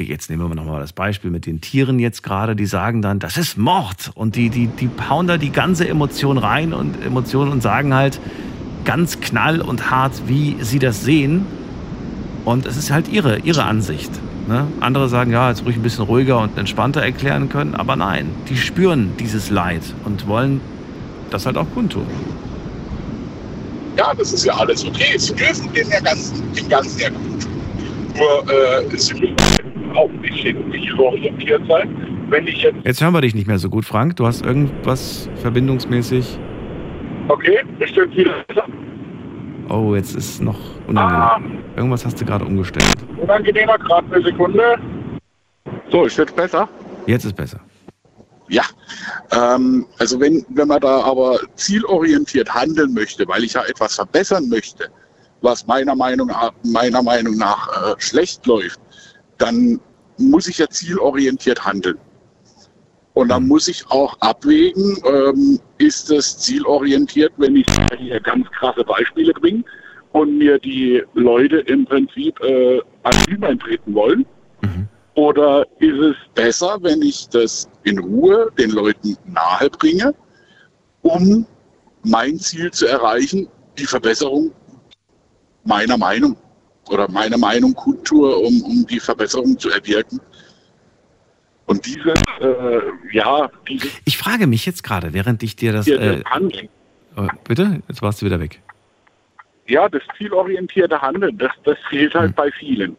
jetzt 0.07 0.30
nehmen 0.30 0.47
wir 0.49 0.55
nochmal 0.55 0.80
das 0.80 0.93
Beispiel 0.93 1.30
mit 1.30 1.45
den 1.45 1.59
Tieren 1.59 1.99
jetzt 1.99 2.23
gerade, 2.23 2.55
die 2.55 2.65
sagen 2.65 3.01
dann, 3.01 3.19
das 3.19 3.35
ist 3.35 3.57
Mord 3.57 4.11
und 4.15 4.38
die, 4.38 4.49
die, 4.49 4.67
die 4.67 4.89
hauen 5.09 5.27
da 5.27 5.38
die 5.38 5.51
ganze 5.51 5.89
Emotion 5.89 6.38
rein 6.38 6.73
und 6.73 7.03
Emotionen 7.05 7.51
und 7.51 7.61
sagen 7.61 7.93
halt 7.93 8.19
ganz 8.85 9.19
knall 9.19 9.59
und 9.59 9.91
hart, 9.91 10.13
wie 10.27 10.55
sie 10.61 10.80
das 10.80 11.03
sehen 11.03 11.45
und 12.45 12.65
es 12.65 12.77
ist 12.77 12.91
halt 12.91 13.09
ihre, 13.09 13.39
ihre 13.39 13.65
Ansicht. 13.65 14.09
Ne? 14.47 14.67
Andere 14.80 15.09
sagen, 15.09 15.31
ja, 15.31 15.49
jetzt 15.49 15.65
ruhig 15.65 15.76
ein 15.76 15.84
bisschen 15.84 16.05
ruhiger 16.05 16.39
und 16.39 16.57
entspannter 16.57 17.01
erklären 17.01 17.49
können, 17.49 17.76
aber 17.76 17.97
nein, 17.97 18.30
die 18.47 18.55
spüren 18.55 19.11
dieses 19.19 19.49
Leid 19.49 19.84
und 20.05 20.27
wollen 20.27 20.61
das 21.30 21.45
halt 21.45 21.57
auch 21.57 21.67
kundtun. 21.73 22.07
Ja, 23.97 24.13
das 24.13 24.31
ist 24.31 24.45
ja 24.45 24.53
alles 24.53 24.85
okay. 24.85 25.17
Sie 25.17 25.35
dürfen 25.35 25.73
den, 25.73 25.89
ja 25.89 25.99
ganzen, 25.99 26.53
den 26.53 26.69
ganzen 26.69 26.99
ja 26.99 27.09
gut. 27.09 27.47
Nur 28.15 28.49
äh, 28.49 28.97
sie 28.97 29.13
müssen 29.13 29.59
auch 29.95 30.09
ein 30.09 30.21
bisschen 30.21 30.71
zielorientiert 30.71 31.61
sein. 31.67 32.25
Wenn 32.29 32.47
ich 32.47 32.61
jetzt, 32.61 32.77
Jetzt 32.83 33.01
hören 33.01 33.13
wir 33.13 33.21
dich 33.21 33.33
nicht 33.35 33.47
mehr 33.47 33.57
so 33.59 33.69
gut, 33.69 33.85
Frank. 33.85 34.15
Du 34.17 34.25
hast 34.27 34.45
irgendwas 34.45 35.29
verbindungsmäßig. 35.35 36.37
okay, 37.27 37.59
ist 37.79 37.95
jetzt 37.95 38.15
wieder 38.15 38.33
besser. 38.47 38.65
Oh, 39.69 39.95
jetzt 39.95 40.15
ist 40.15 40.29
es 40.35 40.41
noch 40.41 40.59
unangenehm. 40.87 41.59
Irgendwas 41.75 42.05
hast 42.05 42.19
du 42.19 42.25
gerade 42.25 42.45
umgestellt. 42.45 42.95
Unangenehmer, 43.21 43.77
gerade 43.77 44.13
eine 44.13 44.23
Sekunde. 44.23 44.77
So, 45.91 46.05
ist 46.05 46.17
jetzt 46.17 46.35
besser? 46.35 46.67
Jetzt 47.05 47.25
ist 47.25 47.35
besser. 47.35 47.59
Ja, 48.47 48.63
ähm, 49.31 49.85
also 49.99 50.19
wenn, 50.19 50.43
wenn 50.49 50.67
man 50.67 50.79
da 50.81 51.01
aber 51.01 51.39
zielorientiert 51.55 52.51
handeln 52.51 52.93
möchte, 52.95 53.27
weil 53.27 53.43
ich 53.43 53.53
ja 53.53 53.61
etwas 53.65 53.93
verbessern 53.95 54.49
möchte, 54.49 54.85
was 55.41 55.67
meiner 55.67 55.95
Meinung 55.95 56.27
nach, 56.27 56.51
meiner 56.63 57.03
Meinung 57.03 57.37
nach 57.37 57.67
äh, 57.91 57.95
schlecht 57.99 58.45
läuft, 58.47 58.79
dann 59.39 59.79
muss 60.17 60.47
ich 60.47 60.59
ja 60.59 60.69
zielorientiert 60.69 61.65
handeln. 61.65 61.97
Und 63.13 63.29
dann 63.29 63.47
muss 63.47 63.67
ich 63.67 63.83
auch 63.89 64.15
abwägen, 64.21 64.97
ähm, 65.05 65.59
ist 65.77 66.11
es 66.11 66.37
zielorientiert, 66.37 67.33
wenn 67.37 67.55
ich 67.55 67.65
hier 67.97 68.19
ganz 68.19 68.47
krasse 68.51 68.83
Beispiele 68.83 69.33
bringe 69.33 69.63
und 70.13 70.37
mir 70.37 70.59
die 70.59 71.03
Leute 71.15 71.57
im 71.57 71.85
Prinzip 71.85 72.39
äh, 72.41 72.79
anonym 73.03 73.43
eintreten 73.43 73.93
wollen? 73.93 74.25
Oder 75.15 75.65
ist 75.79 75.99
es 75.99 76.15
besser, 76.33 76.77
wenn 76.81 77.01
ich 77.01 77.27
das 77.27 77.67
in 77.83 77.99
Ruhe 77.99 78.49
den 78.57 78.69
Leuten 78.69 79.17
nahe 79.25 79.69
bringe, 79.69 80.15
um 81.01 81.45
mein 82.03 82.39
Ziel 82.39 82.71
zu 82.71 82.87
erreichen, 82.87 83.49
die 83.77 83.85
Verbesserung 83.85 84.51
meiner 85.65 85.97
Meinung 85.97 86.37
oder 86.89 87.09
meine 87.09 87.37
Meinung 87.37 87.73
kundtue, 87.73 88.35
um, 88.35 88.61
um 88.63 88.85
die 88.87 88.99
Verbesserung 88.99 89.57
zu 89.57 89.69
erwirken? 89.69 90.19
Und 91.65 91.85
dieses, 91.85 92.19
äh, 92.41 92.79
ja, 93.11 93.49
dieses 93.67 93.91
Ich 94.05 94.17
frage 94.17 94.47
mich 94.47 94.65
jetzt 94.65 94.83
gerade, 94.83 95.13
während 95.13 95.43
ich 95.43 95.55
dir 95.55 95.71
das. 95.71 95.87
Äh, 95.87 96.23
Handeln, 96.25 96.67
äh, 97.15 97.27
bitte? 97.47 97.81
Jetzt 97.87 98.01
warst 98.01 98.21
du 98.21 98.25
wieder 98.25 98.39
weg. 98.39 98.59
ja, 99.67 99.87
das 99.87 100.01
zielorientierte 100.17 100.99
Handeln, 100.99 101.37
das, 101.37 101.51
das 101.63 101.77
fehlt 101.89 102.15
halt 102.15 102.35
bei 102.35 102.51
vielen. 102.51 102.97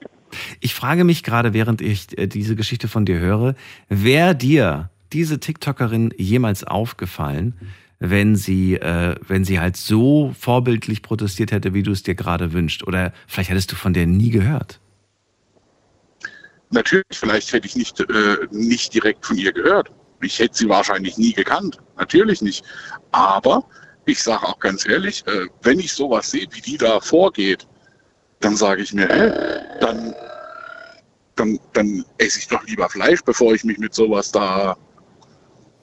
Ich 0.60 0.74
frage 0.74 1.02
mich 1.02 1.24
gerade, 1.24 1.52
während 1.52 1.80
ich 1.80 2.16
äh, 2.16 2.28
diese 2.28 2.54
Geschichte 2.54 2.86
von 2.86 3.04
dir 3.04 3.18
höre, 3.18 3.56
wäre 3.88 4.36
dir 4.36 4.90
diese 5.12 5.40
TikTokerin 5.40 6.14
jemals 6.16 6.62
aufgefallen, 6.62 7.54
wenn 8.00 8.34
sie, 8.34 8.74
äh, 8.76 9.14
wenn 9.28 9.44
sie 9.44 9.60
halt 9.60 9.76
so 9.76 10.34
vorbildlich 10.38 11.02
protestiert 11.02 11.52
hätte, 11.52 11.74
wie 11.74 11.82
du 11.82 11.92
es 11.92 12.02
dir 12.02 12.14
gerade 12.14 12.52
wünscht? 12.52 12.82
Oder 12.86 13.12
vielleicht 13.28 13.50
hättest 13.50 13.70
du 13.70 13.76
von 13.76 13.92
der 13.92 14.06
nie 14.06 14.30
gehört. 14.30 14.80
Natürlich, 16.70 17.04
vielleicht 17.12 17.52
hätte 17.52 17.66
ich 17.66 17.76
nicht, 17.76 18.00
äh, 18.00 18.36
nicht 18.50 18.94
direkt 18.94 19.26
von 19.26 19.36
ihr 19.36 19.52
gehört. 19.52 19.90
Ich 20.22 20.38
hätte 20.38 20.56
sie 20.56 20.68
wahrscheinlich 20.68 21.18
nie 21.18 21.34
gekannt. 21.34 21.78
Natürlich 21.98 22.40
nicht. 22.40 22.64
Aber 23.12 23.64
ich 24.06 24.22
sage 24.22 24.46
auch 24.46 24.58
ganz 24.58 24.88
ehrlich, 24.88 25.26
äh, 25.26 25.46
wenn 25.62 25.78
ich 25.78 25.92
sowas 25.92 26.30
sehe, 26.30 26.46
wie 26.52 26.60
die 26.62 26.78
da 26.78 27.00
vorgeht, 27.00 27.66
dann 28.40 28.56
sage 28.56 28.82
ich 28.82 28.94
mir, 28.94 29.08
hä, 29.08 29.80
dann, 29.80 30.14
dann, 31.36 31.60
dann 31.74 32.04
esse 32.16 32.38
ich 32.38 32.48
doch 32.48 32.64
lieber 32.64 32.88
Fleisch, 32.88 33.20
bevor 33.22 33.52
ich 33.52 33.64
mich 33.64 33.76
mit 33.78 33.92
sowas 33.92 34.32
da 34.32 34.76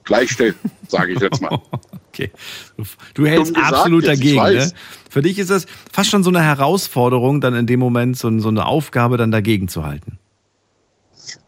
gleichstelle, 0.04 0.56
sage 0.88 1.14
ich 1.14 1.20
jetzt 1.20 1.42
mal. 1.42 1.62
Okay. 2.18 2.32
Du 3.14 3.26
hältst 3.28 3.54
gesagt 3.54 3.74
absolut 3.74 4.08
dagegen. 4.08 4.42
Ne? 4.42 4.72
Für 5.10 5.22
dich 5.22 5.38
ist 5.38 5.52
das 5.52 5.68
fast 5.92 6.10
schon 6.10 6.24
so 6.24 6.30
eine 6.30 6.42
Herausforderung, 6.42 7.42
dann 7.42 7.56
in 7.56 7.68
dem 7.68 7.80
Moment 7.80 8.18
so, 8.18 8.40
so 8.40 8.50
eine 8.50 8.66
Aufgabe 8.66 9.18
dann 9.18 9.32
dagegen 9.32 9.68
zu 9.68 9.86
halten. 9.86 10.18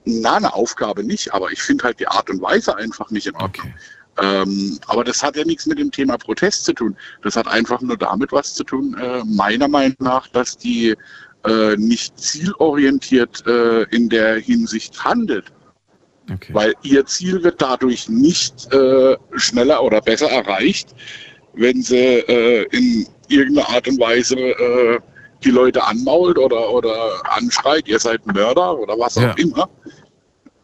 Na, 0.06 0.36
eine 0.36 0.54
Aufgabe 0.54 1.04
nicht, 1.04 1.34
aber 1.34 1.52
ich 1.52 1.62
finde 1.62 1.86
halt 1.86 2.00
die 2.00 2.08
Art 2.08 2.30
und 2.30 2.42
Weise 2.42 2.76
einfach 2.76 3.10
nicht 3.10 3.28
in 3.28 3.36
Ordnung. 3.36 3.74
Ähm, 4.22 4.78
aber 4.88 5.04
das 5.04 5.24
hat 5.24 5.36
ja 5.38 5.46
nichts 5.46 5.66
mit 5.66 5.80
dem 5.80 5.92
Thema 5.92 6.18
Protest 6.18 6.66
zu 6.66 6.74
tun. 6.74 6.96
Das 7.24 7.36
hat 7.36 7.48
einfach 7.48 7.82
nur 7.82 7.98
damit 7.98 8.32
was 8.32 8.54
zu 8.54 8.64
tun, 8.64 8.96
äh, 9.00 9.24
meiner 9.26 9.68
Meinung 9.68 9.96
nach, 10.00 10.28
dass 10.28 10.58
die 10.58 10.96
äh, 11.46 11.76
nicht 11.78 12.20
zielorientiert 12.20 13.46
äh, 13.48 13.84
in 13.96 14.10
der 14.10 14.40
Hinsicht 14.40 15.04
handelt. 15.04 15.46
Weil 16.54 16.74
ihr 16.84 17.06
Ziel 17.06 17.44
wird 17.44 17.62
dadurch 17.62 18.10
nicht 18.10 18.74
äh, 18.74 19.18
schneller 19.36 19.84
oder 19.84 20.02
besser 20.02 20.30
erreicht, 20.30 20.96
wenn 21.54 21.82
sie 21.82 21.98
äh, 21.98 22.64
in 22.72 23.08
irgendeiner 23.28 23.70
Art 23.70 23.88
und 23.88 24.00
Weise 24.00 24.36
äh, 24.38 25.00
die 25.44 25.52
Leute 25.52 25.84
anmault 25.84 26.38
oder, 26.38 26.70
oder 26.72 26.94
anschreit, 27.36 27.88
ihr 27.88 28.00
seid 28.00 28.26
Mörder 28.26 28.78
oder 28.78 28.98
was 29.00 29.18
auch 29.18 29.22
Ja. 29.22 29.34
immer. 29.38 29.70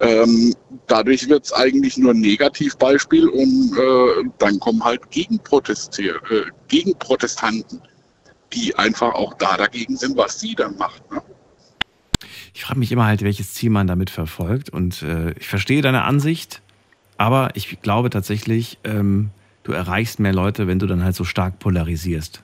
Ähm, 0.01 0.53
dadurch 0.87 1.27
wird 1.29 1.45
es 1.45 1.53
eigentlich 1.53 1.97
nur 1.97 2.11
ein 2.11 2.19
Negativbeispiel 2.19 3.29
und 3.29 3.77
äh, 3.77 4.29
dann 4.39 4.59
kommen 4.59 4.83
halt 4.83 5.09
Gegenprotestier, 5.09 6.15
äh, 6.29 6.41
Gegenprotestanten, 6.67 7.81
die 8.51 8.75
einfach 8.75 9.13
auch 9.13 9.33
da 9.35 9.55
dagegen 9.55 9.95
sind, 9.95 10.17
was 10.17 10.39
sie 10.39 10.53
dann 10.53 10.75
macht. 10.77 11.09
Ne? 11.11 11.21
Ich 12.55 12.63
frage 12.63 12.79
mich 12.79 12.93
immer 12.93 13.05
halt, 13.05 13.21
welches 13.21 13.53
Ziel 13.53 13.69
man 13.69 13.85
damit 13.85 14.09
verfolgt. 14.09 14.69
Und 14.69 15.01
äh, 15.03 15.31
ich 15.31 15.45
verstehe 15.45 15.81
deine 15.81 16.03
Ansicht, 16.05 16.61
aber 17.17 17.49
ich 17.53 17.81
glaube 17.81 18.09
tatsächlich, 18.09 18.77
ähm, 18.85 19.29
du 19.63 19.73
erreichst 19.73 20.21
mehr 20.21 20.31
Leute, 20.31 20.65
wenn 20.65 20.79
du 20.79 20.87
dann 20.87 21.03
halt 21.03 21.15
so 21.15 21.25
stark 21.25 21.59
polarisierst. 21.59 22.43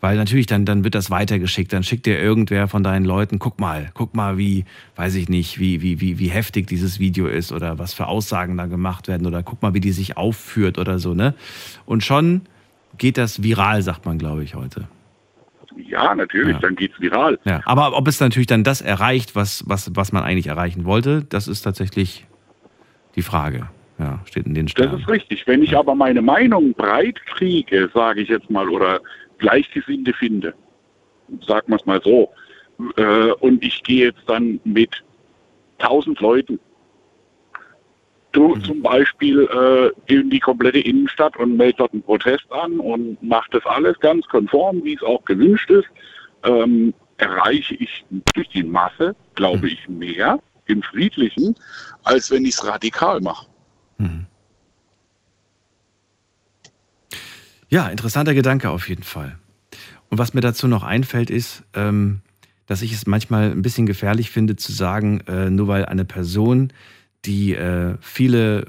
Weil 0.00 0.16
natürlich 0.16 0.46
dann, 0.46 0.64
dann 0.64 0.82
wird 0.82 0.96
das 0.96 1.12
weitergeschickt. 1.12 1.72
Dann 1.72 1.84
schickt 1.84 2.06
dir 2.06 2.18
irgendwer 2.18 2.66
von 2.66 2.82
deinen 2.82 3.04
Leuten, 3.04 3.38
guck 3.38 3.60
mal, 3.60 3.92
guck 3.94 4.16
mal, 4.16 4.36
wie, 4.36 4.64
weiß 4.96 5.14
ich 5.14 5.28
nicht, 5.28 5.60
wie, 5.60 5.80
wie, 5.80 6.00
wie, 6.00 6.18
wie 6.18 6.28
heftig 6.28 6.66
dieses 6.66 6.98
Video 6.98 7.28
ist 7.28 7.52
oder 7.52 7.78
was 7.78 7.94
für 7.94 8.08
Aussagen 8.08 8.56
da 8.56 8.66
gemacht 8.66 9.06
werden 9.06 9.28
oder 9.28 9.44
guck 9.44 9.62
mal, 9.62 9.74
wie 9.74 9.80
die 9.80 9.92
sich 9.92 10.16
aufführt 10.16 10.76
oder 10.76 10.98
so, 10.98 11.14
ne? 11.14 11.34
Und 11.86 12.02
schon 12.02 12.42
geht 12.96 13.16
das 13.16 13.44
viral, 13.44 13.80
sagt 13.80 14.06
man, 14.06 14.18
glaube 14.18 14.42
ich, 14.42 14.56
heute. 14.56 14.88
Ja, 15.86 16.14
natürlich, 16.14 16.56
dann 16.58 16.74
geht's 16.76 17.00
viral. 17.00 17.38
Ja, 17.44 17.60
aber 17.64 17.96
ob 17.96 18.08
es 18.08 18.20
natürlich 18.20 18.46
dann 18.46 18.64
das 18.64 18.80
erreicht, 18.80 19.36
was, 19.36 19.64
was, 19.66 19.90
was 19.94 20.12
man 20.12 20.22
eigentlich 20.24 20.48
erreichen 20.48 20.84
wollte, 20.84 21.24
das 21.24 21.46
ist 21.48 21.62
tatsächlich 21.62 22.26
die 23.14 23.22
Frage. 23.22 23.68
Ja, 23.98 24.20
steht 24.26 24.46
in 24.46 24.54
den 24.54 24.66
Das 24.66 24.72
Sternen. 24.72 25.00
ist 25.00 25.08
richtig. 25.08 25.46
Wenn 25.46 25.62
ich 25.62 25.76
aber 25.76 25.94
meine 25.94 26.22
Meinung 26.22 26.72
breit 26.74 27.24
kriege, 27.26 27.90
sage 27.94 28.20
ich 28.20 28.28
jetzt 28.28 28.48
mal, 28.50 28.68
oder 28.68 29.00
Gleichgesinnte 29.38 30.12
finde, 30.12 30.54
sagen 31.46 31.68
wir 31.68 31.76
es 31.76 31.86
mal 31.86 32.00
so, 32.02 32.30
äh, 32.96 33.32
und 33.40 33.64
ich 33.64 33.82
gehe 33.82 34.06
jetzt 34.06 34.22
dann 34.26 34.60
mit 34.64 35.02
tausend 35.78 36.20
Leuten 36.20 36.58
du 38.38 38.56
zum 38.58 38.82
Beispiel 38.82 39.48
äh, 39.52 40.12
in 40.12 40.30
die 40.30 40.40
komplette 40.40 40.78
Innenstadt 40.78 41.36
und 41.36 41.56
melde 41.56 41.78
dort 41.78 41.92
einen 41.92 42.02
Protest 42.02 42.50
an 42.50 42.78
und 42.80 43.22
mache 43.22 43.48
das 43.52 43.64
alles 43.66 43.98
ganz 44.00 44.26
konform, 44.26 44.82
wie 44.84 44.94
es 44.94 45.02
auch 45.02 45.24
gewünscht 45.24 45.70
ist, 45.70 45.88
ähm, 46.44 46.94
erreiche 47.16 47.74
ich 47.74 48.04
durch 48.34 48.48
die 48.50 48.62
Masse, 48.62 49.14
glaube 49.34 49.68
ich, 49.68 49.88
mehr 49.88 50.38
im 50.66 50.82
Friedlichen, 50.82 51.54
als 52.04 52.30
wenn 52.30 52.44
ich 52.44 52.54
es 52.54 52.66
radikal 52.66 53.20
mache. 53.20 53.46
Ja, 57.70 57.88
interessanter 57.88 58.34
Gedanke 58.34 58.70
auf 58.70 58.88
jeden 58.88 59.02
Fall. 59.02 59.38
Und 60.08 60.18
was 60.18 60.32
mir 60.32 60.40
dazu 60.40 60.68
noch 60.68 60.84
einfällt, 60.84 61.28
ist, 61.28 61.64
ähm, 61.74 62.22
dass 62.66 62.80
ich 62.82 62.92
es 62.92 63.06
manchmal 63.06 63.50
ein 63.50 63.62
bisschen 63.62 63.86
gefährlich 63.86 64.30
finde 64.30 64.56
zu 64.56 64.72
sagen, 64.72 65.20
äh, 65.26 65.50
nur 65.50 65.68
weil 65.68 65.84
eine 65.84 66.06
Person, 66.06 66.72
die 67.28 67.54
äh, 67.54 67.96
viele 68.00 68.62
äh, 68.62 68.64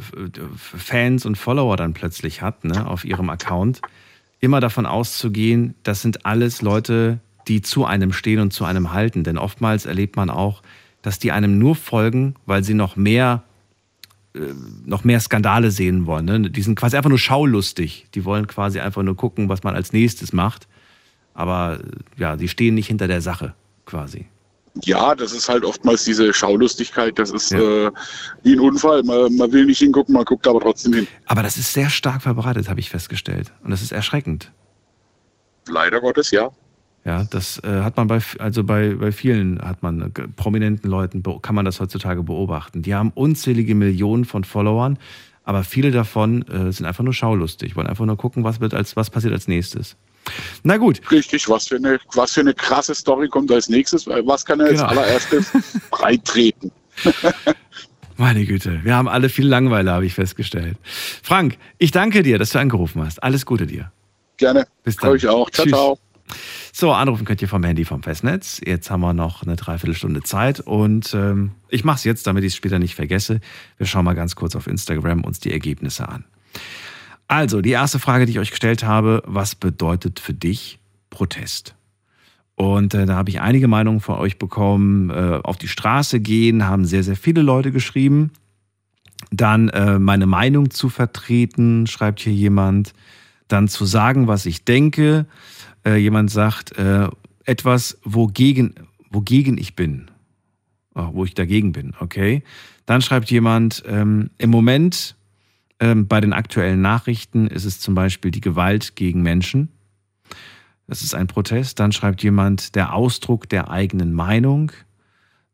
Fans 0.55 1.25
und 1.25 1.37
Follower 1.37 1.77
dann 1.77 1.93
plötzlich 1.93 2.41
hat 2.41 2.65
ne, 2.65 2.85
auf 2.85 3.05
ihrem 3.05 3.29
Account, 3.29 3.81
immer 4.41 4.59
davon 4.59 4.85
auszugehen, 4.85 5.75
das 5.83 6.01
sind 6.01 6.25
alles 6.25 6.61
Leute, 6.61 7.19
die 7.47 7.61
zu 7.61 7.85
einem 7.85 8.13
stehen 8.13 8.39
und 8.39 8.51
zu 8.51 8.65
einem 8.65 8.91
halten. 8.91 9.23
Denn 9.23 9.37
oftmals 9.37 9.85
erlebt 9.85 10.17
man 10.17 10.29
auch, 10.29 10.61
dass 11.01 11.19
die 11.19 11.31
einem 11.31 11.57
nur 11.57 11.75
folgen, 11.75 12.35
weil 12.45 12.63
sie 12.63 12.73
noch 12.73 12.95
mehr 12.97 13.43
äh, 14.35 14.39
noch 14.85 15.05
mehr 15.05 15.21
Skandale 15.21 15.71
sehen 15.71 16.05
wollen. 16.05 16.25
Ne? 16.25 16.49
Die 16.49 16.61
sind 16.61 16.75
quasi 16.75 16.97
einfach 16.97 17.09
nur 17.09 17.17
schaulustig. 17.17 18.07
Die 18.13 18.25
wollen 18.25 18.45
quasi 18.45 18.79
einfach 18.81 19.03
nur 19.03 19.15
gucken, 19.15 19.47
was 19.49 19.63
man 19.63 19.75
als 19.75 19.93
nächstes 19.93 20.33
macht. 20.33 20.67
Aber 21.33 21.79
ja, 22.17 22.35
die 22.35 22.49
stehen 22.49 22.75
nicht 22.75 22.87
hinter 22.87 23.07
der 23.07 23.21
Sache 23.21 23.53
quasi. 23.85 24.25
Ja, 24.83 25.15
das 25.15 25.33
ist 25.33 25.49
halt 25.49 25.63
oftmals 25.63 26.03
diese 26.05 26.33
Schaulustigkeit, 26.33 27.17
das 27.19 27.31
ist 27.31 27.51
äh, 27.51 27.91
wie 28.43 28.53
ein 28.53 28.59
Unfall. 28.59 29.03
Man, 29.03 29.35
man 29.35 29.51
will 29.51 29.65
nicht 29.65 29.79
hingucken, 29.79 30.13
man 30.13 30.25
guckt 30.25 30.47
aber 30.47 30.59
trotzdem 30.59 30.93
hin. 30.93 31.07
Aber 31.25 31.43
das 31.43 31.57
ist 31.57 31.73
sehr 31.73 31.89
stark 31.89 32.21
verbreitet, 32.21 32.69
habe 32.69 32.79
ich 32.79 32.89
festgestellt. 32.89 33.51
Und 33.63 33.71
das 33.71 33.81
ist 33.81 33.91
erschreckend. 33.91 34.51
Leider 35.67 35.99
Gottes, 36.01 36.31
ja. 36.31 36.49
Ja, 37.05 37.23
das 37.23 37.59
äh, 37.63 37.81
hat 37.81 37.97
man 37.97 38.07
bei, 38.07 38.19
also 38.39 38.63
bei, 38.63 38.93
bei 38.93 39.11
vielen 39.11 39.61
hat 39.61 39.81
man, 39.81 40.01
äh, 40.01 40.09
prominenten 40.35 40.89
Leuten, 40.89 41.23
kann 41.41 41.55
man 41.55 41.65
das 41.65 41.79
heutzutage 41.79 42.23
beobachten. 42.23 42.81
Die 42.81 42.93
haben 42.93 43.11
unzählige 43.15 43.73
Millionen 43.73 44.25
von 44.25 44.43
Followern, 44.43 44.99
aber 45.43 45.63
viele 45.63 45.91
davon 45.91 46.43
äh, 46.47 46.71
sind 46.71 46.85
einfach 46.85 47.03
nur 47.03 47.13
schaulustig, 47.13 47.75
wollen 47.75 47.87
einfach 47.87 48.05
nur 48.05 48.17
gucken, 48.17 48.43
was, 48.43 48.59
wird 48.59 48.73
als, 48.73 48.95
was 48.95 49.09
passiert 49.09 49.33
als 49.33 49.47
nächstes. 49.47 49.95
Na 50.63 50.77
gut. 50.77 50.99
Richtig, 51.11 51.47
was 51.49 51.67
für 51.67 51.75
eine, 51.77 51.99
was 52.13 52.33
für 52.33 52.41
eine 52.41 52.53
krasse 52.53 52.95
Story 52.95 53.27
kommt 53.27 53.51
als 53.51 53.69
nächstes? 53.69 54.07
Was 54.07 54.45
kann 54.45 54.59
er 54.59 54.67
als 54.67 54.77
Genau. 54.79 54.89
allererstes 54.89 55.51
breit 55.91 56.25
treten? 56.25 56.71
Meine 58.17 58.45
Güte, 58.45 58.81
wir 58.83 58.95
haben 58.95 59.07
alle 59.07 59.29
viel 59.29 59.47
Langeweile, 59.47 59.91
habe 59.91 60.05
ich 60.05 60.13
festgestellt. 60.13 60.77
Frank, 61.23 61.57
ich 61.77 61.91
danke 61.91 62.21
dir, 62.21 62.37
dass 62.37 62.49
du 62.49 62.59
angerufen 62.59 63.01
hast. 63.03 63.23
Alles 63.23 63.45
Gute 63.45 63.65
dir. 63.65 63.91
Gerne. 64.37 64.67
Bis 64.83 64.97
dann. 64.97 65.11
Euch 65.11 65.27
auch. 65.27 65.49
Ciao, 65.49 65.65
Tschüss. 65.65 65.73
ciao. 65.73 65.99
So, 66.71 66.91
anrufen 66.91 67.25
könnt 67.25 67.41
ihr 67.41 67.47
vom 67.47 67.63
Handy 67.63 67.85
vom 67.85 68.03
Festnetz. 68.03 68.61
Jetzt 68.63 68.91
haben 68.91 69.01
wir 69.01 69.13
noch 69.13 69.41
eine 69.43 69.55
Dreiviertelstunde 69.55 70.21
Zeit 70.21 70.59
und 70.59 71.13
ähm, 71.13 71.51
ich 71.69 71.83
mache 71.83 71.95
es 71.97 72.03
jetzt, 72.03 72.27
damit 72.27 72.43
ich 72.43 72.49
es 72.53 72.55
später 72.55 72.77
nicht 72.77 72.93
vergesse. 72.93 73.39
Wir 73.77 73.87
schauen 73.87 74.05
mal 74.05 74.13
ganz 74.13 74.35
kurz 74.35 74.55
auf 74.55 74.67
Instagram 74.67 75.23
uns 75.23 75.39
die 75.39 75.51
Ergebnisse 75.51 76.07
an. 76.07 76.25
Also, 77.29 77.61
die 77.61 77.69
erste 77.69 77.99
Frage, 77.99 78.25
die 78.25 78.31
ich 78.31 78.39
euch 78.39 78.49
gestellt 78.49 78.83
habe, 78.83 79.21
was 79.23 79.53
bedeutet 79.53 80.19
für 80.19 80.33
dich 80.33 80.79
Protest? 81.11 81.75
Und 82.55 82.95
äh, 82.95 83.05
da 83.05 83.15
habe 83.15 83.29
ich 83.29 83.39
einige 83.39 83.67
Meinungen 83.67 83.99
von 83.99 84.15
euch 84.15 84.39
bekommen. 84.39 85.11
Äh, 85.11 85.39
auf 85.43 85.57
die 85.57 85.67
Straße 85.67 86.21
gehen 86.21 86.65
haben 86.65 86.85
sehr, 86.85 87.03
sehr 87.03 87.15
viele 87.15 87.43
Leute 87.43 87.71
geschrieben. 87.71 88.31
Dann 89.29 89.69
äh, 89.69 89.99
meine 89.99 90.25
Meinung 90.25 90.71
zu 90.71 90.89
vertreten, 90.89 91.85
schreibt 91.85 92.19
hier 92.19 92.33
jemand. 92.33 92.95
Dann 93.47 93.67
zu 93.67 93.85
sagen, 93.85 94.27
was 94.27 94.47
ich 94.47 94.65
denke. 94.65 95.27
Äh, 95.85 95.97
jemand 95.97 96.31
sagt, 96.31 96.79
äh, 96.79 97.09
etwas, 97.45 97.99
wogegen, 98.03 98.73
wogegen 99.11 99.59
ich 99.59 99.75
bin. 99.75 100.09
Oh, 100.95 101.09
wo 101.13 101.25
ich 101.25 101.35
dagegen 101.35 101.73
bin, 101.73 101.93
okay. 101.99 102.41
Dann 102.87 103.03
schreibt 103.03 103.29
jemand, 103.29 103.83
ähm, 103.85 104.31
im 104.39 104.49
Moment 104.49 105.15
bei 105.79 106.19
den 106.21 106.33
aktuellen 106.33 106.81
Nachrichten 106.81 107.47
ist 107.47 107.65
es 107.65 107.79
zum 107.79 107.95
Beispiel 107.95 108.31
die 108.31 108.41
Gewalt 108.41 108.95
gegen 108.95 109.21
Menschen. 109.21 109.69
Das 110.87 111.01
ist 111.01 111.13
ein 111.13 111.27
Protest. 111.27 111.79
Dann 111.79 111.91
schreibt 111.91 112.21
jemand, 112.21 112.75
der 112.75 112.93
Ausdruck 112.93 113.47
der 113.47 113.69
eigenen 113.69 114.13
Meinung. 114.13 114.71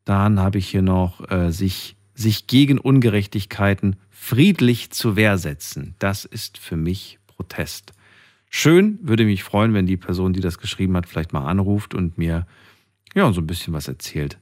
Dann 0.04 0.40
habe 0.40 0.58
ich 0.58 0.68
hier 0.68 0.82
noch, 0.82 1.30
äh, 1.30 1.52
sich, 1.52 1.96
sich 2.16 2.48
gegen 2.48 2.80
Ungerechtigkeiten 2.80 3.98
friedlich 4.10 4.92
zu 4.92 5.16
Wehr 5.16 5.38
setzen. 5.38 5.96
Das 6.00 6.26
ist 6.26 6.58
für 6.58 6.78
mich 6.78 7.20
Protest. 7.28 7.94
Schön, 8.50 8.98
würde 9.02 9.26
mich 9.26 9.44
freuen, 9.44 9.74
wenn 9.74 9.86
die 9.86 9.98
Person, 9.98 10.34
die 10.34 10.40
das 10.40 10.58
geschrieben 10.58 10.96
hat, 10.96 11.08
vielleicht 11.08 11.34
mal 11.34 11.46
anruft 11.46 11.94
und 11.94 12.18
mir 12.18 12.48
ja 13.14 13.32
so 13.34 13.42
ein 13.42 13.48
bisschen 13.48 13.74
was 13.74 13.88
erzählt 13.88 14.40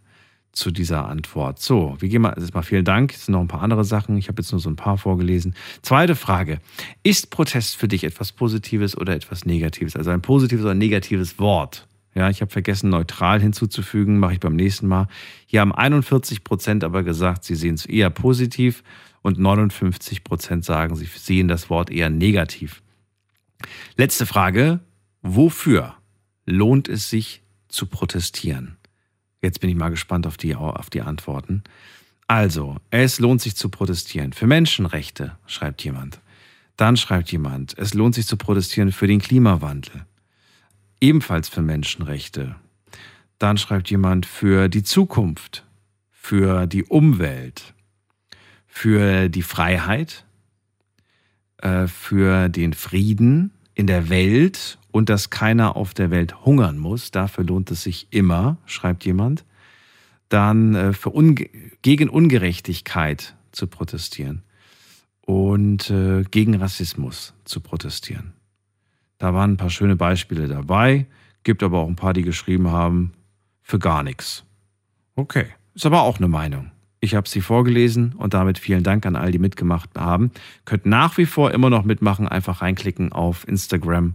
zu 0.53 0.71
dieser 0.71 1.07
Antwort. 1.09 1.59
So, 1.59 1.97
wir 1.99 2.09
gehen 2.09 2.21
mal, 2.21 2.33
erstmal 2.37 2.63
vielen 2.63 2.85
Dank. 2.85 3.11
Es 3.13 3.25
sind 3.25 3.33
noch 3.33 3.41
ein 3.41 3.47
paar 3.47 3.63
andere 3.63 3.83
Sachen. 3.83 4.15
Ich 4.17 4.27
habe 4.29 4.41
jetzt 4.41 4.51
nur 4.51 4.61
so 4.61 4.69
ein 4.69 4.75
paar 4.75 4.97
vorgelesen. 4.97 5.55
Zweite 5.81 6.15
Frage. 6.15 6.59
Ist 7.01 7.31
Protest 7.31 7.75
für 7.75 7.87
dich 7.87 8.03
etwas 8.03 8.31
Positives 8.31 8.95
oder 8.95 9.13
etwas 9.13 9.45
Negatives? 9.45 9.95
Also 9.95 10.11
ein 10.11 10.21
positives 10.21 10.63
oder 10.63 10.75
negatives 10.75 11.39
Wort? 11.39 11.87
Ja, 12.15 12.29
ich 12.29 12.41
habe 12.41 12.51
vergessen, 12.51 12.91
neutral 12.91 13.41
hinzuzufügen, 13.41 14.19
mache 14.19 14.33
ich 14.33 14.39
beim 14.39 14.55
nächsten 14.55 14.87
Mal. 14.87 15.07
Hier 15.47 15.61
haben 15.61 15.73
41 15.73 16.43
Prozent 16.43 16.83
aber 16.83 17.01
gesagt, 17.01 17.43
sie 17.43 17.55
sehen 17.55 17.73
es 17.73 17.87
eher 17.87 18.11
positiv 18.11 18.83
und 19.23 19.39
59 19.39 20.23
Prozent 20.23 20.63
sagen, 20.63 20.95
sie 20.95 21.05
sehen 21.05 21.47
das 21.47 21.71
Wort 21.71 21.89
eher 21.89 22.11
negativ. 22.11 22.83
Letzte 23.97 24.27
Frage. 24.27 24.81
Wofür 25.23 25.95
lohnt 26.45 26.89
es 26.89 27.09
sich 27.09 27.41
zu 27.69 27.87
protestieren? 27.87 28.77
Jetzt 29.43 29.59
bin 29.59 29.69
ich 29.69 29.75
mal 29.75 29.89
gespannt 29.89 30.25
auf 30.25 30.37
die, 30.37 30.55
auf 30.55 30.89
die 30.89 31.01
Antworten. 31.01 31.63
Also, 32.27 32.77
es 32.89 33.19
lohnt 33.19 33.41
sich 33.41 33.57
zu 33.57 33.67
protestieren. 33.67 34.31
Für 34.31 34.47
Menschenrechte, 34.47 35.37
schreibt 35.45 35.83
jemand. 35.83 36.21
Dann 36.77 36.95
schreibt 36.95 37.29
jemand, 37.31 37.77
es 37.77 37.93
lohnt 37.93 38.15
sich 38.15 38.25
zu 38.25 38.37
protestieren 38.37 38.93
für 38.93 39.05
den 39.05 39.19
Klimawandel. 39.19 40.05
Ebenfalls 41.01 41.49
für 41.49 41.61
Menschenrechte. 41.61 42.55
Dann 43.37 43.57
schreibt 43.57 43.91
jemand 43.91 44.25
für 44.25 44.69
die 44.69 44.83
Zukunft, 44.83 45.65
für 46.09 46.65
die 46.65 46.85
Umwelt, 46.85 47.73
für 48.65 49.27
die 49.27 49.43
Freiheit, 49.43 50.25
äh, 51.57 51.87
für 51.87 52.47
den 52.47 52.71
Frieden 52.71 53.51
in 53.75 53.87
der 53.87 54.07
Welt 54.07 54.79
und 54.93 55.09
dass 55.09 55.31
keiner 55.31 55.75
auf 55.75 55.95
der 55.95 56.11
Welt 56.11 56.45
hungern 56.45 56.77
muss. 56.77 57.09
Dafür 57.09 57.43
lohnt 57.43 57.71
es 57.71 57.81
sich 57.81 58.07
immer, 58.11 58.57
schreibt 58.67 59.03
jemand. 59.05 59.43
Dann 60.29 60.75
äh, 60.75 60.93
für 60.93 61.09
Unge 61.09 61.49
gegen 61.81 62.09
Ungerechtigkeit 62.09 63.35
zu 63.51 63.65
protestieren 63.65 64.43
und 65.25 65.89
äh, 65.89 66.23
gegen 66.29 66.55
Rassismus 66.55 67.33
zu 67.43 67.59
protestieren. 67.59 68.33
Da 69.17 69.33
waren 69.33 69.53
ein 69.53 69.57
paar 69.57 69.71
schöne 69.71 69.95
Beispiele 69.95 70.47
dabei, 70.47 71.07
gibt 71.43 71.63
aber 71.63 71.79
auch 71.79 71.87
ein 71.87 71.95
paar, 71.95 72.13
die 72.13 72.21
geschrieben 72.21 72.69
haben, 72.69 73.13
für 73.63 73.79
gar 73.79 74.03
nichts. 74.03 74.43
Okay, 75.15 75.47
ist 75.73 75.87
aber 75.87 76.03
auch 76.03 76.17
eine 76.17 76.27
Meinung. 76.27 76.69
Ich 76.99 77.15
habe 77.15 77.27
sie 77.27 77.41
vorgelesen 77.41 78.13
und 78.13 78.35
damit 78.35 78.59
vielen 78.59 78.83
Dank 78.83 79.07
an 79.07 79.15
all 79.15 79.31
die 79.31 79.39
mitgemacht 79.39 79.89
haben. 79.97 80.29
Könnt 80.65 80.85
nach 80.85 81.17
wie 81.17 81.25
vor 81.25 81.51
immer 81.51 81.71
noch 81.71 81.83
mitmachen, 81.83 82.27
einfach 82.27 82.61
reinklicken 82.61 83.11
auf 83.11 83.47
Instagram 83.47 84.13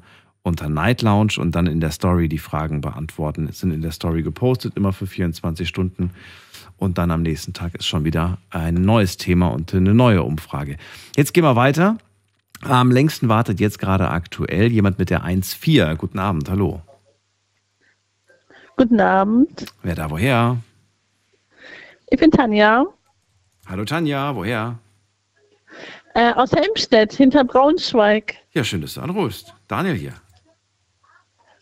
unter 0.48 0.68
Night 0.68 1.02
Lounge 1.02 1.34
und 1.38 1.52
dann 1.54 1.66
in 1.66 1.80
der 1.80 1.92
Story 1.92 2.28
die 2.28 2.38
Fragen 2.38 2.80
beantworten. 2.80 3.46
Es 3.48 3.60
sind 3.60 3.70
in 3.70 3.82
der 3.82 3.92
Story 3.92 4.22
gepostet, 4.22 4.76
immer 4.76 4.92
für 4.92 5.06
24 5.06 5.68
Stunden. 5.68 6.10
Und 6.76 6.98
dann 6.98 7.10
am 7.10 7.22
nächsten 7.22 7.52
Tag 7.52 7.74
ist 7.74 7.86
schon 7.86 8.04
wieder 8.04 8.38
ein 8.50 8.74
neues 8.74 9.16
Thema 9.16 9.48
und 9.48 9.74
eine 9.74 9.94
neue 9.94 10.22
Umfrage. 10.22 10.76
Jetzt 11.16 11.34
gehen 11.34 11.44
wir 11.44 11.56
weiter. 11.56 11.98
Am 12.62 12.90
längsten 12.90 13.28
wartet 13.28 13.60
jetzt 13.60 13.78
gerade 13.78 14.08
aktuell 14.08 14.72
jemand 14.72 14.98
mit 14.98 15.10
der 15.10 15.24
1.4. 15.24 15.94
Guten 15.94 16.18
Abend, 16.18 16.50
hallo. 16.50 16.82
Guten 18.76 19.00
Abend. 19.00 19.66
Wer 19.82 19.94
da 19.94 20.10
woher? 20.10 20.58
Ich 22.10 22.18
bin 22.18 22.30
Tanja. 22.30 22.84
Hallo 23.66 23.84
Tanja, 23.84 24.34
woher? 24.34 24.78
Äh, 26.14 26.32
aus 26.32 26.52
Helmstedt, 26.52 27.12
hinter 27.12 27.44
Braunschweig. 27.44 28.34
Ja, 28.52 28.64
schön, 28.64 28.80
dass 28.80 28.94
du 28.94 29.00
anrufst. 29.00 29.54
Daniel 29.68 29.94
hier. 29.94 30.14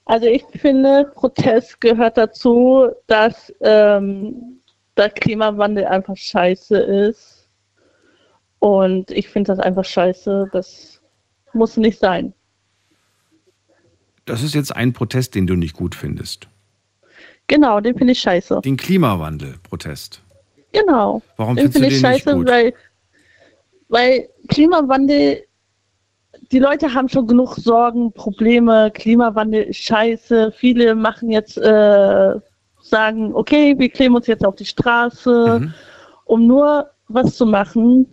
Also 0.07 0.27
ich 0.27 0.45
finde, 0.61 1.11
Protest 1.15 1.81
gehört 1.81 2.17
dazu, 2.17 2.89
dass 3.09 3.53
ähm, 3.61 4.61
der 4.97 5.11
Klimawandel 5.11 5.85
einfach 5.85 6.17
scheiße 6.17 6.79
ist. 6.79 7.49
Und 8.61 9.11
ich 9.11 9.29
finde 9.29 9.49
das 9.49 9.59
einfach 9.59 9.85
scheiße. 9.85 10.49
Das 10.53 11.01
muss 11.53 11.77
nicht 11.77 11.99
sein. 11.99 12.33
Das 14.25 14.43
ist 14.43 14.55
jetzt 14.55 14.75
ein 14.75 14.93
Protest, 14.93 15.35
den 15.35 15.47
du 15.47 15.57
nicht 15.57 15.77
gut 15.77 15.95
findest. 15.95 16.49
Genau, 17.49 17.81
den 17.81 17.97
finde 17.99 18.13
ich 18.13 18.21
scheiße. 18.21 18.61
Den 18.65 18.77
Klimawandel-Protest. 18.77 20.23
Genau. 20.73 21.21
Warum 21.37 21.57
den 21.57 21.71
findest 21.73 21.79
finde 21.79 21.89
du 21.89 21.95
ich 21.95 22.03
den 22.03 22.11
nicht 22.13 22.23
scheiße, 22.25 22.37
gut? 22.37 22.49
weil, 22.49 22.75
weil 23.89 24.29
Klimawandel 24.49 25.45
die 26.53 26.59
Leute 26.59 26.93
haben 26.95 27.09
schon 27.09 27.27
genug 27.27 27.57
Sorgen, 27.57 28.13
Probleme, 28.13 28.91
Klimawandel 28.93 29.65
ist 29.65 29.79
scheiße. 29.83 30.53
Viele 30.57 30.95
machen 30.95 31.31
jetzt, 31.31 31.59
äh, 31.59 32.35
sagen, 32.81 33.35
okay, 33.35 33.75
wir 33.79 33.89
kleben 33.89 34.15
uns 34.15 34.27
jetzt 34.27 34.45
auf 34.45 34.55
die 34.55 34.65
Straße, 34.65 35.61
Mhm. 35.61 35.75
um 36.25 36.47
nur 36.47 36.89
was 37.09 37.37
zu 37.37 37.47
machen, 37.47 38.07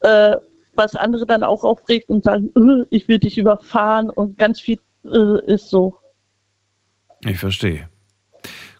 äh, 0.00 0.36
was 0.74 0.94
andere 0.94 1.26
dann 1.26 1.42
auch 1.42 1.64
aufregt 1.64 2.08
und 2.08 2.24
sagen, 2.24 2.50
äh, 2.56 2.86
ich 2.90 3.08
will 3.08 3.18
dich 3.18 3.38
überfahren 3.38 4.08
und 4.10 4.38
ganz 4.38 4.60
viel 4.60 4.78
äh, 5.04 5.52
ist 5.52 5.68
so. 5.68 5.98
Ich 7.24 7.38
verstehe. 7.38 7.88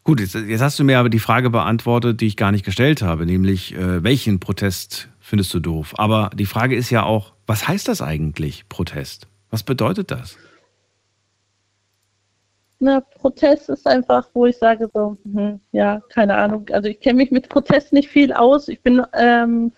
Gut, 0.05 0.18
jetzt, 0.18 0.34
jetzt 0.34 0.60
hast 0.62 0.78
du 0.78 0.84
mir 0.84 0.98
aber 0.98 1.10
die 1.10 1.20
Frage 1.20 1.51
beantwortet, 1.51 2.20
die 2.20 2.26
ich 2.26 2.36
gar 2.36 2.51
nicht 2.51 2.64
gestellt 2.64 3.02
habe, 3.02 3.24
nämlich 3.24 3.74
äh, 3.74 4.02
welchen 4.02 4.40
Protest 4.40 5.09
findest 5.20 5.55
du 5.55 5.60
doof? 5.60 5.94
Aber 5.97 6.30
die 6.34 6.47
Frage 6.47 6.74
ist 6.74 6.90
ja 6.90 7.05
auch, 7.05 7.32
was 7.47 7.69
heißt 7.69 7.89
das 7.89 8.02
eigentlich, 8.02 8.69
Protest? 8.69 9.27
Was 9.51 9.62
bedeutet 9.62 10.10
das? 10.10 10.36
Na, 12.78 13.01
Protest 13.01 13.69
ist 13.69 13.86
einfach, 13.86 14.28
wo 14.35 14.47
ich 14.47 14.56
sage 14.56 14.90
so, 14.93 15.16
hm, 15.24 15.60
ja, 15.70 16.01
keine 16.09 16.35
Ahnung. 16.35 16.66
Also 16.73 16.89
ich 16.89 17.01
kenne 17.01 17.19
mich 17.19 17.31
mit 17.31 17.48
Protest 17.48 17.93
nicht 17.93 18.09
viel 18.09 18.32
aus. 18.32 18.66
Ich 18.66 18.82
bin 18.82 19.02
ähm, 19.12 19.73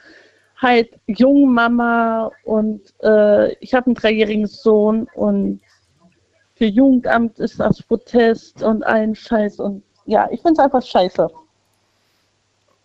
halt 0.57 0.99
Jungmama 1.07 2.31
und 2.45 2.81
äh, 3.03 3.53
ich 3.59 3.75
habe 3.75 3.87
einen 3.87 3.95
dreijährigen 3.95 4.47
Sohn 4.47 5.07
und 5.15 5.61
für 6.55 6.67
Jugendamt 6.67 7.39
ist 7.41 7.61
das 7.61 7.83
Protest 7.83 8.63
und 8.63 8.83
ein 8.85 9.15
Scheiß 9.15 9.59
und 9.59 9.83
ja, 10.07 10.29
ich 10.31 10.41
finde 10.41 10.55
es 10.55 10.59
einfach 10.61 10.83
scheiße. 10.83 11.29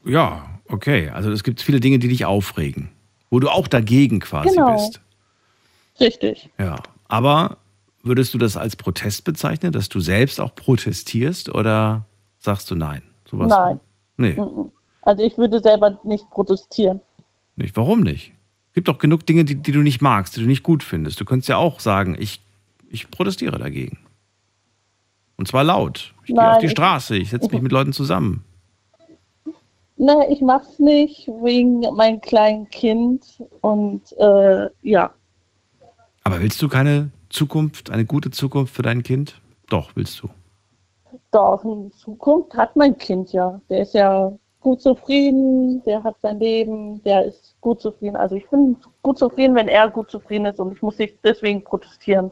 Ja, 0.06 0.60
okay. 0.68 1.10
Also 1.10 1.32
es 1.32 1.44
gibt 1.44 1.62
viele 1.62 1.80
Dinge, 1.80 2.00
die 2.00 2.08
dich 2.08 2.26
aufregen, 2.26 2.90
wo 3.30 3.40
du 3.40 3.50
auch 3.50 3.68
dagegen 3.68 4.20
quasi 4.20 4.50
Genau. 4.50 4.74
bist. 4.74 5.02
Richtig. 6.00 6.50
Ja. 6.58 6.78
Aber 7.08 7.58
würdest 8.04 8.34
du 8.34 8.38
das 8.38 8.56
als 8.58 8.76
Protest 8.76 9.24
bezeichnen, 9.26 9.72
dass 9.72 9.90
du 9.90 10.00
selbst 10.00 10.40
auch 10.40 10.56
protestierst 10.56 11.50
oder 11.50 12.06
sagst 12.40 12.72
du 12.72 12.76
nein? 12.76 13.02
Sowas 13.30 13.50
Nein. 13.50 13.80
Nee. 14.18 14.38
Also 15.02 15.24
ich 15.24 15.38
würde 15.38 15.60
selber 15.62 16.00
nicht 16.04 16.30
protestieren. 16.30 17.02
nicht. 17.56 17.76
Warum 17.78 18.02
nicht? 18.02 18.34
Gibt 18.74 18.88
doch 18.88 18.98
genug 19.00 19.26
Dinge, 19.26 19.44
die, 19.46 19.56
die 19.56 19.72
du 19.72 19.80
nicht 19.80 20.02
magst, 20.02 20.36
die 20.38 20.42
du 20.42 20.48
nicht 20.48 20.64
gut 20.64 20.84
findest. 20.84 21.20
Du 21.20 21.26
könntest 21.26 21.50
ja 21.50 21.58
auch 21.58 21.80
sagen, 21.80 22.16
ich, 22.20 22.42
ich 22.90 23.10
protestiere 23.12 23.58
dagegen. 23.58 23.98
Und 25.36 25.48
zwar 25.48 25.64
laut. 25.64 26.14
Ich 26.22 26.28
gehe 26.28 26.36
Nein, 26.36 26.56
auf 26.56 26.60
die 26.60 26.70
Straße, 26.70 27.16
ich 27.18 27.30
setze 27.32 27.50
mich 27.50 27.62
mit 27.62 27.72
Leuten 27.72 27.94
zusammen. 27.94 28.44
Ne, 30.00 30.28
ich 30.30 30.40
mach's 30.40 30.80
nicht 30.80 31.28
wegen 31.28 31.82
meinem 31.94 32.22
kleinen 32.22 32.70
Kind 32.70 33.44
und 33.60 34.02
äh, 34.18 34.70
ja. 34.82 35.14
Aber 36.24 36.42
willst 36.42 36.62
du 36.62 36.70
keine 36.70 37.12
Zukunft, 37.30 37.92
eine 37.92 38.06
gute 38.06 38.32
Zukunft 38.32 38.74
für 38.74 38.82
dein 38.82 39.04
Kind? 39.04 39.42
Doch, 39.68 39.92
willst 39.96 40.22
du. 40.22 40.30
Doch, 41.32 41.66
in 41.66 41.92
Zukunft 41.92 42.54
hat 42.54 42.78
mein 42.78 42.98
Kind 42.98 43.34
ja. 43.34 43.60
Der 43.70 43.82
ist 43.82 43.94
ja 43.94 44.32
gut 44.62 44.82
zufrieden, 44.82 45.84
der 45.84 46.02
hat 46.02 46.16
sein 46.22 46.40
Leben, 46.40 47.04
der 47.04 47.26
ist 47.26 47.56
gut 47.60 47.82
zufrieden. 47.82 48.16
Also 48.16 48.38
ich 48.38 48.50
bin 48.50 48.78
gut 49.04 49.20
zufrieden, 49.20 49.54
wenn 49.54 49.68
er 49.68 49.90
gut 49.90 50.10
zufrieden 50.10 50.46
ist 50.46 50.62
und 50.62 50.72
ich 50.72 50.82
muss 50.82 50.98
nicht 50.98 51.18
deswegen 51.26 51.62
protestieren. 51.62 52.32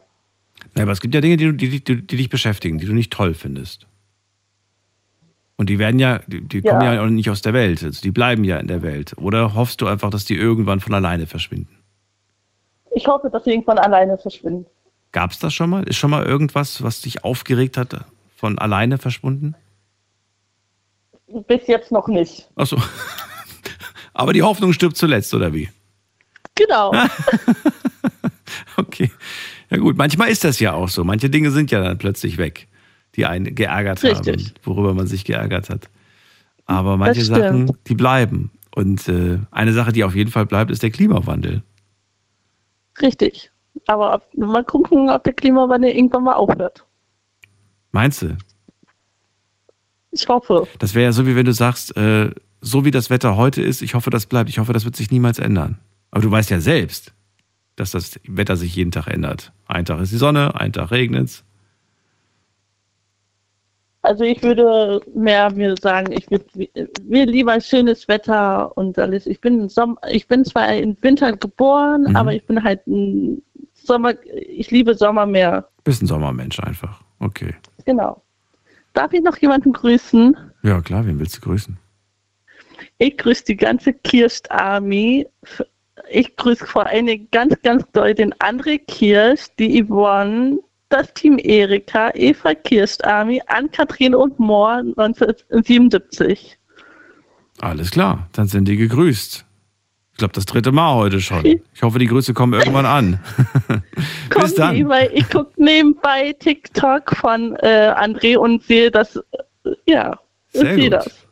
Ja, 0.77 0.84
aber 0.84 0.94
es 0.94 1.02
gibt 1.02 1.14
ja 1.14 1.19
Dinge, 1.19 1.35
die, 1.35 1.57
die, 1.57 1.84
die, 1.84 2.07
die 2.07 2.15
dich 2.15 2.30
beschäftigen, 2.30 2.77
die 2.77 2.85
du 2.85 2.94
nicht 2.94 3.11
toll 3.11 3.34
findest. 3.34 3.88
Und 5.58 5.70
die 5.70 5.80
werden 5.80 6.00
ja, 6.00 6.20
die, 6.28 6.42
die 6.42 6.60
Ja. 6.60 6.72
kommen 6.78 6.94
ja 6.94 7.02
auch 7.04 7.08
nicht 7.08 7.30
aus 7.30 7.42
der 7.42 7.54
Welt. 7.54 7.84
Also 7.84 8.02
die 8.02 8.12
bleiben 8.12 8.44
ja 8.44 8.58
in 8.58 8.68
der 8.68 8.82
Welt. 8.84 9.14
Oder 9.18 9.56
hoffst 9.56 9.82
du 9.82 9.88
einfach, 9.88 10.10
dass 10.12 10.24
die 10.26 10.36
irgendwann 10.38 10.80
von 10.80 10.94
alleine 10.94 11.26
verschwinden? 11.28 11.76
Ich 12.96 13.08
hoffe, 13.08 13.30
dass 13.32 13.44
sie 13.44 13.52
irgendwann 13.52 13.80
alleine 13.80 14.18
verschwinden. 14.18 14.66
Gab 15.12 15.32
es 15.32 15.40
das 15.40 15.54
schon 15.54 15.70
mal? 15.70 15.84
Ist 15.84 15.98
schon 15.98 16.12
mal 16.12 16.24
irgendwas, 16.26 16.84
was 16.84 17.02
dich 17.02 17.24
aufgeregt 17.24 17.78
hat, 17.78 18.06
von 18.36 18.60
alleine 18.60 18.98
verschwunden? 18.98 19.56
Bis 21.48 21.66
jetzt 21.68 21.92
noch 21.92 22.08
nicht. 22.08 22.50
Achso. 22.56 22.78
Aber 24.14 24.34
die 24.34 24.44
Hoffnung 24.44 24.74
stirbt 24.74 24.96
zuletzt, 24.98 25.34
oder 25.34 25.54
wie? 25.54 25.70
Genau. 26.56 26.94
Okay. 28.78 29.12
Ja 29.70 29.78
gut, 29.78 29.98
manchmal 29.98 30.30
ist 30.30 30.44
das 30.44 30.60
ja 30.60 30.74
auch 30.74 30.88
so. 30.90 31.04
Manche 31.04 31.30
Dinge 31.30 31.52
sind 31.52 31.72
ja 31.72 31.82
dann 31.84 31.98
plötzlich 31.98 32.38
weg, 32.38 32.68
die 33.18 33.26
einen 33.26 33.56
geärgert 33.56 34.02
Richtig. 34.03 34.45
haben, 34.45 34.53
worüber 34.64 34.94
man 34.94 35.07
sich 35.07 35.26
geärgert 35.26 35.69
hat. 35.69 35.89
Aber 36.65 36.98
manche. 36.98 37.26
Sachen, 37.26 37.76
die 37.88 37.95
bleiben. 37.95 38.52
Und 38.76 39.10
äh, 39.10 39.39
eine 39.52 39.73
Sache, 39.73 39.91
die 39.91 40.03
auf 40.03 40.15
jeden 40.15 40.30
Fall 40.30 40.45
bleibt, 40.45 40.69
ist 40.69 40.84
der 40.84 40.91
Klimawandel. 40.91 41.64
Richtig. 43.02 43.52
Aber 43.88 44.14
ob, 44.14 44.38
mal 44.38 44.64
gucken, 44.64 45.10
ob 45.10 45.23
der 45.23 45.34
Klimawandel 45.34 45.91
irgendwann 45.91 46.23
mal 46.23 46.35
aufhört. 46.35 46.85
Meinst 47.91 48.22
du? 48.22 48.38
Ich 50.11 50.27
hoffe. 50.27 50.68
Das 50.80 50.94
wäre 50.94 51.06
ja 51.06 51.11
so, 51.11 51.26
wie 51.26 51.35
wenn 51.35 51.45
du 51.45 51.53
sagst, 51.53 51.95
äh, 51.98 52.31
so 52.61 52.85
wie 52.85 52.91
das 52.91 53.10
Wetter 53.10 53.35
heute 53.35 53.61
ist, 53.61 53.81
ich 53.81 53.95
hoffe, 53.95 54.10
das 54.10 54.26
bleibt. 54.26 54.49
Ich 54.49 54.60
hoffe, 54.60 54.73
das 54.73 54.85
wird 54.85 54.95
sich 54.95 55.10
niemals 55.10 55.39
ändern. 55.39 55.80
Aber 56.11 56.22
du 56.22 56.30
weißt 56.30 56.49
ja 56.49 56.60
selbst, 56.60 57.14
dass 57.76 57.91
das 57.91 58.19
Wetter 58.27 58.57
sich 58.57 58.76
jeden 58.76 58.91
Tag 58.91 59.07
ändert. 59.07 59.53
Ein 59.65 59.85
Tag 59.85 60.02
ist 60.02 60.11
die 60.11 60.18
Sonne, 60.18 60.56
ein 60.56 60.73
Tag 60.73 60.91
regnet's. 60.91 61.44
Also 64.08 64.24
ich 64.24 64.42
würde 64.42 65.02
mehr 65.14 65.52
mir 65.52 65.76
sagen, 65.82 66.14
ich 66.14 66.32
würde 66.32 66.46
mir 67.04 67.26
lieber 67.26 67.60
schönes 67.60 68.08
Wetter 68.08 68.76
und 68.78 68.98
alles. 68.98 69.28
Ich 69.28 69.42
bin, 69.42 69.68
Sommer, 69.68 69.98
ich 70.10 70.28
bin 70.30 70.46
zwar 70.46 70.74
im 70.74 70.96
Winter 71.02 71.36
geboren, 71.36 72.04
Mhm. 72.08 72.16
aber 72.16 72.34
ich 72.34 72.46
bin 72.46 72.64
halt 72.64 72.88
ein 72.88 73.42
Sommer, 73.74 74.14
ich 74.34 74.72
liebe 74.72 74.96
Sommer 74.96 75.26
mehr. 75.26 75.68
Bist 75.84 76.02
ein 76.02 76.08
Sommermensch 76.08 76.58
einfach. 76.62 77.02
Okay. 77.20 77.54
Genau. 77.84 78.22
Darf 78.94 79.12
ich 79.12 79.22
noch 79.22 79.36
jemanden 79.40 79.74
grüßen? 79.74 80.38
Ja, 80.64 80.80
klar, 80.80 81.06
wen 81.06 81.20
willst 81.20 81.36
du 81.36 81.42
grüßen? 81.42 81.78
Ich 83.00 83.18
grüße 83.18 83.44
die 83.44 83.58
ganze 83.58 83.92
Kirsch-Army. 83.94 85.28
Ich 86.10 86.34
grüße 86.38 86.66
vor 86.66 86.86
allen 86.86 87.08
Dingen 87.08 87.28
ganz, 87.32 87.62
ganz 87.62 87.84
doll 87.92 88.14
den 88.14 88.34
André 88.36 88.80
Kirsch, 88.88 89.48
die 89.60 89.84
Yvonne, 89.84 90.60
das 90.90 91.14
Team 91.14 91.38
Erika, 91.40 92.12
Eva 92.14 92.54
Kirsch-Army, 92.54 93.42
Ann-Kathrin 93.48 94.16
und 94.16 94.40
Moor 94.40 94.84
1977. 94.98 96.58
Alles 97.60 97.92
klar, 97.92 98.30
dann 98.34 98.48
sind 98.48 98.68
die 98.68 98.78
gegrüßt. 98.78 99.46
Ich 100.18 100.20
glaube, 100.20 100.34
das 100.34 100.46
dritte 100.46 100.72
Mal 100.72 100.96
heute 100.96 101.22
schon. 101.22 101.46
Ich 101.46 101.84
hoffe, 101.84 102.00
die 102.00 102.08
Grüße 102.08 102.34
kommen 102.34 102.54
irgendwann 102.54 102.88
an. 102.88 103.20
Bis 103.68 104.56
Kommen 104.56 104.76
die, 104.76 104.82
dann. 104.82 104.90
weil 104.90 105.12
ich 105.14 105.30
gucke 105.30 105.52
nebenbei 105.58 106.34
TikTok 106.40 107.16
von 107.16 107.56
äh, 107.58 107.94
André 107.96 108.36
und 108.38 108.64
sehe 108.64 108.90
das, 108.90 109.16
äh, 109.16 109.22
ja, 109.86 110.18
Sehr 110.50 110.74
sehe 110.74 110.90
das. 110.90 111.28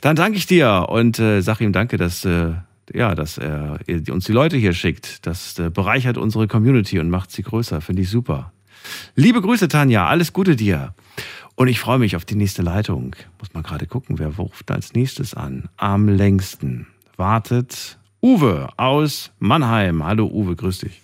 Dann 0.00 0.16
danke 0.16 0.38
ich 0.38 0.46
dir 0.46 0.86
und 0.88 1.18
äh, 1.18 1.42
sag 1.42 1.60
ihm 1.60 1.72
danke, 1.72 1.98
dass, 1.98 2.24
äh, 2.24 2.52
ja, 2.94 3.14
dass 3.14 3.36
er 3.36 3.78
äh, 3.86 4.10
uns 4.10 4.24
die 4.24 4.32
Leute 4.32 4.56
hier 4.56 4.72
schickt. 4.72 5.26
Das 5.26 5.58
äh, 5.58 5.68
bereichert 5.68 6.16
unsere 6.16 6.48
Community 6.48 6.98
und 7.00 7.10
macht 7.10 7.30
sie 7.30 7.42
größer. 7.42 7.82
Finde 7.82 8.00
ich 8.00 8.08
super. 8.08 8.52
Liebe 9.14 9.40
Grüße, 9.40 9.68
Tanja. 9.68 10.06
Alles 10.06 10.32
Gute 10.32 10.56
dir. 10.56 10.94
Und 11.56 11.68
ich 11.68 11.78
freue 11.78 11.98
mich 11.98 12.16
auf 12.16 12.24
die 12.24 12.36
nächste 12.36 12.62
Leitung. 12.62 13.14
Muss 13.38 13.52
mal 13.52 13.62
gerade 13.62 13.86
gucken, 13.86 14.18
wer 14.18 14.34
ruft 14.36 14.70
als 14.70 14.94
nächstes 14.94 15.34
an. 15.34 15.68
Am 15.76 16.08
längsten 16.08 16.86
wartet 17.16 17.98
Uwe 18.22 18.68
aus 18.76 19.30
Mannheim. 19.38 20.04
Hallo 20.04 20.26
Uwe, 20.26 20.56
grüß 20.56 20.78
dich. 20.78 21.00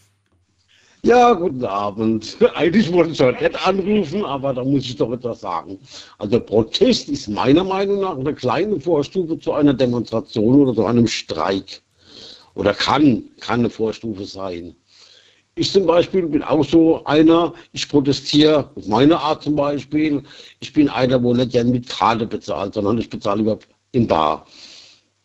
Ja, 1.03 1.35
guten 1.35 1.65
Abend. 1.65 2.37
Eigentlich 2.55 2.93
wollte 2.93 3.13
ich 3.13 3.21
heute 3.21 3.45
nicht 3.45 3.67
anrufen, 3.67 4.25
aber 4.25 4.55
da 4.55 4.65
muss 4.65 4.85
ich 4.85 4.97
doch 4.97 5.13
etwas 5.13 5.41
sagen. 5.41 5.79
Also 6.19 6.41
Protest 6.41 7.09
ist 7.09 7.29
meiner 7.29 7.63
Meinung 7.63 8.01
nach 8.01 8.19
eine 8.19 8.35
kleine 8.35 8.81
Vorstufe 8.81 9.39
zu 9.39 9.53
einer 9.53 9.73
Demonstration 9.73 10.63
oder 10.63 10.75
zu 10.75 10.85
einem 10.85 11.07
Streik. 11.07 11.83
Oder 12.55 12.75
kann, 12.75 13.23
kann 13.41 13.61
eine 13.61 13.71
Vorstufe 13.71 14.25
sein. 14.25 14.75
Ich 15.59 15.73
zum 15.73 15.87
Beispiel 15.87 16.27
bin 16.27 16.43
auch 16.43 16.65
so 16.65 17.03
einer, 17.07 17.55
ich 17.73 17.89
protestiere 17.89 18.71
auf 18.75 18.87
meine 18.89 19.19
Art 19.19 19.43
zum 19.43 19.57
Beispiel. 19.57 20.23
Ich 20.61 20.71
bin 20.71 20.91
einer, 20.91 21.23
wo 21.23 21.33
nicht 21.33 21.53
gern 21.53 21.71
mit 21.71 21.89
Karte 21.89 22.27
bezahlt, 22.27 22.75
sondern 22.75 22.99
ich 22.99 23.09
bezahle 23.09 23.39
lieber 23.39 23.59
in 23.93 24.07
Bar. 24.07 24.47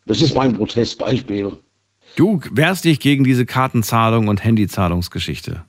Das 0.06 0.22
ist 0.22 0.34
mein 0.34 0.56
Protestbeispiel. 0.56 1.58
Du 2.16 2.40
wehrst 2.52 2.86
dich 2.86 3.02
gegen 3.02 3.26
diese 3.26 3.45
Kartenzahlung 3.45 4.30
und 4.30 4.41
Handyzahlungsgeschichte. 4.41 5.66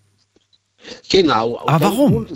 Genau. 1.08 1.58
Aber 1.58 1.78
dem 1.78 1.82
warum? 1.82 2.26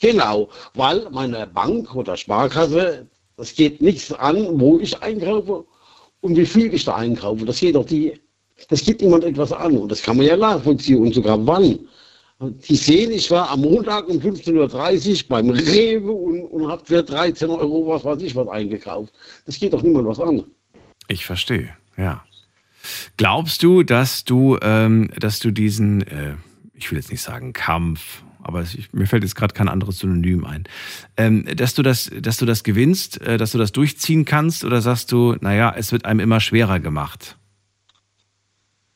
Genau, 0.00 0.48
weil 0.72 1.06
meine 1.10 1.46
Bank 1.46 1.94
oder 1.94 2.16
Sparkasse, 2.16 3.06
das 3.36 3.54
geht 3.54 3.82
nichts 3.82 4.10
an, 4.14 4.58
wo 4.58 4.78
ich 4.78 4.98
einkaufe 5.02 5.66
und 6.22 6.36
wie 6.36 6.46
viel 6.46 6.72
ich 6.72 6.86
da 6.86 6.96
einkaufe. 6.96 7.44
Das 7.44 7.60
geht 7.60 7.74
doch 7.74 7.84
die, 7.84 8.18
das 8.68 8.84
geht 8.84 9.00
niemand 9.00 9.24
etwas 9.24 9.52
an 9.52 9.76
und 9.76 9.90
das 9.90 10.02
kann 10.02 10.16
man 10.16 10.26
ja 10.26 10.36
nachvollziehen 10.36 10.98
und 10.98 11.14
sogar 11.14 11.44
wann. 11.46 11.78
Die 12.40 12.76
sehen, 12.76 13.10
ich 13.12 13.30
war 13.30 13.50
am 13.50 13.60
Montag 13.60 14.08
um 14.08 14.16
15.30 14.16 15.10
Uhr 15.10 15.28
beim 15.28 15.50
Rewe 15.50 16.10
und, 16.10 16.44
und 16.44 16.68
habe 16.68 16.82
für 16.84 17.02
13 17.02 17.50
Euro 17.50 17.86
was 17.86 18.04
weiß 18.04 18.22
ich 18.22 18.34
was 18.34 18.48
eingekauft. 18.48 19.12
Das 19.44 19.58
geht 19.58 19.74
doch 19.74 19.82
niemand 19.82 20.06
was 20.06 20.20
an. 20.20 20.44
Ich 21.08 21.26
verstehe, 21.26 21.70
ja. 21.98 22.24
Glaubst 23.18 23.62
du, 23.62 23.82
dass 23.82 24.24
du, 24.24 24.56
ähm, 24.62 25.10
dass 25.18 25.38
du 25.38 25.50
diesen, 25.50 26.00
äh, 26.06 26.34
ich 26.72 26.90
will 26.90 26.96
jetzt 26.98 27.10
nicht 27.10 27.20
sagen 27.20 27.52
Kampf, 27.52 28.22
aber 28.42 28.62
ich, 28.62 28.92
mir 28.92 29.06
fällt 29.06 29.22
jetzt 29.22 29.34
gerade 29.34 29.54
kein 29.54 29.68
anderes 29.68 29.98
Synonym 29.98 30.44
ein, 30.44 30.64
ähm, 31.16 31.44
dass 31.56 31.74
du 31.74 31.82
das, 31.82 32.10
dass 32.20 32.38
du 32.38 32.46
das 32.46 32.64
gewinnst, 32.64 33.20
äh, 33.20 33.36
dass 33.36 33.52
du 33.52 33.58
das 33.58 33.72
durchziehen 33.72 34.24
kannst, 34.24 34.64
oder 34.64 34.80
sagst 34.80 35.12
du, 35.12 35.36
naja, 35.40 35.74
es 35.76 35.92
wird 35.92 36.06
einem 36.06 36.20
immer 36.20 36.40
schwerer 36.40 36.80
gemacht? 36.80 37.36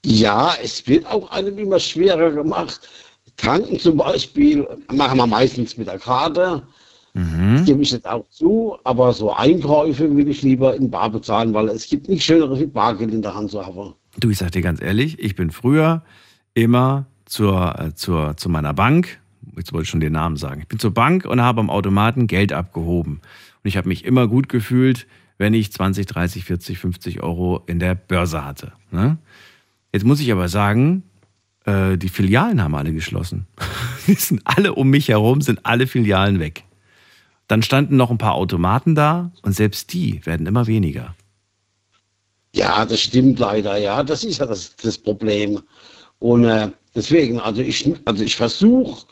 Ja, 0.05 0.55
es 0.63 0.87
wird 0.87 1.07
auch 1.07 1.31
einem 1.31 1.59
immer 1.59 1.81
schwerer 1.81 2.31
gemacht. 2.31 2.89
Tanken 3.37 3.79
zum 3.81 3.97
Beispiel 3.97 4.67
machen 4.93 5.17
wir 5.19 5.27
meistens 5.27 5.77
mit 5.77 5.89
der 5.89 5.99
Karte. 5.99 6.63
Das 7.15 7.65
gebe 7.65 7.81
ich 7.83 7.93
jetzt 7.93 8.09
auch 8.09 8.29
zu, 8.31 8.77
aber 8.83 9.13
so 9.13 9.33
Einkäufe 9.33 10.17
will 10.17 10.29
ich 10.29 10.43
lieber 10.43 10.75
in 10.75 10.91
Bar 10.91 11.11
bezahlen, 11.11 11.55
weil 11.55 11.69
es 11.69 11.89
gibt 11.89 12.09
nichts 12.09 12.25
Schöneres, 12.25 12.59
wie 12.59 12.67
Bargeld 12.67 13.13
in 13.13 13.23
der 13.23 13.35
Hand 13.35 13.53
zu 13.53 13.65
haben. 13.65 13.95
Du, 14.19 14.31
ich 14.31 14.39
sag 14.39 14.51
dir 14.51 14.63
ganz 14.63 14.83
ehrlich, 14.83 15.21
ich 15.21 15.37
bin 15.37 15.53
früher 15.53 16.03
immer 16.55 17.07
zur, 17.25 17.79
äh, 17.79 17.95
zur, 17.95 18.37
zu 18.37 18.49
meiner 18.49 18.75
Bank, 18.75 19.21
jetzt 19.57 19.73
wollte 19.73 19.85
ich 19.85 19.91
schon 19.91 20.01
den 20.01 20.13
Namen 20.13 20.37
sagen, 20.37 20.63
ich 20.63 20.67
bin 20.67 20.81
zur 20.81 20.93
Bank 20.93 21.25
und 21.25 21.41
habe 21.41 21.61
am 21.61 21.71
Automaten 21.71 22.27
Geld 22.27 22.53
abgehoben. 22.53 23.21
Und 23.63 23.69
ich 23.69 23.77
habe 23.77 23.89
mich 23.89 24.05
immer 24.05 24.27
gut 24.27 24.49
gefühlt, 24.49 25.07
wenn 25.39 25.55
ich 25.55 25.73
20, 25.73 26.07
30, 26.07 26.45
40, 26.45 26.79
50 26.81 27.23
Euro 27.23 27.63
in 27.67 27.79
der 27.79 27.95
Börse 27.95 28.45
hatte. 28.45 28.73
Ne? 28.91 29.19
Jetzt 29.95 30.05
muss 30.05 30.19
ich 30.19 30.33
aber 30.33 30.49
sagen, 30.49 31.05
äh, 31.67 31.97
die 31.97 32.09
Filialen 32.09 32.61
haben 32.61 32.75
alle 32.75 32.93
geschlossen. 32.93 33.47
Die 34.09 34.15
sind 34.15 34.41
alle 34.45 34.75
um 34.75 34.91
mich 34.91 35.07
herum, 35.07 35.41
sind 35.41 35.61
alle 35.63 35.87
Filialen 35.87 36.41
weg. 36.41 36.65
Dann 37.47 37.63
standen 37.63 37.95
noch 37.97 38.11
ein 38.11 38.19
paar 38.19 38.35
Automaten 38.35 38.97
da 38.97 39.31
und 39.43 39.53
selbst 39.53 39.93
die 39.93 40.21
werden 40.27 40.47
immer 40.47 40.67
weniger. 40.67 41.15
Ja, 42.57 42.85
das 42.85 43.03
stimmt 43.03 43.39
leider, 43.39 43.77
ja. 43.77 44.03
Das 44.03 44.25
ist 44.25 44.39
ja 44.39 44.47
das, 44.47 44.75
das 44.75 44.99
Problem. 44.99 45.61
Und 46.19 46.45
äh, 46.45 46.73
deswegen, 46.97 47.39
also 47.39 47.63
ich, 47.63 47.89
also 48.05 48.25
ich 48.25 48.35
versuche 48.35 49.07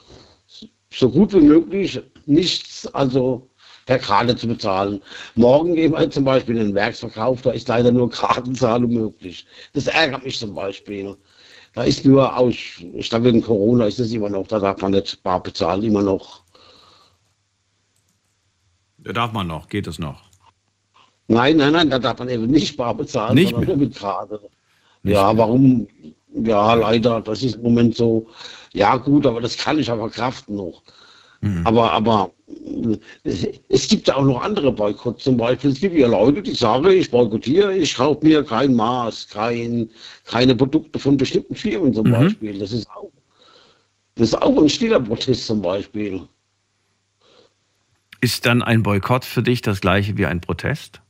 so 0.90 1.10
gut 1.10 1.32
wie 1.32 1.42
möglich 1.42 2.00
nichts, 2.26 2.88
also 2.88 3.48
per 3.86 3.98
Karte 3.98 4.36
zu 4.36 4.46
bezahlen. 4.48 5.02
Morgen 5.34 5.74
gehen 5.74 5.92
wir 5.92 6.10
zum 6.10 6.24
Beispiel 6.24 6.56
in 6.56 6.66
den 6.68 6.74
Werksverkauf, 6.74 7.42
da 7.42 7.50
ist 7.50 7.68
leider 7.68 7.92
nur 7.92 8.10
Kartenzahlung 8.10 8.92
möglich. 8.92 9.46
Das 9.72 9.86
ärgert 9.86 10.24
mich 10.24 10.38
zum 10.38 10.54
Beispiel. 10.54 11.16
Da 11.74 11.84
ist 11.84 12.04
nur 12.04 12.36
aus, 12.36 12.54
ich 12.54 13.08
glaube 13.08 13.26
wegen 13.26 13.42
Corona 13.42 13.86
ist 13.86 13.98
das 13.98 14.10
immer 14.12 14.28
noch, 14.28 14.46
da 14.46 14.58
darf 14.58 14.80
man 14.82 14.92
nicht 14.92 15.22
bar 15.22 15.42
bezahlen, 15.42 15.82
immer 15.82 16.02
noch. 16.02 16.42
Da 18.98 19.12
darf 19.12 19.32
man 19.32 19.46
noch, 19.46 19.68
geht 19.68 19.86
es 19.86 19.98
noch. 19.98 20.22
Nein, 21.28 21.56
nein, 21.56 21.72
nein, 21.72 21.90
da 21.90 21.98
darf 21.98 22.18
man 22.18 22.28
eben 22.28 22.46
nicht 22.46 22.76
bar 22.76 22.94
bezahlen, 22.94 23.34
Nicht 23.34 23.50
sondern 23.50 23.68
nur 23.68 23.76
mit 23.78 23.96
Karte. 23.96 24.40
Ja, 25.02 25.36
warum? 25.36 25.88
Ja, 26.34 26.74
leider, 26.74 27.20
das 27.20 27.42
ist 27.42 27.56
im 27.56 27.62
Moment 27.62 27.96
so. 27.96 28.26
Ja, 28.72 28.96
gut, 28.96 29.26
aber 29.26 29.40
das 29.40 29.56
kann 29.56 29.78
ich 29.78 29.90
aber 29.90 30.08
verkraften 30.08 30.56
noch. 30.56 30.82
Aber, 31.64 31.92
aber 31.92 32.30
es, 33.24 33.46
es 33.68 33.88
gibt 33.88 34.08
ja 34.08 34.16
auch 34.16 34.24
noch 34.24 34.42
andere 34.42 34.72
Boykotts. 34.72 35.24
Zum 35.24 35.36
Beispiel, 35.36 35.70
es 35.70 35.80
gibt 35.80 35.96
ja 35.96 36.06
Leute, 36.06 36.42
die 36.42 36.54
sagen, 36.54 36.90
ich 36.90 37.10
boykottiere, 37.10 37.76
ich 37.76 37.96
kaufe 37.96 38.24
mir 38.24 38.44
kein 38.44 38.74
Maß, 38.74 39.28
kein, 39.28 39.90
keine 40.24 40.54
Produkte 40.54 40.98
von 40.98 41.16
bestimmten 41.16 41.54
Firmen 41.54 41.92
zum 41.94 42.08
Mhm. 42.08 42.12
Beispiel. 42.12 42.58
Das 42.58 42.72
ist 42.72 42.88
auch, 42.90 43.10
das 44.14 44.28
ist 44.28 44.42
auch 44.42 44.56
ein 44.60 44.68
stiller 44.68 45.00
Protest 45.00 45.46
zum 45.46 45.62
Beispiel. 45.62 46.22
Ist 48.20 48.46
dann 48.46 48.62
ein 48.62 48.84
Boykott 48.84 49.24
für 49.24 49.42
dich 49.42 49.62
das 49.62 49.80
gleiche 49.80 50.16
wie 50.16 50.26
ein 50.26 50.40
Protest? 50.40 51.00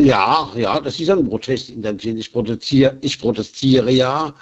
Ja, 0.00 0.50
ja, 0.56 0.80
das 0.80 0.98
ist 0.98 1.10
ein 1.10 1.28
Protest 1.28 1.70
in 1.70 1.82
dem 1.82 1.98
Sinne. 1.98 2.20
Ich 2.20 2.32
protestiere, 2.32 2.96
ich 3.00 3.20
protestiere 3.20 3.90
ja 3.90 4.34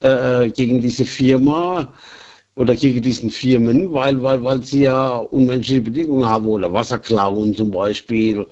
äh, 0.00 0.48
gegen 0.50 0.80
diese 0.80 1.04
Firma 1.04 1.92
oder 2.58 2.74
gegen 2.74 3.00
diesen 3.00 3.30
Firmen, 3.30 3.92
weil, 3.92 4.20
weil, 4.20 4.42
weil 4.42 4.62
sie 4.64 4.82
ja 4.82 5.18
unmenschliche 5.18 5.80
Bedingungen 5.80 6.26
haben 6.26 6.46
oder 6.46 6.72
Wasser 6.72 6.98
klauen 6.98 7.54
zum 7.54 7.70
Beispiel. 7.70 8.44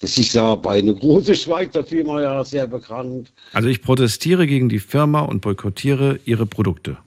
Das 0.00 0.18
ist 0.18 0.34
ja 0.34 0.56
bei 0.56 0.80
einer 0.80 0.94
großen 0.94 1.36
Schweizer 1.36 1.84
Firma 1.84 2.20
ja 2.20 2.44
sehr 2.44 2.66
bekannt. 2.66 3.32
Also 3.52 3.68
ich 3.68 3.80
protestiere 3.80 4.48
gegen 4.48 4.68
die 4.68 4.80
Firma 4.80 5.20
und 5.20 5.42
boykottiere 5.42 6.18
ihre 6.24 6.44
Produkte. 6.44 6.98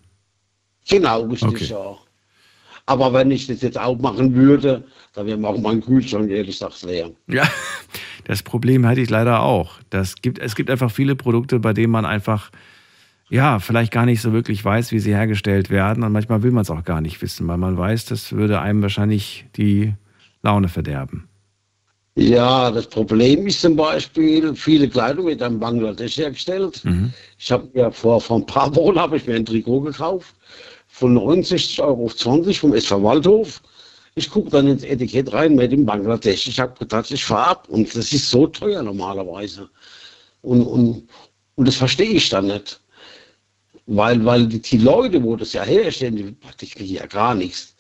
Genau, 0.88 1.24
richtig, 1.24 1.50
Okay. 1.50 1.66
ja. 1.72 1.98
Aber 2.88 3.12
wenn 3.14 3.32
ich 3.32 3.48
das 3.48 3.62
jetzt 3.62 3.80
auch 3.80 3.98
machen 3.98 4.34
würde, 4.36 4.84
dann 5.14 5.26
wäre 5.26 5.46
auch 5.48 5.60
mein 5.60 5.82
Kühlschrank 5.82 6.30
ehrlich 6.30 6.60
gesagt 6.60 6.84
leer. 6.84 7.12
Ja, 7.28 7.44
das 8.26 8.44
Problem 8.44 8.86
hatte 8.86 9.02
ich 9.02 9.10
leider 9.10 9.42
auch. 9.42 9.80
Das 9.90 10.16
gibt, 10.22 10.40
es 10.40 10.56
gibt 10.56 10.70
einfach 10.70 10.92
viele 10.92 11.16
Produkte, 11.16 11.60
bei 11.60 11.74
denen 11.74 11.92
man 11.92 12.06
einfach, 12.06 12.52
ja, 13.30 13.60
vielleicht 13.60 13.92
gar 13.92 14.06
nicht 14.06 14.22
so 14.22 14.34
wirklich 14.34 14.64
weiß, 14.64 14.92
wie 14.92 15.00
sie 15.00 15.16
hergestellt 15.16 15.70
werden. 15.70 16.04
Und 16.04 16.12
manchmal 16.12 16.44
will 16.44 16.52
man 16.52 16.62
es 16.62 16.70
auch 16.70 16.84
gar 16.84 17.02
nicht 17.02 17.22
wissen, 17.22 17.48
weil 17.48 17.58
man 17.58 17.78
weiß, 17.78 18.06
das 18.06 18.34
würde 18.34 18.62
einem 18.62 18.82
wahrscheinlich 18.82 19.46
die 19.58 19.94
Laune 20.44 20.68
verderben. 20.68 21.28
Ja, 22.18 22.72
das 22.72 22.88
Problem 22.88 23.46
ist 23.48 23.60
zum 23.60 23.76
Beispiel, 23.76 24.56
viele 24.56 24.88
Kleidung 24.88 25.26
wird 25.26 25.42
in 25.42 25.60
Bangladesch 25.60 26.18
hergestellt. 26.18 26.82
Ich 27.38 27.52
habe 27.52 27.68
mir 27.74 27.92
vor, 27.92 28.22
vor 28.22 28.38
ein 28.38 28.46
paar 28.46 28.74
Wochen 28.76 28.98
habe 28.98 29.18
ich 29.18 29.28
mir 29.28 29.36
ein 29.36 29.46
Trikot 29.46 29.82
gekauft 29.82 30.34
von 30.88 31.14
69 31.14 31.82
Euro 31.82 32.06
auf 32.06 32.16
20 32.16 32.58
vom 32.58 32.74
SV 32.74 33.04
Waldhof. 33.04 33.62
Ich 34.16 34.30
gucke 34.30 34.50
dann 34.50 34.68
ins 34.68 34.84
Etikett 34.86 35.34
rein, 35.34 35.56
made 35.56 35.76
in 35.76 35.86
Bangladesch. 35.86 36.48
Ich 36.48 36.58
habe 36.58 36.74
gedacht, 36.80 37.12
ich 37.12 37.26
fahre 37.26 37.50
ab 37.50 37.68
und 37.68 37.94
das 37.94 38.14
ist 38.14 38.30
so 38.30 38.48
teuer 38.48 38.82
normalerweise. 38.82 39.70
Und, 40.42 40.62
und, 40.62 41.10
und 41.56 41.68
das 41.68 41.76
verstehe 41.76 42.12
ich 42.12 42.30
dann 42.30 42.48
nicht. 42.48 42.80
Weil, 43.88 44.24
weil 44.26 44.48
die, 44.48 44.62
die 44.62 44.78
Leute, 44.78 45.22
wo 45.24 45.36
das 45.36 45.54
ja 45.54 45.64
herstellen, 45.64 46.16
die, 46.16 46.36
die 46.60 46.68
kriegen 46.68 46.96
ja 46.96 47.06
gar 47.06 47.36
nichts. 47.36 47.76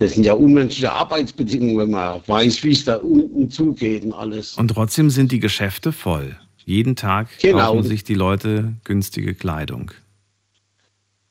Das 0.00 0.14
sind 0.14 0.24
ja 0.24 0.34
unmenschliche 0.34 0.92
Arbeitsbedingungen, 0.92 1.78
wenn 1.78 1.90
man 1.90 2.20
weiß, 2.26 2.62
wie 2.62 2.70
es 2.70 2.84
da 2.84 2.96
unten 2.96 3.50
zugeht 3.50 4.04
und 4.04 4.12
alles. 4.12 4.54
Und 4.56 4.68
trotzdem 4.68 5.10
sind 5.10 5.32
die 5.32 5.40
Geschäfte 5.40 5.92
voll. 5.92 6.36
Jeden 6.64 6.96
Tag 6.96 7.28
Genau. 7.40 7.58
kaufen 7.58 7.82
sich 7.84 8.04
die 8.04 8.14
Leute 8.14 8.74
günstige 8.84 9.34
Kleidung. 9.34 9.90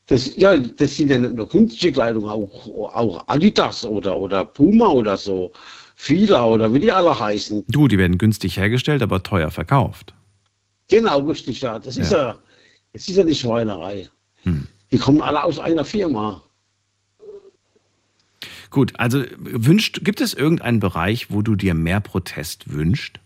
Das, 0.07 0.35
ja, 0.37 0.57
das 0.57 0.95
sind 0.95 1.09
ja 1.11 1.17
nicht 1.17 1.35
nur 1.35 1.47
günstige 1.47 1.93
Kleidung, 1.93 2.27
auch, 2.27 2.67
auch 2.93 3.27
Adidas 3.27 3.85
oder, 3.85 4.17
oder 4.17 4.45
Puma 4.45 4.87
oder 4.87 5.17
so. 5.17 5.51
Fila 5.95 6.45
oder 6.45 6.73
wie 6.73 6.79
die 6.79 6.91
alle 6.91 7.17
heißen. 7.19 7.65
Du, 7.67 7.87
die 7.87 7.97
werden 7.97 8.17
günstig 8.17 8.57
hergestellt, 8.57 9.01
aber 9.01 9.23
teuer 9.23 9.49
verkauft. 9.49 10.13
Genau, 10.89 11.19
richtig, 11.19 11.61
ja. 11.61 11.79
Das 11.79 11.97
ist 11.97 12.11
ja, 12.11 12.37
das 12.93 13.07
ist 13.07 13.15
ja 13.17 13.23
die 13.23 13.35
Schweinerei. 13.35 14.09
Die 14.91 14.97
kommen 14.97 15.21
alle 15.21 15.43
aus 15.43 15.59
einer 15.59 15.83
Firma. 15.85 16.41
Gut, 18.69 18.93
also 18.97 19.23
wünscht, 19.37 20.03
gibt 20.03 20.21
es 20.21 20.33
irgendeinen 20.33 20.79
Bereich, 20.79 21.31
wo 21.31 21.41
du 21.41 21.55
dir 21.55 21.73
mehr 21.73 21.99
Protest 21.99 22.71
wünscht? 22.71 23.19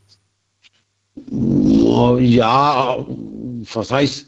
Oh, 1.32 2.18
Ja, 2.20 3.06
was 3.74 3.92
heißt, 3.92 4.28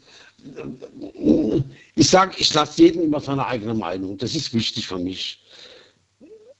ich 1.94 2.08
sage, 2.08 2.34
ich 2.38 2.52
lasse 2.52 2.82
jeden 2.82 3.02
immer 3.02 3.20
seine 3.20 3.46
eigene 3.46 3.74
Meinung. 3.74 4.18
Das 4.18 4.34
ist 4.34 4.52
wichtig 4.52 4.86
für 4.86 4.98
mich. 4.98 5.40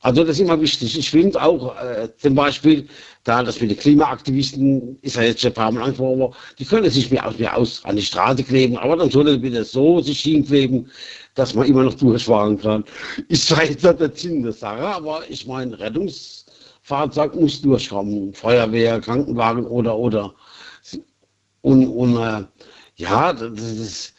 Also 0.04 0.22
das 0.22 0.36
ist 0.36 0.40
immer 0.40 0.60
wichtig. 0.60 0.98
Ich 0.98 1.10
finde 1.10 1.40
auch 1.42 1.74
äh, 1.82 2.10
zum 2.18 2.34
Beispiel, 2.34 2.86
da 3.24 3.42
das 3.42 3.58
mit 3.58 3.70
den 3.70 3.78
Klimaaktivisten 3.78 4.98
ist 5.00 5.16
ja 5.16 5.22
jetzt 5.22 5.40
schon 5.40 5.52
ein 5.52 5.54
paar 5.54 5.72
Mal 5.72 5.82
angesprochen 5.82 6.34
die 6.58 6.66
können 6.66 6.90
sich 6.90 7.06
aus, 7.22 7.38
mir 7.38 7.56
aus 7.56 7.82
an 7.86 7.96
die 7.96 8.02
Straße 8.02 8.44
kleben, 8.44 8.76
aber 8.76 8.96
dann 8.98 9.10
soll 9.10 9.28
er 9.28 9.38
bitte 9.38 9.64
so 9.64 10.00
sich 10.02 10.20
hinkleben, 10.20 10.90
dass 11.34 11.54
man 11.54 11.66
immer 11.66 11.84
noch 11.84 11.94
durchfahren 11.94 12.58
kann. 12.58 12.84
Ist 13.28 13.48
zwar 13.48 13.64
jetzt 13.64 13.82
nicht 13.82 13.98
der 13.98 14.12
Sinn 14.14 14.42
der 14.42 14.52
Sache, 14.52 14.86
aber 14.86 15.22
ich 15.30 15.46
meine, 15.46 15.78
Rettungsfahrzeug 15.80 17.34
muss 17.36 17.62
durchkommen. 17.62 18.34
Feuerwehr, 18.34 19.00
Krankenwagen 19.00 19.64
oder 19.64 19.96
oder. 19.96 20.34
Und, 21.62 21.88
und 21.88 22.16
äh, 22.18 22.44
ja, 22.96 23.32
das 23.32 23.58
ist. 23.58 24.13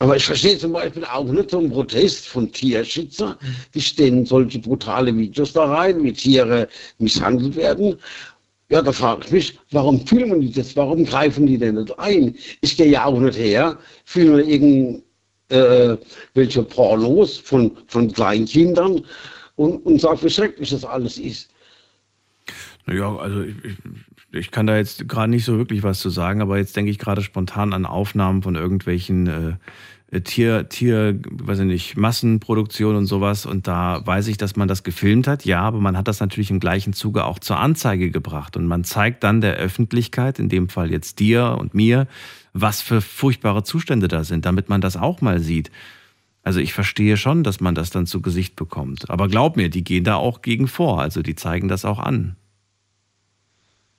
Aber 0.00 0.16
ich 0.16 0.24
verstehe 0.24 0.56
zum 0.56 0.72
Beispiel 0.72 1.04
auch 1.04 1.24
nicht 1.24 1.50
so 1.50 1.58
einen 1.58 1.70
Protest 1.70 2.26
von 2.26 2.50
Tierschützern. 2.50 3.36
Die 3.74 3.82
stellen 3.82 4.24
solche 4.24 4.58
brutale 4.58 5.14
Videos 5.14 5.52
da 5.52 5.66
rein, 5.66 6.02
wie 6.02 6.12
Tiere 6.12 6.68
misshandelt 6.98 7.54
werden. 7.54 7.96
Ja, 8.70 8.80
da 8.80 8.92
frage 8.92 9.26
ich 9.26 9.32
mich, 9.32 9.58
warum 9.72 10.06
filmen 10.06 10.40
die 10.40 10.52
das? 10.52 10.74
Warum 10.74 11.04
greifen 11.04 11.46
die 11.46 11.58
denn 11.58 11.74
nicht 11.74 11.98
ein? 11.98 12.34
Ich 12.62 12.78
gehe 12.78 12.86
ja 12.86 13.04
auch 13.04 13.20
nicht 13.20 13.36
her, 13.36 13.78
filme 14.06 14.40
irgendwelche 14.40 16.60
äh, 16.60 16.62
Pornos 16.62 17.36
von, 17.36 17.76
von 17.88 18.10
Kleinkindern 18.10 19.04
und, 19.56 19.84
und 19.84 20.00
sage, 20.00 20.22
wie 20.22 20.30
schrecklich 20.30 20.70
das 20.70 20.84
alles 20.84 21.18
ist. 21.18 21.50
Naja, 22.86 23.14
also 23.16 23.42
ich, 23.42 23.56
ich, 23.64 23.76
ich 24.32 24.50
kann 24.50 24.66
da 24.66 24.76
jetzt 24.76 25.08
gerade 25.08 25.30
nicht 25.30 25.44
so 25.44 25.58
wirklich 25.58 25.82
was 25.82 26.00
zu 26.00 26.10
sagen, 26.10 26.40
aber 26.40 26.58
jetzt 26.58 26.76
denke 26.76 26.90
ich 26.90 26.98
gerade 26.98 27.22
spontan 27.22 27.72
an 27.72 27.86
Aufnahmen 27.86 28.42
von 28.42 28.54
irgendwelchen 28.54 29.26
äh, 29.26 29.52
Tier, 30.22 30.68
Tier, 30.68 31.20
weiß 31.30 31.60
ich 31.60 31.66
nicht, 31.66 31.96
Massenproduktion 31.96 32.96
und 32.96 33.06
sowas. 33.06 33.46
Und 33.46 33.68
da 33.68 34.04
weiß 34.04 34.26
ich, 34.26 34.36
dass 34.36 34.56
man 34.56 34.66
das 34.66 34.82
gefilmt 34.82 35.28
hat, 35.28 35.44
ja, 35.44 35.60
aber 35.60 35.78
man 35.78 35.96
hat 35.96 36.08
das 36.08 36.18
natürlich 36.18 36.50
im 36.50 36.58
gleichen 36.58 36.92
Zuge 36.92 37.24
auch 37.24 37.38
zur 37.38 37.58
Anzeige 37.58 38.10
gebracht. 38.10 38.56
Und 38.56 38.66
man 38.66 38.82
zeigt 38.82 39.22
dann 39.22 39.40
der 39.40 39.54
Öffentlichkeit, 39.54 40.40
in 40.40 40.48
dem 40.48 40.68
Fall 40.68 40.90
jetzt 40.90 41.20
dir 41.20 41.56
und 41.60 41.74
mir, 41.74 42.08
was 42.52 42.82
für 42.82 43.00
furchtbare 43.00 43.62
Zustände 43.62 44.08
da 44.08 44.24
sind, 44.24 44.46
damit 44.46 44.68
man 44.68 44.80
das 44.80 44.96
auch 44.96 45.20
mal 45.20 45.38
sieht. 45.38 45.70
Also 46.42 46.58
ich 46.58 46.72
verstehe 46.72 47.16
schon, 47.16 47.44
dass 47.44 47.60
man 47.60 47.76
das 47.76 47.90
dann 47.90 48.06
zu 48.06 48.20
Gesicht 48.20 48.56
bekommt. 48.56 49.10
Aber 49.10 49.28
glaub 49.28 49.56
mir, 49.56 49.68
die 49.68 49.84
gehen 49.84 50.02
da 50.02 50.16
auch 50.16 50.42
gegen 50.42 50.66
vor. 50.66 51.00
Also 51.00 51.22
die 51.22 51.36
zeigen 51.36 51.68
das 51.68 51.84
auch 51.84 52.00
an. 52.00 52.34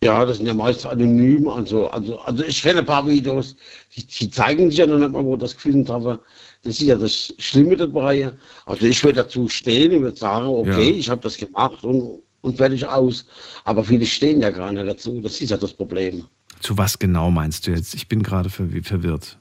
Ja, 0.03 0.25
das 0.25 0.37
sind 0.37 0.47
ja 0.47 0.53
meist 0.55 0.85
anonym. 0.85 1.47
Also, 1.47 1.87
also, 1.89 2.17
also 2.21 2.43
ich 2.43 2.61
kenne 2.63 2.79
ein 2.79 2.85
paar 2.85 3.05
Videos, 3.05 3.55
die, 3.95 4.05
die 4.05 4.29
zeigen 4.31 4.69
sich 4.71 4.79
ja 4.79 4.87
noch 4.87 4.97
nicht 4.97 5.11
mal, 5.11 5.23
wo 5.23 5.35
das 5.37 5.53
gefilmt 5.55 5.89
habe. 5.89 6.19
Das 6.63 6.73
ist 6.79 6.81
ja 6.87 6.95
das 6.95 7.33
Schlimme 7.37 7.75
dabei. 7.77 8.31
Also 8.65 8.85
ich 8.87 9.03
würde 9.03 9.21
dazu 9.23 9.47
stehen, 9.47 9.91
ich 9.91 10.01
würde 10.01 10.17
sagen, 10.17 10.47
okay, 10.47 10.89
Ja. 10.91 10.97
ich 10.97 11.09
habe 11.09 11.21
das 11.21 11.37
gemacht 11.37 11.83
und, 11.83 12.21
und 12.41 12.57
fertig 12.57 12.85
aus. 12.87 13.25
Aber 13.63 13.83
viele 13.83 14.05
stehen 14.07 14.41
ja 14.41 14.49
gar 14.49 14.71
nicht 14.71 14.87
dazu. 14.87 15.21
Das 15.21 15.39
ist 15.39 15.51
ja 15.51 15.57
das 15.57 15.73
Problem. 15.73 16.25
Zu 16.61 16.77
was 16.77 16.97
genau 16.97 17.29
meinst 17.29 17.67
du 17.67 17.71
jetzt? 17.71 17.93
Ich 17.93 18.07
bin 18.07 18.23
gerade 18.23 18.49
verw- 18.49 18.83
verwirrt. 18.83 19.37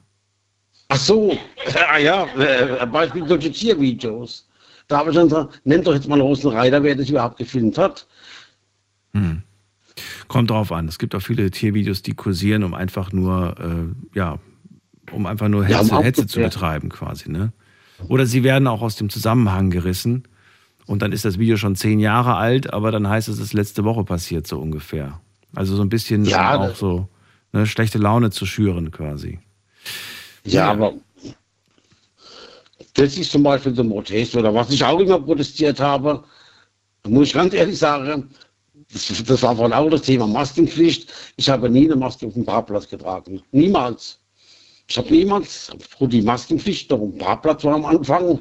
Ach 0.88 0.96
so, 0.98 1.36
ah 1.90 1.98
ja, 1.98 2.26
äh, 2.38 2.86
Beispiel 2.86 3.26
solche 3.26 3.50
Tiervideos. 3.50 4.46
Da 4.88 4.98
habe 4.98 5.10
ich 5.10 5.16
dann 5.16 5.28
gesagt, 5.28 5.60
nennt 5.64 5.86
doch 5.86 5.94
jetzt 5.94 6.08
mal 6.08 6.20
Rosenreiter, 6.20 6.82
wer 6.82 6.96
das 6.96 7.08
überhaupt 7.08 7.38
gefilmt 7.38 7.78
hat. 7.78 8.06
Hm. 9.14 9.42
Kommt 10.28 10.50
drauf 10.50 10.72
an. 10.72 10.88
Es 10.88 10.98
gibt 10.98 11.14
auch 11.14 11.20
viele 11.20 11.50
Tiervideos, 11.50 12.02
die 12.02 12.14
kursieren, 12.14 12.64
um 12.64 12.74
einfach 12.74 13.12
nur, 13.12 13.56
äh, 13.58 14.16
ja, 14.18 14.38
um 15.12 15.26
einfach 15.26 15.48
nur 15.48 15.66
Ja, 15.68 15.80
um 15.80 15.86
Hetze, 15.86 16.02
Hetze 16.02 16.26
zu 16.26 16.40
betreiben 16.40 16.88
quasi, 16.88 17.30
ne? 17.30 17.52
Oder 18.08 18.26
sie 18.26 18.42
werden 18.44 18.66
auch 18.66 18.80
aus 18.80 18.96
dem 18.96 19.10
Zusammenhang 19.10 19.70
gerissen 19.70 20.24
und 20.86 21.02
dann 21.02 21.12
ist 21.12 21.24
das 21.24 21.38
Video 21.38 21.56
schon 21.56 21.76
zehn 21.76 22.00
Jahre 22.00 22.36
alt, 22.36 22.72
aber 22.72 22.90
dann 22.90 23.08
heißt 23.08 23.28
es, 23.28 23.36
es 23.36 23.40
ist 23.46 23.52
letzte 23.52 23.84
Woche 23.84 24.04
passiert, 24.04 24.46
so 24.46 24.58
ungefähr. 24.58 25.20
Also 25.54 25.76
so 25.76 25.82
ein 25.82 25.88
bisschen 25.88 26.24
Ja, 26.24 26.56
auch 26.56 26.74
so 26.74 27.08
ne, 27.52 27.66
schlechte 27.66 27.98
Laune 27.98 28.30
zu 28.30 28.46
schüren 28.46 28.90
quasi. 28.90 29.38
Ja, 30.44 30.70
aber 30.70 30.94
das 32.94 33.16
ist 33.18 33.30
zum 33.30 33.42
Beispiel 33.42 33.74
so 33.74 33.82
ein 33.82 33.88
Protest 33.90 34.34
oder 34.36 34.54
was 34.54 34.70
ich 34.70 34.82
auch 34.82 34.98
immer 34.98 35.20
protestiert 35.20 35.78
habe, 35.80 36.24
muss 37.06 37.28
ich 37.28 37.34
ganz 37.34 37.54
ehrlich 37.54 37.78
sagen, 37.78 38.30
das, 38.92 39.22
das 39.24 39.42
war 39.42 39.56
vorhin 39.56 39.72
auch 39.72 39.90
das 39.90 40.02
Thema 40.02 40.26
Maskenpflicht. 40.26 41.12
Ich 41.36 41.48
habe 41.48 41.70
nie 41.70 41.86
eine 41.86 41.96
Maske 41.96 42.26
auf 42.26 42.34
dem 42.34 42.44
Parkplatz 42.44 42.88
getragen. 42.88 43.42
Niemals. 43.52 44.18
Ich 44.88 44.98
habe 44.98 45.10
niemals, 45.10 45.70
die 46.00 46.22
Maskenpflicht 46.22 46.90
noch 46.90 47.00
am 47.00 47.16
Parkplatz 47.16 47.62
war 47.62 47.74
am 47.74 47.84
Anfang, 47.84 48.40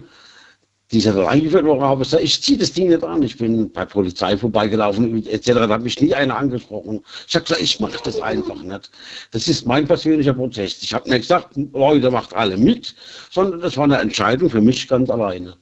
die 0.92 0.98
ist 0.98 1.06
ja 1.06 1.14
dann 1.14 1.28
eingeführt 1.28 1.66
worden, 1.66 1.82
habe 1.82 2.02
ich 2.02 2.10
gesagt, 2.10 2.24
ich 2.24 2.42
ziehe 2.42 2.58
das 2.58 2.74
Ding 2.74 2.90
nicht 2.90 3.04
an. 3.04 3.22
Ich 3.22 3.38
bin 3.38 3.72
bei 3.72 3.86
Polizei 3.86 4.36
vorbeigelaufen, 4.36 5.24
etc. 5.28 5.52
Da 5.52 5.70
hat 5.70 5.84
mich 5.84 6.02
nie 6.02 6.16
einer 6.16 6.36
angesprochen. 6.36 7.02
Ich 7.28 7.36
habe 7.36 7.46
gesagt, 7.46 7.62
ich 7.62 7.80
mache 7.80 8.00
das 8.04 8.20
einfach 8.20 8.60
nicht. 8.64 8.90
Das 9.30 9.48
ist 9.48 9.68
mein 9.68 9.86
persönlicher 9.86 10.34
Protest. 10.34 10.82
Ich 10.82 10.94
habe 10.96 11.08
nicht 11.08 11.22
gesagt, 11.22 11.56
Leute, 11.74 12.10
macht 12.10 12.34
alle 12.34 12.58
mit, 12.58 12.96
sondern 13.30 13.62
das 13.62 13.78
war 13.78 13.84
eine 13.84 14.00
Entscheidung 14.00 14.50
für 14.50 14.62
mich 14.62 14.88
ganz 14.88 15.12
alleine. 15.12 15.56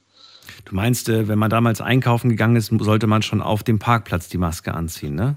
Du 0.68 0.74
meinst, 0.74 1.08
äh, 1.08 1.28
wenn 1.28 1.38
man 1.38 1.50
damals 1.50 1.80
einkaufen 1.80 2.28
gegangen 2.28 2.56
ist, 2.56 2.72
sollte 2.78 3.06
man 3.06 3.22
schon 3.22 3.40
auf 3.40 3.62
dem 3.62 3.78
Parkplatz 3.78 4.28
die 4.28 4.38
Maske 4.38 4.74
anziehen, 4.74 5.14
ne? 5.14 5.36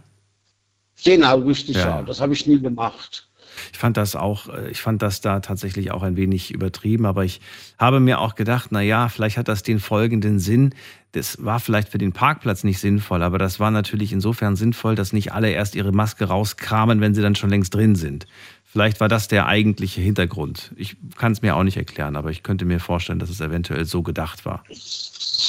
Genau, 1.03 1.39
richtig, 1.39 1.77
Ja. 1.77 1.97
ja. 1.97 2.01
Das 2.03 2.19
habe 2.19 2.33
ich 2.33 2.45
nie 2.47 2.59
gemacht. 2.59 3.27
Ich 3.71 3.77
fand 3.77 3.97
das 3.97 4.15
auch, 4.15 4.49
äh, 4.49 4.69
ich 4.69 4.81
fand 4.81 5.01
das 5.01 5.21
da 5.21 5.39
tatsächlich 5.39 5.91
auch 5.91 6.03
ein 6.03 6.15
wenig 6.17 6.51
übertrieben, 6.51 7.05
aber 7.05 7.23
ich 7.23 7.41
habe 7.77 7.99
mir 7.99 8.19
auch 8.19 8.35
gedacht, 8.35 8.69
na 8.71 8.81
ja, 8.81 9.09
vielleicht 9.09 9.37
hat 9.37 9.47
das 9.47 9.63
den 9.63 9.79
folgenden 9.79 10.39
Sinn. 10.39 10.73
Das 11.13 11.43
war 11.43 11.59
vielleicht 11.59 11.89
für 11.89 11.97
den 11.97 12.13
Parkplatz 12.13 12.63
nicht 12.63 12.79
sinnvoll, 12.79 13.23
aber 13.23 13.37
das 13.37 13.59
war 13.59 13.71
natürlich 13.71 14.13
insofern 14.13 14.55
sinnvoll, 14.55 14.95
dass 14.95 15.13
nicht 15.13 15.33
alle 15.33 15.49
erst 15.49 15.75
ihre 15.75 15.91
Maske 15.91 16.25
rauskramen, 16.25 17.01
wenn 17.01 17.13
sie 17.13 17.21
dann 17.21 17.35
schon 17.35 17.49
längst 17.49 17.73
drin 17.73 17.95
sind. 17.95 18.27
Vielleicht 18.72 19.02
war 19.02 19.10
das 19.10 19.27
der 19.27 19.48
eigentliche 19.48 19.99
Hintergrund. 19.99 20.72
Ich 20.77 20.95
kann 21.18 21.34
es 21.34 21.41
mir 21.41 21.57
auch 21.57 21.64
nicht 21.64 21.76
erklären, 21.76 22.15
aber 22.15 22.31
ich 22.31 22.41
könnte 22.41 22.64
mir 22.64 22.80
vorstellen, 22.80 23.19
dass 23.19 23.30
es 23.30 23.41
eventuell 23.41 23.84
so 23.84 24.02
gedacht 24.02 24.45
war. 24.45 24.64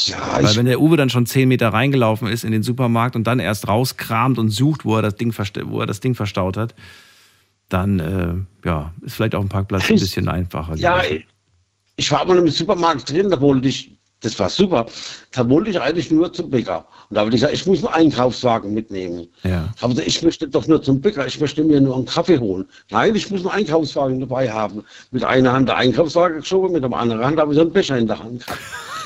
Ja, 0.07 0.43
Weil 0.43 0.57
wenn 0.57 0.67
der 0.67 0.81
Uwe 0.81 0.97
dann 0.97 1.09
schon 1.09 1.27
zehn 1.27 1.49
Meter 1.49 1.69
reingelaufen 1.69 2.27
ist 2.27 2.43
in 2.43 2.51
den 2.51 2.65
Supermarkt 2.65 3.15
und 3.15 3.25
dann 3.25 3.39
erst 3.39 3.69
rauskramt 3.69 4.39
und 4.39 4.49
sucht, 4.49 4.85
wo 4.85 4.97
er 4.97 5.03
das 5.03 5.15
Ding, 5.15 5.33
wo 5.67 5.81
er 5.81 5.87
das 5.87 6.01
Ding 6.01 6.17
verstaut 6.17 6.57
hat, 6.57 6.75
dann 7.69 8.01
äh, 8.01 8.67
ja, 8.69 8.93
ist 9.03 9.15
vielleicht 9.15 9.37
auf 9.37 9.45
dem 9.45 9.49
Parkplatz 9.49 9.89
ein 9.89 10.01
bisschen 10.01 10.29
einfacher. 10.29 10.75
Ja, 10.75 11.01
gewesen. 11.01 11.25
ich, 11.95 12.05
ich 12.07 12.11
war 12.11 12.25
mal 12.25 12.39
im 12.39 12.49
Supermarkt 12.49 13.09
drin, 13.09 13.31
da 13.31 13.41
wollte 13.41 13.69
ich, 13.69 13.93
das 14.23 14.39
war 14.39 14.49
super, 14.49 14.87
da 15.33 15.49
wollte 15.49 15.71
ich 15.71 15.81
eigentlich 15.81 16.11
nur 16.11 16.33
zum 16.33 16.51
Bäcker. 16.51 16.87
Und 17.11 17.17
da 17.17 17.21
habe 17.21 17.31
ich 17.31 17.35
gesagt, 17.35 17.53
ich 17.53 17.67
muss 17.67 17.85
einen 17.85 17.95
Einkaufswagen 18.07 18.73
mitnehmen. 18.73 19.27
ja. 19.43 19.69
Gesagt, 19.81 20.07
ich 20.07 20.23
möchte 20.23 20.49
doch 20.49 20.67
nur 20.67 20.83
zum 20.83 21.01
Bäcker, 21.01 21.27
ich 21.27 21.41
möchte 21.41 21.65
mir 21.65 21.81
nur 21.81 21.97
einen 21.97 22.07
Kaffee 22.07 22.39
holen. 22.39 22.67
Nein, 22.91 23.15
ich 23.15 23.31
muss 23.31 23.41
einen 23.41 23.51
Einkaufswagen 23.51 24.21
dabei 24.21 24.51
haben. 24.51 24.85
Mit 25.11 25.25
einer 25.25 25.53
Hand 25.53 25.69
der 25.69 25.77
Einkaufswagen 25.77 26.41
geschoben, 26.41 26.73
mit 26.73 26.83
der 26.83 26.93
anderen 26.93 27.25
Hand 27.25 27.39
habe 27.39 27.53
ich 27.53 27.57
so 27.57 27.63
einen 27.63 27.73
Becher 27.73 27.99
in 27.99 28.07
der 28.07 28.19
Hand 28.19 28.47
gehabt. 28.47 28.63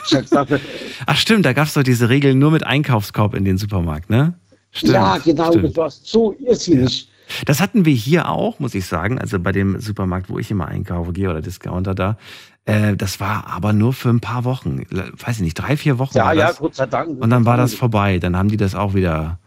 Ach 1.07 1.17
stimmt, 1.17 1.45
da 1.47 1.53
gab 1.53 1.67
es 1.67 1.75
doch 1.75 1.83
diese 1.83 2.09
Regeln 2.09 2.39
nur 2.39 2.51
mit 2.51 2.65
Einkaufskorb 2.65 3.35
in 3.35 3.45
den 3.45 3.59
Supermarkt, 3.59 4.11
ne? 4.11 4.35
Stimmt, 4.71 4.93
ja, 4.93 5.19
genau, 5.19 5.51
stimmt. 5.51 5.65
das 5.71 5.77
war 5.77 5.91
so 5.91 6.37
irrsinnig. 6.39 7.09
Das 7.45 7.61
hatten 7.61 7.85
wir 7.85 7.95
hier 7.95 8.29
auch, 8.29 8.59
muss 8.59 8.75
ich 8.75 8.87
sagen. 8.87 9.19
Also 9.19 9.39
bei 9.39 9.53
dem 9.53 9.81
Supermarkt, 9.81 10.31
wo 10.31 10.39
ich 10.39 10.51
immer 10.51 10.69
einkaufe, 10.69 11.13
gehe 11.13 11.31
oder 11.31 11.43
Discounter 11.43 11.95
da. 11.95 12.17
Äh, 12.65 12.97
das 12.97 13.21
war 13.21 13.47
aber 13.47 13.73
nur 13.73 13.93
für 13.93 14.11
ein 14.11 14.21
paar 14.21 14.45
Wochen. 14.45 14.83
Weiß 14.91 15.37
ich 15.37 15.43
nicht, 15.43 15.55
drei, 15.55 15.77
vier 15.77 15.99
Wochen. 15.99 16.17
Ja, 16.17 16.33
ja. 16.33 16.53
Gott 16.53 16.75
sei 16.75 16.87
Dank. 16.87 17.21
Und 17.21 17.31
dann 17.31 17.45
war 17.45 17.57
das 17.57 17.75
vorbei. 17.75 18.19
Dann 18.19 18.37
haben 18.37 18.49
die 18.49 18.57
das 18.57 18.75
auch 18.75 18.95
wieder 18.95 19.39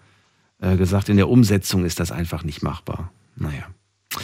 äh, 0.61 0.77
gesagt. 0.77 1.09
In 1.09 1.17
der 1.17 1.29
Umsetzung 1.29 1.85
ist 1.85 1.99
das 1.99 2.11
einfach 2.11 2.43
nicht 2.43 2.63
machbar. 2.63 3.11
Naja. 3.35 3.63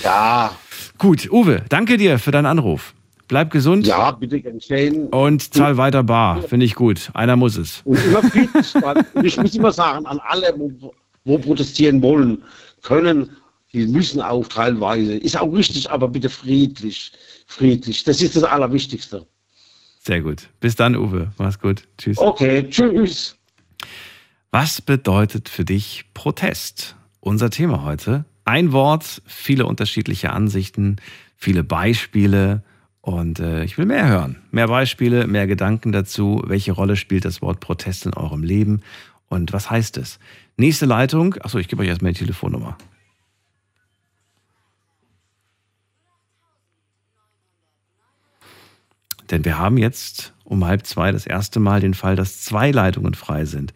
Ja. 0.03 0.51
Gut, 0.97 1.29
Uwe, 1.31 1.63
danke 1.69 1.97
dir 1.97 2.19
für 2.19 2.31
deinen 2.31 2.47
Anruf. 2.47 2.93
Bleib 3.27 3.51
gesund. 3.51 3.87
Ja, 3.87 4.11
bitte 4.11 4.39
gern 4.39 4.55
geschehen. 4.55 5.07
Und 5.07 5.53
zahl 5.53 5.77
weiter 5.77 6.03
bar. 6.03 6.43
Finde 6.43 6.65
ich 6.65 6.75
gut. 6.75 7.09
Einer 7.13 7.35
muss 7.35 7.57
es. 7.57 7.81
Und 7.83 8.03
immer 8.05 8.21
friedlich. 8.21 8.75
weil 8.75 9.03
ich 9.23 9.37
muss 9.37 9.55
immer 9.55 9.71
sagen, 9.71 10.05
an 10.05 10.19
alle, 10.19 10.53
wo, 10.57 10.93
wo 11.23 11.37
protestieren 11.39 12.01
wollen, 12.01 12.43
können, 12.83 13.31
die 13.75 13.87
müssen 13.87 14.21
auch 14.21 14.47
teilweise. 14.47 15.17
Ist 15.17 15.37
auch 15.37 15.51
richtig, 15.51 15.91
aber 15.91 16.07
bitte 16.07 16.29
friedlich. 16.29 17.11
Friedlich. 17.45 18.05
Das 18.05 18.21
ist 18.21 18.35
das 18.35 18.43
Allerwichtigste. 18.43 19.27
Sehr 19.99 20.21
gut. 20.21 20.49
Bis 20.61 20.75
dann, 20.75 20.95
Uwe. 20.95 21.33
Mach's 21.37 21.59
gut. 21.59 21.83
Tschüss. 21.97 22.17
Okay, 22.17 22.69
tschüss. 22.69 23.35
Was 24.51 24.81
bedeutet 24.81 25.49
für 25.49 25.65
dich 25.65 26.05
Protest? 26.13 26.95
Unser 27.19 27.49
Thema 27.49 27.83
heute. 27.83 28.23
Ein 28.45 28.71
Wort, 28.71 29.21
viele 29.25 29.65
unterschiedliche 29.65 30.31
Ansichten, 30.31 30.95
viele 31.35 31.63
Beispiele. 31.63 32.63
Und 33.01 33.39
äh, 33.39 33.65
ich 33.65 33.77
will 33.77 33.85
mehr 33.85 34.07
hören. 34.07 34.37
Mehr 34.51 34.67
Beispiele, 34.67 35.27
mehr 35.27 35.47
Gedanken 35.47 35.91
dazu. 35.91 36.41
Welche 36.45 36.71
Rolle 36.71 36.95
spielt 36.95 37.25
das 37.25 37.41
Wort 37.41 37.59
Protest 37.59 38.05
in 38.05 38.13
eurem 38.13 38.43
Leben? 38.43 38.81
Und 39.27 39.51
was 39.51 39.69
heißt 39.69 39.97
es? 39.97 40.19
Nächste 40.55 40.85
Leitung. 40.85 41.35
Achso, 41.41 41.57
ich 41.57 41.67
gebe 41.67 41.81
euch 41.81 41.89
erstmal 41.89 42.13
die 42.13 42.19
Telefonnummer. 42.19 42.77
Denn 49.31 49.45
wir 49.45 49.57
haben 49.57 49.77
jetzt 49.77 50.33
um 50.43 50.65
halb 50.65 50.85
zwei 50.85 51.11
das 51.11 51.25
erste 51.25 51.59
Mal 51.59 51.81
den 51.81 51.93
Fall, 51.93 52.15
dass 52.15 52.41
zwei 52.41 52.71
Leitungen 52.71 53.13
frei 53.13 53.45
sind. 53.45 53.73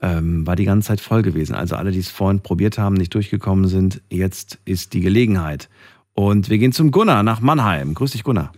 Ähm, 0.00 0.46
war 0.46 0.56
die 0.56 0.64
ganze 0.64 0.88
Zeit 0.88 1.00
voll 1.00 1.22
gewesen. 1.22 1.54
Also 1.54 1.76
alle, 1.76 1.90
die 1.90 1.98
es 1.98 2.10
vorhin 2.10 2.40
probiert 2.40 2.78
haben, 2.78 2.94
nicht 2.94 3.14
durchgekommen 3.14 3.68
sind, 3.68 4.02
jetzt 4.10 4.58
ist 4.64 4.92
die 4.92 5.00
Gelegenheit. 5.00 5.68
Und 6.12 6.50
wir 6.50 6.58
gehen 6.58 6.72
zum 6.72 6.90
Gunnar 6.90 7.22
nach 7.22 7.40
Mannheim. 7.40 7.94
Grüß 7.94 8.12
dich, 8.12 8.22
Gunnar. 8.22 8.52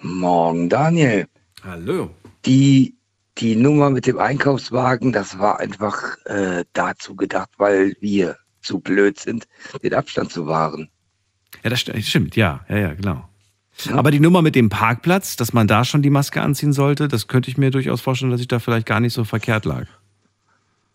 Morgen, 0.00 0.68
Daniel. 0.68 1.26
Hallo. 1.62 2.10
Die, 2.44 2.96
die 3.38 3.56
Nummer 3.56 3.90
mit 3.90 4.06
dem 4.06 4.18
Einkaufswagen, 4.18 5.12
das 5.12 5.38
war 5.38 5.60
einfach 5.60 6.16
äh, 6.24 6.64
dazu 6.72 7.14
gedacht, 7.14 7.50
weil 7.58 7.96
wir 8.00 8.36
zu 8.62 8.80
blöd 8.80 9.18
sind, 9.18 9.46
den 9.82 9.94
Abstand 9.94 10.32
zu 10.32 10.46
wahren. 10.46 10.88
Ja, 11.62 11.70
das 11.70 11.80
st- 11.80 12.00
stimmt, 12.02 12.34
ja, 12.34 12.64
ja, 12.68 12.78
ja, 12.78 12.94
genau. 12.94 13.28
Aber 13.92 14.10
die 14.10 14.20
Nummer 14.20 14.40
mit 14.42 14.54
dem 14.54 14.68
Parkplatz, 14.68 15.36
dass 15.36 15.52
man 15.52 15.66
da 15.66 15.84
schon 15.84 16.02
die 16.02 16.10
Maske 16.10 16.40
anziehen 16.40 16.72
sollte, 16.72 17.08
das 17.08 17.26
könnte 17.26 17.50
ich 17.50 17.58
mir 17.58 17.70
durchaus 17.70 18.00
vorstellen, 18.00 18.30
dass 18.30 18.40
ich 18.40 18.48
da 18.48 18.58
vielleicht 18.58 18.86
gar 18.86 19.00
nicht 19.00 19.12
so 19.12 19.24
verkehrt 19.24 19.64
lag. 19.64 19.86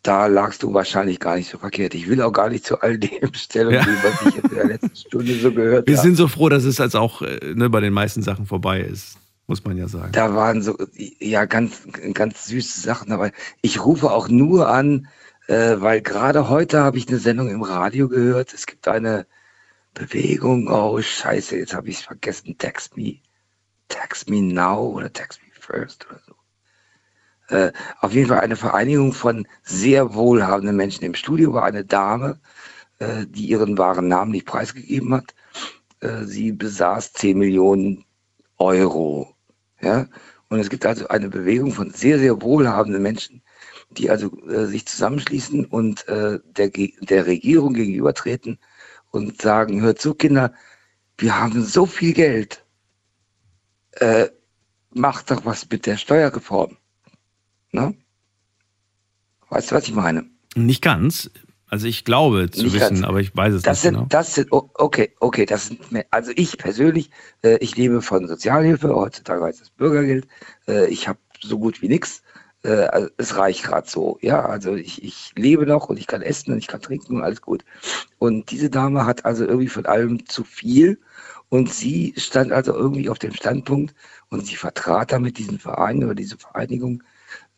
Da 0.02 0.28
lagst 0.28 0.64
du 0.64 0.74
wahrscheinlich 0.74 1.20
gar 1.20 1.36
nicht 1.36 1.50
so 1.50 1.58
verkehrt. 1.58 1.94
Ich 1.94 2.08
will 2.08 2.22
auch 2.22 2.32
gar 2.32 2.50
nicht 2.50 2.66
zu 2.66 2.80
all 2.82 2.98
dem 2.98 3.34
Stellung 3.34 3.74
Ja. 3.74 3.86
nehmen, 3.86 3.98
was 4.02 4.22
ich 4.28 4.36
jetzt 4.36 4.50
in 4.50 4.56
der 4.56 4.68
letzten 4.68 4.96
Stunde 4.96 5.34
so 5.36 5.52
gehört 5.52 5.88
Wir 5.88 5.98
habe. 5.98 6.08
sind 6.08 6.16
so 6.16 6.28
froh, 6.30 6.48
dass 6.48 6.64
es 6.64 6.78
jetzt 6.78 6.96
auch 6.96 7.22
äh, 7.22 7.54
ne, 7.54 7.70
bei 7.70 7.82
den 7.82 7.92
meisten 7.92 8.22
Sachen 8.24 8.46
vorbei 8.46 8.80
ist, 8.80 9.18
muss 9.48 9.64
man 9.66 9.78
ja 9.78 9.90
sagen. 9.90 10.14
Da 10.14 10.34
waren 10.34 10.62
so 10.62 10.78
ja 11.20 11.44
ganz 11.46 11.82
ganz 12.14 12.46
süße 12.48 12.80
Sachen 12.80 13.10
dabei. 13.10 13.34
Ich 13.62 13.84
rufe 13.84 14.10
auch 14.10 14.30
nur 14.30 14.70
an, 14.70 15.08
äh, 15.48 15.76
weil 15.80 16.00
gerade 16.02 16.48
heute 16.48 16.80
habe 16.82 16.98
ich 16.98 17.10
eine 17.10 17.18
Sendung 17.20 17.50
im 17.50 17.62
Radio 17.62 18.08
gehört. 18.08 18.54
Es 18.54 18.68
gibt 18.68 18.88
eine 18.88 19.26
Bewegung. 20.00 20.70
Oh 20.70 21.02
Scheiße, 21.02 21.58
jetzt 21.58 21.74
habe 21.74 21.90
ich 21.90 21.98
es 21.98 22.04
vergessen. 22.04 22.58
Text 22.58 22.96
me, 22.96 23.20
text 23.90 24.30
me 24.30 24.42
now 24.42 24.80
oder 24.80 25.12
text 25.12 25.42
me 25.44 25.50
first 25.52 26.08
oder 26.10 26.22
so. 26.26 27.56
Äh, 27.56 27.74
auf 28.00 28.14
jeden 28.14 28.30
Fall 28.30 28.40
eine 28.40 28.56
Vereinigung 28.56 29.12
von 29.12 29.46
sehr 29.64 30.14
wohlhabenden 30.14 30.78
Menschen. 30.78 31.04
Im 31.04 31.16
Studio 31.16 31.54
war 31.54 31.66
eine 31.66 31.84
Dame, 31.84 32.40
äh, 33.00 33.26
die 33.28 33.48
ihren 33.48 33.78
wahren 33.78 34.08
Namen 34.08 34.32
nicht 34.32 34.46
preisgegeben 34.46 35.14
hat. 35.14 35.36
Äh, 36.00 36.24
sie 36.24 36.54
besaß 36.54 37.12
10 37.14 37.38
Millionen 37.38 38.06
Euro. 38.58 39.36
Ja? 39.82 40.08
Und 40.48 40.60
es 40.60 40.70
gibt 40.70 40.86
also 40.86 41.10
eine 41.10 41.28
Bewegung 41.28 41.74
von 41.74 41.92
sehr, 41.92 42.20
sehr 42.20 42.42
wohlhabenden 42.42 43.02
Menschen, 43.02 43.42
die 43.90 44.10
also 44.10 44.32
äh, 44.48 44.66
sich 44.66 44.86
zusammenschließen 44.86 45.66
und 45.66 46.08
äh, 46.08 46.40
der, 46.46 46.70
der 46.70 47.26
Regierung 47.26 47.74
gegenübertreten 47.74 48.60
und 49.12 49.42
sagen, 49.42 49.82
hört 49.82 50.00
zu, 50.00 50.14
Kinder, 50.14 50.54
wir 51.18 51.40
haben 51.40 51.64
so 51.64 51.86
viel 51.86 52.14
Geld. 52.14 52.64
Äh, 53.94 54.30
macht 54.92 55.30
doch 55.32 55.46
was 55.46 55.68
mit 55.70 55.86
der 55.86 55.98
Steuerreform. 55.98 56.78
Ne? 57.72 57.96
Weißt 59.50 59.72
du, 59.72 59.76
was 59.76 59.88
ich 59.88 59.94
meine? 59.94 60.26
Nicht 60.56 60.82
ganz. 60.82 61.30
Also 61.68 61.86
ich 61.88 62.04
glaube 62.04 62.50
zu 62.50 62.64
Nicht 62.64 62.74
wissen, 62.74 62.96
ganz. 62.96 63.04
aber 63.04 63.20
ich 63.20 63.36
weiß 63.36 63.54
es 63.54 63.62
Das 63.62 63.78
nicht 63.78 63.82
sind, 63.84 63.94
genau. 63.96 64.06
das 64.10 64.34
sind, 64.34 64.48
okay, 64.52 65.14
okay, 65.20 65.46
das 65.46 65.68
sind, 65.68 65.92
mehr- 65.92 66.08
also 66.10 66.32
ich 66.36 66.58
persönlich, 66.58 67.12
äh, 67.44 67.58
ich 67.58 67.76
lebe 67.78 68.02
von 68.02 68.28
Sozialhilfe, 68.28 68.96
heutzutage 68.96 69.44
heißt 69.44 69.62
es 69.62 69.70
Bürgergeld, 69.70 70.28
äh, 70.68 70.88
ich 70.88 71.08
habe 71.08 71.20
so 71.42 71.60
gut 71.60 71.84
wie 71.84 71.88
nichts, 71.88 72.24
äh, 72.64 72.86
also 72.86 73.10
es 73.18 73.38
reicht 73.38 73.64
gerade 73.64 73.90
so, 73.90 74.18
ja, 74.22 74.46
also 74.46 74.76
ich, 74.76 75.04
ich 75.04 75.34
lebe 75.36 75.66
noch 75.66 75.90
und 75.90 75.98
ich 75.98 76.08
kann 76.08 76.22
essen 76.22 76.54
und 76.54 76.60
ich 76.60 76.68
kann 76.68 76.82
trinken 76.82 77.18
und 77.18 77.24
alles 77.24 77.42
gut. 77.42 77.64
Und 78.18 78.52
diese 78.52 78.70
Dame 78.70 79.06
hat 79.06 79.26
also 79.26 79.46
irgendwie 79.46 79.70
von 79.70 79.86
allem 79.86 80.26
zu 80.28 80.44
viel 80.44 81.00
und 81.50 81.74
sie 81.74 82.14
stand 82.18 82.52
also 82.52 82.74
irgendwie 82.74 83.10
auf 83.10 83.20
dem 83.20 83.34
Standpunkt 83.34 83.96
und 84.30 84.46
sie 84.46 84.56
vertrat 84.56 85.12
damit 85.12 85.38
diesen 85.38 85.60
Verein 85.60 86.04
oder 86.04 86.16
diese 86.16 86.38
Vereinigung 86.38 87.04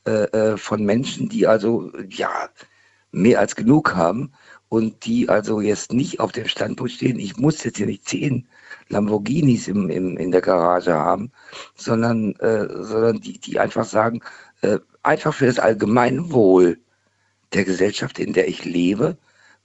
äh, 0.05 0.23
äh, 0.31 0.57
von 0.57 0.83
Menschen, 0.85 1.29
die 1.29 1.47
also, 1.47 1.91
ja, 2.09 2.49
mehr 3.11 3.39
als 3.39 3.55
genug 3.55 3.95
haben 3.95 4.31
und 4.69 5.05
die 5.05 5.27
also 5.29 5.59
jetzt 5.61 5.91
nicht 5.93 6.19
auf 6.21 6.31
dem 6.31 6.47
Standpunkt 6.47 6.93
stehen, 6.93 7.19
ich 7.19 7.37
muss 7.37 7.63
jetzt 7.63 7.77
hier 7.77 7.87
nicht 7.87 8.07
zehn 8.07 8.47
Lamborghinis 8.87 9.67
im, 9.67 9.89
im, 9.89 10.17
in 10.17 10.31
der 10.31 10.41
Garage 10.41 10.93
haben, 10.93 11.31
sondern, 11.75 12.35
äh, 12.37 12.67
sondern 12.83 13.19
die, 13.19 13.39
die 13.39 13.59
einfach 13.59 13.85
sagen, 13.85 14.21
äh, 14.61 14.79
einfach 15.03 15.33
für 15.33 15.45
das 15.45 15.59
allgemeine 15.59 16.31
Wohl 16.31 16.79
der 17.53 17.65
Gesellschaft, 17.65 18.19
in 18.19 18.33
der 18.33 18.47
ich 18.47 18.65
lebe, 18.65 19.17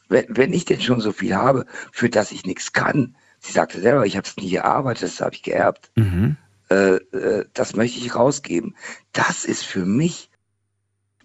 wenn, 0.09 0.27
wenn 0.29 0.53
ich 0.53 0.65
denn 0.65 0.81
schon 0.81 1.01
so 1.01 1.13
viel 1.13 1.35
habe, 1.35 1.67
für 1.93 2.09
das 2.09 2.33
ich 2.33 2.45
nichts 2.45 2.73
kann. 2.73 3.17
Sie 3.41 3.53
sagte 3.53 3.81
selber, 3.81 4.07
ich 4.07 4.17
habe 4.17 4.27
es 4.27 4.37
nie 4.37 4.51
gearbeitet, 4.51 5.05
das 5.05 5.21
habe 5.21 5.35
ich 5.35 5.43
geerbt. 5.43 5.91
Mhm. 5.97 6.37
Äh, 6.71 6.97
äh, 6.97 7.45
das 7.53 7.77
möchte 7.77 7.99
ich 7.99 8.15
rausgeben. 8.15 8.75
Das 9.13 9.45
ist 9.45 9.65
für 9.65 9.85
mich 9.85 10.31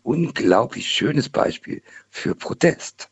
unglaublich 0.04 0.90
schönes 0.90 1.30
Beispiel 1.30 1.82
für 2.10 2.36
Protest. 2.36 3.10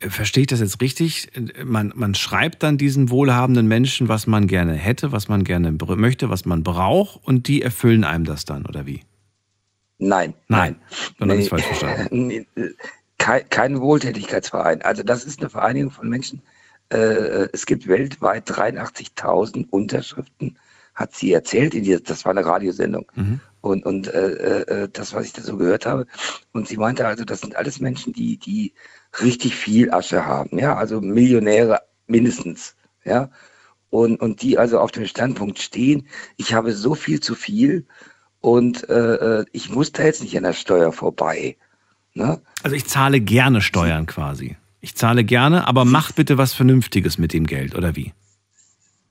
Verstehe 0.00 0.42
ich 0.42 0.46
das 0.46 0.60
jetzt 0.60 0.80
richtig? 0.80 1.28
Man, 1.64 1.92
man 1.96 2.14
schreibt 2.14 2.62
dann 2.62 2.78
diesen 2.78 3.10
wohlhabenden 3.10 3.66
Menschen, 3.66 4.08
was 4.08 4.28
man 4.28 4.46
gerne 4.46 4.74
hätte, 4.74 5.10
was 5.10 5.26
man 5.28 5.42
gerne 5.42 5.72
möchte, 5.72 6.30
was 6.30 6.44
man 6.44 6.62
braucht, 6.62 7.20
und 7.24 7.48
die 7.48 7.62
erfüllen 7.62 8.04
einem 8.04 8.24
das 8.24 8.44
dann, 8.44 8.64
oder 8.64 8.86
wie? 8.86 9.00
Nein, 9.98 10.34
Nein. 10.48 10.76
Dann 11.18 11.30
habe 11.30 11.40
ich 11.40 11.48
falsch 11.48 11.64
verstanden. 11.66 12.30
Äh, 12.56 12.70
Kein, 13.18 13.48
kein 13.48 13.80
Wohltätigkeitsverein. 13.80 14.82
Also 14.82 15.02
das 15.02 15.24
ist 15.24 15.40
eine 15.40 15.50
Vereinigung 15.50 15.90
von 15.90 16.08
Menschen, 16.08 16.40
Äh, 16.90 17.48
es 17.52 17.66
gibt 17.66 17.86
weltweit 17.86 18.48
83.000 18.48 19.66
Unterschriften, 19.70 20.56
hat 20.94 21.14
sie 21.14 21.32
erzählt. 21.32 21.74
In 21.74 21.82
dieser, 21.84 22.00
das 22.00 22.24
war 22.24 22.30
eine 22.32 22.46
Radiosendung. 22.46 23.10
Mhm. 23.14 23.40
Und, 23.60 23.84
und 23.84 24.06
äh, 24.08 24.60
äh, 24.62 24.88
das, 24.92 25.12
was 25.14 25.26
ich 25.26 25.32
da 25.32 25.42
so 25.42 25.56
gehört 25.56 25.84
habe. 25.84 26.06
Und 26.52 26.68
sie 26.68 26.76
meinte 26.76 27.06
also, 27.06 27.24
das 27.24 27.40
sind 27.40 27.56
alles 27.56 27.80
Menschen, 27.80 28.12
die, 28.12 28.38
die 28.38 28.72
richtig 29.20 29.54
viel 29.56 29.90
Asche 29.92 30.24
haben. 30.24 30.58
Ja, 30.58 30.76
also 30.76 31.00
Millionäre 31.00 31.80
mindestens. 32.06 32.74
Ja. 33.04 33.30
Und, 33.90 34.20
und 34.20 34.42
die 34.42 34.58
also 34.58 34.78
auf 34.80 34.92
dem 34.92 35.06
Standpunkt 35.06 35.58
stehen, 35.58 36.06
ich 36.36 36.54
habe 36.54 36.72
so 36.72 36.94
viel 36.94 37.20
zu 37.20 37.34
viel 37.34 37.86
und 38.40 38.88
äh, 38.88 39.40
äh 39.40 39.44
ich 39.52 39.70
muss 39.70 39.92
da 39.92 40.04
jetzt 40.04 40.22
nicht 40.22 40.36
an 40.36 40.44
der 40.44 40.52
Steuer 40.52 40.92
vorbei. 40.92 41.56
Ne? 42.14 42.40
Also 42.62 42.76
ich 42.76 42.86
zahle 42.86 43.20
gerne 43.20 43.60
Steuern 43.60 44.06
quasi. 44.06 44.56
Ich 44.80 44.94
zahle 44.94 45.24
gerne, 45.24 45.66
aber 45.66 45.84
mach 45.84 46.12
bitte 46.12 46.38
was 46.38 46.54
Vernünftiges 46.54 47.18
mit 47.18 47.32
dem 47.32 47.46
Geld, 47.46 47.74
oder 47.74 47.96
wie? 47.96 48.12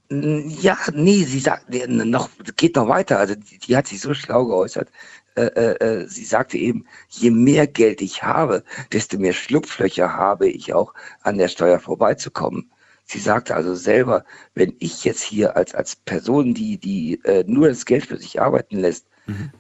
Ja, 0.10 0.78
nee, 0.94 1.24
sie 1.24 1.40
sagt 1.40 1.66
noch, 1.90 2.30
geht 2.56 2.78
noch 2.78 2.88
weiter. 2.88 3.20
Also 3.20 3.36
die, 3.36 3.58
die 3.60 3.76
hat 3.76 3.88
sich 3.88 4.00
so 4.00 4.14
schlau 4.14 4.46
geäußert. 4.46 4.90
Äh, 5.36 5.42
äh, 5.42 5.86
äh, 5.86 6.08
sie 6.08 6.24
sagte 6.24 6.58
eben, 6.58 6.86
je 7.10 7.30
mehr 7.30 7.68
Geld 7.68 8.02
ich 8.02 8.24
habe, 8.24 8.64
desto 8.94 9.20
mehr 9.20 9.34
Schlupflöcher 9.34 10.14
habe 10.14 10.48
ich 10.48 10.74
auch 10.74 10.94
an 11.22 11.38
der 11.38 11.50
Steuer 11.50 11.80
vorbeizukommen. 11.80 12.72
Sie 13.04 13.20
sagte 13.20 13.56
also 13.56 13.76
selber, 13.76 14.26
wenn 14.56 14.76
ich 14.80 15.04
jetzt 15.04 15.22
hier 15.22 15.56
als, 15.58 15.76
als 15.76 15.96
Person, 15.96 16.54
die, 16.54 16.78
die 16.78 17.20
äh, 17.24 17.44
nur 17.46 17.68
das 17.68 17.86
Geld 17.86 18.06
für 18.06 18.18
sich 18.18 18.42
arbeiten 18.42 18.80
lässt, 18.80 19.06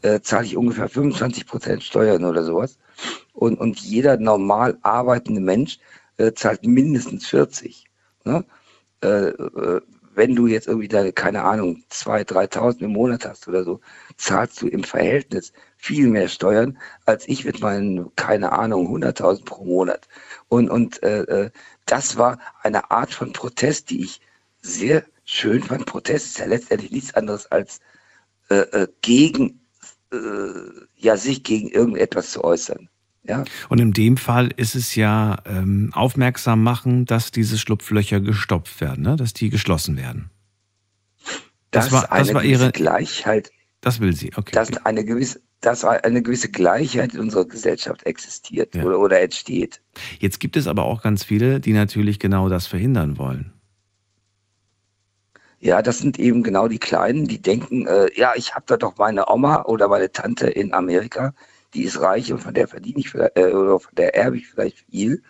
äh, 0.02 0.22
zahle 0.22 0.45
ich 0.45 0.57
ungefähr 0.57 0.89
25 0.89 1.45
Prozent 1.45 1.84
Steuern 1.84 2.23
oder 2.23 2.44
sowas. 2.44 2.77
Und, 3.34 3.60
und 3.60 3.80
jeder 3.80 4.18
normal 4.18 4.77
arbeitende 4.81 5.41
Mensch 5.41 5.80
äh, 6.18 6.34
zahlt 6.34 6.65
mindestens 6.65 7.27
40. 7.27 7.85
Ne? 8.23 8.45
Äh, 9.03 9.30
äh, 9.30 9.81
wenn 10.15 10.35
du 10.35 10.48
jetzt 10.48 10.68
irgendwie 10.68 10.88
da, 10.88 11.11
keine 11.11 11.44
Ahnung, 11.44 11.84
2.000, 11.91 12.52
3.000 12.52 12.80
im 12.81 12.91
Monat 12.94 13.26
hast 13.26 13.48
oder 13.48 13.64
so, 13.64 13.81
zahlst 14.18 14.60
du 14.61 14.68
im 14.68 14.84
Verhältnis 14.84 15.53
viel 15.77 16.07
mehr 16.07 16.27
Steuern 16.27 16.80
als 17.06 17.27
ich 17.27 17.45
mit 17.45 17.61
meinen, 17.61 18.15
keine 18.15 18.52
Ahnung, 18.52 18.88
100.000 18.88 19.45
pro 19.45 19.64
Monat. 19.64 20.07
Und, 20.48 20.72
und 20.72 21.03
äh, 21.03 21.22
äh, 21.22 21.49
das 21.85 22.18
war 22.18 22.39
eine 22.64 22.89
Art 22.89 23.14
von 23.14 23.31
Protest, 23.31 23.91
die 23.91 24.03
ich 24.06 24.19
sehr 24.61 25.03
schön 25.23 25.61
fand. 25.61 25.85
Protest 25.85 26.26
ist 26.26 26.39
ja 26.39 26.45
letztendlich 26.45 26.91
nichts 26.91 27.14
anderes 27.14 27.45
als 27.52 27.80
äh, 28.49 28.56
äh, 28.56 28.88
gegen, 29.02 29.61
äh, 30.11 30.18
ja, 30.95 31.18
sich 31.18 31.44
gegen 31.44 31.69
irgendetwas 31.69 32.32
zu 32.32 32.44
äußern. 32.44 32.90
Ja. 33.24 33.44
Und 33.68 33.80
in 33.80 33.91
dem 33.91 34.15
Fall 34.15 34.52
ist 34.56 34.76
es 34.76 34.95
ja 34.95 35.38
ähm, 35.45 35.91
aufmerksam 35.94 36.64
machen, 36.64 37.06
dass 37.06 37.32
diese 37.32 37.57
Schlupflöcher 37.57 38.22
gestopft 38.22 38.80
werden, 38.80 39.03
ne? 39.03 39.15
dass 39.18 39.34
die 39.34 39.49
geschlossen 39.49 39.98
werden. 39.98 40.30
Das, 41.72 41.90
das 41.90 41.91
war, 41.91 42.07
das 42.18 42.34
war 42.34 42.44
ihre 42.44 42.72
Gleichheit. 42.72 43.52
Das 43.82 43.99
will 43.99 44.15
sie, 44.15 44.32
okay. 44.36 44.53
Dass 44.53 44.76
eine 44.86 45.03
gewisse, 45.03 45.41
dass 45.60 45.84
eine 45.84 46.22
gewisse 46.22 46.49
Gleichheit 46.49 47.14
in 47.14 47.19
unserer 47.19 47.45
Gesellschaft 47.45 48.06
existiert 48.06 48.76
ja. 48.76 48.84
oder, 48.84 48.99
oder 48.99 49.19
entsteht. 49.19 49.82
Jetzt 50.19 50.40
gibt 50.40 50.56
es 50.56 50.68
aber 50.68 50.86
auch 50.86 51.02
ganz 51.02 51.24
viele, 51.24 51.60
die 51.60 51.74
natürlich 51.74 52.19
genau 52.19 52.48
das 52.48 52.68
verhindern 52.68 53.18
wollen. 53.18 53.53
Ja, 55.59 55.81
das 55.81 55.97
sind 55.99 56.19
eben 56.19 56.43
genau 56.43 56.67
die 56.67 56.77
Kleinen, 56.79 57.27
die 57.27 57.41
denken, 57.41 57.88
äh, 57.88 58.09
ja, 58.15 58.34
ich 58.35 58.53
habe 58.53 58.65
da 58.67 58.77
doch 58.77 58.97
meine 58.97 59.27
Oma 59.29 59.63
oder 59.63 59.88
meine 59.88 60.11
Tante 60.11 60.47
in 60.49 60.73
Amerika, 60.73 61.34
die 61.73 61.84
ist 61.84 61.99
reich 61.99 62.31
und 62.31 62.39
von 62.39 62.53
der 62.53 62.67
verdiene 62.67 62.99
ich 62.99 63.13
äh, 63.15 63.53
oder 63.53 63.79
von 63.79 63.95
der 63.95 64.15
erbe 64.15 64.38
ich 64.38 64.47
vielleicht 64.47 64.79
viel. 64.89 65.23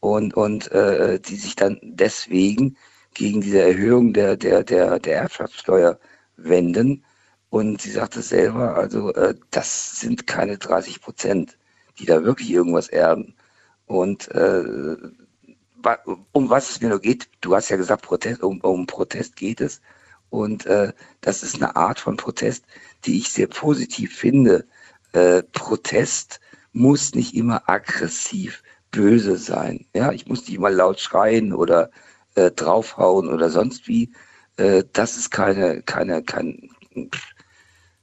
Und, 0.00 0.34
und 0.34 0.70
äh, 0.72 1.20
die 1.20 1.36
sich 1.36 1.56
dann 1.56 1.78
deswegen 1.82 2.76
gegen 3.14 3.40
diese 3.40 3.60
Erhöhung 3.62 4.12
der, 4.12 4.36
der, 4.36 4.62
der, 4.64 4.98
der 5.00 5.16
Erbschaftssteuer 5.22 5.98
wenden. 6.36 7.04
Und 7.50 7.80
sie 7.82 7.90
sagte 7.90 8.22
selber, 8.22 8.76
also 8.76 9.12
äh, 9.14 9.34
das 9.50 10.00
sind 10.00 10.26
keine 10.26 10.58
30 10.58 11.00
Prozent, 11.00 11.58
die 11.98 12.06
da 12.06 12.22
wirklich 12.24 12.50
irgendwas 12.50 12.88
erben. 12.88 13.34
Und 13.86 14.28
äh, 14.32 14.96
um 16.32 16.50
was 16.50 16.70
es 16.70 16.80
mir 16.80 16.88
nur 16.88 17.00
geht, 17.00 17.28
du 17.40 17.54
hast 17.54 17.68
ja 17.68 17.76
gesagt, 17.76 18.02
Protest, 18.02 18.42
um, 18.42 18.60
um 18.60 18.86
Protest 18.86 19.36
geht 19.36 19.60
es. 19.60 19.80
Und 20.30 20.66
äh, 20.66 20.92
das 21.20 21.42
ist 21.42 21.56
eine 21.56 21.76
Art 21.76 22.00
von 22.00 22.16
Protest, 22.16 22.64
die 23.04 23.18
ich 23.18 23.30
sehr 23.30 23.46
positiv 23.46 24.14
finde. 24.14 24.66
Äh, 25.12 25.42
Protest 25.52 26.40
muss 26.72 27.14
nicht 27.14 27.34
immer 27.34 27.68
aggressiv 27.68 28.62
böse 28.90 29.36
sein. 29.36 29.86
Ja, 29.94 30.12
ich 30.12 30.26
muss 30.26 30.40
nicht 30.40 30.54
immer 30.54 30.70
laut 30.70 31.00
schreien 31.00 31.52
oder 31.52 31.90
äh, 32.34 32.50
draufhauen 32.50 33.28
oder 33.28 33.50
sonst 33.50 33.88
wie. 33.88 34.12
Äh, 34.56 34.84
das 34.92 35.16
ist 35.16 35.30
keine, 35.30 35.82
keine, 35.82 36.22
kein, 36.22 36.70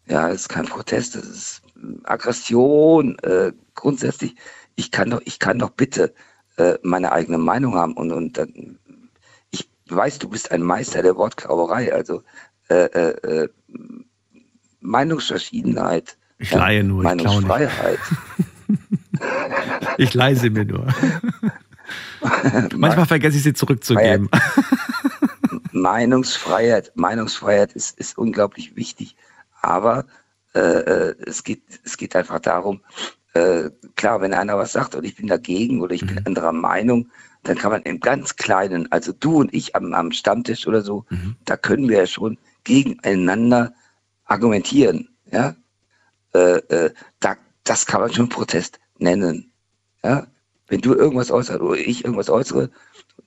ja, 0.07 0.29
das 0.29 0.41
ist 0.41 0.49
kein 0.49 0.65
Protest, 0.65 1.15
das 1.15 1.25
ist 1.25 1.61
Aggression. 2.03 3.19
Äh, 3.19 3.53
grundsätzlich, 3.75 4.35
ich 4.75 4.91
kann 4.91 5.09
doch, 5.09 5.21
ich 5.25 5.39
kann 5.39 5.59
doch 5.59 5.71
bitte 5.71 6.13
äh, 6.57 6.75
meine 6.83 7.11
eigene 7.11 7.37
Meinung 7.37 7.75
haben 7.75 7.93
und, 7.93 8.11
und 8.11 8.37
dann, 8.37 8.79
ich 9.51 9.69
weiß, 9.87 10.19
du 10.19 10.29
bist 10.29 10.51
ein 10.51 10.61
Meister 10.61 11.01
der 11.01 11.15
Wortklauberei, 11.15 11.93
also 11.93 12.23
äh, 12.69 12.85
äh, 12.85 13.43
äh 13.43 13.49
Meinungsverschiedenheit 14.79 16.17
ich 16.37 16.51
leihe 16.51 16.83
nur. 16.83 17.03
Meinungsfreiheit. 17.03 17.99
ich 19.97 20.13
leihe 20.13 20.35
sie 20.35 20.49
mir 20.49 20.65
nur. 20.65 20.87
Manchmal 22.75 23.05
vergesse 23.05 23.37
ich 23.37 23.43
sie 23.43 23.53
zurückzugeben. 23.53 24.29
Meinungsfreiheit, 25.71 26.91
Meinungsfreiheit 26.95 27.73
ist, 27.73 27.97
ist 27.99 28.17
unglaublich 28.17 28.75
wichtig. 28.75 29.15
Aber 29.61 30.05
äh, 30.53 30.59
äh, 30.59 31.15
es, 31.25 31.43
geht, 31.43 31.63
es 31.83 31.97
geht 31.97 32.15
einfach 32.15 32.39
darum, 32.39 32.81
äh, 33.35 33.69
klar, 33.95 34.21
wenn 34.21 34.33
einer 34.33 34.57
was 34.57 34.71
sagt 34.71 34.95
und 34.95 35.03
ich 35.03 35.15
bin 35.15 35.27
dagegen 35.27 35.81
oder 35.81 35.93
ich 35.93 36.03
mhm. 36.03 36.07
bin 36.07 36.25
anderer 36.25 36.53
Meinung, 36.53 37.09
dann 37.43 37.57
kann 37.57 37.71
man 37.71 37.81
im 37.83 37.99
ganz 37.99 38.37
Kleinen, 38.37 38.91
also 38.91 39.11
du 39.11 39.37
und 39.39 39.53
ich 39.53 39.75
am, 39.75 39.93
am 39.93 40.11
Stammtisch 40.11 40.65
oder 40.67 40.81
so, 40.81 41.05
mhm. 41.09 41.35
da 41.43 41.57
können 41.57 41.89
wir 41.89 41.97
ja 41.97 42.07
schon 42.07 42.37
gegeneinander 42.63 43.73
argumentieren. 44.23 45.09
Ja? 45.31 45.55
Äh, 46.33 46.59
äh, 46.69 46.93
da, 47.19 47.35
das 47.65 47.85
kann 47.85 48.01
man 48.01 48.13
schon 48.13 48.29
Protest 48.29 48.79
nennen. 48.99 49.51
Ja? 50.01 50.27
Wenn 50.67 50.81
du 50.81 50.93
irgendwas 50.95 51.29
äußerst 51.29 51.59
oder 51.59 51.77
ich 51.77 52.05
irgendwas 52.05 52.29
äußere, 52.29 52.71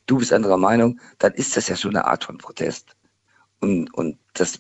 du 0.07 0.19
bist 0.19 0.33
anderer 0.33 0.57
Meinung, 0.57 0.99
dann 1.19 1.35
ist 1.35 1.55
das 1.55 1.69
ja 1.69 1.77
schon 1.77 1.95
eine 1.95 2.07
Art 2.07 2.25
von 2.25 2.39
Protest. 2.39 2.97
Und, 3.61 3.93
und 3.93 4.19
das, 4.33 4.59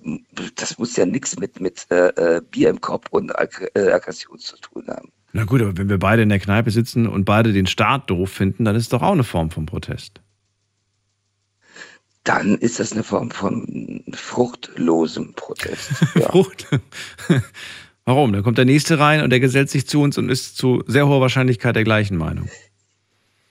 das 0.57 0.79
muss 0.79 0.97
ja 0.97 1.07
nichts 1.07 1.39
mit, 1.39 1.59
mit 1.59 1.87
äh, 1.91 2.09
äh 2.09 2.43
Bier 2.43 2.69
im 2.69 2.81
Kopf 2.81 3.07
und 3.11 3.31
äh, 3.31 3.93
Aggression 3.93 4.39
zu 4.39 4.57
tun 4.59 4.87
haben. 4.89 5.11
Na 5.33 5.45
gut, 5.45 5.61
aber 5.61 5.77
wenn 5.77 5.89
wir 5.89 5.99
beide 5.99 6.23
in 6.23 6.31
der 6.31 6.39
Kneipe 6.39 6.71
sitzen 6.71 7.07
und 7.07 7.25
beide 7.25 7.53
den 7.53 7.67
Staat 7.67 8.11
doof 8.11 8.31
finden, 8.31 8.65
dann 8.65 8.77
ist 8.77 8.85
es 8.85 8.89
doch 8.89 9.03
auch 9.03 9.13
eine 9.13 9.25
Form 9.25 9.51
von 9.51 9.67
Protest. 9.67 10.21
Dann 12.25 12.57
ist 12.57 12.81
das 12.81 12.93
eine 12.93 13.05
Form 13.05 13.31
von 13.31 14.05
fruchtlosem 14.13 15.35
Protest. 15.35 15.91
Ja. 16.15 16.31
Frucht. 16.31 16.67
Warum? 18.05 18.33
Dann 18.33 18.43
kommt 18.43 18.59
der 18.59 18.65
Nächste 18.65 18.99
rein 18.99 19.23
und 19.23 19.31
der 19.31 19.41
gesellt 19.41 19.69
sich 19.69 19.87
zu 19.87 20.01
uns 20.01 20.17
und 20.17 20.31
ist 20.31 20.57
zu 20.57 20.83
sehr 20.87 21.07
hoher 21.07 21.21
Wahrscheinlichkeit 21.21 21.77
der 21.77 21.85
gleichen 21.85 22.17
Meinung. 22.17 22.49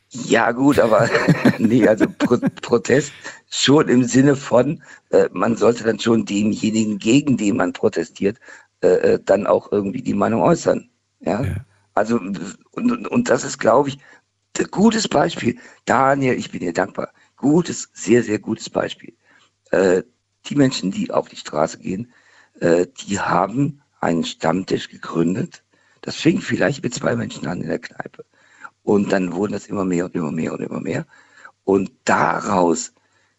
Ja, 0.09 0.51
gut, 0.51 0.79
aber 0.79 1.09
nee, 1.59 1.87
also 1.87 2.05
Pro 2.17 2.37
Protest 2.61 3.11
schon 3.49 3.87
im 3.89 4.03
Sinne 4.03 4.35
von, 4.35 4.81
äh, 5.11 5.29
man 5.31 5.55
sollte 5.57 5.83
dann 5.83 5.99
schon 5.99 6.25
demjenigen, 6.25 6.97
gegen 6.97 7.37
den 7.37 7.57
man 7.57 7.73
protestiert, 7.73 8.39
äh, 8.81 8.87
äh 8.87 9.19
dann 9.23 9.45
auch 9.45 9.71
irgendwie 9.71 10.01
die 10.01 10.13
Meinung 10.13 10.41
äußern. 10.41 10.89
Ja. 11.19 11.43
ja. 11.43 11.55
Also, 11.93 12.17
und, 12.17 13.07
und 13.07 13.29
das 13.29 13.43
ist, 13.43 13.57
glaube 13.57 13.89
ich, 13.89 13.99
ein 14.59 14.67
gutes 14.71 15.07
Beispiel. 15.07 15.59
Daniel, 15.85 16.37
ich 16.37 16.51
bin 16.51 16.61
dir 16.61 16.73
dankbar. 16.73 17.11
Gutes, 17.35 17.89
sehr, 17.93 18.23
sehr 18.23 18.39
gutes 18.39 18.69
Beispiel. 18.69 19.15
Äh, 19.71 20.03
die 20.45 20.55
Menschen, 20.55 20.91
die 20.91 21.11
auf 21.11 21.29
die 21.29 21.35
Straße 21.35 21.79
gehen, 21.79 22.11
äh, 22.59 22.87
die 23.01 23.19
haben 23.19 23.81
einen 23.99 24.23
Stammtisch 24.23 24.89
gegründet. 24.89 25.63
Das 26.01 26.15
fing 26.15 26.39
vielleicht 26.39 26.83
mit 26.83 26.93
zwei 26.93 27.15
Menschen 27.15 27.47
an 27.47 27.61
in 27.61 27.67
der 27.67 27.79
Kneipe. 27.79 28.25
Und 28.83 29.11
dann 29.11 29.33
wurden 29.33 29.53
das 29.53 29.67
immer 29.67 29.85
mehr 29.85 30.05
und 30.05 30.15
immer 30.15 30.31
mehr 30.31 30.53
und 30.53 30.61
immer 30.61 30.79
mehr. 30.79 31.05
Und 31.63 31.91
daraus 32.05 32.93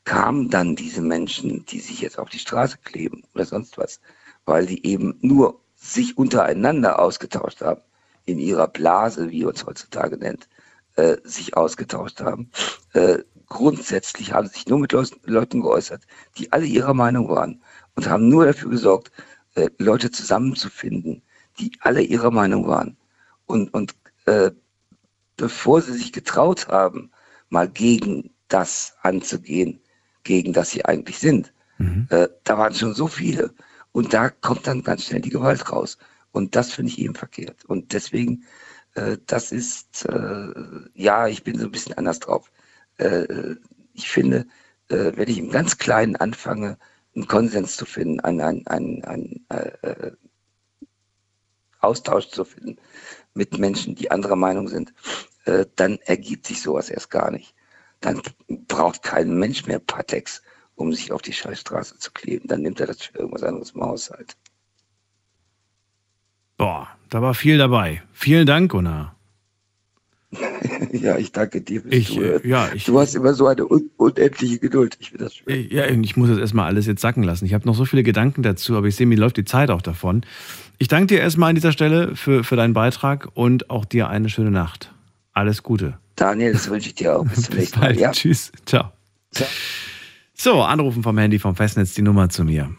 kamen 0.04 0.50
dann 0.50 0.76
diese 0.76 1.00
Menschen, 1.00 1.64
die 1.66 1.80
sich 1.80 2.00
jetzt 2.00 2.18
auf 2.18 2.28
die 2.28 2.38
Straße 2.38 2.78
kleben 2.84 3.22
oder 3.34 3.44
sonst 3.44 3.78
was, 3.78 4.00
weil 4.44 4.66
die 4.66 4.84
eben 4.86 5.16
nur 5.20 5.60
sich 5.78 6.18
untereinander 6.18 6.98
ausgetauscht 6.98 7.60
haben, 7.60 7.80
in 8.24 8.38
ihrer 8.38 8.68
Blase, 8.68 9.30
wie 9.30 9.44
uns 9.44 9.64
heutzutage 9.64 10.18
nennt, 10.18 10.48
äh, 10.96 11.16
sich 11.24 11.56
ausgetauscht 11.56 12.20
haben. 12.20 12.50
Äh, 12.92 13.18
grundsätzlich 13.46 14.32
haben 14.32 14.48
sich 14.48 14.66
nur 14.66 14.80
mit 14.80 14.92
Leuten 14.92 15.62
geäußert, 15.62 16.02
die 16.36 16.52
alle 16.52 16.66
ihrer 16.66 16.94
Meinung 16.94 17.28
waren 17.28 17.62
und 17.94 18.08
haben 18.08 18.28
nur 18.28 18.44
dafür 18.44 18.70
gesorgt, 18.70 19.12
äh, 19.54 19.70
Leute 19.78 20.10
zusammenzufinden, 20.10 21.22
die 21.58 21.72
alle 21.80 22.02
ihrer 22.02 22.30
Meinung 22.30 22.66
waren. 22.66 22.96
Und, 23.46 23.72
und 23.72 23.94
äh, 24.26 24.50
bevor 25.36 25.80
sie 25.80 25.94
sich 25.94 26.12
getraut 26.12 26.68
haben, 26.68 27.10
mal 27.48 27.68
gegen 27.68 28.30
das 28.48 28.94
anzugehen, 29.02 29.80
gegen 30.24 30.52
das 30.52 30.70
sie 30.70 30.84
eigentlich 30.84 31.18
sind. 31.18 31.52
Äh, 32.10 32.28
da 32.44 32.58
waren 32.58 32.74
schon 32.74 32.92
so 32.94 33.06
viele. 33.06 33.54
Und 33.92 34.12
da 34.12 34.30
kommt 34.30 34.66
dann 34.66 34.82
ganz 34.82 35.04
schnell 35.04 35.20
die 35.20 35.30
Gewalt 35.30 35.70
raus. 35.72 35.98
Und 36.32 36.56
das 36.56 36.72
finde 36.72 36.92
ich 36.92 36.98
eben 36.98 37.14
verkehrt. 37.14 37.64
Und 37.64 37.92
deswegen, 37.92 38.44
äh, 38.94 39.18
das 39.26 39.52
ist, 39.52 40.04
äh, 40.06 40.52
ja, 40.94 41.26
ich 41.28 41.42
bin 41.42 41.58
so 41.58 41.66
ein 41.66 41.72
bisschen 41.72 41.96
anders 41.96 42.20
drauf. 42.20 42.50
Äh, 42.98 43.56
ich 43.94 44.10
finde, 44.10 44.46
äh, 44.88 45.12
wenn 45.14 45.28
ich 45.28 45.38
im 45.38 45.50
ganz 45.50 45.78
Kleinen 45.78 46.16
anfange, 46.16 46.78
einen 47.14 47.26
Konsens 47.26 47.76
zu 47.76 47.86
finden, 47.86 48.20
einen, 48.20 48.40
einen, 48.40 48.66
einen, 48.66 49.04
einen 49.04 49.46
äh, 49.48 50.12
Austausch 51.80 52.28
zu 52.28 52.44
finden 52.44 52.76
mit 53.34 53.58
Menschen, 53.58 53.94
die 53.94 54.10
anderer 54.10 54.36
Meinung 54.36 54.68
sind, 54.68 54.92
äh, 55.44 55.66
dann 55.76 55.98
ergibt 56.04 56.46
sich 56.46 56.62
sowas 56.62 56.90
erst 56.90 57.10
gar 57.10 57.30
nicht. 57.30 57.54
Dann 58.00 58.22
braucht 58.48 59.02
kein 59.02 59.36
Mensch 59.38 59.66
mehr 59.66 59.80
Patex, 59.80 60.42
um 60.78 60.92
sich 60.92 61.12
auf 61.12 61.22
die 61.22 61.32
Scheißstraße 61.32 61.98
zu 61.98 62.10
kleben. 62.12 62.48
Dann 62.48 62.62
nimmt 62.62 62.80
er 62.80 62.86
das 62.86 63.02
für 63.02 63.18
irgendwas 63.18 63.42
anderes 63.42 63.72
im 63.72 63.82
Haushalt. 63.82 64.36
Boah, 66.56 66.88
da 67.10 67.22
war 67.22 67.34
viel 67.34 67.58
dabei. 67.58 68.02
Vielen 68.12 68.46
Dank, 68.46 68.70
Gunnar. 68.72 69.14
ja, 70.92 71.16
ich 71.16 71.32
danke 71.32 71.60
dir 71.62 71.82
Ich, 71.86 72.08
Zuhören. 72.14 72.44
äh, 72.44 72.48
ja, 72.48 72.68
ich- 72.74 72.84
du 72.84 72.98
hast 73.00 73.14
immer 73.14 73.32
so 73.32 73.46
eine 73.46 73.66
un 73.66 73.90
unendliche 73.96 74.58
Geduld. 74.58 74.96
Ich 75.00 75.10
finde 75.10 75.24
das 75.24 75.36
schön. 75.36 75.68
Ja, 75.70 75.86
ich 75.86 76.16
muss 76.16 76.28
das 76.28 76.38
erstmal 76.38 76.66
alles 76.66 76.86
jetzt 76.86 77.00
sacken 77.00 77.22
lassen. 77.22 77.46
Ich 77.46 77.54
habe 77.54 77.66
noch 77.66 77.74
so 77.74 77.84
viele 77.86 78.02
Gedanken 78.02 78.42
dazu, 78.42 78.76
aber 78.76 78.86
ich 78.88 78.96
sehe, 78.96 79.06
mir 79.06 79.16
läuft 79.18 79.36
die 79.38 79.44
Zeit 79.46 79.70
auch 79.70 79.80
davon. 79.82 80.26
Ich 80.78 80.88
danke 80.88 81.14
dir 81.14 81.20
erstmal 81.20 81.48
an 81.50 81.54
dieser 81.54 81.72
Stelle 81.72 82.14
für, 82.14 82.44
für 82.44 82.56
deinen 82.56 82.74
Beitrag 82.74 83.28
und 83.34 83.70
auch 83.70 83.84
dir 83.86 84.08
eine 84.08 84.28
schöne 84.28 84.50
Nacht. 84.50 84.92
Alles 85.32 85.62
Gute. 85.62 85.98
Daniel, 86.16 86.52
das 86.52 86.68
wünsche 86.68 86.88
ich 86.88 86.94
dir 86.96 87.16
auch. 87.16 87.24
Bis 87.24 87.42
zum 87.46 87.56
nächsten 87.56 87.80
Mal. 87.80 87.96
Ja. 87.96 88.10
Tschüss. 88.12 88.52
Ciao. 88.66 88.92
So, 90.40 90.62
anrufen 90.62 91.02
vom 91.02 91.18
Handy 91.18 91.40
vom 91.40 91.56
Festnetz 91.56 91.94
die 91.94 92.02
Nummer 92.02 92.28
zu 92.28 92.44
mir. 92.44 92.72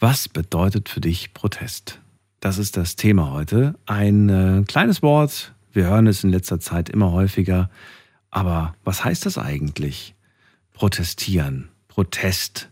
Was 0.00 0.30
bedeutet 0.30 0.88
für 0.88 1.02
dich 1.02 1.34
Protest? 1.34 2.00
Das 2.40 2.56
ist 2.56 2.78
das 2.78 2.96
Thema 2.96 3.32
heute. 3.32 3.74
Ein 3.84 4.30
äh, 4.30 4.64
kleines 4.66 5.02
Wort. 5.02 5.54
Wir 5.72 5.84
hören 5.84 6.06
es 6.06 6.24
in 6.24 6.30
letzter 6.30 6.58
Zeit 6.58 6.88
immer 6.88 7.12
häufiger. 7.12 7.68
Aber 8.30 8.74
was 8.82 9.04
heißt 9.04 9.26
das 9.26 9.36
eigentlich? 9.36 10.14
Protestieren, 10.72 11.68
Protest. 11.88 12.70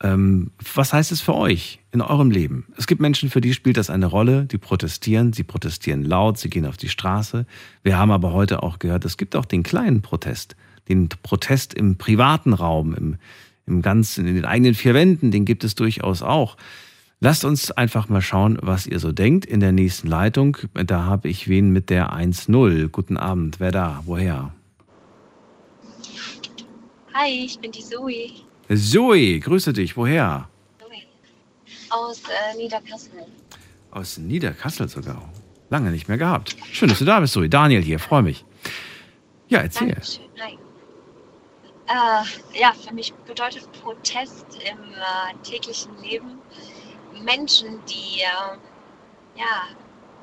Ähm, 0.00 0.52
was 0.74 0.92
heißt 0.92 1.10
es 1.10 1.20
für 1.20 1.34
euch 1.34 1.80
in 1.90 2.00
eurem 2.00 2.30
Leben? 2.30 2.66
Es 2.76 2.86
gibt 2.86 3.00
Menschen, 3.00 3.30
für 3.30 3.40
die 3.40 3.52
spielt 3.52 3.76
das 3.76 3.90
eine 3.90 4.06
Rolle, 4.06 4.44
die 4.44 4.58
protestieren, 4.58 5.32
sie 5.32 5.42
protestieren 5.42 6.04
laut, 6.04 6.38
sie 6.38 6.50
gehen 6.50 6.66
auf 6.66 6.76
die 6.76 6.88
Straße. 6.88 7.46
Wir 7.82 7.98
haben 7.98 8.12
aber 8.12 8.32
heute 8.32 8.62
auch 8.62 8.78
gehört, 8.78 9.04
es 9.04 9.16
gibt 9.16 9.34
auch 9.34 9.44
den 9.44 9.64
kleinen 9.64 10.00
Protest, 10.00 10.54
den 10.88 11.08
Protest 11.08 11.74
im 11.74 11.96
privaten 11.96 12.52
Raum, 12.52 12.94
im, 12.94 13.16
im 13.66 13.82
ganzen, 13.82 14.26
in 14.26 14.36
den 14.36 14.44
eigenen 14.44 14.74
vier 14.74 14.94
Wänden, 14.94 15.32
den 15.32 15.44
gibt 15.44 15.64
es 15.64 15.74
durchaus 15.74 16.22
auch. 16.22 16.56
Lasst 17.20 17.44
uns 17.44 17.72
einfach 17.72 18.08
mal 18.08 18.22
schauen, 18.22 18.58
was 18.62 18.86
ihr 18.86 19.00
so 19.00 19.10
denkt. 19.10 19.44
In 19.44 19.58
der 19.58 19.72
nächsten 19.72 20.06
Leitung, 20.06 20.56
da 20.74 21.04
habe 21.04 21.28
ich 21.28 21.48
wen 21.48 21.70
mit 21.70 21.90
der 21.90 22.12
1-0. 22.12 22.86
Guten 22.86 23.16
Abend, 23.16 23.58
wer 23.58 23.72
da? 23.72 24.02
Woher? 24.06 24.52
Hi, 27.12 27.44
ich 27.44 27.58
bin 27.58 27.72
die 27.72 27.82
Zoe 27.82 28.47
Zoe, 28.74 29.40
grüße 29.40 29.72
dich. 29.72 29.96
Woher? 29.96 30.48
aus 31.90 32.22
äh, 32.28 32.56
Niederkassel. 32.56 33.26
Aus 33.90 34.18
Niederkassel 34.18 34.88
sogar. 34.88 35.22
Lange 35.70 35.90
nicht 35.90 36.08
mehr 36.08 36.18
gehabt. 36.18 36.56
Schön, 36.72 36.88
dass 36.88 36.98
du 36.98 37.04
da 37.04 37.20
bist, 37.20 37.32
Zoe. 37.32 37.48
Daniel 37.48 37.82
hier, 37.82 37.98
freue 37.98 38.22
mich. 38.22 38.44
Ja, 39.48 39.60
erzähl. 39.60 39.88
Dankeschön. 39.88 40.24
Hi. 40.40 40.58
Äh, 41.88 42.60
ja, 42.60 42.72
für 42.72 42.94
mich 42.94 43.12
bedeutet 43.26 43.70
Protest 43.80 44.46
im 44.70 44.78
äh, 44.92 45.42
täglichen 45.42 45.90
Leben 46.02 46.38
Menschen, 47.24 47.80
die 47.86 48.20
äh, 48.20 49.38
ja, 49.38 49.68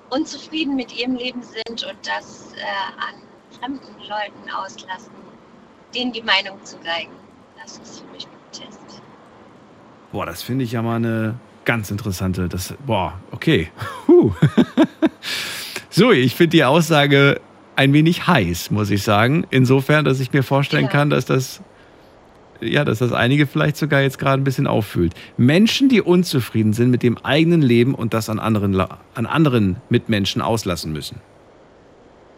unzufrieden 0.10 0.76
mit 0.76 0.96
ihrem 0.98 1.16
Leben 1.16 1.42
sind 1.42 1.84
und 1.84 1.98
das 2.08 2.54
äh, 2.54 2.62
an 3.02 3.22
fremden 3.60 4.00
Leuten 4.08 4.50
auslassen, 4.52 5.12
denen 5.94 6.12
die 6.14 6.22
Meinung 6.22 6.64
zu 6.64 6.78
geigen. 6.80 7.14
Das 7.62 7.78
ist 7.80 8.00
für 8.02 8.08
mich 8.08 8.28
Protest. 8.60 9.02
Boah, 10.12 10.26
das 10.26 10.44
finde 10.44 10.64
ich 10.64 10.72
ja 10.72 10.82
mal 10.82 10.96
eine 10.96 11.36
ganz 11.66 11.92
interessante. 11.92 12.48
Das, 12.48 12.74
boah, 12.86 13.14
okay. 13.32 13.72
Huh. 14.08 14.34
Zoe, 15.90 16.16
ich 16.16 16.36
finde 16.36 16.52
die 16.52 16.64
Aussage 16.64 17.42
ein 17.76 17.92
wenig 17.94 18.28
heiß, 18.28 18.72
muss 18.72 18.90
ich 18.92 19.04
sagen. 19.04 19.46
Insofern, 19.50 20.06
dass 20.06 20.20
ich 20.20 20.32
mir 20.32 20.44
vorstellen 20.44 20.90
kann, 20.90 21.10
dass 21.10 21.26
das, 21.26 21.62
ja, 22.62 22.86
dass 22.86 23.00
das 23.00 23.12
einige 23.12 23.48
vielleicht 23.48 23.78
sogar 23.78 24.02
jetzt 24.02 24.20
gerade 24.20 24.42
ein 24.42 24.44
bisschen 24.44 24.68
auffühlt. 24.68 25.14
Menschen, 25.38 25.90
die 25.90 26.02
unzufrieden 26.02 26.74
sind 26.74 26.92
mit 26.92 27.04
dem 27.04 27.18
eigenen 27.18 27.62
Leben 27.62 27.96
und 27.96 28.14
das 28.14 28.30
an 28.30 28.40
anderen, 28.40 28.80
an 28.80 29.26
anderen 29.26 29.78
Mitmenschen 29.90 30.42
auslassen 30.42 30.94
müssen. 30.94 31.20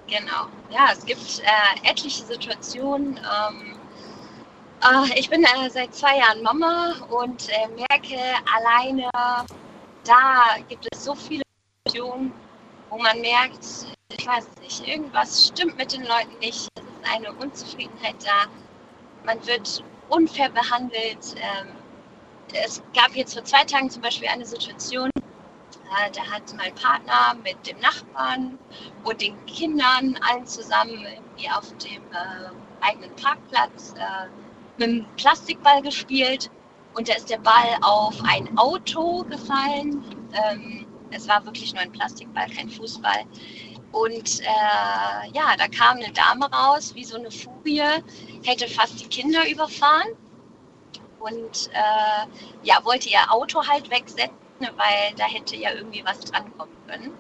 Genau. 0.07 0.48
Ja, 0.72 0.88
es 0.94 1.06
gibt 1.06 1.41
äh, 1.44 1.89
etliche 1.89 2.23
Situationen. 2.23 3.18
Ähm, 3.18 3.73
äh, 3.73 3.76
ich 5.15 5.29
bin 5.29 5.43
äh, 5.43 5.69
seit 5.69 5.93
zwei 5.95 6.17
Jahren 6.17 6.43
Mama 6.43 6.95
und 7.09 7.49
äh, 7.49 7.67
merke 7.67 8.19
alleine, 8.55 9.09
da 10.03 10.57
gibt 10.69 10.87
es 10.91 11.03
so 11.03 11.15
viele 11.15 11.43
Situationen, 11.87 12.31
wo 12.89 12.97
man 12.97 13.19
merkt, 13.21 13.65
ich 14.15 14.27
weiß 14.27 14.47
nicht, 14.61 14.87
irgendwas 14.87 15.47
stimmt 15.47 15.77
mit 15.77 15.93
den 15.93 16.03
Leuten 16.03 16.37
nicht. 16.39 16.69
Es 16.75 16.83
ist 16.83 17.15
eine 17.15 17.33
Unzufriedenheit 17.33 18.15
da. 18.23 18.49
Man 19.25 19.45
wird 19.45 19.83
unfair 20.09 20.49
behandelt. 20.49 21.35
Ähm, 21.37 21.67
es 22.53 22.81
gab 22.93 23.13
jetzt 23.15 23.33
vor 23.33 23.43
zwei 23.43 23.63
Tagen 23.63 23.89
zum 23.89 24.01
Beispiel 24.01 24.29
eine 24.29 24.45
Situation, 24.45 25.09
äh, 25.15 26.11
da 26.11 26.21
hat 26.21 26.53
mein 26.55 26.73
Partner 26.75 27.35
mit 27.43 27.67
dem 27.67 27.79
Nachbarn 27.79 28.57
und 29.03 29.21
den 29.21 29.43
Kindern 29.47 30.17
allen 30.29 30.45
zusammen 30.45 31.05
irgendwie 31.05 31.49
auf 31.49 31.73
dem 31.77 32.03
eigenen 32.79 33.13
Parkplatz 33.15 33.93
mit 34.77 34.89
einem 34.89 35.05
Plastikball 35.17 35.81
gespielt 35.81 36.49
und 36.93 37.09
da 37.09 37.13
ist 37.13 37.29
der 37.29 37.37
Ball 37.37 37.77
auf 37.81 38.15
ein 38.23 38.57
Auto 38.57 39.23
gefallen. 39.23 40.03
Ähm, 40.33 40.85
es 41.11 41.27
war 41.27 41.45
wirklich 41.45 41.73
nur 41.73 41.81
ein 41.81 41.91
Plastikball, 41.91 42.47
kein 42.49 42.69
Fußball. 42.69 43.23
Und 43.91 44.41
äh, 44.41 45.31
ja, 45.33 45.55
da 45.57 45.67
kam 45.67 45.97
eine 45.97 46.11
Dame 46.11 46.51
raus, 46.51 46.93
wie 46.95 47.03
so 47.03 47.17
eine 47.17 47.31
Furie, 47.31 47.81
hätte 48.43 48.67
fast 48.67 48.99
die 48.99 49.07
Kinder 49.07 49.49
überfahren 49.49 50.09
und 51.19 51.69
äh, 51.73 52.27
ja, 52.63 52.83
wollte 52.83 53.09
ihr 53.09 53.31
Auto 53.31 53.65
halt 53.65 53.89
wegsetzen, 53.89 54.35
weil 54.59 55.13
da 55.17 55.25
hätte 55.25 55.55
ja 55.55 55.71
irgendwie 55.73 56.03
was 56.05 56.19
drankommen 56.19 56.75
können. 56.87 57.13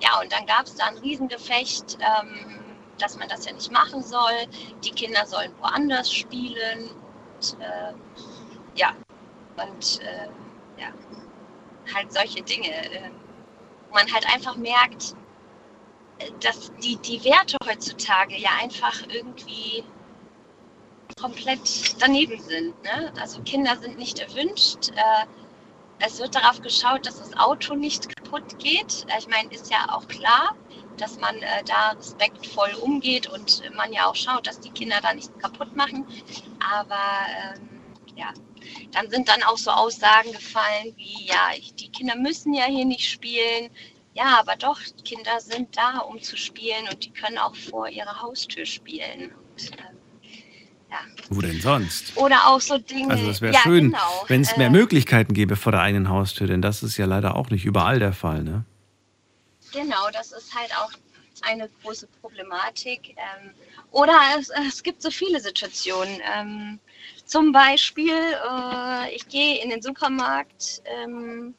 Ja, 0.00 0.20
und 0.20 0.32
dann 0.32 0.46
gab 0.46 0.66
es 0.66 0.74
da 0.74 0.86
ein 0.86 0.98
Riesengefecht, 0.98 1.98
ähm, 2.00 2.57
dass 2.98 3.18
man 3.18 3.28
das 3.28 3.44
ja 3.44 3.52
nicht 3.52 3.72
machen 3.72 4.02
soll. 4.02 4.46
Die 4.84 4.90
Kinder 4.90 5.26
sollen 5.26 5.52
woanders 5.60 6.12
spielen. 6.12 6.90
Und, 7.36 7.56
äh, 7.60 7.92
ja, 8.74 8.92
und 9.56 10.00
äh, 10.02 10.28
ja, 10.80 10.88
halt 11.94 12.12
solche 12.12 12.42
Dinge, 12.42 12.68
äh, 12.68 13.10
man 13.92 14.12
halt 14.12 14.26
einfach 14.32 14.56
merkt, 14.56 15.14
äh, 16.18 16.30
dass 16.40 16.72
die, 16.82 16.96
die 16.96 17.24
Werte 17.24 17.56
heutzutage 17.66 18.36
ja 18.36 18.50
einfach 18.60 18.94
irgendwie 19.08 19.84
komplett 21.20 22.00
daneben 22.00 22.40
sind. 22.40 22.80
Ne? 22.82 23.12
Also 23.20 23.40
Kinder 23.42 23.76
sind 23.76 23.98
nicht 23.98 24.18
erwünscht. 24.18 24.90
Äh, 24.90 25.26
es 26.00 26.20
wird 26.20 26.34
darauf 26.34 26.60
geschaut, 26.60 27.06
dass 27.06 27.18
das 27.18 27.36
Auto 27.36 27.74
nicht 27.74 28.14
kaputt 28.16 28.58
geht. 28.58 29.04
Äh, 29.08 29.18
Ich 29.18 29.28
meine, 29.28 29.50
ist 29.50 29.70
ja 29.70 29.86
auch 29.90 30.06
klar, 30.06 30.54
dass 31.00 31.18
man 31.18 31.36
äh, 31.36 31.64
da 31.64 31.90
respektvoll 31.90 32.70
umgeht 32.80 33.26
und 33.26 33.62
man 33.76 33.92
ja 33.92 34.06
auch 34.06 34.16
schaut, 34.16 34.46
dass 34.46 34.60
die 34.60 34.70
Kinder 34.70 34.96
da 35.02 35.14
nichts 35.14 35.32
kaputt 35.38 35.74
machen. 35.76 36.06
Aber 36.60 36.96
ähm, 37.56 37.68
ja, 38.16 38.32
dann 38.92 39.08
sind 39.10 39.28
dann 39.28 39.42
auch 39.44 39.56
so 39.58 39.70
Aussagen 39.70 40.32
gefallen 40.32 40.94
wie, 40.96 41.26
ja, 41.26 41.50
ich, 41.56 41.74
die 41.74 41.90
Kinder 41.90 42.16
müssen 42.16 42.52
ja 42.52 42.64
hier 42.64 42.84
nicht 42.84 43.08
spielen. 43.08 43.70
Ja, 44.14 44.38
aber 44.40 44.56
doch, 44.56 44.80
Kinder 45.04 45.38
sind 45.38 45.76
da, 45.76 45.98
um 45.98 46.20
zu 46.20 46.36
spielen 46.36 46.88
und 46.90 47.04
die 47.04 47.10
können 47.10 47.38
auch 47.38 47.54
vor 47.54 47.88
ihrer 47.88 48.20
Haustür 48.20 48.66
spielen. 48.66 49.32
Und, 49.52 49.70
ähm, 49.72 49.98
Wo 51.28 51.40
denn 51.40 51.60
sonst? 51.60 52.16
oder 52.16 52.48
auch 52.48 52.60
so 52.60 52.78
Dinge. 52.78 53.12
Also 53.12 53.28
es 53.28 53.40
wäre 53.40 53.52
ja, 53.54 53.60
schön, 53.60 53.92
genau. 53.92 54.24
wenn 54.26 54.40
es 54.40 54.56
mehr 54.56 54.68
Äh, 54.68 54.70
Möglichkeiten 54.70 55.34
gäbe 55.34 55.54
vor 55.54 55.72
der 55.72 55.82
eigenen 55.82 56.08
Haustür, 56.08 56.46
denn 56.46 56.62
das 56.62 56.82
ist 56.82 56.96
ja 56.96 57.06
leider 57.06 57.36
auch 57.36 57.50
nicht 57.50 57.64
überall 57.64 57.98
der 57.98 58.12
Fall. 58.12 58.42
Ne? 58.42 58.64
Genau, 59.72 60.08
das 60.12 60.32
ist 60.32 60.54
halt 60.54 60.74
auch 60.76 60.90
eine 61.42 61.68
große 61.82 62.06
Problematik. 62.20 63.16
Ähm, 63.16 63.54
oder 63.90 64.18
es, 64.38 64.50
es 64.50 64.82
gibt 64.82 65.02
so 65.02 65.10
viele 65.10 65.40
Situationen. 65.40 66.20
Ähm, 66.34 66.80
zum 67.24 67.52
Beispiel, 67.52 68.14
äh, 68.14 69.14
ich 69.14 69.28
gehe 69.28 69.62
in 69.62 69.70
den 69.70 69.82
Supermarkt, 69.82 70.82
ähm, 70.84 71.54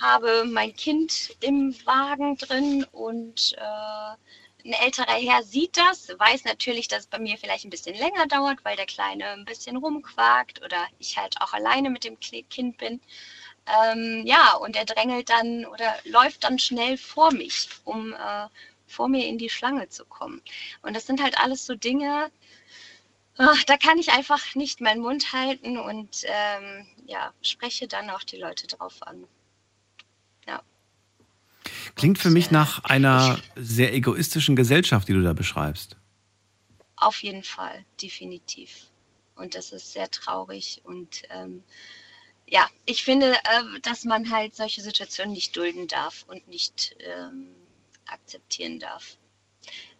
habe 0.00 0.44
mein 0.44 0.74
Kind 0.74 1.36
im 1.40 1.74
Wagen 1.84 2.36
drin 2.36 2.86
und 2.92 3.54
äh, 3.58 4.16
ein 4.64 4.72
älterer 4.72 5.14
Herr 5.14 5.42
sieht 5.42 5.76
das, 5.76 6.08
weiß 6.18 6.44
natürlich, 6.44 6.88
dass 6.88 7.00
es 7.00 7.06
bei 7.06 7.18
mir 7.18 7.38
vielleicht 7.38 7.64
ein 7.64 7.70
bisschen 7.70 7.96
länger 7.96 8.26
dauert, 8.26 8.64
weil 8.64 8.76
der 8.76 8.86
Kleine 8.86 9.28
ein 9.28 9.44
bisschen 9.44 9.76
rumquakt 9.76 10.62
oder 10.64 10.86
ich 10.98 11.16
halt 11.16 11.40
auch 11.40 11.52
alleine 11.52 11.90
mit 11.90 12.04
dem 12.04 12.18
Kind 12.20 12.76
bin. 12.78 13.00
Ähm, 13.68 14.22
ja, 14.26 14.54
und 14.54 14.76
er 14.76 14.84
drängelt 14.84 15.28
dann 15.28 15.66
oder 15.66 15.94
läuft 16.04 16.44
dann 16.44 16.58
schnell 16.58 16.96
vor 16.96 17.32
mich, 17.32 17.68
um 17.84 18.12
äh, 18.12 18.46
vor 18.86 19.08
mir 19.08 19.26
in 19.26 19.38
die 19.38 19.50
Schlange 19.50 19.88
zu 19.88 20.04
kommen. 20.04 20.40
Und 20.82 20.96
das 20.96 21.06
sind 21.06 21.22
halt 21.22 21.38
alles 21.38 21.66
so 21.66 21.74
Dinge, 21.74 22.30
ach, 23.38 23.64
da 23.64 23.76
kann 23.76 23.98
ich 23.98 24.10
einfach 24.10 24.54
nicht 24.54 24.80
meinen 24.80 25.00
Mund 25.00 25.32
halten 25.32 25.78
und 25.78 26.24
ähm, 26.24 26.86
ja, 27.06 27.32
spreche 27.42 27.88
dann 27.88 28.10
auch 28.10 28.22
die 28.22 28.36
Leute 28.36 28.66
drauf 28.66 29.02
an. 29.02 29.24
Ja. 30.46 30.62
Klingt 31.94 32.18
für 32.18 32.30
mich 32.30 32.50
nach 32.50 32.84
einer 32.84 33.38
sehr 33.54 33.94
egoistischen 33.94 34.56
Gesellschaft, 34.56 35.08
die 35.08 35.12
du 35.12 35.22
da 35.22 35.32
beschreibst. 35.32 35.96
Auf 36.96 37.22
jeden 37.22 37.44
Fall, 37.44 37.84
definitiv. 38.02 38.86
Und 39.36 39.54
das 39.54 39.70
ist 39.72 39.92
sehr 39.92 40.10
traurig. 40.10 40.80
Und 40.84 41.22
ähm, 41.30 41.62
ja, 42.50 42.68
ich 42.86 43.04
finde, 43.04 43.34
äh, 43.34 43.80
dass 43.82 44.04
man 44.04 44.30
halt 44.30 44.56
solche 44.56 44.80
Situationen 44.80 45.32
nicht 45.34 45.54
dulden 45.56 45.86
darf 45.86 46.24
und 46.28 46.48
nicht 46.48 46.96
ähm, 47.00 47.54
akzeptieren 48.06 48.78
darf. 48.78 49.18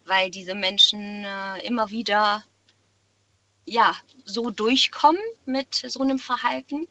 Weil 0.05 0.31
diese 0.31 0.55
Menschen 0.55 1.23
äh, 1.25 1.59
immer 1.65 1.91
wieder 1.91 2.43
ja, 3.65 3.95
so 4.25 4.49
durchkommen 4.49 5.21
mit 5.45 5.75
so 5.75 6.01
einem 6.01 6.17
Verhalten. 6.17 6.87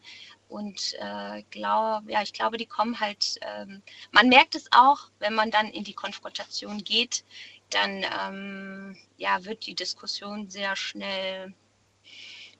Und 0.48 0.94
äh, 0.98 1.42
glaub, 1.50 2.08
ja, 2.08 2.22
ich 2.22 2.32
glaube, 2.32 2.56
die 2.56 2.66
kommen 2.66 3.00
halt, 3.00 3.38
ähm, 3.42 3.82
man 4.12 4.28
merkt 4.28 4.54
es 4.54 4.66
auch, 4.70 5.10
wenn 5.18 5.34
man 5.34 5.50
dann 5.50 5.66
in 5.68 5.84
die 5.84 5.92
Konfrontation 5.92 6.84
geht, 6.84 7.24
dann 7.70 8.04
ähm, 8.20 8.96
ja, 9.18 9.44
wird 9.44 9.66
die 9.66 9.74
Diskussion 9.74 10.48
sehr 10.48 10.74
schnell, 10.76 11.52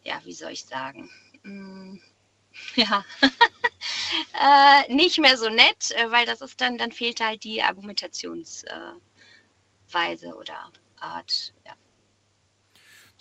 ja, 0.04 0.20
wie 0.24 0.34
soll 0.34 0.52
ich 0.52 0.64
sagen, 0.64 1.10
mm, 1.44 1.98
ja, 2.76 3.05
äh, 4.89 4.94
nicht 4.94 5.18
mehr 5.18 5.36
so 5.36 5.48
nett, 5.48 5.93
äh, 5.93 6.10
weil 6.10 6.26
das 6.26 6.40
ist 6.40 6.60
dann, 6.60 6.78
dann 6.78 6.93
fehlt 6.93 7.20
halt 7.20 7.44
die 7.44 7.62
Argumentationsweise 7.62 8.97
Weise 9.90 10.35
oder 10.35 10.55
Art, 11.01 11.55
ja. 11.64 11.72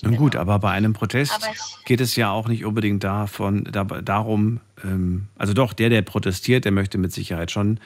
Nun 0.04 0.16
gut, 0.16 0.36
aber 0.36 0.60
bei 0.60 0.72
einem 0.72 0.94
Protest 0.94 1.40
geht 1.86 2.02
es 2.02 2.16
ja 2.16 2.30
auch 2.30 2.48
nicht 2.48 2.66
unbedingt 2.66 3.04
davon, 3.04 3.64
da, 3.64 3.84
darum, 3.84 4.60
ähm, 4.84 5.28
also 5.36 5.54
doch, 5.54 5.74
der, 5.74 5.90
der 5.90 6.04
protestiert, 6.04 6.66
der 6.66 6.72
möchte 6.72 7.00
mit 7.00 7.12
Sicherheit 7.12 7.50
schon, 7.50 7.80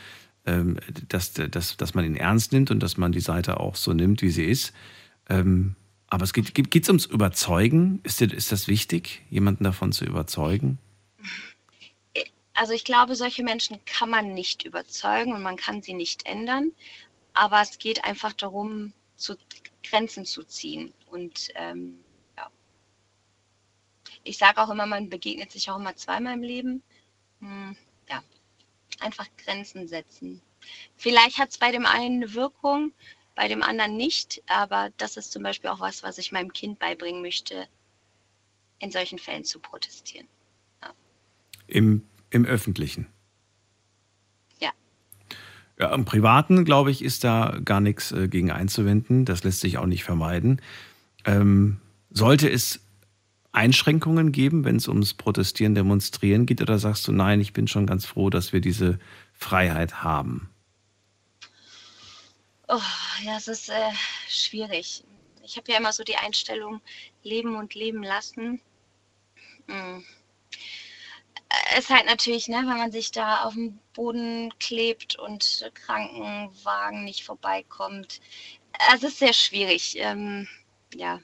ähm, 0.45 0.77
dass, 1.07 1.33
dass, 1.33 1.77
dass 1.77 1.93
man 1.93 2.03
ihn 2.03 2.17
ernst 2.17 2.51
nimmt 2.51 2.69
und 2.69 2.81
dass 2.81 2.97
man 2.97 3.13
die 3.13 3.21
Seite 3.21 3.61
auch 3.61 3.75
so 3.75 3.93
nimmt, 3.93 4.21
wie 4.21 4.29
sie 4.29 4.43
ist. 4.43 4.73
Ähm, 5.29 5.75
aber 6.07 6.23
es 6.23 6.33
geht 6.33 6.75
es 6.83 6.89
ums 6.89 7.05
Überzeugen. 7.05 8.01
Ist, 8.03 8.21
ist 8.21 8.51
das 8.51 8.67
wichtig, 8.67 9.21
jemanden 9.29 9.63
davon 9.63 9.93
zu 9.93 10.03
überzeugen? 10.03 10.79
Also 12.61 12.73
ich 12.73 12.83
glaube, 12.83 13.15
solche 13.15 13.41
Menschen 13.41 13.83
kann 13.85 14.11
man 14.11 14.35
nicht 14.35 14.65
überzeugen 14.65 15.33
und 15.33 15.41
man 15.41 15.57
kann 15.57 15.81
sie 15.81 15.95
nicht 15.95 16.27
ändern. 16.27 16.71
Aber 17.33 17.59
es 17.59 17.79
geht 17.79 18.05
einfach 18.05 18.33
darum, 18.33 18.93
zu 19.15 19.35
Grenzen 19.81 20.25
zu 20.25 20.43
ziehen. 20.43 20.93
Und 21.07 21.49
ähm, 21.55 22.03
ja. 22.37 22.51
Ich 24.23 24.37
sage 24.37 24.61
auch 24.61 24.69
immer, 24.69 24.85
man 24.85 25.09
begegnet 25.09 25.51
sich 25.51 25.71
auch 25.71 25.77
immer 25.77 25.95
zweimal 25.95 26.35
im 26.35 26.43
Leben. 26.43 26.83
Hm, 27.39 27.75
ja, 28.07 28.23
einfach 28.99 29.25
Grenzen 29.43 29.87
setzen. 29.87 30.39
Vielleicht 30.97 31.39
hat 31.39 31.49
es 31.49 31.57
bei 31.57 31.71
dem 31.71 31.87
einen 31.87 32.21
eine 32.21 32.35
Wirkung, 32.35 32.93
bei 33.33 33.47
dem 33.47 33.63
anderen 33.63 33.97
nicht. 33.97 34.43
Aber 34.45 34.91
das 34.97 35.17
ist 35.17 35.31
zum 35.31 35.41
Beispiel 35.41 35.71
auch 35.71 35.79
was, 35.79 36.03
was 36.03 36.19
ich 36.19 36.31
meinem 36.31 36.53
Kind 36.53 36.77
beibringen 36.77 37.23
möchte, 37.23 37.67
in 38.77 38.91
solchen 38.91 39.17
Fällen 39.17 39.45
zu 39.45 39.59
protestieren. 39.59 40.27
Im, 41.65 42.05
im 42.31 42.45
Öffentlichen. 42.45 43.05
Ja. 44.59 44.71
Ja, 45.79 45.93
im 45.93 46.05
Privaten, 46.05 46.65
glaube 46.65 46.89
ich, 46.89 47.03
ist 47.03 47.23
da 47.23 47.59
gar 47.63 47.81
nichts 47.81 48.11
äh, 48.11 48.27
gegen 48.27 48.49
einzuwenden. 48.49 49.25
Das 49.25 49.43
lässt 49.43 49.59
sich 49.59 49.77
auch 49.77 49.85
nicht 49.85 50.03
vermeiden. 50.03 50.61
Ähm, 51.25 51.79
sollte 52.09 52.49
es 52.49 52.79
Einschränkungen 53.51 54.31
geben, 54.31 54.63
wenn 54.63 54.77
es 54.77 54.87
ums 54.87 55.13
Protestieren, 55.13 55.75
Demonstrieren 55.75 56.45
geht? 56.45 56.61
Oder 56.61 56.79
sagst 56.79 57.07
du, 57.07 57.11
nein, 57.11 57.41
ich 57.41 57.53
bin 57.53 57.67
schon 57.67 57.85
ganz 57.85 58.05
froh, 58.05 58.29
dass 58.29 58.53
wir 58.53 58.61
diese 58.61 58.97
Freiheit 59.33 60.03
haben? 60.03 60.49
Oh, 62.67 62.79
ja, 63.23 63.35
es 63.37 63.49
ist 63.49 63.69
äh, 63.69 63.91
schwierig. 64.29 65.03
Ich 65.43 65.57
habe 65.57 65.71
ja 65.71 65.77
immer 65.77 65.91
so 65.91 66.03
die 66.03 66.15
Einstellung, 66.15 66.79
leben 67.23 67.55
und 67.55 67.75
leben 67.75 68.03
lassen. 68.03 68.61
Hm. 69.67 70.05
Äh, 71.51 71.79
ist 71.79 71.89
halt 71.89 72.05
natürlich, 72.05 72.47
ne, 72.47 72.57
wenn 72.57 72.77
man 72.77 72.91
sich 72.91 73.11
da 73.11 73.43
auf 73.43 73.53
den 73.53 73.79
Boden 73.93 74.53
klebt 74.59 75.17
und 75.17 75.69
Krankenwagen 75.73 77.03
nicht 77.03 77.23
vorbeikommt. 77.23 78.21
Es 78.93 79.03
ist 79.03 79.19
sehr 79.19 79.33
schwierig. 79.33 79.97
Ähm, 79.97 80.47
ja. 80.95 81.19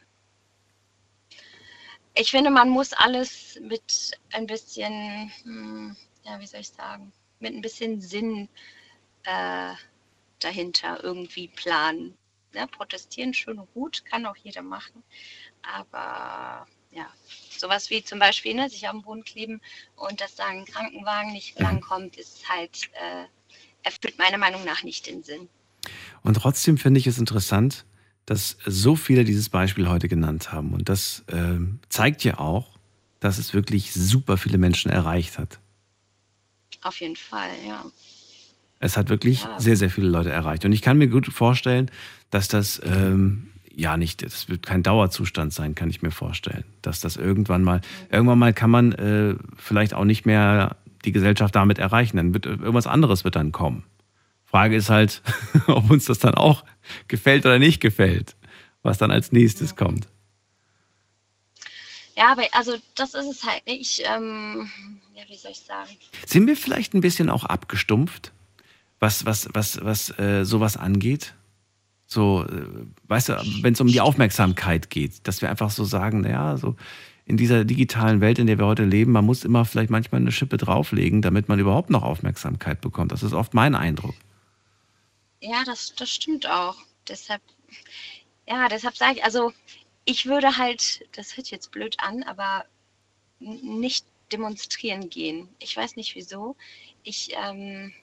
Ich 2.14 2.32
finde, 2.32 2.50
man 2.50 2.70
muss 2.70 2.94
alles 2.94 3.60
mit 3.62 4.20
ein 4.34 4.48
bisschen, 4.48 5.32
hm, 5.44 5.96
ja, 6.24 6.40
wie 6.40 6.48
soll 6.48 6.62
ich 6.62 6.70
sagen, 6.70 7.14
mit 7.40 7.54
ein 7.54 7.62
bisschen 7.62 8.02
Sinn 8.02 8.50
äh, 9.24 9.74
dahinter 10.40 11.04
irgendwie 11.04 11.48
planen. 11.50 12.18
Ne? 12.54 12.68
Protestieren 12.68 13.34
schön 13.34 13.60
und 13.60 13.72
gut, 13.74 14.04
kann 14.06 14.26
auch 14.26 14.36
jeder 14.38 14.64
machen. 14.64 15.04
Aber 15.62 16.68
ja, 16.92 17.12
sowas 17.60 17.90
wie 17.90 18.04
zum 18.04 18.20
Beispiel 18.20 18.54
ne, 18.54 18.70
sich 18.70 18.86
auf 18.88 18.94
den 18.94 19.02
Boden 19.02 19.24
kleben 19.24 19.62
und 19.96 20.22
dass 20.22 20.36
da 20.36 20.46
ein 20.48 20.66
Krankenwagen 20.66 21.32
nicht 21.34 21.60
langkommt, 21.60 22.18
ist 22.18 22.48
halt, 22.50 22.90
äh, 22.94 23.26
erfüllt 23.84 24.18
meiner 24.18 24.38
Meinung 24.38 24.66
nach 24.66 24.84
nicht 24.84 25.08
den 25.08 25.24
Sinn. 25.24 25.48
Und 26.24 26.36
trotzdem 26.36 26.78
finde 26.78 27.00
ich 27.00 27.08
es 27.08 27.18
interessant, 27.18 27.86
dass 28.26 28.58
so 28.66 28.96
viele 28.96 29.24
dieses 29.24 29.50
Beispiel 29.50 29.88
heute 29.88 30.08
genannt 30.10 30.52
haben. 30.52 30.74
Und 30.74 30.90
das 30.90 31.24
ähm, 31.30 31.80
zeigt 31.90 32.24
ja 32.24 32.40
auch, 32.40 32.78
dass 33.20 33.38
es 33.38 33.54
wirklich 33.54 33.94
super 33.94 34.38
viele 34.38 34.58
Menschen 34.58 34.92
erreicht 34.92 35.40
hat. 35.40 35.60
Auf 36.82 37.00
jeden 37.00 37.16
Fall, 37.16 37.52
ja. 37.66 37.86
Es 38.80 38.98
hat 38.98 39.10
wirklich 39.10 39.44
Ja. 39.44 39.56
sehr, 39.58 39.78
sehr 39.78 39.90
viele 39.90 40.08
Leute 40.08 40.30
erreicht. 40.30 40.66
Und 40.66 40.72
ich 40.72 40.82
kann 40.82 40.98
mir 40.98 41.08
gut 41.08 41.28
vorstellen, 41.28 41.90
dass 42.30 42.48
das 42.48 42.82
ähm, 42.84 43.50
ja 43.78 43.96
nicht, 43.96 44.24
das 44.24 44.50
wird 44.50 44.66
kein 44.66 44.82
Dauerzustand 44.82 45.54
sein, 45.54 45.76
kann 45.76 45.90
ich 45.90 46.02
mir 46.02 46.12
vorstellen. 46.12 46.64
Dass 46.82 47.00
das 47.00 47.16
irgendwann 47.16 47.64
mal, 47.64 47.82
irgendwann 48.12 48.40
mal 48.40 48.54
kann 48.54 48.72
man 48.72 48.92
äh, 48.94 49.36
vielleicht 49.56 49.94
auch 49.94 50.04
nicht 50.04 50.26
mehr 50.26 50.78
die 51.06 51.12
Gesellschaft 51.12 51.56
damit 51.56 51.78
erreichen. 51.78 52.18
Dann 52.18 52.34
wird 52.34 52.48
irgendwas 52.48 52.88
anderes 52.88 53.24
wird 53.24 53.36
dann 53.36 53.52
kommen. 53.52 53.84
Frage 54.46 54.76
ist 54.76 54.90
halt, 54.90 55.22
ob 55.68 55.92
uns 55.92 56.06
das 56.06 56.18
dann 56.18 56.34
auch 56.34 56.66
gefällt 57.08 57.46
oder 57.46 57.60
nicht 57.60 57.80
gefällt, 57.80 58.36
was 58.82 58.98
dann 58.98 59.12
als 59.12 59.32
nächstes 59.32 59.76
kommt. 59.76 60.08
Ja, 62.16 62.32
aber 62.32 62.44
also 62.54 62.78
das 62.96 63.14
ist 63.14 63.28
es 63.28 63.44
halt 63.44 63.68
nicht. 63.68 64.02
Ähm, 64.12 64.72
ja, 65.14 65.22
wie 65.28 65.36
soll 65.36 65.52
ich 65.52 65.60
sagen? 65.60 65.92
Sind 66.26 66.48
wir 66.48 66.58
vielleicht 66.58 66.96
ein 66.96 67.02
bisschen 67.02 67.30
auch 67.30 67.44
abgestumpft, 67.44 68.32
was, 69.00 69.26
was, 69.26 69.50
was, 69.54 69.86
was 69.86 70.18
äh, 70.18 70.46
sowas 70.46 70.78
angeht? 70.78 71.36
So, 72.08 72.46
äh, 72.46 72.66
weißt 73.10 73.30
du, 73.30 73.34
wenn 73.62 73.74
es 73.74 73.82
um 73.82 73.88
die 73.88 74.02
Aufmerksamkeit 74.02 74.90
geht, 74.90 75.28
dass 75.28 75.42
wir 75.42 75.50
einfach 75.50 75.70
so 75.70 75.84
sagen, 75.84 76.22
naja, 76.22 76.58
so 76.58 76.76
in 77.26 77.36
dieser 77.36 77.66
digitalen 77.66 78.22
Welt, 78.22 78.40
in 78.40 78.48
der 78.48 78.58
wir 78.58 78.66
heute 78.66 78.86
leben, 78.86 79.12
man 79.12 79.26
muss 79.26 79.44
immer 79.44 79.66
vielleicht 79.66 79.90
manchmal 79.90 80.22
eine 80.22 80.32
Schippe 80.32 80.56
drauflegen, 80.56 81.22
damit 81.22 81.50
man 81.50 81.60
überhaupt 81.60 81.90
noch 81.90 82.04
Aufmerksamkeit 82.04 82.80
bekommt. 82.80 83.12
Das 83.12 83.22
ist 83.22 83.34
oft 83.34 83.54
mein 83.54 83.76
Eindruck. 83.76 84.16
Ja, 85.42 85.64
das, 85.66 85.94
das 85.96 86.10
stimmt 86.10 86.50
auch. 86.50 86.78
Deshalb, 87.10 87.42
ja, 88.48 88.70
deshalb 88.70 88.96
sage 88.96 89.18
ich, 89.18 89.24
also 89.26 89.52
ich 90.06 90.26
würde 90.26 90.58
halt, 90.58 91.06
das 91.12 91.36
hört 91.36 91.52
jetzt 91.52 91.72
blöd 91.72 91.98
an, 92.00 92.24
aber 92.24 92.64
nicht 93.40 94.06
demonstrieren 94.32 95.10
gehen. 95.10 95.50
Ich 95.60 95.76
weiß 95.76 95.98
nicht 95.98 96.16
wieso. 96.16 96.56
Ich 97.04 97.36
ähm, 97.46 97.94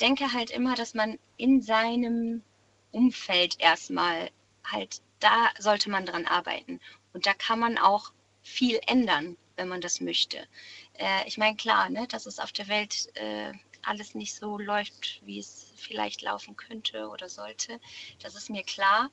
denke 0.00 0.32
halt 0.32 0.50
immer, 0.50 0.76
dass 0.76 0.94
man 0.94 1.18
in 1.36 1.60
seinem 1.60 2.42
Umfeld 2.92 3.58
erstmal 3.60 4.30
halt, 4.64 5.00
da 5.20 5.50
sollte 5.58 5.90
man 5.90 6.06
dran 6.06 6.26
arbeiten. 6.26 6.80
Und 7.12 7.26
da 7.26 7.34
kann 7.34 7.58
man 7.58 7.78
auch 7.78 8.12
viel 8.42 8.80
ändern, 8.86 9.36
wenn 9.56 9.68
man 9.68 9.80
das 9.80 10.00
möchte. 10.00 10.46
Äh, 10.94 11.26
ich 11.26 11.38
meine, 11.38 11.56
klar, 11.56 11.88
ne, 11.90 12.06
dass 12.08 12.26
es 12.26 12.38
auf 12.38 12.52
der 12.52 12.68
Welt 12.68 13.14
äh, 13.16 13.52
alles 13.82 14.14
nicht 14.14 14.34
so 14.34 14.58
läuft, 14.58 15.20
wie 15.24 15.38
es 15.38 15.72
vielleicht 15.76 16.22
laufen 16.22 16.56
könnte 16.56 17.08
oder 17.08 17.28
sollte. 17.28 17.80
Das 18.20 18.34
ist 18.34 18.50
mir 18.50 18.62
klar. 18.62 19.10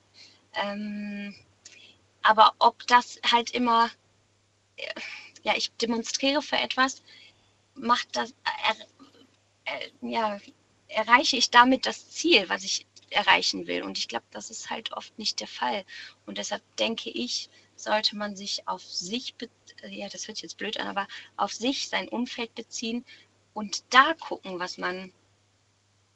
Ähm, 0.54 1.34
aber 2.22 2.54
ob 2.58 2.86
das 2.86 3.20
halt 3.30 3.50
immer, 3.50 3.90
äh, 4.76 4.94
ja, 5.42 5.54
ich 5.56 5.72
demonstriere 5.72 6.42
für 6.42 6.56
etwas, 6.56 7.02
macht 7.74 8.16
das, 8.16 8.34
er, 8.64 9.74
äh, 9.74 9.90
ja, 10.02 10.38
erreiche 10.88 11.36
ich 11.36 11.50
damit 11.50 11.86
das 11.86 12.10
Ziel, 12.10 12.48
was 12.48 12.64
ich 12.64 12.86
erreichen 13.10 13.66
will. 13.66 13.82
Und 13.82 13.98
ich 13.98 14.08
glaube, 14.08 14.24
das 14.30 14.50
ist 14.50 14.70
halt 14.70 14.92
oft 14.92 15.18
nicht 15.18 15.40
der 15.40 15.48
Fall. 15.48 15.84
Und 16.26 16.38
deshalb 16.38 16.62
denke 16.76 17.10
ich, 17.10 17.50
sollte 17.76 18.16
man 18.16 18.36
sich 18.36 18.66
auf 18.66 18.82
sich, 18.82 19.34
ja, 19.88 20.08
das 20.08 20.26
hört 20.26 20.36
sich 20.36 20.42
jetzt 20.42 20.58
blöd 20.58 20.78
an, 20.80 20.88
aber 20.88 21.06
auf 21.36 21.52
sich, 21.52 21.88
sein 21.88 22.08
Umfeld 22.08 22.54
beziehen 22.54 23.04
und 23.54 23.82
da 23.90 24.14
gucken, 24.18 24.58
was 24.58 24.78
man 24.78 25.12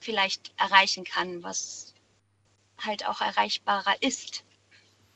vielleicht 0.00 0.52
erreichen 0.56 1.04
kann, 1.04 1.42
was 1.42 1.94
halt 2.78 3.06
auch 3.06 3.20
erreichbarer 3.20 3.94
ist. 4.00 4.44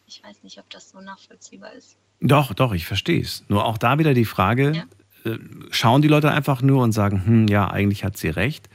Ich 0.06 0.22
weiß 0.22 0.42
nicht, 0.42 0.58
ob 0.58 0.70
das 0.70 0.90
so 0.90 1.00
nachvollziehbar 1.00 1.72
ist. 1.72 1.96
Doch, 2.20 2.54
doch, 2.54 2.72
ich 2.72 2.86
verstehe 2.86 3.20
es. 3.20 3.44
Nur 3.48 3.64
auch 3.64 3.78
da 3.78 3.98
wieder 3.98 4.14
die 4.14 4.24
Frage, 4.24 4.72
ja. 5.24 5.30
äh, 5.30 5.38
schauen 5.70 6.02
die 6.02 6.08
Leute 6.08 6.30
einfach 6.30 6.62
nur 6.62 6.82
und 6.82 6.92
sagen, 6.92 7.26
hm, 7.26 7.48
ja, 7.48 7.68
eigentlich 7.68 8.04
hat 8.04 8.16
sie 8.16 8.28
recht. 8.28 8.68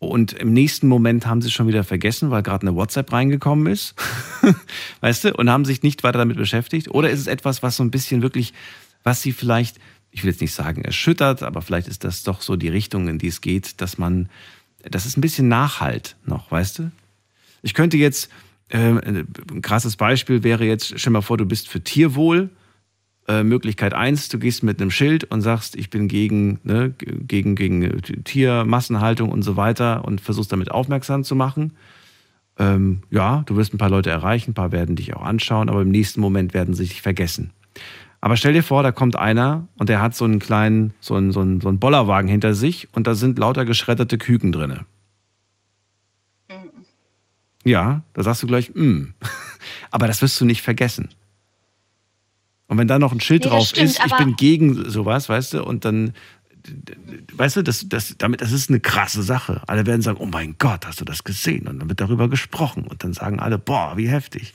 Und 0.00 0.32
im 0.32 0.52
nächsten 0.52 0.86
Moment 0.86 1.26
haben 1.26 1.42
sie 1.42 1.48
es 1.48 1.54
schon 1.54 1.66
wieder 1.66 1.82
vergessen, 1.82 2.30
weil 2.30 2.42
gerade 2.42 2.66
eine 2.66 2.76
WhatsApp 2.76 3.12
reingekommen 3.12 3.72
ist. 3.72 3.94
weißt 5.00 5.24
du? 5.24 5.34
Und 5.34 5.50
haben 5.50 5.64
sich 5.64 5.82
nicht 5.82 6.04
weiter 6.04 6.18
damit 6.18 6.36
beschäftigt. 6.36 6.88
Oder 6.88 7.10
ist 7.10 7.20
es 7.20 7.26
etwas, 7.26 7.62
was 7.62 7.76
so 7.76 7.82
ein 7.82 7.90
bisschen 7.90 8.22
wirklich, 8.22 8.54
was 9.02 9.22
sie 9.22 9.32
vielleicht, 9.32 9.78
ich 10.12 10.22
will 10.22 10.30
jetzt 10.30 10.40
nicht 10.40 10.54
sagen 10.54 10.82
erschüttert, 10.82 11.42
aber 11.42 11.62
vielleicht 11.62 11.88
ist 11.88 12.04
das 12.04 12.22
doch 12.22 12.42
so 12.42 12.54
die 12.54 12.68
Richtung, 12.68 13.08
in 13.08 13.18
die 13.18 13.26
es 13.26 13.40
geht, 13.40 13.80
dass 13.80 13.98
man, 13.98 14.28
das 14.82 15.04
ist 15.04 15.18
ein 15.18 15.20
bisschen 15.20 15.48
Nachhalt 15.48 16.16
noch, 16.24 16.50
weißt 16.50 16.78
du? 16.78 16.90
Ich 17.62 17.74
könnte 17.74 17.96
jetzt, 17.96 18.30
äh, 18.68 18.78
ein 18.78 19.62
krasses 19.62 19.96
Beispiel 19.96 20.44
wäre 20.44 20.64
jetzt, 20.64 20.94
stell 20.96 21.12
mal 21.12 21.22
vor, 21.22 21.38
du 21.38 21.44
bist 21.44 21.68
für 21.68 21.80
Tierwohl 21.80 22.50
äh, 23.28 23.44
Möglichkeit 23.44 23.92
eins, 23.94 24.28
du 24.28 24.38
gehst 24.38 24.62
mit 24.62 24.80
einem 24.80 24.90
Schild 24.90 25.24
und 25.24 25.42
sagst, 25.42 25.76
ich 25.76 25.90
bin 25.90 26.08
gegen, 26.08 26.60
ne, 26.64 26.94
gegen, 26.98 27.54
gegen 27.54 28.02
Tiermassenhaltung 28.24 29.30
und 29.30 29.42
so 29.42 29.56
weiter 29.56 30.04
und 30.04 30.20
versuchst 30.20 30.50
damit 30.50 30.70
aufmerksam 30.70 31.24
zu 31.24 31.36
machen. 31.36 31.74
Ähm, 32.58 33.02
ja, 33.10 33.42
du 33.46 33.56
wirst 33.56 33.74
ein 33.74 33.78
paar 33.78 33.90
Leute 33.90 34.10
erreichen, 34.10 34.52
ein 34.52 34.54
paar 34.54 34.72
werden 34.72 34.96
dich 34.96 35.14
auch 35.14 35.22
anschauen, 35.22 35.68
aber 35.68 35.82
im 35.82 35.90
nächsten 35.90 36.20
Moment 36.20 36.54
werden 36.54 36.74
sie 36.74 36.84
dich 36.84 37.02
vergessen. 37.02 37.52
Aber 38.20 38.36
stell 38.36 38.54
dir 38.54 38.64
vor, 38.64 38.82
da 38.82 38.92
kommt 38.92 39.14
einer 39.14 39.68
und 39.76 39.88
der 39.88 40.00
hat 40.00 40.16
so 40.16 40.24
einen 40.24 40.38
kleinen, 40.38 40.92
so 40.98 41.14
einen, 41.14 41.30
so 41.30 41.40
einen, 41.40 41.60
so 41.60 41.68
einen 41.68 41.78
Bollerwagen 41.78 42.28
hinter 42.28 42.54
sich 42.54 42.88
und 42.92 43.06
da 43.06 43.14
sind 43.14 43.38
lauter 43.38 43.64
geschredderte 43.64 44.18
Küken 44.18 44.52
drin. 44.52 44.80
Ja, 47.64 48.02
da 48.14 48.22
sagst 48.22 48.42
du 48.42 48.46
gleich, 48.46 48.74
mm. 48.74 49.12
aber 49.90 50.06
das 50.06 50.22
wirst 50.22 50.40
du 50.40 50.46
nicht 50.46 50.62
vergessen. 50.62 51.10
Und 52.68 52.76
wenn 52.76 52.86
da 52.86 52.98
noch 52.98 53.12
ein 53.12 53.20
Schild 53.20 53.44
nee, 53.44 53.50
drauf 53.50 53.68
stimmt, 53.68 53.90
ist, 53.90 54.00
ich 54.04 54.16
bin 54.16 54.36
gegen 54.36 54.88
sowas, 54.90 55.28
weißt 55.28 55.54
du, 55.54 55.64
und 55.64 55.86
dann, 55.86 56.14
weißt 57.32 57.56
du, 57.56 57.62
das, 57.62 57.88
das, 57.88 58.14
damit, 58.18 58.42
das 58.42 58.52
ist 58.52 58.68
eine 58.68 58.78
krasse 58.78 59.22
Sache. 59.22 59.62
Alle 59.66 59.86
werden 59.86 60.02
sagen, 60.02 60.18
oh 60.20 60.26
mein 60.26 60.56
Gott, 60.58 60.86
hast 60.86 61.00
du 61.00 61.06
das 61.06 61.24
gesehen? 61.24 61.66
Und 61.66 61.78
dann 61.80 61.88
wird 61.88 62.00
darüber 62.00 62.28
gesprochen. 62.28 62.86
Und 62.86 63.02
dann 63.02 63.14
sagen 63.14 63.40
alle, 63.40 63.58
boah, 63.58 63.96
wie 63.96 64.08
heftig. 64.08 64.52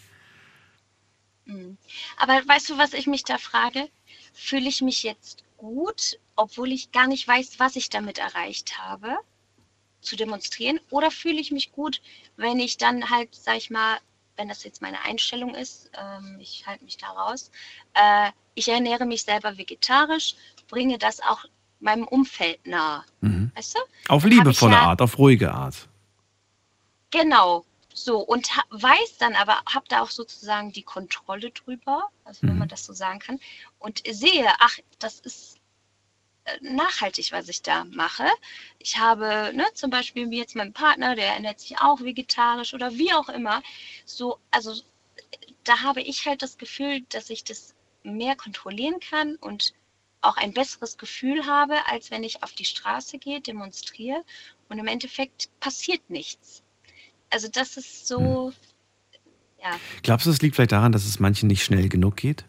Mhm. 1.45 1.77
Aber 2.18 2.34
weißt 2.34 2.69
du, 2.69 2.77
was 2.77 2.94
ich 2.94 3.07
mich 3.07 3.23
da 3.23 3.40
frage? 3.40 3.90
Fühle 4.34 4.69
ich 4.69 4.81
mich 4.81 5.02
jetzt 5.02 5.44
gut, 5.57 6.19
obwohl 6.35 6.72
ich 6.72 6.91
gar 6.91 7.07
nicht 7.07 7.27
weiß, 7.27 7.56
was 7.57 7.76
ich 7.76 7.90
damit 7.90 8.19
erreicht 8.19 8.77
habe, 8.77 9.18
zu 10.02 10.15
demonstrieren? 10.15 10.80
Oder 10.91 11.10
fühle 11.10 11.40
ich 11.40 11.52
mich 11.52 11.72
gut, 11.72 11.99
wenn 12.38 12.60
ich 12.60 12.77
dann 12.77 13.10
halt, 13.10 13.30
sag 13.34 13.57
ich 13.57 13.72
mal, 13.72 13.98
wenn 14.35 14.47
das 14.47 14.64
jetzt 14.64 14.81
meine 14.81 15.03
Einstellung 15.03 15.55
ist, 15.55 15.91
ähm, 15.97 16.38
ich 16.39 16.65
halte 16.65 16.84
mich 16.84 16.97
da 16.97 17.07
raus, 17.07 17.51
äh, 17.93 18.31
ich 18.55 18.68
ernähre 18.68 19.05
mich 19.05 19.23
selber 19.23 19.57
vegetarisch, 19.57 20.35
bringe 20.68 20.97
das 20.97 21.19
auch 21.22 21.45
meinem 21.80 22.07
Umfeld 22.07 22.65
nahe. 22.65 23.03
Mhm. 23.22 23.51
Weißt 23.55 23.76
du? 23.76 23.80
Auf 24.07 24.23
liebevolle 24.23 24.73
ja, 24.73 24.81
Art, 24.81 25.01
auf 25.01 25.18
ruhige 25.18 25.51
Art. 25.51 25.88
Genau. 27.11 27.65
So, 27.93 28.19
und 28.19 28.49
weiß 28.72 29.18
dann 29.19 29.35
aber, 29.35 29.61
habe 29.72 29.85
da 29.88 30.01
auch 30.01 30.10
sozusagen 30.10 30.72
die 30.72 30.81
Kontrolle 30.81 31.51
drüber, 31.51 32.10
also 32.26 32.41
wenn 32.41 32.57
man 32.57 32.68
mhm. 32.68 32.72
das 32.72 32.85
so 32.85 32.93
sagen 32.93 33.19
kann, 33.19 33.39
und 33.77 34.01
sehe, 34.10 34.47
ach, 34.60 34.77
das 34.97 35.19
ist 35.19 35.52
nachhaltig, 36.61 37.32
was 37.32 37.49
ich 37.49 37.61
da 37.61 37.86
mache. 37.86 38.26
Ich 38.80 38.98
habe 38.98 39.52
ne, 39.53 39.65
zum 39.74 39.90
Beispiel 39.90 40.32
jetzt 40.34 40.56
mein 40.56 40.74
Partner, 40.74 41.15
der 41.15 41.34
ernährt 41.34 41.60
sich 41.60 41.80
auch 41.80 42.02
vegetarisch 42.02 42.74
oder 42.74 42.94
wie 42.94 43.14
auch 43.14 43.30
immer. 43.30 43.61
So, 44.06 44.40
also 44.52 44.74
da 45.64 45.82
habe 45.82 46.02
ich 46.02 46.26
halt 46.26 46.41
das 46.41 46.57
Gefühl, 46.57 47.02
dass 47.10 47.30
ich 47.30 47.44
das 47.44 47.74
mehr 48.03 48.36
kontrollieren 48.36 48.99
kann 48.99 49.36
und 49.38 49.74
auch 50.22 50.38
ein 50.38 50.53
besseres 50.53 50.98
Gefühl 50.98 51.45
habe, 51.45 51.76
als 51.88 52.11
wenn 52.11 52.24
ich 52.24 52.44
auf 52.44 52.53
die 52.53 52.65
Straße 52.65 53.18
gehe, 53.18 53.41
demonstriere 53.41 54.24
und 54.70 54.80
im 54.80 54.88
Endeffekt 54.88 55.49
passiert 55.60 56.10
nichts. 56.10 56.64
Also 57.30 57.48
das 57.48 57.78
ist 57.78 58.07
so, 58.07 58.48
hm. 58.48 58.53
ja. 59.61 59.80
Glaubst 60.02 60.26
du, 60.26 60.32
es 60.32 60.41
liegt 60.41 60.56
vielleicht 60.56 60.72
daran, 60.72 60.91
dass 60.91 61.06
es 61.06 61.20
manchen 61.20 61.48
nicht 61.48 61.64
schnell 61.64 61.90
genug 61.90 62.18
geht? 62.18 62.45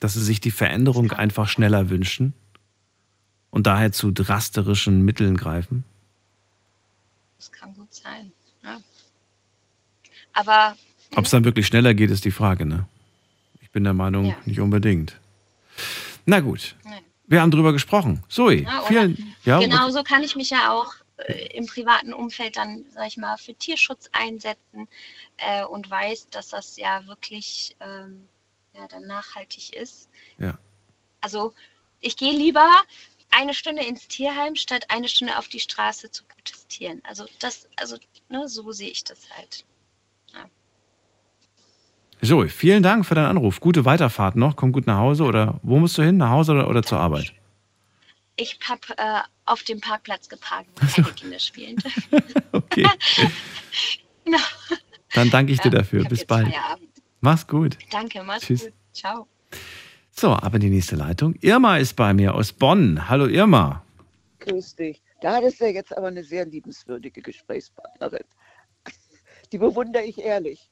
Dass 0.00 0.14
sie 0.14 0.22
sich 0.22 0.40
die 0.40 0.50
Veränderung 0.50 1.12
einfach 1.12 1.48
schneller 1.48 1.90
wünschen? 1.90 2.34
Und 3.52 3.66
daher 3.66 3.92
zu 3.92 4.10
drastischen 4.10 5.04
Mitteln 5.04 5.36
greifen? 5.36 5.84
Das 7.36 7.52
kann 7.52 7.72
gut 7.74 7.94
sein. 7.94 8.32
Ja. 8.64 8.80
Aber. 10.32 10.76
Ob 11.14 11.26
es 11.26 11.30
dann 11.30 11.44
wirklich 11.44 11.66
schneller 11.66 11.94
geht, 11.94 12.10
ist 12.10 12.24
die 12.24 12.30
Frage, 12.30 12.66
ne? 12.66 12.88
Ich 13.60 13.70
bin 13.70 13.84
der 13.84 13.92
Meinung, 13.92 14.26
ja. 14.26 14.36
nicht 14.46 14.58
unbedingt. 14.58 15.20
Na 16.24 16.40
gut. 16.40 16.74
Nein. 16.84 17.02
Wir 17.26 17.40
haben 17.40 17.50
drüber 17.50 17.72
gesprochen. 17.72 18.24
Zoe, 18.28 18.62
ja, 18.62 18.82
vielen 18.86 19.34
ja, 19.44 19.58
Genau 19.60 19.90
so 19.90 20.02
kann 20.02 20.22
ich 20.22 20.34
mich 20.34 20.50
ja 20.50 20.72
auch 20.72 20.94
äh, 21.16 21.56
im 21.56 21.66
privaten 21.66 22.12
Umfeld 22.12 22.56
dann, 22.56 22.84
sag 22.94 23.06
ich 23.06 23.16
mal, 23.16 23.36
für 23.36 23.54
Tierschutz 23.54 24.08
einsetzen 24.12 24.88
äh, 25.36 25.64
und 25.64 25.90
weiß, 25.90 26.28
dass 26.30 26.48
das 26.48 26.76
ja 26.76 27.06
wirklich 27.06 27.76
ähm, 27.80 28.28
ja, 28.74 28.86
dann 28.88 29.06
nachhaltig 29.06 29.74
ist. 29.74 30.08
Ja. 30.38 30.58
Also 31.20 31.54
ich 32.00 32.16
gehe 32.16 32.32
lieber 32.32 32.68
eine 33.32 33.54
Stunde 33.54 33.82
ins 33.82 34.06
Tierheim, 34.08 34.54
statt 34.54 34.86
eine 34.88 35.08
Stunde 35.08 35.38
auf 35.38 35.48
die 35.48 35.60
Straße 35.60 36.10
zu 36.10 36.24
protestieren. 36.24 37.02
Also 37.04 37.24
das, 37.40 37.68
also 37.76 37.96
ne, 38.28 38.48
so 38.48 38.70
sehe 38.72 38.90
ich 38.90 39.04
das 39.04 39.18
halt. 39.36 39.64
Ja. 40.34 40.44
So, 42.20 42.46
vielen 42.46 42.82
Dank 42.82 43.04
für 43.04 43.14
deinen 43.14 43.26
Anruf. 43.26 43.58
Gute 43.60 43.84
Weiterfahrt 43.84 44.36
noch. 44.36 44.54
Komm 44.54 44.72
gut 44.72 44.86
nach 44.86 44.98
Hause 44.98 45.24
oder 45.24 45.58
wo 45.62 45.78
musst 45.78 45.98
du 45.98 46.02
hin? 46.02 46.18
Nach 46.18 46.30
Hause 46.30 46.52
oder, 46.52 46.68
oder 46.68 46.82
zur 46.82 46.98
Arbeit? 46.98 47.32
Ich 48.36 48.58
habe 48.68 48.80
äh, 48.96 49.20
auf 49.44 49.62
dem 49.64 49.80
Parkplatz 49.80 50.28
geparkt, 50.28 50.68
wo 50.76 51.02
meine 51.02 51.14
Kinder 51.14 51.38
spielen. 51.38 51.76
okay. 52.52 52.88
genau. 54.24 54.38
Dann 55.14 55.30
danke 55.30 55.52
ich 55.52 55.60
dir 55.60 55.70
dafür. 55.70 56.04
Bis 56.04 56.24
bald. 56.24 56.52
Mach's 57.20 57.46
gut. 57.46 57.76
Danke, 57.90 58.22
mach's 58.22 58.46
Tschüss. 58.46 58.64
gut. 58.64 58.72
Ciao. 58.92 59.26
So, 60.14 60.28
aber 60.28 60.58
die 60.58 60.70
nächste 60.70 60.96
Leitung. 60.96 61.34
Irma 61.40 61.78
ist 61.78 61.96
bei 61.96 62.14
mir 62.14 62.34
aus 62.34 62.52
Bonn. 62.52 63.08
Hallo 63.08 63.26
Irma. 63.26 63.82
Grüß 64.40 64.76
dich. 64.76 65.02
Da 65.20 65.36
hattest 65.36 65.60
du 65.60 65.66
jetzt 65.66 65.96
aber 65.96 66.08
eine 66.08 66.22
sehr 66.22 66.44
liebenswürdige 66.44 67.22
Gesprächspartnerin. 67.22 68.24
Die 69.52 69.58
bewundere 69.58 70.04
ich 70.04 70.18
ehrlich. 70.18 70.68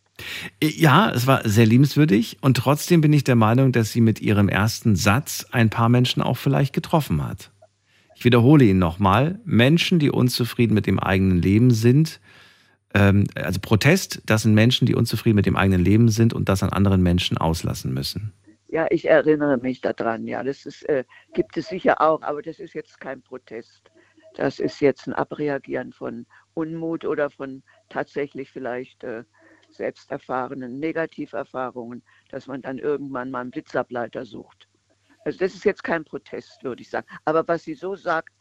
Ja, 0.63 1.11
es 1.11 1.27
war 1.27 1.49
sehr 1.49 1.67
liebenswürdig 1.67 2.39
und 2.43 2.57
trotzdem 2.59 3.01
bin 3.01 3.13
ich 3.13 3.25
der 3.25 3.37
Meinung, 3.37 3.73
dass 3.73 3.91
sie 3.93 4.03
mit 4.03 4.21
ihrem 4.21 4.49
ersten 4.49 4.95
Satz 4.95 5.47
ein 5.51 5.71
paar 5.71 5.89
Menschen 5.89 6.23
auch 6.23 6.37
vielleicht 6.37 6.75
getroffen 6.75 7.27
hat. 7.27 7.51
Ich 8.15 8.25
wiederhole 8.25 8.67
ihn 8.67 8.79
nochmal. 8.79 9.41
Menschen, 9.47 9.99
die 9.99 10.11
unzufrieden 10.11 10.75
mit 10.75 10.87
dem 10.87 10.99
eigenen 10.99 11.41
Leben 11.41 11.71
sind, 11.71 12.21
ähm, 12.93 13.25
also 13.35 13.61
Protest, 13.61 14.21
das 14.27 14.43
sind 14.43 14.53
Menschen, 14.53 14.87
die 14.87 14.95
unzufrieden 14.95 15.37
mit 15.37 15.47
dem 15.47 15.57
eigenen 15.57 15.83
Leben 15.83 16.11
sind 16.11 16.35
und 16.35 16.49
das 16.49 16.63
an 16.63 16.71
anderen 16.71 17.03
Menschen 17.03 17.39
auslassen 17.39 17.95
müssen. 17.95 18.33
Ja, 18.73 18.87
ich 18.91 19.09
erinnere 19.09 19.57
mich 19.59 19.81
daran. 19.81 20.27
Ja, 20.29 20.45
das 20.45 20.65
ist, 20.65 20.89
äh, 20.89 21.05
gibt 21.35 21.57
es 21.57 21.69
sicher 21.69 22.01
auch, 22.01 22.23
aber 22.23 22.41
das 22.41 22.61
ist 22.61 22.73
jetzt 22.75 23.01
kein 23.01 23.21
Protest. 23.21 23.91
Das 24.37 24.61
ist 24.61 24.81
jetzt 24.81 25.09
ein 25.09 25.13
Abreagieren 25.13 25.93
von 25.93 26.25
Unmut 26.55 27.05
oder 27.05 27.31
von 27.31 27.65
tatsächlich 27.89 28.51
vielleicht 28.53 29.03
äh, 29.03 29.25
selbst 29.71 30.13
Negativerfahrungen, 30.13 32.05
dass 32.29 32.47
man 32.47 32.63
dann 32.63 32.79
irgendwann 32.79 33.33
mal 33.33 33.41
einen 33.41 33.51
Blitzableiter 33.51 34.25
sucht. 34.25 34.69
Also 35.25 35.39
das 35.39 35.55
ist 35.55 35.65
jetzt 35.65 35.83
kein 35.83 36.05
Protest, 36.05 36.63
würde 36.63 36.83
ich 36.83 36.91
sagen. 36.91 37.09
Aber 37.25 37.47
was 37.49 37.65
sie 37.65 37.75
so 37.75 37.97
sagt, 37.97 38.33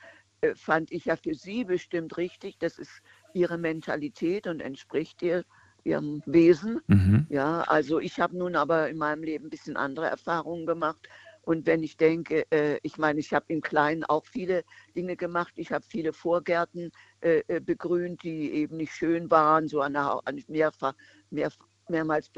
äh, 0.42 0.54
fand 0.54 0.92
ich 0.92 1.06
ja 1.06 1.16
für 1.16 1.34
sie 1.34 1.64
bestimmt 1.64 2.18
richtig. 2.18 2.60
Das 2.60 2.78
ist 2.78 3.02
ihre 3.34 3.58
Mentalität 3.58 4.46
und 4.46 4.60
entspricht 4.60 5.24
ihr 5.24 5.44
ihrem 5.90 6.22
Wesen. 6.26 6.82
Mhm. 6.88 7.26
Ja, 7.30 7.62
also 7.62 8.00
ich 8.00 8.20
habe 8.20 8.38
nun 8.38 8.56
aber 8.56 8.90
in 8.90 8.98
meinem 8.98 9.24
Leben 9.24 9.48
ein 9.48 9.50
bisschen 9.50 9.78
andere 9.78 10.08
Erfahrungen 10.08 10.66
gemacht. 10.66 11.10
Und 11.42 11.66
wenn 11.66 11.82
ich 11.82 11.98
denke, 11.98 12.46
äh, 12.52 12.80
ich 12.84 12.98
meine, 12.98 13.20
ich 13.20 13.34
habe 13.34 13.46
im 13.48 13.62
Kleinen 13.62 14.04
auch 14.04 14.26
viele 14.26 14.64
Dinge 14.96 15.16
gemacht. 15.16 15.54
Ich 15.56 15.72
habe 15.72 15.84
viele 15.88 16.14
Vorgärten 16.14 16.92
äh, 17.22 17.42
äh, 17.48 17.60
begrünt, 17.60 18.24
die 18.24 18.52
eben 18.52 18.78
nicht 18.78 18.94
schön 18.94 19.32
waren, 19.32 19.68
so 19.68 19.82
an, 19.82 19.94
der, 19.94 20.20
an 20.26 20.44
mehrfach, 20.48 20.94
mehr, 21.32 21.50
mehrmals 21.90 22.30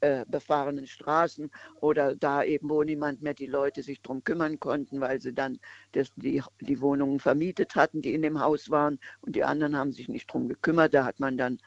äh, 0.00 0.24
befahrenen 0.28 0.86
Straßen 0.86 1.50
oder 1.80 2.14
da 2.14 2.42
eben, 2.42 2.68
wo 2.68 2.82
niemand 2.82 3.22
mehr 3.22 3.34
die 3.34 3.46
Leute 3.46 3.82
sich 3.82 4.02
drum 4.02 4.24
kümmern 4.24 4.60
konnten, 4.60 5.00
weil 5.00 5.20
sie 5.20 5.32
dann 5.32 5.58
das, 5.92 6.12
die, 6.16 6.42
die 6.60 6.80
Wohnungen 6.80 7.20
vermietet 7.20 7.74
hatten, 7.74 8.02
die 8.02 8.14
in 8.14 8.22
dem 8.22 8.40
Haus 8.40 8.70
waren 8.70 8.98
und 9.20 9.36
die 9.36 9.44
anderen 9.44 9.76
haben 9.76 9.92
sich 9.92 10.08
nicht 10.08 10.32
drum 10.32 10.48
gekümmert. 10.48 10.94
Da 10.94 11.04
hat 11.04 11.20
man 11.20 11.36
dann 11.36 11.58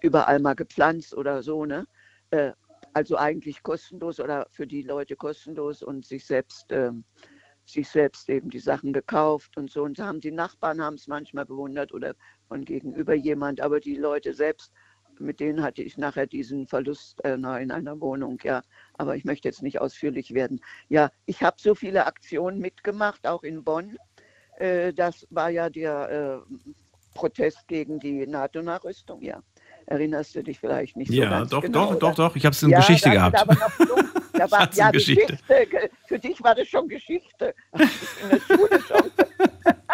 überall 0.00 0.38
mal 0.38 0.54
gepflanzt 0.54 1.14
oder 1.14 1.42
so, 1.42 1.64
ne? 1.64 1.86
Äh, 2.30 2.52
also 2.94 3.16
eigentlich 3.16 3.62
kostenlos 3.62 4.20
oder 4.20 4.46
für 4.50 4.66
die 4.66 4.82
Leute 4.82 5.16
kostenlos 5.16 5.82
und 5.82 6.04
sich 6.04 6.26
selbst, 6.26 6.70
äh, 6.72 6.92
sich 7.64 7.88
selbst 7.88 8.28
eben 8.28 8.50
die 8.50 8.58
Sachen 8.58 8.92
gekauft 8.92 9.56
und 9.56 9.70
so. 9.70 9.82
Und 9.82 9.98
haben 9.98 10.20
die 10.20 10.32
Nachbarn 10.32 10.82
haben 10.82 10.96
es 10.96 11.06
manchmal 11.06 11.46
bewundert 11.46 11.92
oder 11.92 12.14
von 12.48 12.64
gegenüber 12.64 13.14
jemand, 13.14 13.60
aber 13.60 13.80
die 13.80 13.96
Leute 13.96 14.34
selbst 14.34 14.72
mit 15.18 15.40
denen 15.40 15.62
hatte 15.62 15.82
ich 15.82 15.96
nachher 15.98 16.26
diesen 16.26 16.66
Verlust 16.66 17.24
äh, 17.24 17.34
in 17.34 17.44
einer 17.44 18.00
Wohnung, 18.00 18.38
ja. 18.42 18.62
Aber 18.94 19.16
ich 19.16 19.24
möchte 19.24 19.48
jetzt 19.48 19.62
nicht 19.62 19.80
ausführlich 19.80 20.34
werden. 20.34 20.60
Ja, 20.88 21.10
ich 21.26 21.42
habe 21.42 21.56
so 21.58 21.74
viele 21.74 22.06
Aktionen 22.06 22.58
mitgemacht, 22.58 23.26
auch 23.26 23.42
in 23.42 23.64
Bonn. 23.64 23.96
Äh, 24.56 24.92
das 24.92 25.26
war 25.30 25.50
ja 25.50 25.70
der 25.70 26.44
äh, 26.48 26.54
Protest 27.14 27.66
gegen 27.68 27.98
die 28.00 28.26
NATO-Nachrüstung, 28.26 29.22
ja. 29.22 29.42
Erinnerst 29.86 30.34
du 30.34 30.42
dich 30.42 30.58
vielleicht 30.58 30.96
nicht 30.96 31.10
so 31.10 31.14
ja, 31.14 31.28
ganz 31.28 31.50
doch, 31.50 31.62
genau, 31.62 31.86
doch, 31.86 31.90
oder? 31.90 31.98
doch, 31.98 32.14
doch. 32.14 32.36
Ich 32.36 32.44
habe 32.44 32.54
es 32.54 32.62
in 32.62 32.70
ja, 32.70 32.78
Geschichte 32.78 33.10
gehabt. 33.10 33.34
War 33.34 33.54
noch 33.54 33.86
dumm. 33.86 34.08
Da 34.34 34.50
war, 34.50 34.72
ja, 34.72 34.90
Geschichte. 34.90 35.26
Geschichte. 35.26 35.90
Für 36.06 36.18
dich 36.18 36.42
war 36.42 36.54
das 36.54 36.66
schon 36.66 36.88
Geschichte. 36.88 37.54
In 37.74 38.30
der 38.30 38.40
Schule 38.40 38.80
schon. 38.80 39.10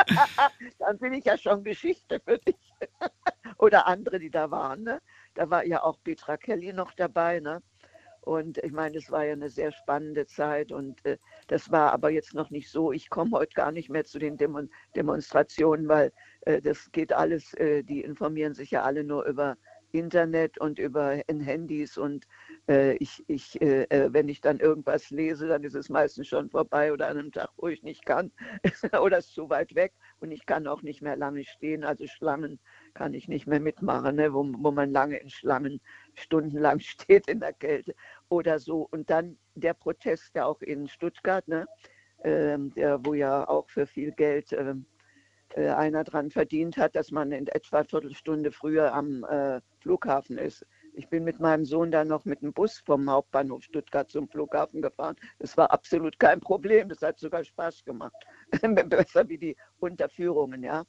Dann 0.79 0.99
bin 0.99 1.15
ich 1.15 1.25
ja 1.25 1.37
schon 1.37 1.65
Geschichte 1.65 2.21
für 2.25 2.39
dich. 2.39 2.57
Oder 3.59 3.87
andere, 3.87 4.19
die 4.19 4.31
da 4.31 4.51
waren. 4.51 4.85
Ne? 4.85 5.01
Da 5.35 5.51
war 5.51 5.65
ja 5.67 5.83
auch 5.83 5.99
Petra 6.03 6.37
Kelly 6.37 6.73
noch 6.73 6.93
dabei. 6.95 7.41
Ne? 7.41 7.63
Und 8.29 8.59
ich 8.59 8.73
meine, 8.73 8.99
es 8.99 9.11
war 9.11 9.25
ja 9.25 9.33
eine 9.33 9.49
sehr 9.49 9.73
spannende 9.73 10.27
Zeit 10.27 10.71
und 10.71 11.05
äh, 11.07 11.17
das 11.47 11.71
war 11.71 11.93
aber 11.93 12.11
jetzt 12.11 12.35
noch 12.35 12.51
nicht 12.51 12.71
so. 12.71 12.93
Ich 12.93 13.09
komme 13.09 13.31
heute 13.33 13.55
gar 13.55 13.73
nicht 13.73 13.89
mehr 13.89 14.05
zu 14.05 14.19
den 14.19 14.37
Demon 14.37 14.69
Demonstrationen, 14.95 15.89
weil 15.89 16.13
äh, 16.43 16.61
das 16.61 16.93
geht 16.93 17.13
alles, 17.13 17.55
äh, 17.55 17.83
die 17.83 18.03
informieren 18.03 18.53
sich 18.53 18.71
ja 18.71 18.83
alle 18.83 19.03
nur 19.03 19.25
über 19.25 19.57
Internet 19.93 20.59
und 20.59 20.79
über 20.79 21.23
Handys 21.29 21.97
und 21.97 22.27
äh, 22.69 22.95
ich, 22.97 23.25
ich, 23.29 23.61
äh, 23.61 23.85
äh, 23.85 24.13
wenn 24.13 24.29
ich 24.29 24.41
dann 24.41 24.59
irgendwas 24.59 25.11
lese, 25.11 25.49
dann 25.49 25.65
ist 25.65 25.75
es 25.75 25.89
meistens 25.89 26.29
schon 26.29 26.51
vorbei 26.51 26.93
oder 26.93 27.09
an 27.09 27.19
einem 27.19 27.33
Tag, 27.33 27.51
wo 27.57 27.69
ich 27.69 27.83
nicht 27.83 28.05
kann 28.05 28.31
oder 29.01 29.19
ist 29.19 29.35
zu 29.35 29.49
weit 29.49 29.75
weg 29.75 29.93
und 30.21 30.31
ich 30.31 30.47
kann 30.47 30.67
auch 30.67 30.83
nicht 30.83 31.03
mehr 31.03 31.17
lange 31.17 31.45
stehen. 31.45 31.85
Also 31.85 32.07
Schlangen 32.07 32.59
kann 32.95 33.15
ich 33.15 33.29
nicht 33.29 33.47
mehr 33.47 33.61
mitmachen, 33.61 34.17
ne? 34.17 34.33
wo, 34.33 34.45
wo 34.59 34.71
man 34.71 34.93
lange 34.93 35.17
in 35.19 35.31
Schlangen 35.31 35.81
stundenlang 36.15 36.81
steht 36.81 37.29
in 37.29 37.41
der 37.41 37.53
Kälte 37.53 37.95
oder 38.29 38.59
so. 38.59 38.89
Und 38.91 39.11
dann 39.11 39.39
der 39.55 39.75
Protest 39.75 40.35
ja 40.35 40.45
auch 40.45 40.61
in 40.61 40.89
Stuttgart, 40.89 41.47
ne? 41.49 41.67
ähm, 42.25 42.73
der, 42.75 43.05
wo 43.05 43.15
ja 43.15 43.49
auch 43.49 43.69
für 43.69 43.87
viel 43.87 44.13
Geld 44.13 44.53
ähm, 44.53 44.87
äh, 45.55 45.69
einer 45.69 46.05
dran 46.05 46.31
verdient 46.31 46.77
hat, 46.77 46.95
dass 46.95 47.11
man 47.11 47.33
in 47.33 47.47
etwa 47.49 47.79
eine 47.79 47.89
Viertelstunde 47.89 48.53
früher 48.53 48.93
am 48.93 49.25
äh, 49.25 49.61
Flughafen 49.81 50.39
ist. 50.39 50.67
Ich 50.95 51.09
bin 51.09 51.25
mit 51.25 51.39
meinem 51.39 51.65
Sohn 51.65 51.91
dann 51.91 52.09
noch 52.09 52.25
mit 52.25 52.43
dem 52.43 52.53
Bus 52.53 52.83
vom 52.85 53.09
Hauptbahnhof 53.09 53.63
Stuttgart 53.63 54.11
zum 54.11 54.29
Flughafen 54.29 54.83
gefahren. 54.83 55.17
Das 55.39 55.57
war 55.57 55.71
absolut 55.71 56.19
kein 56.19 56.41
Problem. 56.41 56.89
Das 56.89 57.03
hat 57.03 57.19
sogar 57.19 57.45
Spaß 57.45 57.85
gemacht. 57.85 58.17
Besser 58.89 59.29
wie 59.29 59.39
die 59.39 59.57
Unterführungen, 59.79 60.63
ja. 60.63 60.85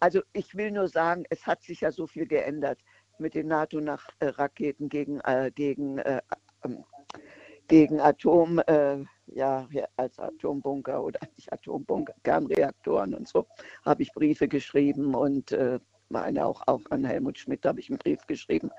Also 0.00 0.22
ich 0.32 0.54
will 0.54 0.70
nur 0.70 0.88
sagen, 0.88 1.24
es 1.28 1.46
hat 1.46 1.62
sich 1.62 1.82
ja 1.82 1.92
so 1.92 2.06
viel 2.06 2.26
geändert 2.26 2.80
mit 3.18 3.34
den 3.34 3.48
NATO-Raketen 3.48 4.88
gegen, 4.88 5.20
äh, 5.20 5.52
gegen, 5.54 5.98
äh, 5.98 6.22
ähm, 6.64 6.84
gegen 7.68 8.00
Atom, 8.00 8.60
äh, 8.66 9.04
ja, 9.34 9.66
als 9.96 10.18
Atombunker 10.18 11.02
oder 11.02 11.20
nicht 11.36 11.52
Atombunker, 11.52 12.14
Kernreaktoren 12.22 13.14
und 13.14 13.28
so, 13.28 13.46
habe 13.84 14.02
ich 14.02 14.12
Briefe 14.12 14.48
geschrieben 14.48 15.14
und 15.14 15.52
äh, 15.52 15.78
meine 16.08 16.44
auch, 16.44 16.62
auch 16.66 16.80
an 16.90 17.04
Helmut 17.04 17.38
Schmidt 17.38 17.64
habe 17.64 17.80
ich 17.80 17.88
einen 17.88 17.98
Brief 17.98 18.26
geschrieben 18.26 18.70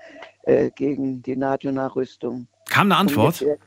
äh, 0.42 0.70
gegen 0.70 1.22
die 1.22 1.36
NATO-Nachrüstung. 1.36 2.46
Kam 2.68 2.92
eine 2.92 2.96
Antwort? 2.96 3.40
Jetzt, 3.40 3.58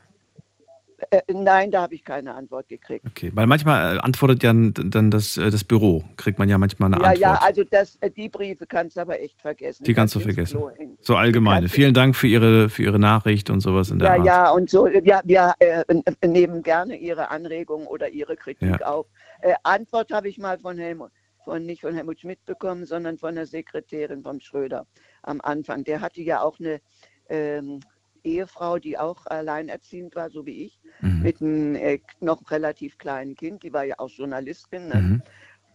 äh, 1.10 1.20
nein, 1.32 1.70
da 1.70 1.82
habe 1.82 1.94
ich 1.94 2.04
keine 2.04 2.34
Antwort 2.34 2.68
gekriegt. 2.68 3.04
Okay, 3.06 3.30
weil 3.34 3.46
manchmal 3.46 3.96
äh, 3.96 4.00
antwortet 4.00 4.42
ja 4.42 4.52
dann 4.52 5.10
das, 5.10 5.36
äh, 5.36 5.50
das 5.50 5.62
Büro, 5.64 6.02
kriegt 6.16 6.38
man 6.38 6.48
ja 6.48 6.56
manchmal 6.58 6.92
eine 6.92 7.02
Ja, 7.02 7.08
Antwort. 7.10 7.20
ja, 7.20 7.34
also 7.46 7.64
das, 7.70 7.98
die 8.16 8.28
Briefe 8.28 8.66
kannst 8.66 8.96
du 8.96 9.00
aber 9.00 9.20
echt 9.20 9.40
vergessen. 9.40 9.84
Die 9.84 9.94
kannst 9.94 10.14
du 10.14 10.20
vergessen. 10.20 10.60
So 11.00 11.16
allgemeine. 11.16 11.68
Vielen 11.68 11.94
Dank 11.94 12.16
für 12.16 12.26
Ihre, 12.26 12.68
für 12.70 12.82
Ihre 12.82 12.98
Nachricht 12.98 13.50
und 13.50 13.60
sowas 13.60 13.90
in 13.90 13.98
der 13.98 14.08
Ja, 14.08 14.14
Art. 14.16 14.26
ja, 14.26 14.50
und 14.50 14.70
so, 14.70 14.86
ja, 14.88 15.20
wir 15.24 15.54
äh, 15.58 15.84
nehmen 16.26 16.62
gerne 16.62 16.96
Ihre 16.96 17.30
Anregungen 17.30 17.86
oder 17.86 18.08
Ihre 18.08 18.36
Kritik 18.36 18.80
Ja. 18.80 18.86
auf. 18.86 19.06
Äh, 19.40 19.54
Antwort 19.64 20.10
habe 20.12 20.28
ich 20.28 20.38
mal 20.38 20.58
von 20.58 20.78
Helmut, 20.78 21.10
von 21.44 21.64
nicht 21.66 21.82
von 21.82 21.94
Helmut 21.94 22.20
Schmidt 22.20 22.44
bekommen, 22.46 22.86
sondern 22.86 23.18
von 23.18 23.34
der 23.34 23.46
Sekretärin 23.46 24.22
von 24.22 24.40
Schröder 24.40 24.86
am 25.22 25.40
Anfang. 25.42 25.84
Der 25.84 26.00
hatte 26.00 26.22
ja 26.22 26.40
auch 26.40 26.58
eine 26.58 26.80
ähm, 27.28 27.80
Ehefrau, 28.26 28.78
die 28.78 28.98
auch 28.98 29.26
alleinerziehend 29.26 30.14
war, 30.16 30.30
so 30.30 30.46
wie 30.46 30.64
ich, 30.66 30.80
Mhm. 31.00 31.22
mit 31.22 31.40
einem 31.40 31.74
äh, 31.76 32.00
noch 32.20 32.50
relativ 32.50 32.98
kleinen 32.98 33.34
Kind. 33.34 33.62
Die 33.62 33.72
war 33.72 33.84
ja 33.84 33.96
auch 33.98 34.10
Journalistin. 34.10 34.88
Ne? 34.88 35.00
Mhm. 35.02 35.22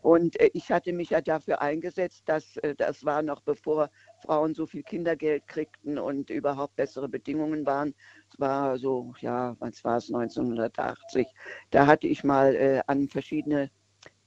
Und 0.01 0.39
äh, 0.39 0.49
ich 0.53 0.71
hatte 0.71 0.93
mich 0.93 1.11
ja 1.11 1.21
dafür 1.21 1.61
eingesetzt, 1.61 2.23
dass 2.27 2.57
äh, 2.57 2.75
das 2.75 3.05
war 3.05 3.21
noch 3.21 3.41
bevor 3.41 3.89
Frauen 4.23 4.53
so 4.55 4.65
viel 4.65 4.83
Kindergeld 4.83 5.47
kriegten 5.47 5.97
und 5.99 6.29
überhaupt 6.29 6.75
bessere 6.75 7.07
Bedingungen 7.09 7.65
waren. 7.65 7.93
Es 8.31 8.39
war 8.39 8.77
so, 8.77 9.13
ja, 9.19 9.55
was 9.59 9.83
war 9.83 9.97
es, 9.97 10.09
1980. 10.09 11.27
Da 11.71 11.85
hatte 11.87 12.07
ich 12.07 12.23
mal 12.23 12.55
äh, 12.55 12.81
an 12.87 13.07
verschiedene 13.07 13.69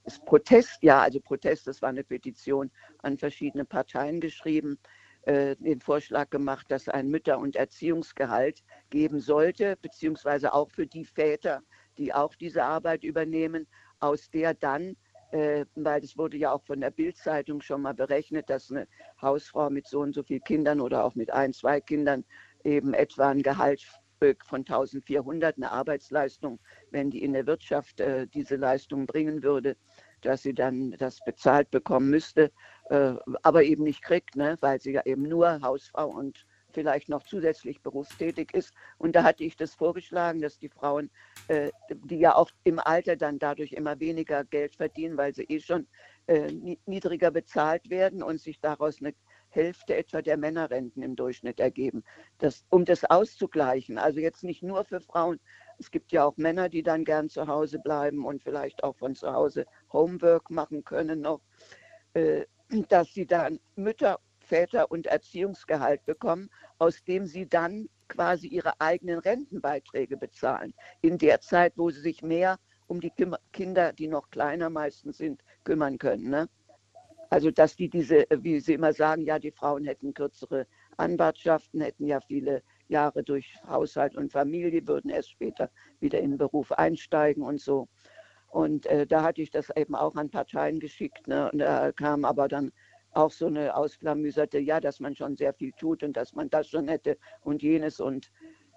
das 0.05 0.19
Protest, 0.19 0.83
ja, 0.83 1.01
also 1.01 1.19
Protest, 1.19 1.67
das 1.67 1.81
war 1.81 1.89
eine 1.89 2.03
Petition, 2.03 2.69
an 2.99 3.17
verschiedene 3.17 3.65
Parteien 3.65 4.21
geschrieben, 4.21 4.77
äh, 5.25 5.55
den 5.57 5.81
Vorschlag 5.81 6.29
gemacht, 6.29 6.67
dass 6.69 6.87
ein 6.87 7.09
Mütter- 7.09 7.39
und 7.39 7.55
Erziehungsgehalt 7.55 8.63
geben 8.89 9.19
sollte, 9.19 9.75
beziehungsweise 9.81 10.53
auch 10.53 10.69
für 10.69 10.85
die 10.85 11.05
Väter, 11.05 11.61
die 11.97 12.13
auch 12.13 12.35
diese 12.35 12.63
Arbeit 12.63 13.03
übernehmen, 13.03 13.67
aus 13.99 14.29
der 14.29 14.53
dann, 14.53 14.95
äh, 15.31 15.65
weil 15.75 16.03
es 16.03 16.17
wurde 16.17 16.37
ja 16.37 16.51
auch 16.51 16.63
von 16.63 16.81
der 16.81 16.91
Bildzeitung 16.91 17.61
schon 17.61 17.81
mal 17.81 17.93
berechnet, 17.93 18.49
dass 18.49 18.69
eine 18.69 18.87
Hausfrau 19.21 19.69
mit 19.69 19.87
so 19.87 20.01
und 20.01 20.13
so 20.13 20.23
vielen 20.23 20.43
Kindern 20.43 20.79
oder 20.79 21.03
auch 21.03 21.15
mit 21.15 21.31
ein, 21.31 21.53
zwei 21.53 21.81
Kindern 21.81 22.23
eben 22.63 22.93
etwa 22.93 23.29
ein 23.29 23.41
Gehalt 23.41 23.81
äh, 24.19 24.35
von 24.45 24.61
1400, 24.61 25.57
eine 25.57 25.71
Arbeitsleistung, 25.71 26.59
wenn 26.91 27.09
die 27.09 27.23
in 27.23 27.33
der 27.33 27.47
Wirtschaft 27.47 27.99
äh, 27.99 28.27
diese 28.27 28.57
Leistung 28.57 29.05
bringen 29.05 29.43
würde, 29.43 29.75
dass 30.21 30.43
sie 30.43 30.53
dann 30.53 30.91
das 30.97 31.19
bezahlt 31.25 31.69
bekommen 31.71 32.09
müsste, 32.09 32.51
äh, 32.89 33.13
aber 33.43 33.63
eben 33.63 33.83
nicht 33.83 34.01
kriegt, 34.01 34.35
ne? 34.35 34.57
weil 34.61 34.79
sie 34.79 34.91
ja 34.93 35.01
eben 35.05 35.23
nur 35.23 35.61
Hausfrau 35.61 36.07
und 36.07 36.45
vielleicht 36.71 37.09
noch 37.09 37.23
zusätzlich 37.23 37.81
berufstätig 37.81 38.53
ist. 38.53 38.73
Und 38.97 39.15
da 39.15 39.23
hatte 39.23 39.43
ich 39.43 39.55
das 39.55 39.73
vorgeschlagen, 39.73 40.41
dass 40.41 40.59
die 40.59 40.69
Frauen, 40.69 41.09
äh, 41.47 41.71
die 41.89 42.19
ja 42.19 42.35
auch 42.35 42.51
im 42.65 42.79
Alter 42.79 43.15
dann 43.15 43.39
dadurch 43.39 43.71
immer 43.71 43.99
weniger 43.99 44.43
Geld 44.43 44.75
verdienen, 44.75 45.17
weil 45.17 45.33
sie 45.33 45.43
eh 45.43 45.59
schon 45.59 45.87
äh, 46.27 46.51
ni- 46.51 46.79
niedriger 46.85 47.31
bezahlt 47.31 47.89
werden 47.89 48.21
und 48.21 48.41
sich 48.41 48.59
daraus 48.59 48.99
eine 48.99 49.13
Hälfte 49.49 49.95
etwa 49.95 50.21
der 50.21 50.35
Männerrenten 50.35 51.01
im 51.01 51.15
Durchschnitt 51.15 51.61
ergeben. 51.61 52.03
Das, 52.39 52.65
um 52.69 52.83
das 52.83 53.05
auszugleichen, 53.05 53.97
also 53.97 54.19
jetzt 54.19 54.43
nicht 54.43 54.61
nur 54.61 54.83
für 54.83 54.99
Frauen, 54.99 55.39
es 55.79 55.91
gibt 55.91 56.11
ja 56.11 56.25
auch 56.25 56.35
Männer, 56.35 56.67
die 56.67 56.83
dann 56.83 57.05
gern 57.05 57.29
zu 57.29 57.47
Hause 57.47 57.79
bleiben 57.79 58.25
und 58.25 58.43
vielleicht 58.43 58.83
auch 58.83 58.97
von 58.97 59.15
zu 59.15 59.31
Hause 59.31 59.65
Homework 59.93 60.49
machen 60.49 60.83
können 60.83 61.21
noch, 61.21 61.41
äh, 62.13 62.45
dass 62.89 63.13
sie 63.13 63.25
dann 63.25 63.59
Mütter, 63.75 64.19
Väter 64.39 64.91
und 64.91 65.07
Erziehungsgehalt 65.07 66.05
bekommen, 66.05 66.49
aus 66.77 67.03
dem 67.03 67.25
sie 67.25 67.47
dann 67.47 67.89
quasi 68.07 68.47
ihre 68.47 68.79
eigenen 68.79 69.19
Rentenbeiträge 69.19 70.17
bezahlen. 70.17 70.73
In 71.01 71.17
der 71.17 71.41
Zeit, 71.41 71.73
wo 71.75 71.89
sie 71.89 72.01
sich 72.01 72.21
mehr 72.21 72.59
um 72.87 73.01
die 73.01 73.11
Kinder, 73.51 73.93
die 73.93 74.07
noch 74.07 74.29
kleiner 74.29 74.69
meistens 74.69 75.17
sind, 75.17 75.41
kümmern 75.63 75.97
können. 75.97 76.29
Ne? 76.29 76.49
Also 77.29 77.51
dass 77.51 77.75
die 77.75 77.89
diese, 77.89 78.25
wie 78.29 78.59
Sie 78.59 78.73
immer 78.73 78.93
sagen, 78.93 79.23
ja, 79.23 79.39
die 79.39 79.51
Frauen 79.51 79.85
hätten 79.85 80.13
kürzere 80.13 80.67
Anwartschaften, 80.97 81.81
hätten 81.81 82.05
ja 82.05 82.21
viele 82.21 82.61
Jahre 82.87 83.23
durch 83.23 83.55
Haushalt 83.67 84.15
und 84.15 84.31
Familie, 84.31 84.87
würden 84.87 85.09
erst 85.09 85.31
später 85.31 85.71
wieder 85.99 86.19
in 86.19 86.31
den 86.31 86.37
Beruf 86.37 86.71
einsteigen 86.71 87.43
und 87.43 87.59
so. 87.59 87.87
Und 88.49 88.85
äh, 88.85 89.05
da 89.05 89.23
hatte 89.23 89.41
ich 89.41 89.51
das 89.51 89.69
eben 89.75 89.95
auch 89.95 90.15
an 90.15 90.29
Parteien 90.29 90.79
geschickt. 90.79 91.27
Ne? 91.27 91.51
Und 91.51 91.59
da 91.59 91.91
kam 91.91 92.25
aber 92.25 92.47
dann 92.47 92.71
auch 93.11 93.31
so 93.31 93.47
eine 93.47 93.75
ausflamüserte, 93.75 94.59
ja, 94.59 94.79
dass 94.79 94.99
man 94.99 95.15
schon 95.15 95.35
sehr 95.35 95.53
viel 95.53 95.71
tut 95.79 96.03
und 96.03 96.17
dass 96.17 96.33
man 96.33 96.49
das 96.49 96.67
schon 96.67 96.87
hätte 96.87 97.17
und 97.41 97.61
jenes 97.63 97.99
und 97.99 98.29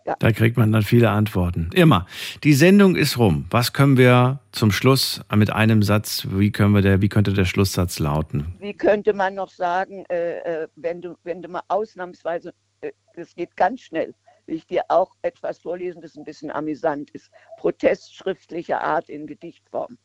ja. 0.07 0.17
Da 0.19 0.33
kriegt 0.33 0.57
man 0.57 0.73
dann 0.73 0.83
viele 0.83 1.11
Antworten. 1.11 1.69
Immer. 1.75 2.07
Die 2.43 2.55
Sendung 2.55 2.97
ist 2.97 3.19
rum. 3.19 3.45
Was 3.51 3.75
können 3.75 3.99
wir 3.99 4.41
zum 4.53 4.73
Schluss 4.73 5.21
mit 5.35 5.53
einem 5.53 5.83
Satz, 5.83 6.27
wie, 6.31 6.51
können 6.51 6.73
wir 6.73 6.81
der, 6.81 7.03
wie 7.03 7.11
könnte 7.11 7.35
der 7.35 7.45
Schlusssatz 7.45 7.99
lauten? 7.99 8.55
Wie 8.59 8.73
könnte 8.73 9.13
man 9.13 9.35
noch 9.35 9.51
sagen, 9.51 10.07
äh, 10.09 10.39
äh, 10.39 10.69
wenn, 10.77 11.03
du, 11.03 11.17
wenn 11.25 11.43
du 11.43 11.49
mal 11.49 11.63
ausnahmsweise, 11.69 12.55
äh, 12.81 12.93
das 13.17 13.35
geht 13.35 13.55
ganz 13.55 13.83
schnell, 13.83 14.15
will 14.49 14.57
ich 14.57 14.67
dir 14.67 14.83
auch 14.89 15.13
etwas 15.23 15.59
vorlesen, 15.59 16.03
das 16.03 16.17
ein 16.17 16.25
bisschen 16.25 16.51
amüsant 16.51 17.11
ist. 17.11 17.31
Protest 17.59 18.15
schriftlicher 18.17 18.83
Art 18.83 19.09
in 19.09 19.27
Gedichtform. 19.27 19.99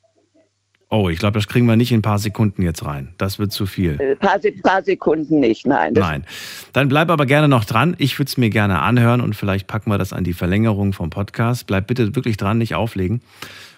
Oh, 0.90 1.10
ich 1.10 1.18
glaube, 1.18 1.40
das 1.40 1.48
kriegen 1.48 1.66
wir 1.66 1.76
nicht 1.76 1.92
in 1.92 2.00
ein 2.00 2.04
paar 2.04 2.20
Sekunden 2.20 2.62
jetzt 2.62 2.86
rein. 2.86 3.16
Das 3.18 3.40
wird 3.40 3.52
zu 3.52 3.66
viel. 3.66 4.00
Ein 4.00 4.20
paar, 4.20 4.40
Se- 4.40 4.52
paar 4.52 4.84
Sekunden 4.84 5.40
nicht, 5.40 5.66
nein. 5.66 5.94
Nein. 5.94 6.24
Dann 6.72 6.88
bleib 6.88 7.10
aber 7.10 7.26
gerne 7.26 7.48
noch 7.48 7.66
dran. 7.66 7.96
Ich 7.98 8.20
würde 8.20 8.30
es 8.30 8.38
mir 8.38 8.52
gerne 8.52 8.80
anhören 8.80 9.20
und 9.22 9.36
vielleicht 9.36 9.66
packen 9.66 9.90
wir 9.90 9.98
das 9.98 10.14
an 10.14 10.24
die 10.24 10.34
Verlängerung 10.34 10.94
vom 10.94 11.10
Podcast. 11.10 11.66
Bleib 11.66 11.88
bitte 11.88 12.16
wirklich 12.16 12.38
dran, 12.38 12.60
nicht 12.60 12.76
auflegen. 12.76 13.22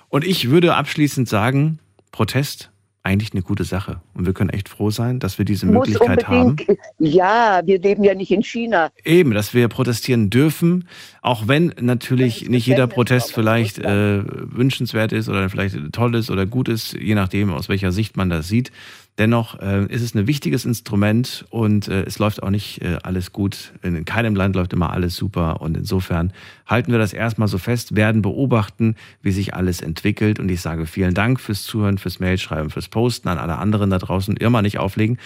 Und 0.09 0.25
ich 0.25 0.49
würde 0.49 0.75
abschließend 0.75 1.29
sagen, 1.29 1.79
Protest, 2.11 2.69
eigentlich 3.05 3.33
eine 3.33 3.43
gute 3.43 3.63
Sache. 3.63 4.01
Und 4.15 4.25
wir 4.25 4.33
können 4.33 4.49
echt 4.49 4.67
froh 4.67 4.89
sein, 4.89 5.19
dass 5.19 5.37
wir 5.37 5.45
diese 5.45 5.67
muss 5.67 5.87
Möglichkeit 5.87 6.27
haben. 6.27 6.55
ja, 6.99 7.61
wir 7.63 7.79
leben 7.79 8.03
ja 8.03 8.15
nicht 8.15 8.31
in 8.31 8.43
China. 8.43 8.89
Eben, 9.03 9.31
dass 9.31 9.53
wir 9.53 9.67
protestieren 9.67 10.31
dürfen, 10.31 10.87
auch 11.21 11.47
wenn 11.47 11.71
natürlich 11.79 12.49
nicht 12.49 12.65
jeder 12.65 12.87
Protest 12.87 13.33
vielleicht 13.33 13.77
äh, 13.77 14.23
wünschenswert 14.25 15.11
ist 15.11 15.29
oder 15.29 15.49
vielleicht 15.49 15.77
toll 15.93 16.15
ist 16.15 16.31
oder 16.31 16.47
gut 16.47 16.67
ist, 16.67 16.93
je 16.93 17.13
nachdem, 17.13 17.51
aus 17.51 17.69
welcher 17.69 17.91
Sicht 17.91 18.17
man 18.17 18.29
das 18.29 18.47
sieht. 18.47 18.71
Dennoch 19.17 19.61
äh, 19.61 19.85
ist 19.85 20.01
es 20.01 20.13
ein 20.13 20.27
wichtiges 20.27 20.65
Instrument 20.65 21.45
und 21.49 21.87
äh, 21.87 22.03
es 22.03 22.19
läuft 22.19 22.43
auch 22.43 22.49
nicht 22.49 22.81
äh, 22.81 22.97
alles 23.01 23.31
gut. 23.31 23.71
In 23.81 24.03
keinem 24.03 24.35
Land 24.35 24.57
läuft 24.57 24.73
immer 24.73 24.91
alles 24.91 25.15
super 25.15 25.61
und 25.61 25.77
insofern 25.77 26.33
halten 26.65 26.91
wir 26.91 26.99
das 26.99 27.13
erstmal 27.13 27.47
so 27.47 27.57
fest, 27.57 27.95
werden 27.95 28.21
beobachten, 28.21 28.95
wie 29.21 29.31
sich 29.31 29.53
alles 29.53 29.79
entwickelt 29.79 30.37
und 30.39 30.51
ich 30.51 30.59
sage 30.59 30.85
vielen 30.85 31.13
Dank 31.13 31.39
fürs 31.39 31.63
Zuhören, 31.63 31.97
fürs 31.97 32.19
Mailschreiben, 32.19 32.69
fürs 32.69 32.89
Posten 32.89 33.29
an 33.29 33.37
alle 33.37 33.57
anderen 33.57 33.89
da 33.89 33.99
draußen. 33.99 34.35
Immer 34.35 34.61
nicht 34.61 34.79
auflegen 34.79 35.17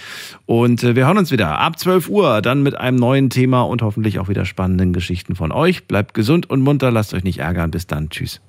und 0.46 0.84
äh, 0.84 0.96
wir 0.96 1.08
hören 1.08 1.18
uns 1.18 1.32
wieder 1.32 1.58
ab 1.58 1.80
12 1.80 2.10
Uhr, 2.10 2.44
dann 2.44 2.62
mit 2.62 2.76
einem 2.76 2.98
neuen 2.98 3.32
Thema 3.32 3.64
und 3.64 3.82
hoffentlich 3.82 4.20
auch 4.20 4.30
wieder 4.30 4.46
spannenden 4.46 4.94
Geschichten 4.94 5.36
von 5.36 5.52
euch. 5.52 5.86
Bleibt 5.88 6.14
gesund 6.14 6.48
und 6.48 6.62
munter, 6.62 6.92
lasst 6.92 7.16
euch 7.16 7.24
nicht 7.24 7.40
ärgern. 7.40 7.72
Bis 7.72 7.88
dann, 7.88 8.10
tschüss. 8.10 8.40